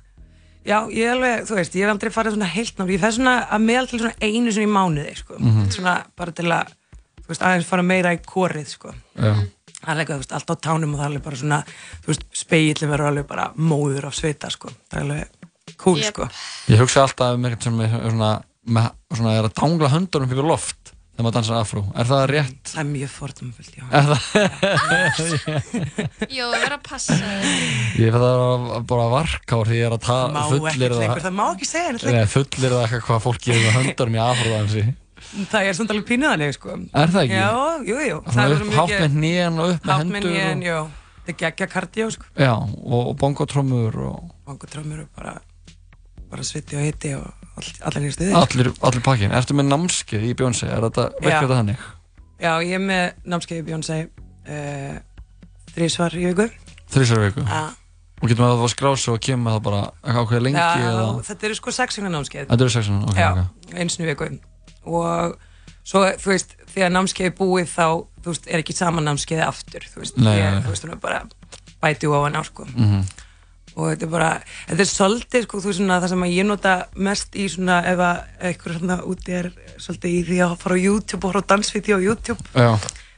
Já, 0.67 0.77
ég 0.91 1.03
er 1.07 1.13
alveg, 1.13 1.43
þú 1.47 1.55
veist, 1.59 1.75
ég 1.77 1.85
hef 1.85 1.91
aldrei 1.93 2.11
farið 2.11 2.33
svona 2.35 2.49
heilt 2.51 2.79
nátt. 2.81 2.89
Ég 2.91 2.99
fer 3.03 3.13
svona 3.15 3.35
að 3.55 3.61
meðal 3.67 3.85
til 3.87 3.99
svona 4.01 4.17
einu 4.19 4.51
svona 4.51 4.67
í 4.67 4.73
mánuði, 4.73 5.13
sko. 5.15 5.37
Mhm. 5.39 5.69
Svona 5.77 5.93
bara 6.17 6.31
til 6.35 6.49
að, 6.51 6.73
þú 7.21 7.29
veist, 7.31 7.45
aðeins 7.47 7.69
fara 7.69 7.85
meira 7.87 8.11
í 8.17 8.19
korið, 8.25 8.67
sko. 8.73 8.91
Já. 9.15 9.31
Það 9.77 9.87
er 9.87 9.93
alveg, 9.93 10.09
þú 10.09 10.17
veist, 10.23 10.33
allt 10.35 10.51
á 10.51 10.55
tánum 10.67 10.93
og 10.93 10.99
það 10.99 11.05
er 11.05 11.11
alveg 11.11 11.23
bara 11.23 11.39
svona, 11.43 11.59
þú 12.03 12.11
veist, 12.11 12.25
speillin 12.33 12.91
verður 12.91 13.11
alveg 13.13 13.27
bara 13.29 13.45
móður 13.55 14.09
af 14.09 14.17
sveita, 14.17 14.49
sko. 14.51 14.73
Það 14.89 14.97
er 14.97 15.05
alveg 15.05 15.77
cool, 15.77 15.99
Yep. 16.01 16.11
sko. 16.11 16.29
Ég 16.73 16.81
hugsa 16.81 17.05
alltaf 17.05 17.35
um 17.37 17.43
eitthvað 17.47 17.63
sem 17.63 17.79
er 17.85 17.89
svona, 18.09 18.31
með, 18.67 18.91
svona 19.13 19.37
er 19.37 19.43
að 19.47 19.53
dangla 19.61 19.89
höndunum 19.93 20.31
yfir 20.33 20.47
loft 20.51 20.76
þegar 21.17 21.25
maður 21.25 21.35
dansar 21.39 21.57
afró 21.57 21.81
Er 21.97 22.05
það 22.07 22.23
rétt? 22.29 22.59
Það 22.69 22.81
er 22.83 22.89
mjög 22.91 23.09
fordumfullt, 23.15 23.73
já. 23.73 23.83
Er 23.97 24.03
það? 24.11 24.21
Jó, 26.37 26.43
það 26.45 26.53
verður 26.53 26.75
að 26.77 26.83
passa 26.85 27.17
þig 27.17 27.41
Ég 27.97 28.13
fyrir 28.13 28.21
það 28.21 28.85
bara 28.91 29.07
varkár 29.15 29.65
því 29.71 29.79
ég 29.79 29.87
er 29.87 29.95
að 29.97 30.03
tala 30.05 30.29
Má 30.35 30.43
fullir 30.51 30.69
ekkert 30.77 31.01
lengur, 31.01 31.23
það 31.25 31.35
má 31.39 31.43
ekki 31.47 31.67
segja 31.71 31.89
neitt 31.95 32.05
lengur. 32.05 32.19
Nei, 32.21 32.31
fullir 32.35 32.75
það 32.75 32.83
eitthvað 32.85 33.05
hvað 33.07 33.25
fólk 33.25 33.41
gerir 33.47 33.65
með 33.65 33.77
höndunum 33.79 34.17
í 34.17 34.21
afróðansi 34.27 34.85
Það 35.27 35.65
er 35.65 35.73
svona 35.75 35.91
alveg 35.95 36.05
pínuðanlega, 36.07 36.53
sko. 36.55 36.75
Er 36.93 37.09
það 37.11 37.23
ekki? 37.25 37.39
Já, 37.41 37.49
jú, 37.89 37.97
jú. 38.05 38.19
Svona 38.29 38.47
upp, 38.53 38.69
hátt 38.77 38.93
með 39.01 39.17
hnén 39.17 39.57
og 39.57 39.73
upp 39.73 39.81
með 39.81 39.91
Hátt 39.91 40.11
með 40.13 40.27
hendur 40.29 40.37
og, 40.37 40.67
já. 40.69 40.77
Það 41.17 41.33
er 41.33 41.37
geggja 41.41 41.67
kardió, 41.73 42.05
sko. 42.13 42.29
Já, 42.37 42.53
og, 42.53 43.01
og 43.01 43.17
bongotrömmur 43.23 43.97
og 44.07 44.21
Bongotrömmur 44.47 45.03
og 45.03 45.09
bara, 45.17 45.33
bara 46.31 46.47
all, 47.57 47.71
allir 47.89 48.05
nýr 48.05 48.13
stuði. 48.15 48.33
allir, 48.37 48.69
allir 48.87 49.03
pakkin 49.05 49.33
Ertu 49.37 49.55
með 49.57 49.67
námskeið 49.71 50.23
í 50.29 50.33
Bjónsi? 50.37 50.67
Er 50.69 50.85
þetta, 50.87 51.07
Já. 51.17 51.23
virkar 51.25 51.43
þetta 51.47 51.57
þannig? 51.61 51.83
Já, 52.37 52.51
ég 52.61 52.73
er 52.77 52.83
með 52.85 53.03
námskeið 53.33 53.59
í 53.59 53.65
Bjónsei 53.71 53.99
uh, 54.05 54.95
þrísvar 55.73 56.15
í 56.17 56.25
viku. 56.29 56.47
Þrísar 56.93 57.23
viku? 57.25 57.43
Já. 57.49 57.63
Og 58.17 58.29
getur 58.31 58.41
maður 58.47 58.63
að 58.65 58.71
skrá 58.73 58.91
sig 58.97 59.11
og 59.13 59.19
kemur 59.21 59.53
það 59.57 59.63
bara 59.67 59.81
ákveða 60.09 60.43
lengi 60.47 60.61
Já, 60.61 60.85
eða? 60.89 61.03
þetta 61.27 61.45
eru 61.49 61.57
sko 61.59 61.73
sexuna 61.75 62.09
námskeið. 62.13 62.47
Þetta 62.49 62.65
eru 62.65 62.73
sexuna, 62.73 63.01
ok, 63.11 63.19
Já, 63.21 63.27
ok. 63.33 63.75
einsinu 63.83 64.07
viku. 64.09 64.29
Og 64.89 65.35
svo, 65.85 66.01
þú 66.23 66.31
veist, 66.31 66.55
þegar 66.73 66.93
námskeið 66.95 67.29
er 67.29 67.35
búið 67.37 67.69
þá, 67.75 67.85
þú 68.25 68.33
veist, 68.33 68.49
er 68.49 68.63
ekki 68.63 68.73
sama 68.77 69.03
námskeið 69.05 69.43
aftur, 69.45 69.85
þú 69.93 70.01
veist, 70.01 70.17
Nei, 70.17 70.33
ég, 70.39 70.49
nei. 70.57 70.63
þú 70.65 70.73
veist, 70.73 70.85
Og 73.77 73.91
þetta 73.91 74.07
er 74.07 74.09
bara, 74.09 74.29
þetta 74.71 74.81
er 74.81 74.89
svolítið, 74.89 75.43
sko, 75.45 75.59
þú 75.61 75.69
veist, 75.69 75.77
svona, 75.83 75.99
það 76.01 76.09
sem 76.15 76.23
að 76.25 76.31
ég 76.33 76.45
nota 76.49 76.71
mest 77.07 77.35
í 77.37 77.43
svona, 77.53 77.75
ef 77.85 77.99
að 78.01 78.21
eitthvað 78.49 78.79
svona 78.79 78.95
úti 79.05 79.35
er 79.37 79.49
svolítið 79.77 80.15
í 80.15 80.21
því 80.31 80.37
að 80.47 80.55
fara 80.63 80.77
á 80.77 80.79
YouTube 80.81 81.19
og 81.21 81.29
horfa 81.29 81.43
á 81.45 81.49
dansvídeó 81.53 81.99
á 81.99 82.05
YouTube. 82.07 82.41
Já. 82.57 82.71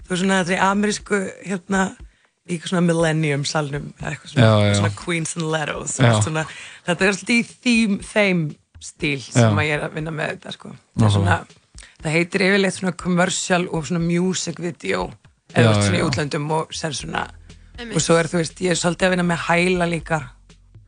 Þú 0.03 0.11
veist, 0.11 0.23
svona, 0.25 0.39
þetta 0.43 0.55
er 0.57 0.63
amerísku, 0.67 1.19
hérna, 1.47 1.83
í 2.49 2.57
eitthvað 2.57 2.73
svona 2.73 2.87
millennium 2.89 3.45
salnum, 3.47 3.85
eða 4.01 4.11
eitthvað 4.11 4.33
svona, 4.33 4.49
Já, 4.49 4.67
já. 4.67 4.73
svona 4.81 4.91
Queens 4.99 5.31
and 5.37 5.47
Letos, 5.53 5.93
svona, 6.25 6.43
þetta 6.89 7.07
er 7.07 7.17
svolítið 7.19 7.39
í 7.39 7.45
þeim, 7.63 7.93
þeim 8.09 8.41
stíl 8.83 9.19
sem 9.23 9.43
Já. 9.45 9.51
að 9.53 9.67
ég 9.69 9.73
er 9.77 9.85
að 9.87 9.95
vinna 9.99 10.11
með 10.15 10.33
þetta, 10.33 10.53
sko. 10.57 10.71
Það 10.97 11.05
er 11.07 11.13
svona, 11.15 11.37
það 12.03 12.15
heitir 12.17 12.45
yfirleitt 12.49 12.77
svona 12.79 12.95
commercial 12.99 13.61
og 13.69 13.87
svona 13.87 14.01
music 14.03 14.59
video, 14.63 15.05
eða 15.55 15.75
svona 15.79 16.01
í 16.01 16.03
útlöndum 16.07 16.51
og 16.57 16.75
sér 16.75 16.97
svona, 16.99 17.23
og 17.79 18.01
svo 18.03 18.17
er, 18.19 18.27
þú 18.31 18.41
veist, 18.41 18.59
ég 18.65 18.75
er 18.75 18.79
svolítið 18.81 19.07
að 19.07 19.15
vinna 19.15 19.27
með 19.29 19.41
hæla 19.47 19.87
líka, 19.93 20.19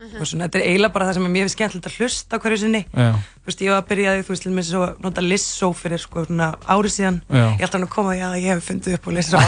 og 0.01 0.25
svona, 0.25 0.47
þetta 0.47 0.57
er 0.57 0.63
eiginlega 0.65 0.93
bara 0.95 1.07
það 1.07 1.17
sem 1.17 1.25
er 1.27 1.33
mjög 1.35 1.49
skemmtilegt 1.53 1.87
að 1.89 1.97
hlusta 1.99 2.37
á 2.37 2.41
hverju 2.41 2.57
sinni. 2.57 2.81
Já. 2.89 3.09
þú 3.13 3.49
veist, 3.49 3.61
ég 3.61 3.69
var 3.71 3.81
að 3.81 3.89
byrjaði, 3.91 4.23
þú 4.25 4.33
veist, 4.33 4.43
til 4.45 4.51
og 4.51 4.55
með 4.57 4.65
svo 4.69 4.81
að 4.85 5.03
nota 5.05 5.23
Lissó 5.25 5.69
fyrir 5.77 6.01
sko 6.01 6.23
svona 6.25 6.47
árið 6.65 6.95
síðan. 6.95 7.19
Já. 7.29 7.45
ég 7.45 7.65
að 7.67 7.75
hann 7.75 7.85
að 7.85 7.93
koma, 7.93 8.15
já, 8.17 8.27
ég 8.41 8.47
hef 8.49 8.65
fundið 8.65 8.97
upp 8.97 9.05
á 9.05 9.11
Lissó 9.17 9.37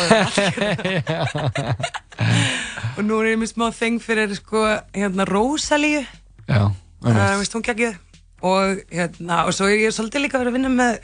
og 2.97 3.01
nú 3.07 3.19
er 3.23 3.31
ég 3.31 3.41
með 3.41 3.53
smá 3.55 3.65
þeng 3.73 3.97
fyrir 4.03 4.37
sko, 4.37 4.63
hérna, 4.93 5.27
Rósalíu. 5.29 6.03
Já, 6.45 6.61
uh, 6.69 7.23
veist, 7.41 7.57
hún 7.57 7.65
geggjuð. 7.65 7.97
Og 8.43 8.83
hérna, 8.91 9.45
og 9.47 9.55
svo 9.55 9.71
er 9.71 9.87
ég 9.87 9.95
svolítið 9.95 10.27
líka 10.27 10.37
verið 10.41 10.53
að 10.53 10.57
vinna 10.59 10.73
með 10.73 10.99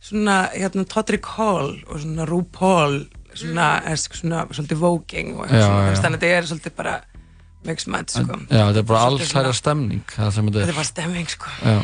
svona, 0.00 0.38
hérna, 0.54 0.86
Todrick 0.88 1.28
Hall 1.36 1.74
og 1.90 2.00
svona 2.00 2.24
RuPaul 2.30 3.02
svona, 3.34 3.82
esk, 3.90 4.14
svona, 4.16 4.46
svolítið 4.54 4.80
voguing 4.80 5.34
og 5.36 5.50
svona, 5.50 5.90
þannig 5.98 6.06
að 6.06 6.22
þetta 6.22 6.38
er 6.38 6.48
svolítið 6.48 6.76
bara 6.78 6.94
mix 7.64 7.86
match, 7.90 8.14
sko 8.18 8.38
Já, 8.48 8.64
þetta 8.70 8.80
er 8.82 8.88
bara 8.88 9.04
alls 9.08 9.32
hæra 9.34 9.52
stemning 9.56 10.02
það 10.14 10.30
sem 10.36 10.48
þetta 10.50 10.58
Þetta 10.58 10.68
er 10.68 10.74
er 10.74 10.80
bara 10.80 10.90
stemming, 10.90 11.30
sko 11.34 11.54
Já. 11.64 11.78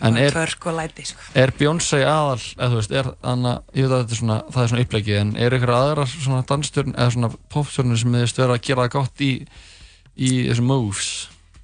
En 0.00 0.16
er, 0.16 0.32
læti, 0.32 1.04
sko. 1.04 1.20
er 1.36 1.50
Beyoncé 1.58 1.98
aðal, 2.08 2.40
eða 2.56 2.68
þú 2.72 2.76
veist, 2.78 2.92
er 2.96 3.08
anna, 3.22 3.50
ég 3.76 3.84
veit 3.84 3.92
að 3.92 3.98
þetta 4.00 4.14
er 4.14 4.20
svona, 4.22 4.36
það 4.54 4.62
er 4.62 4.70
svona 4.70 4.84
upplegið, 4.86 5.18
en 5.20 5.32
er 5.36 5.56
ykkur 5.58 5.72
aðra 5.76 6.06
svona 6.08 6.38
dansstjörn 6.48 6.94
eða 6.96 7.10
svona 7.12 7.30
popstjörnur 7.52 8.00
sem 8.00 8.14
þið 8.16 8.24
stöður 8.32 8.54
að 8.54 8.62
gera 8.64 8.86
það 8.86 8.94
gott 8.94 9.20
í, 9.26 9.28
í 10.16 10.30
þessum 10.48 10.70
moves? 10.72 11.10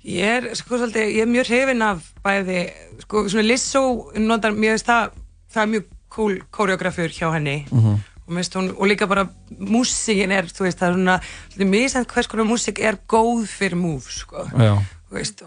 Ég 0.04 0.34
er, 0.36 0.50
sko, 0.60 0.76
svolítið, 0.82 1.08
ég 1.16 1.24
er 1.24 1.32
mjög 1.32 1.48
hrifin 1.48 1.86
af 1.88 2.10
bæði, 2.28 2.60
sko, 3.06 3.24
svona 3.32 3.46
Lissó 3.48 3.82
notar, 4.20 4.52
mér 4.52 4.76
veist 4.76 4.90
það, 4.92 5.16
það 5.56 5.62
er 5.64 5.72
mjög 5.72 5.88
cool 6.18 6.36
koreografur 6.60 7.16
hjá 7.16 7.32
henni 7.38 7.56
Mhm. 7.72 7.96
Og, 8.26 8.34
hún, 8.58 8.70
og 8.76 8.86
líka 8.90 9.06
bara 9.06 9.26
músíkin 9.58 10.34
er, 10.34 10.48
þú 10.50 10.66
veist, 10.66 10.80
það 10.80 10.88
er 10.88 10.96
svona, 10.98 11.16
svolítið 11.52 11.70
misænt 11.72 12.12
hvers 12.12 12.30
konar 12.30 12.48
músík 12.48 12.82
er 12.82 12.98
góð 13.08 13.46
fyrir 13.50 13.78
move, 13.78 14.02
sko. 14.10 14.46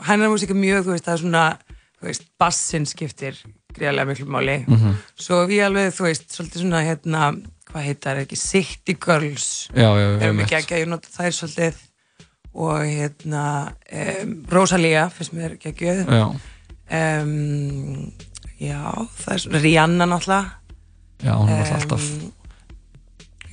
Hennar 0.07 0.31
músík 0.31 0.53
er 0.55 0.59
mjög, 0.59 0.91
veist, 0.93 1.05
það 1.07 1.13
er 1.17 1.23
svona, 1.25 1.45
þú 1.99 2.09
veist, 2.09 2.27
bassin 2.39 2.87
skiptir 2.89 3.37
greiðlega 3.75 4.09
miklu 4.09 4.29
máli. 4.31 4.63
Mhm. 4.67 4.97
Svo 5.19 5.43
við 5.49 5.65
alveg, 5.67 5.93
þú 5.93 6.07
veist, 6.07 6.31
svolítið 6.31 6.63
svona, 6.63 6.85
hérna, 6.87 7.29
hvað 7.69 7.85
heitar 7.85 8.23
ekki, 8.23 8.39
City 8.39 8.95
Girls. 8.95 9.69
Já, 9.75 9.91
já, 9.93 10.07
já, 10.15 10.21
Erum 10.25 10.39
ekki 10.45 10.55
ekki 10.55 10.75
að 10.77 10.83
ég 10.85 10.91
nota 10.95 11.11
þær 11.13 11.35
svolítið 11.37 11.85
og 12.53 12.81
hérna 12.85 13.43
um, 13.93 14.31
Rosalía 14.49 15.09
finnst 15.13 15.35
mér 15.37 15.55
geggjöð 15.61 16.07
Já. 16.09 16.25
um, 17.21 18.11
já, 18.57 18.81
það 19.21 19.33
er 19.35 19.43
svona 19.43 19.61
Rihanna 19.63 20.07
náttúrulega 20.09 20.57
Já, 21.19 21.33
hún 21.35 21.51
er 21.51 21.61
alltaf 21.61 21.83
alltaf. 21.83 22.09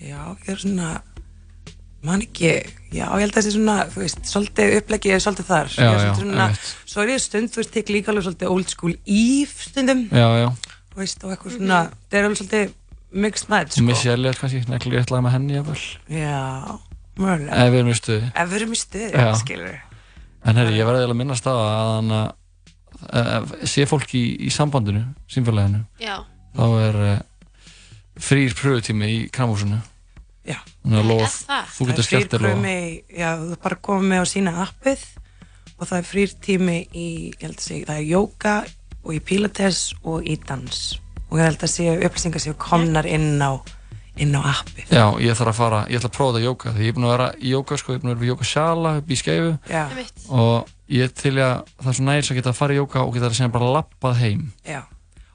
Já, 0.09 0.21
ég 0.47 0.49
er 0.55 0.63
svona 0.63 0.89
man 2.07 2.23
ekki, 2.23 2.51
já, 2.95 3.07
ég 3.09 3.23
held 3.25 3.33
að 3.33 3.37
það 3.39 3.47
sé 3.47 3.53
svona 3.57 3.77
þú 3.91 4.03
veist, 4.05 4.19
svolítið 4.31 4.75
upplegið 4.81 5.15
er 5.17 5.23
svolítið 5.25 5.49
þar. 5.51 5.71
Já, 5.75 5.83
Ég 5.87 5.97
er 5.97 6.07
já, 6.07 6.15
svona, 6.21 6.49
svo 6.87 7.03
er 7.03 7.13
ég 7.13 7.23
stund, 7.25 7.51
þú 7.51 7.63
veist, 7.63 7.73
tek 7.75 7.91
líka 7.91 8.13
alveg 8.13 8.27
svolítið 8.29 8.53
old 8.55 8.71
school 8.71 8.95
Eve 9.07 9.67
stundum. 9.67 10.05
Já, 10.15 10.27
já. 10.45 10.49
þú 10.93 11.01
veist, 11.03 11.25
og 11.27 11.35
eitthvað 11.35 11.57
svona, 11.57 11.81
það 12.07 12.19
er 12.21 12.29
alveg 12.29 12.41
svolítið 12.43 12.75
mixed 13.27 13.51
match, 13.51 13.79
sko. 13.81 13.97
Elliot 14.13 14.39
kannski, 14.43 14.63
nekli 14.71 14.95
rétt 14.95 15.11
lag 15.15 15.25
með 15.27 15.35
henni 15.37 15.57
jafnvel. 15.57 15.83
já, 16.15 16.41
mörgulega 17.19 17.61
Ef 17.65 17.73
við 17.75 17.79
erum 17.81 17.91
í 17.91 17.99
stuði. 17.99 18.31
ef 18.35 18.51
við 18.51 18.59
erum 18.61 18.73
í 18.77 18.81
stuði, 18.81 19.27
skilur 19.43 19.77
En 20.47 20.61
herri, 20.61 20.77
ég 20.79 20.87
verði 20.87 21.01
eiginlega 21.03 21.17
að 21.17 21.21
minnast 21.25 21.47
á 21.51 21.55
að 21.57 21.91
hann 21.97 22.13
að 22.17 23.55
sé 23.67 23.87
fólk 23.89 24.13
í, 24.15 24.23
í 24.47 24.51
sambandinu, 24.55 25.03
símfélaginu, 25.33 25.83
þá 26.57 26.65
er 26.87 26.99
uh, 27.03 27.17
frýr 28.17 28.55
pröfutími 28.57 29.09
í 29.11 29.19
kramhúsinu. 29.35 29.81
Já. 30.47 30.59
Lof, 30.87 31.23
Er 31.23 31.47
það? 31.51 31.71
þú 31.77 31.87
getur 31.89 31.97
Það 31.97 32.03
er 32.03 32.09
skellt 32.11 32.31
þér 32.37 32.45
prömi, 32.47 32.75
já, 33.19 33.31
þú 33.43 33.57
bara 33.63 33.79
komið 33.89 34.11
með 34.13 34.21
á 34.23 34.27
sína 34.31 34.53
appið 34.67 35.07
og 35.77 35.89
það 35.91 35.97
er 35.99 36.07
frýr 36.11 36.35
tími 36.47 36.77
í, 36.95 37.07
ég 37.35 37.43
held 37.49 37.57
að 37.59 37.65
segja, 37.67 37.87
það 37.91 37.97
er 38.03 38.07
jóka 38.11 38.53
og 39.07 39.11
í 39.17 39.21
pilates 39.21 39.81
og 40.07 40.23
í 40.27 40.37
dans 40.47 40.79
og 41.27 41.41
ég 41.41 41.49
held 41.51 41.65
að 41.67 41.73
segja 41.75 41.97
upplýsingar 42.07 42.43
séu 42.47 42.55
komnar 42.63 43.07
inn 43.11 43.43
á, 43.43 43.59
inn 44.23 44.33
á 44.39 44.41
appið. 44.55 44.93
Já, 44.95 45.05
ég 45.21 45.35
þarf 45.37 45.51
að 45.51 45.59
fara, 45.59 45.81
ég 45.91 45.99
ætla 45.99 46.09
að 46.13 46.17
prófa 46.17 46.37
þetta 46.37 46.47
jóka, 46.47 46.73
því 46.77 46.87
ég 46.87 46.93
er 46.93 46.97
búin 46.97 47.07
að 47.09 47.15
vera 47.17 47.29
í 47.43 47.51
jóka, 47.51 47.79
sko, 47.83 47.93
ég 47.93 47.99
er 47.99 48.05
búin 48.05 48.13
að 48.15 48.21
vera 48.21 48.27
í 48.29 48.31
jóka 48.31 48.47
sjala 48.53 48.93
upp 49.01 49.11
í 49.11 49.19
skeifu 49.19 49.51
Já. 49.69 49.83
og 50.31 50.71
ég 50.95 51.13
til 51.19 51.35
að 51.43 51.55
það 51.83 51.91
er 51.91 51.99
svo 51.99 52.07
næris 52.07 52.31
að 52.31 52.39
geta 52.39 52.53
að 52.55 52.61
fara 52.63 52.77
í 52.77 52.79
jóka 52.79 53.03
og 53.03 53.11
geta 53.19 53.27
að 53.33 53.37
segja 53.41 53.53
bara 53.59 53.73
lappað 53.77 54.21
heim. 54.23 54.45
Já, 54.65 54.81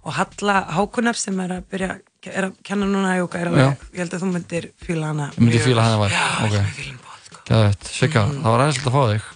og 0.08 0.16
Halla 0.16 0.56
Hákunar 0.72 1.20
sem 1.20 1.40
er 1.44 1.58
að 1.60 1.68
byrja, 1.76 2.00
er 2.30 2.46
að 2.50 2.56
kenna 2.68 2.86
núna 2.86 3.18
jóka, 3.18 3.42
alveg, 3.42 3.60
Já. 3.66 3.70
ég 3.96 4.00
held 4.04 4.14
að 4.14 4.22
þú 4.22 4.32
myndir 4.36 4.66
fíla 4.86 5.08
hana. 5.12 5.30
Ég 5.34 5.40
myndi 5.42 5.58
mjög 5.58 5.66
fíla 5.68 5.86
hana 5.88 5.98
var, 6.02 6.10
Já, 6.14 6.26
ok. 6.46 6.54
ég 6.54 6.74
fíla 6.78 6.92
hana 6.92 7.02
bóð, 7.02 7.22
sko. 7.26 7.40
Gæðvett, 7.50 7.88
Sigga, 7.98 8.26
það 8.32 8.50
var 8.52 8.64
aðeinslega 8.66 8.92
að 8.92 8.98
fá 8.98 9.04
þig. 9.12 9.30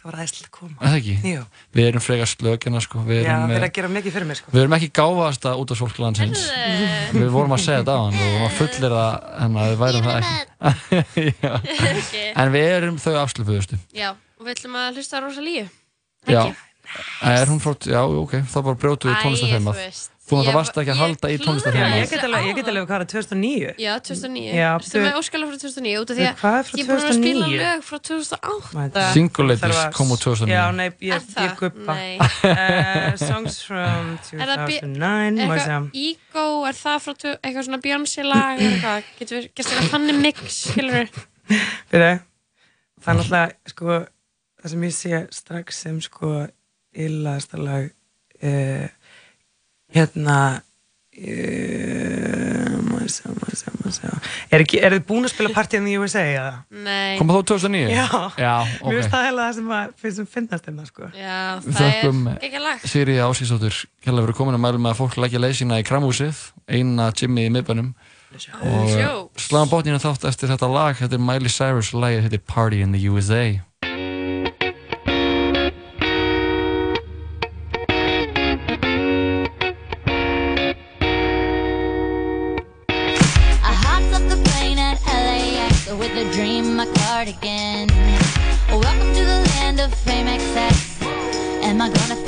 Það 0.00 0.06
var 0.08 0.16
aðeinslega 0.16 0.46
að 0.48 0.54
koma. 0.56 0.76
Er 0.80 0.86
það 0.86 0.98
ekki? 1.00 1.14
Jú. 1.28 1.40
Við 1.76 1.88
erum 1.90 2.00
frekar 2.06 2.28
slökina, 2.30 2.80
sko, 2.80 3.02
við 3.04 3.18
Já, 3.20 3.34
erum, 3.34 3.50
við 3.50 3.56
erum 3.56 3.64
eh, 3.64 3.66
að 3.66 3.74
gera 3.76 3.90
mikið 3.92 4.14
fyrir 4.14 4.28
mér, 4.30 4.38
sko. 4.38 4.52
við 4.54 4.62
erum 4.62 4.76
ekki 4.78 4.88
gáfaðasta 4.96 5.52
út 5.60 5.74
af 5.74 5.80
svolklandsins. 5.80 6.44
Við 7.12 7.28
vorum 7.34 7.52
að 7.52 7.60
segja 7.66 7.82
þetta 7.82 7.96
á 7.98 8.00
hann 8.00 8.16
og 8.16 8.22
við 8.22 8.32
vorum 8.32 8.46
að 8.46 8.56
fullir 8.60 8.94
það, 8.96 9.28
en 9.44 9.58
að 9.60 9.68
við 9.68 9.78
værum 9.82 10.08
það 10.08 10.16
ekki. 10.70 11.26
Já. 11.44 11.52
En 12.40 12.54
við 12.56 12.66
erum 12.78 12.96
þau 13.04 13.14
afslufuðustu. 13.26 13.80
Já, 13.92 14.08
og 14.40 14.46
við 14.48 14.54
ætlum 14.56 14.80
að 14.80 14.96
hlusta 14.96 15.20
á 15.20 15.24
Rosalíu. 15.26 15.66
Já. 16.30 16.42
Er 17.22 17.46
hún 17.52 17.60
frá, 17.62 17.76
já, 17.86 18.00
ok, 18.02 18.32
þá 18.50 18.56
bara 18.66 18.78
brjótu 18.80 19.10
við 19.10 19.14
Æ, 19.14 19.22
tónlistarþemað. 19.22 19.84
Þú 20.38 20.46
ég- 20.50 20.54
varst 20.54 20.76
ekki 20.80 20.92
að 20.94 21.00
halda 21.02 21.26
í 21.30 21.34
Já, 21.36 21.40
tónlistarþemað. 21.44 21.96
ég 22.00 22.10
get 22.10 22.24
alveg, 22.28 22.44
ég 22.50 22.54
get 22.60 22.68
alveg 22.70 22.84
hvað 22.86 23.00
er 23.00 23.04
það, 23.04 23.10
2009? 23.10 23.74
Já, 23.80 23.92
2009. 24.06 24.52
Já, 24.54 24.70
Ertu 24.78 25.00
með 25.02 25.18
Óskala 25.20 25.44
frá 25.50 25.56
2009 25.64 25.98
út 26.00 26.10
af 26.10 26.16
því 26.20 26.26
að 26.30 26.36
Hvað 26.40 26.58
er 26.60 26.64
frá 26.70 26.74
ég 26.76 26.84
er 26.84 26.88
búin 26.90 27.00
að 27.00 27.18
spila 27.18 27.46
2009? 27.46 27.58
lög 27.60 27.80
frá 27.90 27.98
2008. 28.10 29.04
Single 29.14 29.44
Ladies 29.50 29.62
Þarf 29.64 29.80
að- 29.80 29.92
kom 29.98 30.08
úr 30.14 30.20
2009. 30.20 30.54
Já, 30.54 30.64
nei, 30.70 30.88
ég, 31.00 31.12
Er 31.14 31.20
það? 31.20 31.42
ég 31.44 31.52
guppa. 31.60 31.94
Uh, 32.44 33.16
songs 33.30 33.62
from 33.62 34.18
Er 34.38 34.46
það 34.46 34.66
bí- 34.66 34.80
2009, 34.80 35.38
er 35.40 35.46
má 35.50 35.54
ég 35.56 35.64
segja. 35.66 35.80
Ego, 36.06 36.46
er 36.70 36.76
það 36.78 36.98
frá 37.04 37.12
eitthvað 37.42 37.64
svona 37.66 37.80
Beyoncé 37.84 38.22
lag 38.24 38.58
eða 38.58 38.70
eitthvað, 38.70 39.02
getur 39.18 39.36
við 39.40 39.48
gert 39.54 39.66
eitthvað 39.66 39.90
þannig 39.94 40.20
mix, 40.22 40.60
skilur 40.70 40.94
við? 41.00 41.20
Fyrir, 41.90 42.20
það 43.00 43.10
er 43.10 43.18
náttúrulega, 43.20 43.52
sko, 43.72 44.06
það 44.60 44.70
sem 44.74 44.82
ég 44.86 44.94
sé 44.94 45.20
strax 45.34 45.80
sem, 45.84 46.00
sko, 46.04 46.30
illaðasta 46.94 47.58
lag, 47.58 47.90
uh, 48.42 48.86
hérna, 49.94 50.36
ég 51.20 53.10
segja, 53.10 53.32
ég 53.50 53.56
segja, 53.58 53.72
ég 53.84 53.94
segja. 53.94 54.18
Er, 54.50 54.64
er 54.84 54.94
þið 54.96 55.04
búin 55.08 55.26
að 55.26 55.32
spila 55.34 55.52
Party 55.54 55.78
in 55.78 55.86
the 55.88 55.96
USA, 56.00 56.22
eða? 56.22 56.52
Nei. 56.70 57.16
Kom 57.18 57.30
það 57.30 57.42
2009? 57.50 57.90
Já. 57.94 58.04
Já, 58.40 58.54
Mér 58.66 58.84
ok. 58.84 58.94
finnst 58.96 59.14
það 59.14 59.26
heila 59.28 59.46
það 59.46 59.58
sem 59.58 59.72
að, 59.76 59.94
finnst 60.02 60.20
sem 60.20 60.28
finnast 60.36 60.68
hérna, 60.70 60.86
sko. 60.88 61.10
Já, 61.16 61.40
það 61.66 61.80
þökkum 61.80 62.22
er 62.34 62.46
ekki 62.48 62.62
lag. 62.66 62.86
Sigriði 62.94 63.24
Áskísdóttur 63.26 63.80
kærlega 64.04 64.28
fyrir 64.28 64.38
komin 64.40 64.58
að 64.58 64.64
mælum 64.66 64.86
með 64.86 64.94
að 64.94 65.00
fólk 65.02 65.18
leggja 65.24 65.42
leið 65.42 65.56
sína 65.60 65.80
í 65.80 65.86
kramhúsið, 65.90 66.44
eina 66.70 67.10
Jimmy 67.16 67.48
í 67.48 67.54
miðbænum 67.56 67.92
og 68.30 68.84
Sjó. 68.94 69.14
sláðum 69.42 69.72
botnina 69.72 69.98
þátt 69.98 70.28
eftir 70.30 70.52
þetta 70.52 70.68
lag, 70.70 70.94
þetta 71.00 71.18
er 71.18 71.24
Miley 71.26 71.50
Cyrus 71.50 71.90
lagið, 71.90 72.28
þetta 72.28 72.38
er 72.38 72.44
Party 72.46 72.78
in 72.84 72.94
the 72.94 73.02
USA 73.10 73.42
not 91.80 91.94
gonna 91.94 92.19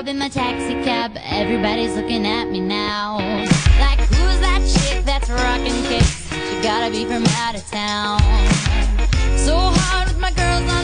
club 0.00 0.08
in 0.08 0.18
my 0.18 0.30
taxi 0.30 0.72
cab. 0.82 1.12
Everybody's 1.24 1.94
looking 1.94 2.26
at 2.26 2.48
me 2.48 2.58
now. 2.58 3.18
Like, 3.78 4.00
who's 4.08 4.40
that 4.40 4.62
chick 4.64 5.04
that's 5.04 5.28
rockin' 5.28 5.82
kicks. 5.90 6.26
She 6.30 6.62
gotta 6.62 6.90
be 6.90 7.04
from 7.04 7.24
out 7.44 7.54
of 7.54 7.70
town. 7.70 8.18
So 9.36 9.58
hard 9.58 10.08
with 10.08 10.18
my 10.18 10.32
girls 10.32 10.79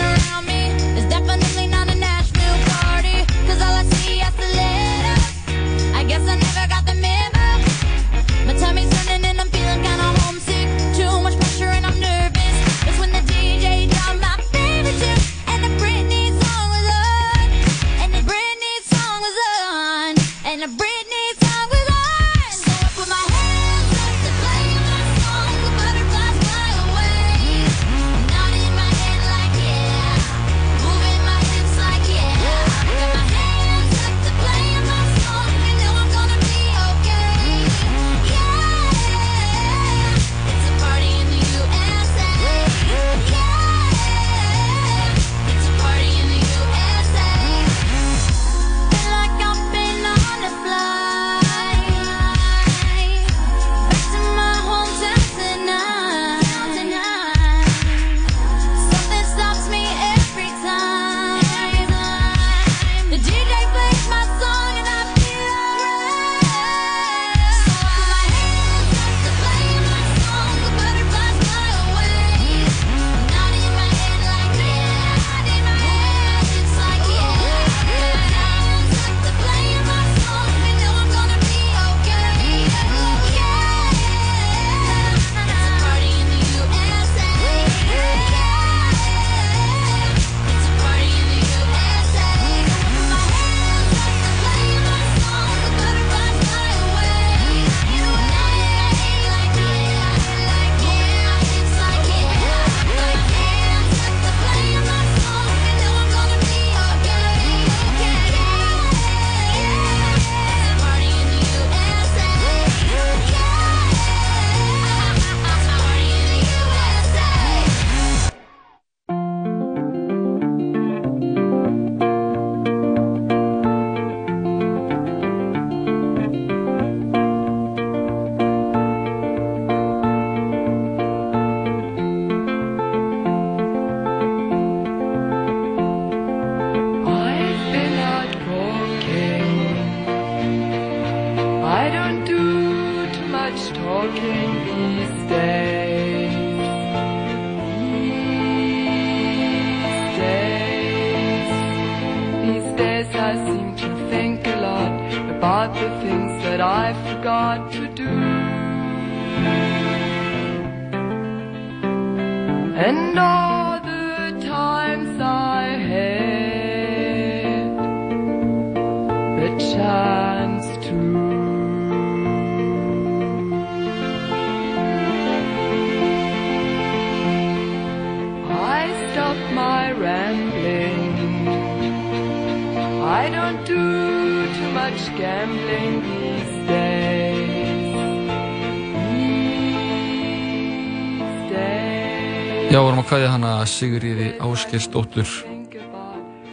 Sigriði 193.77 194.31
Ásgeirsdóttur 194.41 195.29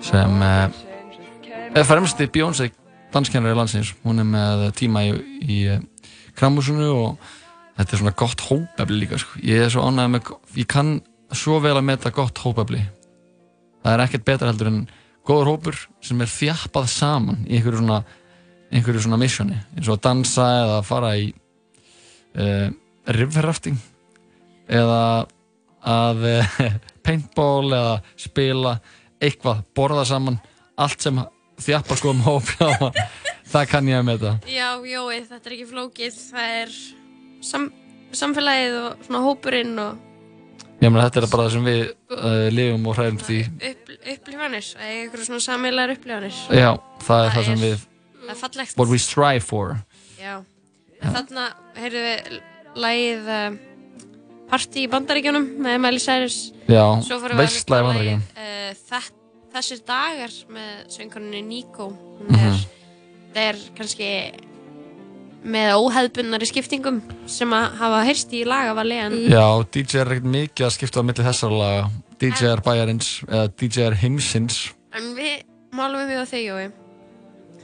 sem 0.03 0.41
eh, 0.43 0.73
er 1.71 1.85
fremsti 1.87 2.27
Bjónsei 2.27 2.73
danskennari 3.13 3.55
landsins. 3.55 3.93
Hún 4.03 4.19
er 4.19 4.27
með 4.27 4.63
tíma 4.75 5.05
í, 5.07 5.13
í 5.39 5.59
eh, 5.71 5.83
Kramhúsinu 6.35 6.89
og 6.91 7.29
þetta 7.77 7.95
er 7.95 8.01
svona 8.01 8.15
gott 8.19 8.43
hópefli 8.49 8.97
líka. 8.99 9.19
Sko. 9.21 9.39
Ég 9.39 9.63
er 9.63 9.71
svo 9.71 9.85
ánægð 9.87 10.11
með, 10.17 10.31
ég 10.59 10.67
kann 10.73 10.97
svo 11.31 11.61
vel 11.63 11.77
að 11.77 11.87
meta 11.93 12.11
gott 12.11 12.41
hópefli. 12.43 12.81
Það 13.83 13.95
er 13.95 14.03
ekkert 14.03 14.25
betra 14.27 14.49
heldur 14.51 14.71
en 14.73 14.81
góður 15.23 15.51
hópur 15.53 15.79
sem 16.03 16.19
er 16.25 16.31
þjappað 16.33 16.89
saman 16.91 17.45
í 17.47 17.55
einhverju 17.55 17.79
svona, 17.85 18.01
einhverju 18.73 19.05
svona 19.05 19.21
missjóni. 19.21 19.61
eins 19.77 19.87
og 19.87 19.95
að 19.95 20.03
dansa 20.09 20.49
eða 20.57 20.81
fara 20.87 21.13
í 21.19 21.29
uh, 21.31 22.67
riverrafting 23.07 23.79
eða 24.67 24.99
að 25.83 26.25
uh, 26.29 26.57
paintball 27.05 27.73
eða 27.75 27.95
spila 28.19 28.77
eitthvað, 29.23 29.63
borða 29.75 30.05
saman 30.07 30.39
allt 30.79 31.03
sem 31.03 31.19
þjappa 31.63 31.97
sko 31.99 32.11
um 32.11 32.23
hóp 32.25 32.49
já, 32.59 32.71
það 33.51 33.69
kann 33.71 33.91
ég 33.91 33.99
að 34.01 34.07
meta. 34.09 34.33
Já, 34.49 34.69
Jói, 34.87 35.21
þetta 35.29 35.49
er 35.49 35.55
ekki 35.57 35.69
flókið, 35.69 36.17
það 36.33 36.57
er 36.63 36.73
sam, 37.45 37.69
samfélagið 38.15 38.79
og 38.81 39.07
svona 39.07 39.23
hópurinn 39.27 39.77
og 39.83 40.09
ég 40.83 40.91
meina 40.91 41.05
þetta 41.07 41.21
er 41.21 41.31
bara 41.31 41.47
það 41.47 41.55
sem 41.55 41.67
við 41.69 41.81
uh, 42.17 42.47
lifum 42.51 42.89
og 42.91 42.97
hræðumst 42.97 43.31
í 43.31 43.41
upp, 43.71 43.91
upplifanir, 44.17 44.69
eitthvað 44.83 45.27
svona 45.29 45.43
samfélagar 45.45 45.95
upplifanir. 45.95 46.39
já, 46.51 46.71
það 47.07 47.27
er 47.27 47.35
það 47.37 47.51
sem 47.51 47.65
við 47.67 47.89
Það 48.23 48.57
er 48.61 48.69
what 48.79 48.87
we 48.87 48.97
strive 48.97 49.43
for. 49.43 49.75
Já, 50.15 50.37
en 51.03 51.15
þarna 51.15 51.49
heyrðum 51.75 52.05
við 52.07 52.37
lagið 52.79 53.25
Party 54.53 54.85
í 54.85 54.89
Bandaríkjónum 54.91 55.49
með 55.65 55.79
Miley 55.81 56.01
Cyrus. 56.03 56.37
Já, 56.69 56.85
veisla 57.33 57.81
í 57.81 57.85
lagið, 57.89 58.23
uh, 58.37 58.71
þett- 58.91 59.19
Þessir 59.53 59.83
dagar 59.85 60.31
með 60.49 60.69
söngkoninni 60.89 61.43
Nico. 61.45 61.91
Mhm. 62.25 62.37
er, 62.41 62.63
það 63.35 63.43
er 63.51 63.59
kannski 63.77 64.07
með 65.43 65.73
óhefðbundnari 65.77 66.47
skiptingum 66.49 67.01
sem 67.29 67.53
að 67.53 67.75
hafa 67.77 67.99
heyrst 68.07 68.33
í 68.33 68.43
lagavali 68.47 68.97
en 68.97 69.15
já, 69.29 69.45
DJ 69.69 69.99
er 70.01 70.11
ekkert 70.15 70.29
mikið 70.33 70.65
að 70.65 70.73
skipta 70.77 71.03
á 71.03 71.05
milli 71.05 71.25
þessara 71.27 71.59
laga 71.59 71.83
DJ 72.17 72.49
er 72.53 72.63
bæjarins 72.65 73.09
eða 73.27 73.47
DJ 73.59 73.85
er 73.89 73.97
heimsins 74.01 74.59
En 74.95 75.13
við 75.17 75.43
málum 75.75 76.07
við 76.09 76.21
á 76.21 76.25
þig, 76.29 76.45
Jói, 76.47 76.71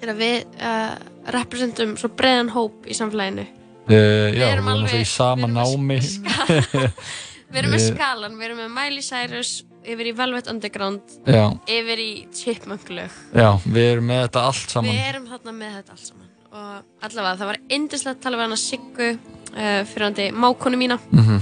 er 0.02 0.14
að 0.14 0.22
við 0.22 0.62
uh, 0.62 0.96
representum 1.32 1.96
svo 1.98 2.10
breiðan 2.10 2.50
hóp 2.54 2.86
í 2.90 2.94
samfélaginu. 2.98 3.48
Uh, 3.90 3.96
já, 3.96 4.34
við 4.34 4.46
erum 4.46 4.68
erum 4.68 4.70
alveg- 4.76 5.02
í 5.02 5.08
sama 5.10 5.48
námi 5.48 6.00
Við 7.50 7.58
erum 7.64 7.72
með 7.74 7.80
Við- 7.82 7.88
skalan, 7.96 8.36
við 8.38 8.46
erum 8.46 8.60
með 8.62 8.72
Miley 8.76 9.02
Cyrus, 9.02 9.52
yfir 9.90 10.10
í 10.12 10.14
Velvet 10.14 10.50
Underground, 10.52 11.02
Já. 11.26 11.46
yfir 11.66 12.02
í 12.04 12.10
Chipmunk 12.36 12.90
lög. 12.94 13.16
já, 13.34 13.48
við 13.66 13.88
erum 13.96 14.06
með 14.12 14.20
þetta 14.28 14.44
allt 14.52 14.70
saman 14.76 14.92
Við 14.94 15.08
erum 15.10 15.26
þarna 15.32 15.54
með 15.58 15.72
þetta 15.80 15.96
allt 15.96 16.06
saman. 16.12 16.28
Og 16.50 17.06
allavega, 17.08 17.38
það 17.40 17.50
var 17.50 17.60
indislegt 17.70 18.18
að 18.20 18.22
tala 18.28 18.38
við 18.38 18.46
hana 18.46 18.60
Siggu. 18.62 19.10
uh, 19.50 19.82
fyrrandi 19.90 20.28
mákonu 20.34 20.78
mína 20.78 21.00
Mhm. 21.10 21.40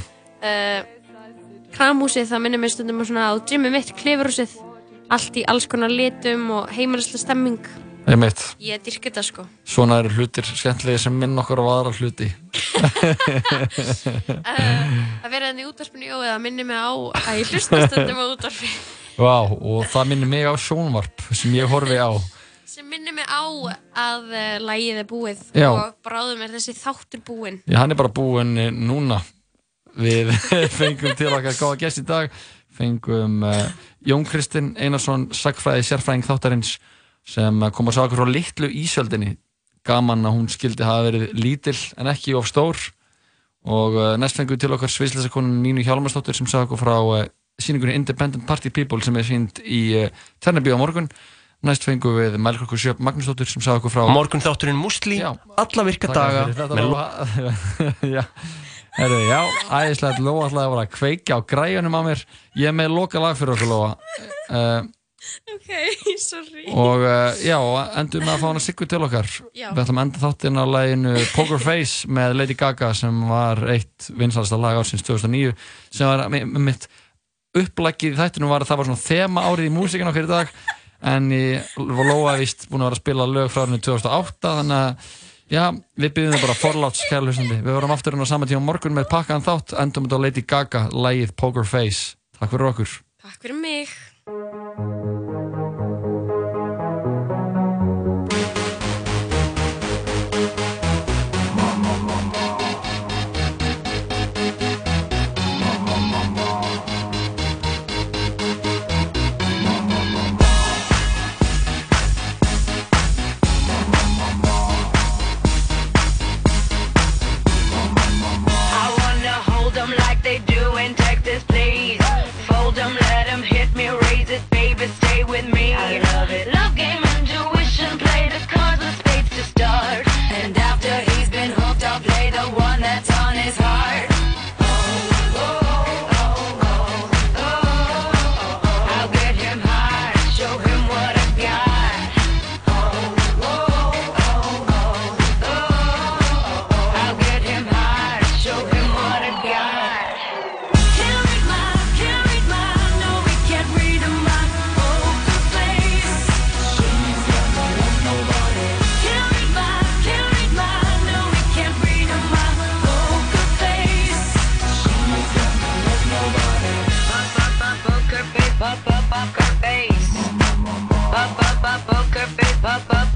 uh, 0.48 0.82
kramhúsið 1.76 2.30
það 2.32 2.41
minnir 2.45 2.60
mér 2.64 2.72
stundum 2.72 3.02
á 3.02 3.06
svona 3.06 3.28
á 3.28 3.34
gymmi 3.44 3.69
mitt 3.72 3.91
klifurhúsið 3.99 4.56
allt 5.11 5.36
í 5.40 5.44
alls 5.48 5.68
konar 5.68 5.90
litum 5.91 6.49
og 6.52 6.69
heimilislega 6.72 7.19
stemming. 7.26 7.60
Ég 8.08 8.84
dyrk 8.86 9.10
þetta 9.10 9.24
sko. 9.26 9.44
Svona 9.68 9.98
eru 10.00 10.14
hlutir 10.16 10.48
skemmtilega 10.48 11.02
sem 11.02 11.16
minn 11.20 11.36
okkur 11.42 11.60
á 11.60 11.66
aðra 11.74 11.92
hluti. 11.98 12.30
Uh, 12.48 12.86
að 15.26 15.34
vera 15.34 15.50
enn 15.52 15.60
í 15.60 15.68
útvarpinu 15.68 16.08
jó 16.08 16.22
eða 16.22 16.38
minnir 16.40 16.68
mig 16.70 16.80
á 16.80 16.94
að 16.94 17.42
ég 17.42 17.52
hlusta 17.52 17.82
stundum 17.88 18.22
á 18.22 18.26
útvarpi 18.30 18.70
Vá, 19.18 19.50
og 19.50 19.88
það 19.90 20.12
minnir 20.12 20.30
mig 20.30 20.46
á 20.46 20.54
sjónvarp 20.62 21.24
sem 21.34 21.56
ég 21.58 21.68
horfi 21.72 21.98
á. 21.98 22.14
Sem 22.70 22.86
minnir 22.86 23.16
mig 23.18 23.26
á 23.26 23.44
að 23.98 24.28
uh, 24.30 24.58
lægið 24.62 25.00
er 25.02 25.08
búið 25.10 25.42
Já. 25.58 25.72
og 25.72 25.96
bráðum 26.06 26.44
er 26.46 26.54
þessi 26.54 26.76
þáttur 26.78 27.24
búinn. 27.26 27.58
Já, 27.66 27.80
hann 27.82 27.92
er 27.92 27.98
bara 27.98 28.14
búinn 28.14 28.54
eh, 28.62 28.70
núna. 28.70 29.18
Við 29.98 30.30
fengum 30.80 31.18
til 31.18 31.32
okkar 31.34 31.58
góða 31.58 31.80
gest 31.82 32.04
í 32.04 32.06
dag. 32.06 32.30
Fengum 32.78 33.42
uh, 33.42 33.66
Jón 34.06 34.28
Kristinn 34.30 34.76
Einarsson 34.78 35.32
sagfræði 35.34 35.88
sérfræðing 35.90 36.28
þáttarins 36.28 36.78
sem 37.28 37.64
eh, 37.64 37.74
kom 37.76 37.91
að 37.91 38.04
okkur 38.06 38.24
frá 38.24 38.32
litlu 38.32 38.70
ísöldinni. 38.84 39.36
Gaman 39.88 40.26
að 40.28 40.36
hún 40.36 40.52
skildi 40.52 40.84
hafa 40.84 41.08
verið 41.10 41.34
lítil 41.38 41.78
en 41.99 42.12
ekki 42.12 42.36
of 42.36 42.48
stór. 42.49 42.80
Og 43.68 43.95
næst 44.20 44.38
fengum 44.40 44.56
við 44.56 44.64
til 44.64 44.76
okkar 44.76 44.91
sviðslesakonun 44.91 45.62
Nínu 45.64 45.84
Hjálmarsdóttir 45.84 46.38
sem 46.38 46.48
okkur 46.48 46.80
frá 46.80 46.94
uh, 46.99 47.24
síningunni 47.60 47.98
Independent 47.98 48.45
Party 48.48 48.72
People 48.72 49.02
sem 49.04 49.18
er 49.20 49.26
sínd 49.28 49.60
í 49.64 49.82
uh, 50.06 50.12
Ternabíu 50.44 50.78
á 50.78 50.80
morgun. 50.80 51.10
Næst 51.66 51.88
fengum 51.88 52.16
við 52.20 52.38
Mælkrokkur 52.40 52.80
Sjöp 52.80 53.02
Magnúsdóttir 53.04 53.49
sem 53.49 53.64
okkur 53.74 53.91
frá 53.91 54.06
Morgun 54.14 54.44
þátturinn 54.44 54.78
Musli, 54.78 55.18
alla 55.26 55.86
virka 55.88 56.12
Takk 56.12 56.18
daga. 56.20 56.44
fyrir 56.45 56.60
þetta 56.62 56.78
með 56.78 56.91
Lóa. 56.91 57.06
já, 58.18 58.24
Heru, 58.98 59.18
já, 59.26 59.40
æðislega 59.80 60.26
Lóa 60.28 60.45
ætlaði 60.48 60.68
að 60.68 60.76
vera 60.76 60.84
að 60.86 60.94
kveikja 60.94 61.40
á 61.40 61.41
græjunum 61.49 61.98
á 61.98 62.02
mér. 62.06 62.22
Ég 62.62 62.70
er 62.70 62.78
með 62.78 62.94
loka 62.94 63.24
lag 63.24 63.40
fyrir 63.40 63.56
okkur 63.56 63.72
Lóa. 63.74 63.90
Uh, 64.48 64.86
ok, 65.56 65.72
sorry. 66.22 66.66
Og 66.74 67.04
uh, 67.06 67.34
já, 67.44 67.58
endum 68.02 68.26
með 68.26 68.34
að 68.36 68.44
fá 68.44 68.48
hana 68.49 68.64
Siggu 68.64 68.88
til 68.90 69.02
okkar. 69.08 69.32
Já. 69.52 69.70
við 69.72 69.84
ætlum 69.84 70.02
að 70.02 70.08
enda 70.08 70.24
þáttinn 70.24 70.62
á 70.62 70.66
laginu 70.68 71.16
Poker 71.36 71.62
Face 71.64 72.10
með 72.10 72.38
Lady 72.41 72.58
Gaga 72.58 72.94
sem 72.98 73.22
var 73.30 73.64
eitt 73.74 74.10
vinsalasta 74.18 74.60
lag 74.62 74.80
ársins 74.80 75.06
2009 75.08 75.54
sem 75.91 76.10
var 76.10 76.28
mitt 76.32 76.90
upplækið 77.58 78.16
í 78.16 78.20
þættinu 78.20 78.49
var 78.52 78.64
að 78.64 78.72
það 78.72 78.82
var 78.82 78.90
svona 78.91 79.06
þema 79.06 79.45
árið 79.49 79.70
í 79.70 79.74
músikin 79.74 80.10
okkar 80.10 80.28
í 80.28 80.32
dag 80.32 80.52
en 81.14 81.32
ég 81.34 81.78
var 81.78 82.10
Lóa 82.10 82.36
vist 82.41 82.68
búin 82.72 82.84
að 82.84 82.90
vera 82.90 82.98
að 82.98 83.04
spila 83.04 83.30
lög 83.30 83.49
frá 83.54 83.64
árinu 83.66 83.80
2008 83.86 84.54
þannig 84.60 84.78
að 84.78 85.10
já, 85.54 85.64
við 85.98 86.14
byggjum 86.18 86.36
það 86.36 86.45
bara 86.45 86.60
forláts 86.62 87.04
við 87.12 87.72
vorum 87.72 87.95
aftur 87.95 88.18
inn 88.18 88.26
á 88.26 88.28
sama 88.30 88.49
tíma 88.49 88.64
morgun 88.66 88.98
með 88.98 89.10
pakkaðan 89.14 89.45
þátt 89.48 89.78
endum 89.82 90.08
þetta 90.08 90.22
á 90.22 90.24
Lady 90.26 90.45
Gaga, 90.45 90.88
lagið 90.91 91.36
Poker 91.38 91.68
Face. 91.68 92.18
Takk 92.38 92.54
fyrir 92.54 92.72
okkur. 92.72 92.98
Takk 93.24 93.41
fyrir 93.41 93.62
mig 93.62 93.94
I 94.78 95.27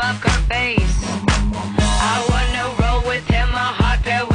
poker 0.02 0.38
face. 0.50 0.98
I 1.78 2.18
wanna 2.30 2.66
roll 2.82 3.02
with 3.08 3.26
him, 3.28 3.50
a 3.50 3.68
hot 3.80 4.04
pair 4.04 4.26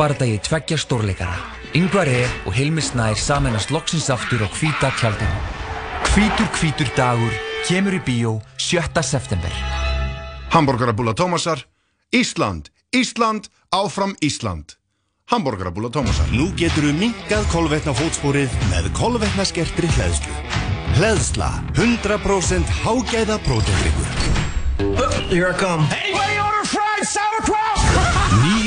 Boxbardagi 0.00 0.38
tveggja 0.40 0.76
stórleikara. 0.80 1.34
Yngvar 1.76 2.08
E. 2.08 2.24
og 2.48 2.54
Hilmi 2.56 2.80
Snær 2.80 3.18
samennast 3.20 3.68
loksins 3.68 4.06
aftur 4.08 4.40
á 4.40 4.48
hvíta 4.48 4.88
tjaldinu. 4.96 5.40
Hvítur 6.14 6.48
hvítur 6.56 6.88
dagur 6.96 7.34
kemur 7.68 7.92
í 7.92 8.00
bíó 8.00 8.40
7. 8.56 8.80
september. 9.04 9.52
Hamborgarabúla 10.56 11.12
Tómasar, 11.12 11.66
Ísland, 12.16 12.72
Ísland, 12.96 13.52
áfram 13.68 14.16
Ísland. 14.24 14.80
Hamborgarabúla 15.28 15.92
Tómasar. 15.92 16.32
Nú 16.32 16.48
getur 16.56 16.88
við 16.88 16.96
minkað 16.96 17.44
kolvetna 17.52 17.92
fótsporið 17.92 18.48
með 18.72 18.88
kolvetna 18.96 19.44
skertri 19.44 19.84
hleðslu. 20.00 20.32
Hleðsla, 20.96 21.52
100% 21.76 22.64
hágæða 22.88 23.36
prótendryggur. 23.44 24.08
Here 25.28 25.52
I 25.52 25.58
come. 25.60 25.84
Anybody 25.92 26.40
order 26.40 26.64
fried 26.64 27.04
sauerkraut? 27.04 27.59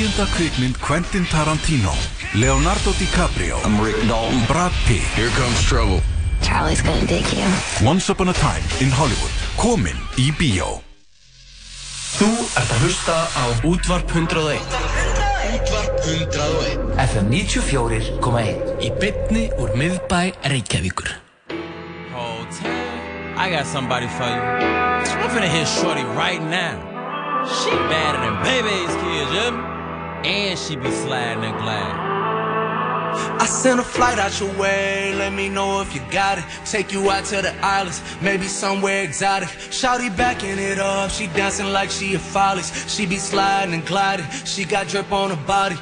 Níunda 0.04 0.26
kvikmynd 0.36 0.76
Quentin 0.84 1.24
Tarantino 1.32 1.92
Leonardo 2.34 2.92
DiCaprio 2.92 3.56
I'm 3.64 3.80
Rick 3.80 3.96
Dalton. 4.06 4.44
Brad 4.46 4.72
Pitt. 4.84 5.00
Here 5.16 5.30
comes 5.30 5.62
trouble. 5.64 6.02
Charlie's 6.42 6.82
gonna 6.82 7.06
dig 7.06 7.24
you. 7.32 7.46
Once 7.80 8.12
Upon 8.12 8.28
a 8.28 8.34
Time 8.34 8.60
in 8.84 8.90
Hollywood. 8.92 9.32
Komin 9.56 9.96
í 10.20 10.28
bíó. 10.36 10.82
Þú 12.18 12.28
ert 12.36 12.74
að 12.76 12.84
hlusta 12.84 13.16
á 13.32 13.44
Útvarp 13.64 14.12
101 14.12 14.60
Útvarp 15.56 15.96
101 16.04 17.00
FM 17.00 17.32
94.1 17.32 18.84
Í 18.84 18.92
bytni 19.00 19.46
úr 19.56 19.72
miðbæ 19.72 20.34
Reykjavíkur. 20.44 21.16
I 23.40 23.48
got 23.48 23.64
somebody 23.64 24.08
for 24.20 24.28
you. 24.28 24.42
I'm 25.16 25.30
finna 25.32 25.48
hit 25.48 25.64
Shorty 25.64 26.04
right 26.12 26.44
now. 26.44 26.76
She 27.48 27.70
better 27.88 28.20
than 28.20 28.36
baby's 28.44 28.92
kids, 29.00 29.32
yeah? 29.32 29.73
And 30.24 30.58
she 30.58 30.76
be 30.76 30.90
sliding 30.90 31.44
and 31.44 31.58
gliding. 31.58 32.14
I 33.38 33.46
sent 33.46 33.78
a 33.78 33.82
flight 33.82 34.18
out 34.18 34.40
your 34.40 34.52
way, 34.58 35.14
let 35.14 35.32
me 35.32 35.48
know 35.48 35.80
if 35.82 35.94
you 35.94 36.00
got 36.10 36.38
it. 36.38 36.44
Take 36.64 36.92
you 36.92 37.10
out 37.10 37.24
to 37.26 37.42
the 37.42 37.54
islands, 37.64 38.02
maybe 38.22 38.46
somewhere 38.46 39.04
exotic. 39.04 39.48
Shouty 39.48 40.16
backing 40.16 40.58
it 40.58 40.78
up, 40.78 41.10
she 41.10 41.26
dancing 41.28 41.66
like 41.66 41.90
she 41.90 42.14
a 42.14 42.18
follies. 42.18 42.72
She 42.92 43.06
be 43.06 43.16
sliding 43.16 43.74
and 43.74 43.86
gliding, 43.86 44.26
she 44.44 44.64
got 44.64 44.88
drip 44.88 45.12
on 45.12 45.30
her 45.30 45.46
body. 45.46 45.76